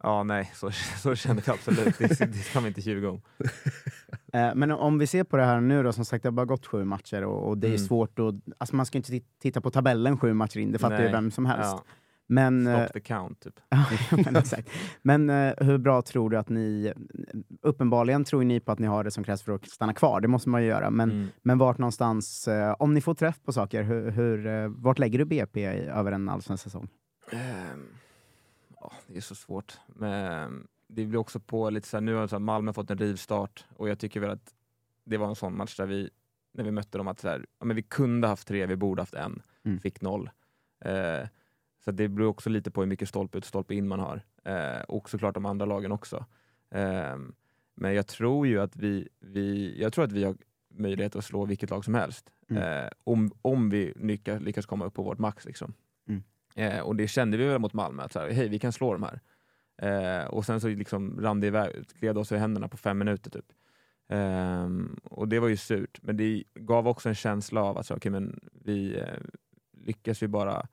ja, 0.04 0.24
nej, 0.24 0.52
så, 0.54 0.72
så 1.02 1.16
kände 1.16 1.44
vi 1.46 1.52
absolut. 1.52 1.98
Det, 1.98 2.20
det 2.20 2.52
kan 2.54 2.64
vi 2.64 2.68
inte 2.68 2.82
ljuga 2.82 3.10
om. 3.10 3.22
Eh, 4.34 4.56
men 4.56 4.72
om 4.72 4.98
vi 4.98 5.08
ser 5.08 5.24
på 5.24 5.38
det 5.38 5.44
här 5.44 5.62
nu 5.62 5.84
då, 5.84 5.94
som 5.94 6.06
sagt 6.06 6.24
det 6.24 6.28
har 6.28 6.32
bara 6.32 6.46
gått 6.46 6.66
sju 6.66 6.84
matcher 6.84 7.24
och, 7.24 7.50
och 7.50 7.58
det 7.58 7.68
är 7.68 7.70
mm. 7.70 7.80
svårt 7.80 8.20
att... 8.20 8.36
Alltså 8.58 8.76
man 8.76 8.86
ska 8.86 8.98
inte 8.98 9.20
titta 9.42 9.62
på 9.62 9.72
tabellen 9.72 10.18
sju 10.18 10.34
matcher 10.34 10.58
in, 10.58 10.72
det 10.72 10.80
fattar 10.80 11.04
ju 11.04 11.12
vem 11.12 11.32
som 11.32 11.46
helst. 11.46 11.72
Ja. 11.72 11.84
Men, 12.28 12.68
eh, 12.68 12.84
Stop 12.84 12.94
the 12.94 13.00
count, 13.00 13.40
typ. 13.40 13.60
Men, 14.26 14.36
exakt. 14.36 14.70
men 15.02 15.30
eh, 15.30 15.54
hur 15.58 15.78
bra 15.78 16.02
tror 16.02 16.30
du 16.30 16.38
att 16.38 16.50
ni... 16.50 16.94
Uppenbarligen 17.62 18.24
tror 18.24 18.44
ni 18.44 18.60
på 18.60 18.72
att 18.72 18.80
ni 18.80 18.88
har 18.88 19.04
det 19.04 19.12
som 19.12 19.24
krävs 19.24 19.42
för 19.42 19.52
att 19.52 19.70
stanna 19.70 19.94
kvar, 19.94 20.22
det 20.22 20.28
måste 20.28 20.50
man 20.50 20.62
ju 20.62 20.68
göra. 20.68 20.90
Men, 20.90 21.12
Mm. 21.12 21.28
men 21.42 21.58
vart 21.58 21.78
någonstans, 21.78 22.48
eh, 22.48 22.76
om 22.80 22.94
ni 22.94 23.02
får 23.02 23.14
träff 23.14 23.42
på 23.46 23.54
saker, 23.54 23.84
hur, 23.84 24.12
hur, 24.12 24.48
eh, 24.48 24.68
vart 24.68 25.00
lägger 25.00 25.20
du 25.20 25.26
BP 25.26 25.62
i, 25.62 25.86
över 25.86 26.12
en 26.12 26.30
allsvensk 26.30 26.64
säsong? 26.64 26.88
Ehm, 27.32 27.86
ja, 28.80 28.92
det 29.08 29.18
är 29.18 29.22
så 29.22 29.36
svårt. 29.36 29.78
Men 29.88 30.68
det 30.96 31.06
blir 31.06 31.20
också 31.20 31.40
på 31.40 31.70
lite 31.70 31.88
så 31.88 31.98
här, 31.98 32.02
nu 32.02 32.14
har 32.14 32.28
så 32.28 32.36
här 32.36 32.40
Malmö 32.40 32.74
fått 32.74 32.90
en 32.92 32.98
rivstart 32.98 33.66
och 33.78 33.90
jag 33.90 34.00
tycker 34.00 34.20
väl 34.20 34.30
att 34.30 34.54
det 35.04 35.18
var 35.18 35.28
en 35.28 35.36
sån 35.36 35.58
match 35.58 35.78
där 35.78 35.86
vi, 35.86 36.10
när 36.52 36.64
vi 36.64 36.72
mötte 36.72 36.98
dem, 36.98 37.08
att 37.08 37.20
så 37.20 37.28
här, 37.30 37.46
ja, 37.60 37.66
men 37.66 37.76
vi 37.76 37.82
kunde 37.84 38.28
haft 38.28 38.48
tre, 38.48 38.66
vi 38.66 38.76
borde 38.76 39.02
haft 39.02 39.14
en, 39.14 39.42
Mm. 39.66 39.80
fick 39.80 40.02
noll. 40.02 40.30
Eh, 40.86 41.28
så 41.86 41.92
det 41.92 42.08
beror 42.08 42.28
också 42.28 42.50
lite 42.50 42.72
på 42.72 42.82
hur 42.82 42.88
mycket 42.88 43.10
stolpe 43.10 43.38
ut 43.38 43.46
stolpe 43.46 43.76
in 43.76 43.88
man 43.88 44.00
har. 44.00 44.22
Eh, 44.44 44.82
och 44.82 45.10
såklart 45.10 45.34
de 45.34 45.46
andra 45.46 45.66
lagen 45.66 45.92
också. 45.92 46.26
Ehm, 46.72 47.36
men 47.76 47.94
jag 47.94 48.08
tror 48.08 48.48
ju 48.48 48.62
att 48.62 48.76
vi, 48.76 49.10
vi, 49.20 49.76
jag 49.82 49.94
tror 49.94 50.06
att 50.06 50.12
vi 50.12 50.24
har 50.24 50.36
möjlighet 50.70 51.16
att 51.16 51.26
slå 51.26 51.46
vilket 51.46 51.70
lag 51.70 51.86
som 51.86 51.94
helst. 51.96 52.30
Mm. 52.50 52.64
Eh, 52.64 52.90
om, 53.04 53.32
om 53.42 53.70
vi 53.70 53.94
lyckas, 53.96 54.42
lyckas 54.42 54.66
komma 54.66 54.86
upp 54.86 54.94
på 54.94 55.04
vårt 55.04 55.20
max. 55.20 55.46
Liksom. 55.46 55.74
Mm. 56.08 56.24
Eh, 56.56 56.80
och 56.80 56.96
det 56.96 57.08
kände 57.08 57.38
vi 57.38 57.46
väl 57.46 57.60
mot 57.60 57.74
Malmö, 57.74 58.04
att 58.04 58.12
så 58.12 58.20
här, 58.20 58.30
hej 58.30 58.48
vi 58.50 58.60
kan 58.60 58.72
slå 58.74 58.94
de 58.94 59.04
här. 59.04 59.20
Eh, 59.84 60.26
och 60.26 60.46
sen 60.46 60.62
så 60.62 60.68
liksom 60.68 61.22
rann 61.22 61.40
det 61.40 61.48
iväg, 61.48 61.86
gled 62.00 62.18
oss 62.18 62.32
i 62.32 62.38
händerna 62.38 62.68
på 62.68 62.78
fem 62.78 62.98
minuter 62.98 63.32
typ. 63.32 63.46
Ehm, 64.08 65.00
och 65.04 65.28
det 65.28 65.40
var 65.40 65.48
ju 65.48 65.58
surt, 65.58 66.00
men 66.02 66.18
det 66.18 66.44
gav 66.56 66.88
också 66.88 67.10
en 67.10 67.16
känsla 67.16 67.62
av 67.64 67.78
att 67.78 67.86
så, 67.86 67.96
okay, 67.96 68.12
men 68.12 68.40
vi 68.54 68.98
eh, 69.00 69.08
lyckas 69.72 70.24
vi 70.24 70.28
bara 70.28 70.68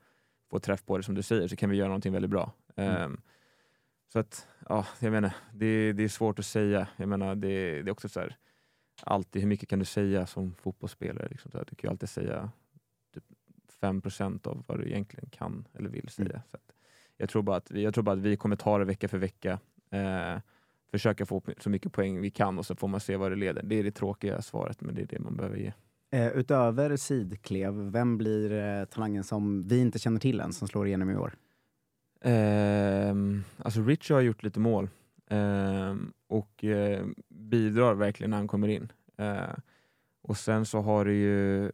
få 0.51 0.59
träff 0.59 0.85
på 0.85 0.97
det 0.97 1.03
som 1.03 1.15
du 1.15 1.23
säger 1.23 1.49
så 1.49 1.57
kan 1.57 1.71
vi 1.71 1.77
göra 1.77 1.89
någonting 1.89 2.13
väldigt 2.13 2.31
bra. 2.31 2.53
Ehm, 2.77 3.21
Så 4.13 4.19
att, 4.19 4.49
ja, 4.69 4.87
jag 5.01 5.13
menar, 5.13 5.33
det, 5.53 5.93
det 5.93 6.05
är 6.05 6.09
svårt 6.09 6.39
att 6.39 6.47
säga. 6.47 6.89
Jag 6.97 7.09
menar, 7.09 7.35
det, 7.35 7.83
det 7.83 7.89
är 7.89 7.93
också 7.93 8.09
så 8.09 8.21
här, 8.21 8.37
alltid 9.03 9.43
hur 9.43 9.49
mycket 9.49 9.69
kan 9.69 9.79
du 9.79 9.85
säga 9.85 10.27
som 10.27 10.55
fotbollsspelare? 10.55 11.29
Liksom, 11.31 11.51
här, 11.55 11.65
du 11.71 11.77
kan 11.77 11.89
ju 11.89 11.93
alltid 11.93 12.09
säga 12.09 12.51
typ 13.15 13.25
5% 13.81 14.47
av 14.47 14.65
vad 14.67 14.79
du 14.79 14.87
egentligen 14.87 15.31
kan 15.31 15.69
eller 15.75 15.91
vill 15.91 16.09
säga. 16.09 16.43
Så 16.51 16.57
att, 16.57 16.73
jag, 17.21 17.29
tror 17.29 17.43
bara 17.43 17.57
att 17.57 17.71
vi, 17.71 17.83
jag 17.83 17.95
tror 17.95 18.05
bara 18.05 18.13
att 18.13 18.23
vi 18.23 18.37
kommer 18.37 18.57
ta 18.57 18.79
det 18.79 18.85
vecka 18.85 19.09
för 19.09 19.19
vecka. 19.19 19.59
Eh, 19.91 20.39
försöka 20.91 21.27
få 21.27 21.43
så 21.59 21.71
mycket 21.71 21.93
poäng 21.93 22.21
vi 22.21 22.31
kan 22.31 22.59
och 22.59 22.67
så 22.67 22.75
får 22.75 22.89
man 22.89 23.01
se 23.01 23.17
vad 23.17 23.33
det 23.33 23.37
leder. 23.37 23.63
Det 23.63 23.75
är 23.79 23.85
det 23.85 23.91
tråkiga 23.91 24.43
svaret, 24.43 24.81
men 24.81 24.95
det 24.95 25.03
är 25.03 25.07
det 25.07 25.19
man 25.19 25.37
behöver 25.37 25.57
ge. 25.57 25.73
Eh, 26.11 26.29
utöver 26.29 26.97
Sidklev, 26.97 27.75
vem 27.75 28.19
blir 28.19 28.53
eh, 28.53 28.85
talangen 28.85 29.25
som 29.25 29.69
vi 29.69 29.81
inte 29.81 29.99
känner 29.99 30.21
till 30.21 30.41
än, 30.41 30.53
som 30.53 30.69
slår 30.69 30.87
igenom 30.87 31.11
i 31.11 31.17
år? 31.17 31.35
Ehm, 32.21 33.45
alltså 33.57 33.81
Richie 33.81 34.15
har 34.15 34.21
gjort 34.21 34.43
lite 34.43 34.61
mål 34.61 34.89
ehm, 35.31 36.13
och 36.27 36.65
eh, 36.65 37.07
bidrar 37.29 37.95
verkligen 37.95 38.31
när 38.31 38.37
han 38.37 38.49
kommer 38.49 38.69
in. 38.69 38.93
Eh, 39.17 39.55
och 40.23 40.37
sen 40.37 40.67
så 40.67 40.81
har 40.81 41.05
du 41.05 41.15
ju, 41.15 41.73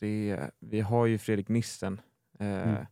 se, 0.00 0.40
vi 0.58 0.80
har 0.80 1.06
ju 1.06 1.18
Fredrik 1.18 1.48
Nissen 1.48 2.00
eh, 2.38 2.46
Mm. 2.46 2.86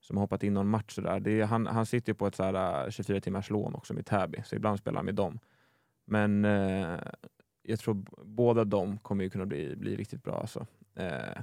Som 0.00 0.16
har 0.16 0.20
hoppat 0.24 0.42
in 0.42 0.54
någon 0.54 0.68
match. 0.68 0.94
Sådär. 0.94 1.20
Det 1.20 1.40
är, 1.40 1.44
han, 1.46 1.66
han 1.66 1.86
sitter 1.86 2.12
ju 2.12 2.16
på 2.16 2.26
ett 2.26 2.34
så 2.34 2.42
här, 2.42 2.84
eh, 2.84 2.90
24 2.90 3.20
timmars 3.20 3.50
lån 3.50 3.74
också 3.74 3.94
med 3.94 4.06
Täby, 4.06 4.42
så 4.44 4.56
ibland 4.56 4.78
spelar 4.78 4.96
han 4.98 5.04
med 5.04 5.14
dem. 5.14 5.38
Men 6.04 6.44
eh, 6.44 6.98
jag 7.62 7.78
tror 7.78 8.04
båda 8.24 8.64
de 8.64 8.98
kommer 8.98 9.24
ju 9.24 9.30
kunna 9.30 9.46
bli, 9.46 9.76
bli 9.76 9.96
riktigt 9.96 10.22
bra. 10.22 10.40
Alltså. 10.40 10.66
Eh, 10.94 11.42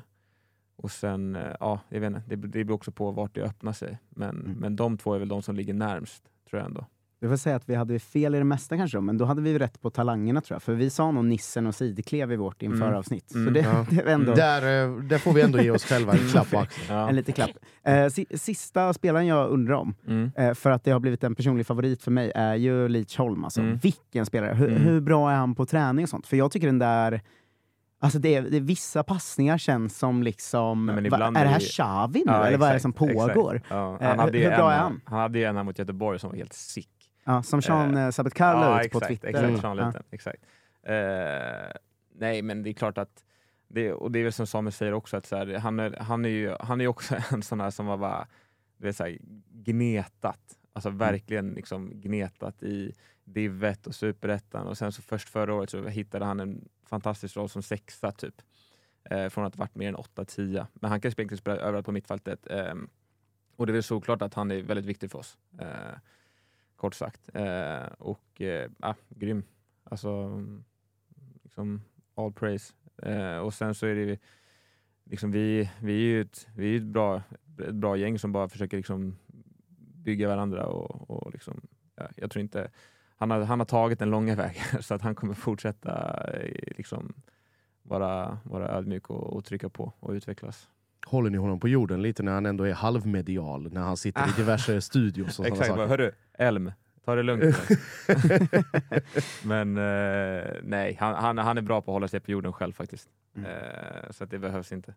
och 0.75 0.91
sen, 0.91 1.35
eh, 1.35 1.55
ja, 1.59 1.79
jag 1.89 1.99
vet 1.99 2.07
inte, 2.07 2.23
det, 2.27 2.35
det 2.35 2.63
beror 2.63 2.75
också 2.75 2.91
på 2.91 3.11
vart 3.11 3.35
det 3.35 3.41
öppnar 3.41 3.73
sig. 3.73 3.97
Men, 4.09 4.29
Mm. 4.41 4.51
men 4.51 4.75
de 4.75 4.97
två 4.97 5.13
är 5.13 5.19
väl 5.19 5.27
de 5.27 5.41
som 5.41 5.55
ligger 5.55 5.73
närmst, 5.73 6.23
tror 6.49 6.59
jag 6.59 6.65
ändå. 6.67 6.85
Jag 7.19 7.29
får 7.29 7.37
säga 7.37 7.55
att 7.55 7.69
vi 7.69 7.75
hade 7.75 7.99
fel 7.99 8.35
i 8.35 8.37
det 8.37 8.43
mesta 8.43 8.77
kanske, 8.77 8.99
men 8.99 9.17
då 9.17 9.25
hade 9.25 9.41
vi 9.41 9.59
rätt 9.59 9.81
på 9.81 9.89
talangerna 9.89 10.41
tror 10.41 10.55
jag. 10.55 10.61
För 10.63 10.73
vi 10.73 10.89
sa 10.89 11.11
nog 11.11 11.25
Nissen 11.25 11.67
och 11.67 11.75
Sidklev 11.75 12.31
i 12.31 12.35
vårt 12.35 12.61
införavsnitt. 12.61 13.29
Så 13.31 13.37
Mm. 13.37 13.53
det, 13.53 13.59
Ja. 13.59 13.85
det 14.03 14.11
ändå 14.11 14.33
Där, 14.35 14.85
eh, 14.85 14.95
där 15.01 15.17
får 15.17 15.33
vi 15.33 15.41
ändå 15.41 15.59
ge 15.61 15.71
oss 15.71 15.85
själva 15.85 16.13
en 16.13 16.29
klapp 16.29 16.51
på 16.51 16.59
axeln. 16.59 16.97
Ja. 16.97 17.09
en 17.09 17.15
liten 17.15 17.33
klapp. 17.33 17.49
Eh, 17.83 18.07
si, 18.07 18.25
sista 18.33 18.93
spelaren 18.93 19.27
jag 19.27 19.49
undrar 19.49 19.75
om, 19.75 19.95
Mm. 20.07 20.31
eh, 20.37 20.53
för 20.53 20.71
att 20.71 20.83
det 20.83 20.91
har 20.91 20.99
blivit 20.99 21.23
en 21.23 21.35
personlig 21.35 21.65
favorit 21.67 22.03
för 22.03 22.11
mig, 22.11 22.31
är 22.35 22.55
ju 22.55 22.87
Leach 22.87 23.17
Holm. 23.17 23.43
Alltså. 23.43 23.61
Mm. 23.61 23.77
Vilken 23.77 24.25
spelare! 24.25 24.53
Hur, 24.53 24.69
Mm. 24.69 24.81
hur 24.81 25.01
bra 25.01 25.31
är 25.31 25.35
han 25.35 25.55
på 25.55 25.65
träning 25.65 26.03
och 26.03 26.09
sånt? 26.09 26.27
För 26.27 26.37
jag 26.37 26.51
tycker 26.51 26.67
den 26.67 26.79
där 26.79 27.21
Alltså 27.99 28.19
det 28.19 28.39
det 28.41 28.59
vissa 28.59 29.03
passningar 29.03 29.57
känns 29.57 29.97
som 29.97 30.23
liksom, 30.23 30.87
va, 30.87 30.93
är 30.93 31.01
det 31.01 31.39
är 31.39 31.45
här 31.45 31.59
Xavi 31.59 32.19
nu 32.25 32.31
Ja, 32.31 32.45
eller 32.45 32.57
vad 32.57 32.69
är 32.69 32.73
det 32.73 32.79
som 32.79 32.91
exakt, 32.91 33.11
exakt. 33.11 33.33
pågår? 33.33 33.61
Ja, 33.69 33.97
Eh, 34.01 34.07
han, 34.07 34.19
hade 34.19 34.37
hur- 34.37 34.43
hur 34.49 34.57
bra 34.57 34.71
en, 34.71 34.77
är 34.77 34.81
han? 34.83 35.01
han 35.05 35.19
hade 35.19 35.39
ju 35.39 35.45
en 35.45 35.55
här 35.55 35.63
mot 35.63 35.79
Göteborg 35.79 36.19
som 36.19 36.29
var 36.29 36.37
helt 36.37 36.53
sick. 36.53 36.89
Ja, 37.27 37.43
som 37.43 37.61
Sean 37.61 37.97
Eh, 37.97 38.05
eh, 38.05 38.11
Sabetkar 38.11 38.53
la 38.53 38.83
ut 38.83 38.91
på 38.91 38.99
Twitter. 38.99 39.27
Exakt, 39.27 39.61
Sean 39.61 39.77
Ja. 39.77 39.87
Liten, 39.87 40.03
exakt. 40.11 40.43
Eh, 40.83 41.77
nej, 42.15 42.41
men 42.41 42.63
det 42.63 42.69
är 42.69 42.73
klart 42.73 42.97
att, 42.97 43.23
det, 43.67 43.93
och 43.93 44.11
det 44.11 44.19
är 44.19 44.23
väl 44.23 44.33
som 44.33 44.47
Samuel 44.47 44.73
säger 44.73 44.93
också, 44.93 45.17
att 45.17 45.25
så 45.25 45.35
här, 45.35 45.53
han, 45.57 45.79
är, 45.79 45.97
han, 45.99 46.25
är 46.25 46.29
ju, 46.29 46.55
han 46.59 46.79
är 46.81 46.83
ju 46.83 46.87
också 46.87 47.15
en 47.31 47.41
sån 47.43 47.59
här 47.61 47.69
som 47.69 47.87
har 47.87 47.97
bara, 47.97 48.27
du 48.77 48.87
vet, 48.87 48.95
så 48.95 49.03
här, 49.03 49.17
gnetat. 49.51 50.57
Alltså 50.73 50.89
Mm. 50.89 50.97
verkligen 50.97 51.49
liksom 51.53 52.01
gnetat 52.01 52.63
i 52.63 52.93
divet 53.23 53.87
och 53.87 53.95
superettan. 53.95 54.67
Och 54.67 54.77
sen 54.77 54.91
så 54.91 55.01
först 55.01 55.29
förra 55.29 55.53
året 55.53 55.69
så 55.69 55.87
hittade 55.87 56.25
han 56.25 56.39
en 56.39 56.69
fantastisk 56.85 57.37
roll 57.37 57.49
som 57.49 57.63
sexa 57.63 58.11
typ. 58.11 58.41
Eh, 59.09 59.29
från 59.29 59.45
att 59.45 59.55
ha 59.55 59.59
varit 59.59 59.75
mer 59.75 59.87
än 59.89 59.95
8-10. 59.95 60.65
Men 60.73 60.89
han 60.89 61.01
kan 61.01 61.11
spela 61.11 61.55
överallt 61.57 61.85
på 61.85 61.91
mittfältet. 61.91 62.47
ehm, 62.49 62.89
och 63.55 63.65
det 63.65 63.71
är 63.71 63.73
väl 63.73 63.83
såklart 63.83 64.21
att 64.21 64.33
han 64.33 64.51
är 64.51 64.61
väldigt 64.61 64.85
viktig 64.85 65.11
för 65.11 65.19
oss. 65.19 65.37
Eh, 65.59 65.67
kort 66.77 66.93
sagt. 66.93 67.29
Eh, 67.33 67.85
och 67.97 68.41
eh, 68.41 68.69
ah, 68.79 68.95
grym. 69.09 69.43
Alltså, 69.83 70.43
liksom 71.43 71.81
all 72.15 72.33
praise. 72.33 72.73
Eh, 73.03 73.37
och 73.37 73.53
sen 73.53 73.75
så 73.75 73.85
är 73.85 73.95
det 73.95 74.19
liksom 75.03 75.31
vi, 75.31 75.71
vi 75.81 75.93
är 75.93 75.99
ju 75.99 76.21
ett, 76.21 76.47
vi 76.55 76.73
är 76.73 76.77
ett, 76.77 76.83
bra, 76.83 77.21
ett 77.67 77.75
bra 77.75 77.97
gäng 77.97 78.19
som 78.19 78.31
bara 78.31 78.49
försöker 78.49 78.77
liksom 78.77 79.17
bygga 79.77 80.27
varandra 80.27 80.65
och, 80.65 81.09
och 81.09 81.33
liksom, 81.33 81.61
ja, 81.95 82.07
jag 82.15 82.31
tror 82.31 82.41
inte 82.41 82.71
han 83.15 83.31
har, 83.31 83.41
han 83.41 83.59
har 83.59 83.65
tagit 83.65 83.99
den 83.99 84.09
långa 84.09 84.35
vägen 84.45 84.83
så 84.83 84.93
att 84.93 85.01
han 85.01 85.15
kommer 85.15 85.33
fortsätta 85.33 86.23
eh, 86.33 86.73
liksom 86.77 87.13
vara, 87.83 88.39
vara 88.43 88.69
ödmjuk 88.69 89.09
och, 89.09 89.33
och 89.33 89.45
trycka 89.45 89.69
på 89.69 89.93
och 89.99 90.11
utvecklas. 90.11 90.69
Håller 91.05 91.29
ni 91.29 91.37
honom 91.37 91.59
på 91.59 91.67
jorden 91.67 92.01
lite 92.01 92.23
när 92.23 92.31
han 92.31 92.45
ändå 92.45 92.63
är 92.63 92.73
halvmedial, 92.73 93.73
när 93.73 93.81
han 93.81 93.97
sitter 93.97 94.27
i 94.27 94.31
diverse 94.37 94.81
studios 94.81 95.27
och 95.27 95.33
sådana 95.33 95.53
Exakt, 95.55 95.69
saker? 95.69 95.87
hörru, 95.87 96.11
Elm, 96.37 96.71
ta 97.05 97.15
det 97.15 97.23
lugnt. 97.23 97.43
nu." 97.43 97.53
Men 99.43 99.77
eh, 99.77 100.53
nej, 100.63 100.97
han, 100.99 101.15
han, 101.15 101.37
han 101.37 101.57
är 101.57 101.61
bra 101.61 101.81
på 101.81 101.91
att 101.91 101.95
hålla 101.95 102.07
sig 102.07 102.19
på 102.19 102.31
jorden 102.31 102.53
själv 102.53 102.73
faktiskt. 102.73 103.09
Mm. 103.35 103.49
Eh, 103.51 104.11
så 104.11 104.23
att 104.23 104.29
det 104.31 104.39
behövs 104.39 104.71
inte. 104.71 104.93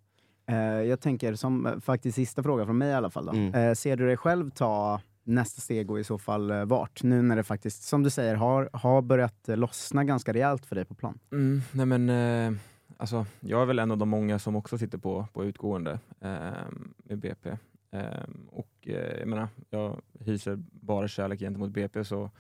Eh, 0.47 0.57
jag 0.59 1.01
tänker, 1.01 1.35
som 1.35 1.67
eh, 1.67 1.79
faktiskt 1.81 2.17
sista 2.17 2.43
fråga 2.43 2.65
från 2.67 2.79
mig 2.79 2.91
i 2.91 2.95
alla 2.95 3.11
fall. 3.11 3.27
Då. 3.27 3.33
Mm. 3.33 3.55
Eh, 3.55 3.75
ser 3.75 3.97
du 3.97 4.07
dig 4.07 4.17
själv 4.17 4.51
ta 4.51 5.01
nästa 5.25 5.61
steg 5.61 5.91
och 5.91 6.01
i 6.01 6.05
så 6.05 6.19
fall 6.19 6.51
eh, 6.51 6.65
vart? 6.65 7.03
Nu 7.03 7.23
när 7.23 7.37
det 7.37 7.43
faktiskt, 7.45 7.83
som 7.83 8.03
du 8.03 8.11
säger, 8.11 8.35
har, 8.35 8.71
har 8.73 9.03
börjat 9.03 9.49
eh, 9.49 9.57
lossna 9.57 10.05
ganska 10.05 10.33
rejält 10.33 10.67
för 10.67 10.77
dig 10.77 10.85
på 10.85 10.95
plan. 10.95 11.19
Mm, 11.33 11.63
nej 11.73 11.87
men, 11.87 12.09
eh, 12.11 12.61
alltså, 13.01 13.27
jag 13.41 13.63
är 13.63 13.67
väl 13.67 13.79
en 13.79 13.91
av 13.91 13.99
de 13.99 14.09
många 14.09 14.39
som 14.39 14.57
också 14.57 14.79
sitter 14.79 14.99
på, 14.99 15.27
på 15.33 15.45
utgående 15.45 15.99
eh, 16.21 16.65
med 16.97 17.19
BP. 17.19 17.57
Eh, 17.91 18.25
och 18.49 18.89
eh, 18.89 19.19
jag 19.19 19.29
menar, 19.29 19.49
jag 19.71 20.01
hyser 20.21 20.57
bara 20.71 21.09
kärlek 21.09 21.41
gentemot 21.41 21.71
BP 21.71 22.05
så, 22.05 22.31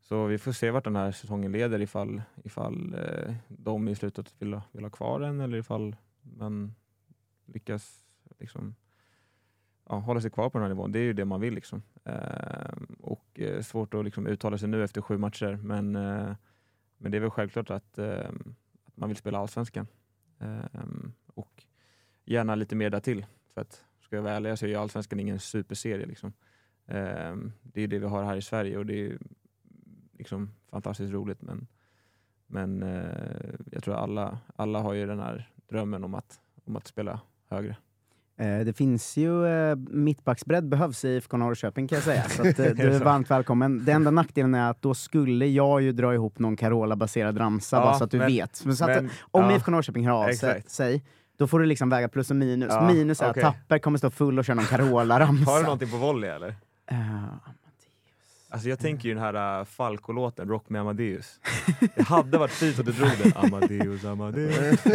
så 0.00 0.26
vi 0.26 0.38
får 0.38 0.52
se 0.52 0.70
vart 0.70 0.84
den 0.84 0.96
här 0.96 1.12
säsongen 1.12 1.52
leder 1.52 1.80
ifall, 1.82 2.22
ifall 2.44 2.94
eh, 2.94 3.34
de 3.48 3.88
i 3.88 3.94
slutet 3.94 4.34
vill, 4.38 4.54
ha- 4.54 4.62
vill 4.72 4.84
ha 4.84 4.90
kvar 4.90 5.20
den 5.20 5.40
eller 5.40 5.58
ifall 5.58 5.96
man 6.22 6.74
lyckas 7.46 8.04
liksom, 8.38 8.74
ja, 9.88 9.96
hålla 9.98 10.20
sig 10.20 10.30
kvar 10.30 10.50
på 10.50 10.58
den 10.58 10.62
här 10.62 10.74
nivån. 10.74 10.92
Det 10.92 10.98
är 10.98 11.02
ju 11.02 11.12
det 11.12 11.24
man 11.24 11.40
vill. 11.40 11.54
Liksom. 11.54 11.82
Eh, 12.04 12.72
och 13.00 13.40
eh, 13.40 13.60
svårt 13.62 13.94
att 13.94 14.04
liksom, 14.04 14.26
uttala 14.26 14.58
sig 14.58 14.68
nu 14.68 14.84
efter 14.84 15.00
sju 15.00 15.18
matcher 15.18 15.58
men, 15.62 15.96
eh, 15.96 16.34
men 16.98 17.12
det 17.12 17.18
är 17.18 17.20
väl 17.20 17.30
självklart 17.30 17.70
att, 17.70 17.98
eh, 17.98 18.28
att 18.28 18.32
man 18.94 19.08
vill 19.08 19.16
spela 19.16 19.38
allsvenskan. 19.38 19.86
Ehm, 20.38 21.12
och 21.26 21.64
gärna 22.24 22.54
lite 22.54 22.76
mer 22.76 22.90
därtill. 22.90 23.26
För 23.54 23.60
att, 23.60 23.84
ska 24.00 24.16
jag 24.16 24.22
vara 24.22 24.34
ärlig 24.34 24.58
så 24.58 24.64
är 24.64 24.68
ju 24.68 24.76
allsvenskan 24.76 25.20
ingen 25.20 25.40
superserie. 25.40 26.06
Liksom. 26.06 26.32
Ehm, 26.86 27.52
det 27.62 27.82
är 27.82 27.88
det 27.88 27.98
vi 27.98 28.06
har 28.06 28.24
här 28.24 28.36
i 28.36 28.42
Sverige 28.42 28.78
och 28.78 28.86
det 28.86 29.06
är 29.06 29.18
liksom 30.18 30.50
fantastiskt 30.70 31.12
roligt. 31.12 31.42
Men, 31.42 31.66
men 32.46 32.82
eh, 32.82 33.54
jag 33.72 33.82
tror 33.82 33.94
alla, 33.94 34.38
alla 34.56 34.80
har 34.80 34.92
ju 34.92 35.06
den 35.06 35.18
här 35.18 35.50
drömmen 35.68 36.04
om 36.04 36.14
att, 36.14 36.40
om 36.64 36.76
att 36.76 36.86
spela 36.86 37.20
högre. 37.46 37.76
Eh, 38.40 38.58
det 38.64 38.76
finns 38.76 39.16
ju, 39.16 39.46
eh, 39.46 39.76
mittbacksbredd 39.76 40.68
behövs 40.68 41.04
i 41.04 41.08
IFK 41.08 41.36
Norrköping 41.36 41.88
kan 41.88 41.96
jag 41.96 42.04
säga. 42.04 42.22
Så 42.28 42.48
att, 42.48 42.58
eh, 42.58 42.66
du 42.66 42.82
Är 42.94 42.98
varmt 43.04 43.30
välkommen. 43.30 43.84
Den 43.84 43.96
enda 43.96 44.10
nackdelen 44.10 44.54
är 44.54 44.70
att 44.70 44.82
då 44.82 44.94
skulle 44.94 45.46
jag 45.46 45.82
ju 45.82 45.92
dra 45.92 46.14
ihop 46.14 46.38
någon 46.38 46.56
Carola-baserad 46.56 47.40
ramsa, 47.40 47.76
Ja, 47.76 47.82
bara 47.82 47.94
så 47.98 48.04
att 48.04 48.10
du 48.10 48.18
men- 48.18 48.26
vet. 48.26 48.64
Men 48.64 48.76
så 48.76 48.84
att, 48.90 49.02
om 49.30 49.44
ja, 49.44 49.52
IFK 49.56 49.70
Norrköping 49.70 50.06
hör 50.06 50.14
av 50.22 50.28
exakt. 50.28 50.70
sig 50.70 51.04
Då 51.38 51.46
får 51.46 51.58
du 51.58 51.66
liksom 51.66 51.90
väga 51.90 52.08
plus 52.08 52.30
och 52.30 52.36
minus. 52.36 52.68
Ja, 52.72 52.86
minus 52.92 53.20
är 53.20 53.30
okej. 53.30 53.42
att 53.42 53.54
Tapper 53.54 53.78
kommer 53.78 53.98
stå 53.98 54.10
full 54.10 54.38
och 54.38 54.44
köra 54.44 54.54
någon 54.56 54.64
Carola-ramsa. 54.64 55.50
Har 55.50 55.58
du 55.58 55.64
någonting 55.64 55.90
på 55.90 55.96
volley 55.96 56.30
eller? 56.30 56.48
Eh, 56.90 56.96
Alltså 58.54 58.68
jag 58.68 58.78
tänker 58.78 59.08
ju 59.08 59.14
den 59.14 59.22
här 59.22 59.58
uh, 59.60 59.64
Falco-låten, 59.64 60.48
Rock 60.48 60.68
med 60.68 60.80
Amadeus. 60.80 61.40
Det 61.96 62.02
hade 62.02 62.38
varit 62.38 62.50
fint 62.50 62.78
om 62.78 62.84
du 62.84 62.92
drog 62.92 63.10
den. 63.22 63.32
Amadeus, 63.36 64.04
Amadeus. 64.04 64.80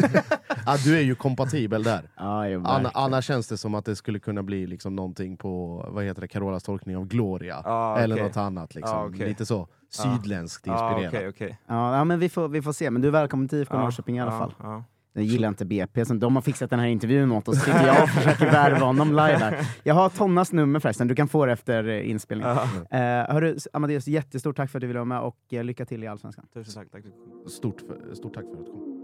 Ja, 0.66 0.78
du 0.86 0.98
är 0.98 1.02
ju 1.02 1.16
kompatibel 1.16 1.84
där. 1.84 2.10
ja, 2.18 2.48
jo, 2.48 2.64
Anna, 2.66 2.92
annars 2.94 3.26
känns 3.26 3.48
det 3.48 3.58
som 3.58 3.76
att 3.76 3.86
det 3.86 3.96
skulle 3.96 4.20
kunna 4.20 4.44
bli 4.44 4.68
liksom 4.68 4.96
någonting 4.96 5.38
på 5.38 5.86
vad 5.90 6.04
heter 6.04 6.22
det, 6.22 6.28
Carolas 6.28 6.64
tolkning 6.64 6.98
av 6.98 7.06
Gloria. 7.08 7.62
Ja, 7.66 7.98
Eller 8.00 8.16
okej. 8.16 8.28
något 8.28 8.38
annat. 8.38 8.76
Liksom. 8.76 8.98
Ja, 8.98 9.06
okej. 9.06 9.28
Lite 9.28 9.46
så 9.46 9.68
sydländskt 9.92 10.68
Ja, 10.68 11.00
inspirerat. 11.02 11.34
okej. 11.36 11.60
Ja, 11.68 11.98
ja, 11.98 12.04
men 12.04 12.20
vi 12.20 12.30
får, 12.30 12.48
vi 12.48 12.62
får 12.62 12.74
se. 12.74 12.92
Men 12.92 13.02
du 13.02 13.08
är 13.08 13.12
välkommen 13.12 13.48
till 13.48 13.58
IFK 13.58 13.76
Ja, 13.76 13.82
Norrköping 13.82 14.18
i 14.18 14.22
alla 14.22 14.32
fall. 14.32 14.54
Jag 15.20 15.28
gillar 15.28 15.48
inte 15.48 15.66
BP, 15.66 16.06
så 16.06 16.14
de 16.14 16.36
har 16.36 16.42
fixat 16.42 16.70
den 16.70 16.80
här 16.80 16.88
intervjun 16.88 17.32
åt 17.32 17.48
oss. 17.48 17.60
Sitter 17.60 17.88
jag 17.88 18.04
och 18.04 18.10
försöker 18.20 18.52
värva 18.52 18.86
honom 18.86 19.10
live 19.10 19.38
här. 19.38 19.68
Jag 19.84 19.94
har 19.94 20.10
Tonnas 20.10 20.52
nummer 20.52 20.80
förresten, 20.80 21.08
du 21.08 21.16
kan 21.16 21.28
få 21.28 21.46
det 21.46 21.52
efter 21.52 21.88
eh, 21.88 22.10
inspelningen. 22.10 22.58
Uh, 22.58 23.00
hörru, 23.34 23.58
Amadeus, 23.74 24.08
jättestort 24.08 24.56
tack 24.56 24.72
för 24.72 24.80
att 24.80 24.82
du 24.82 24.88
ville 24.88 25.00
vara 25.00 25.06
med 25.06 25.20
och 25.20 25.38
eh, 25.52 25.64
lycka 25.64 25.86
till 25.86 26.04
i 26.04 26.08
Allsvenskan. 26.08 26.46
Tusen 26.54 26.84
tack. 26.92 27.04
tack. 27.04 27.04
Stort, 27.52 27.82
för, 27.82 28.16
stort 28.16 28.34
tack 28.34 28.46
för 28.46 28.54
att 28.54 28.66
du 28.66 28.72
kom. 28.72 29.00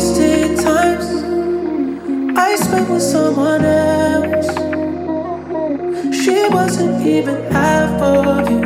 Wasted 0.00 0.29
I 2.42 2.56
spent 2.56 2.88
with 2.88 3.02
someone 3.02 3.62
else. 3.64 4.48
She 6.20 6.48
wasn't 6.48 7.06
even 7.06 7.38
half 7.52 8.00
of 8.00 8.50
you. 8.50 8.64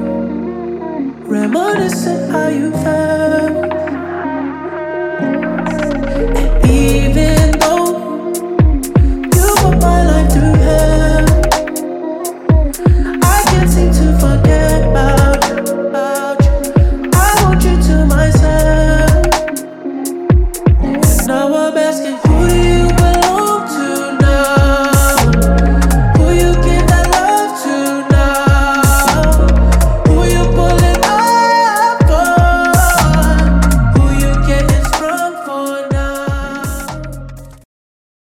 Reminiscent 1.27 2.31
how 2.31 2.49
you 2.49 2.71
felt. 2.85 3.73
And 6.41 6.71
even 6.71 7.44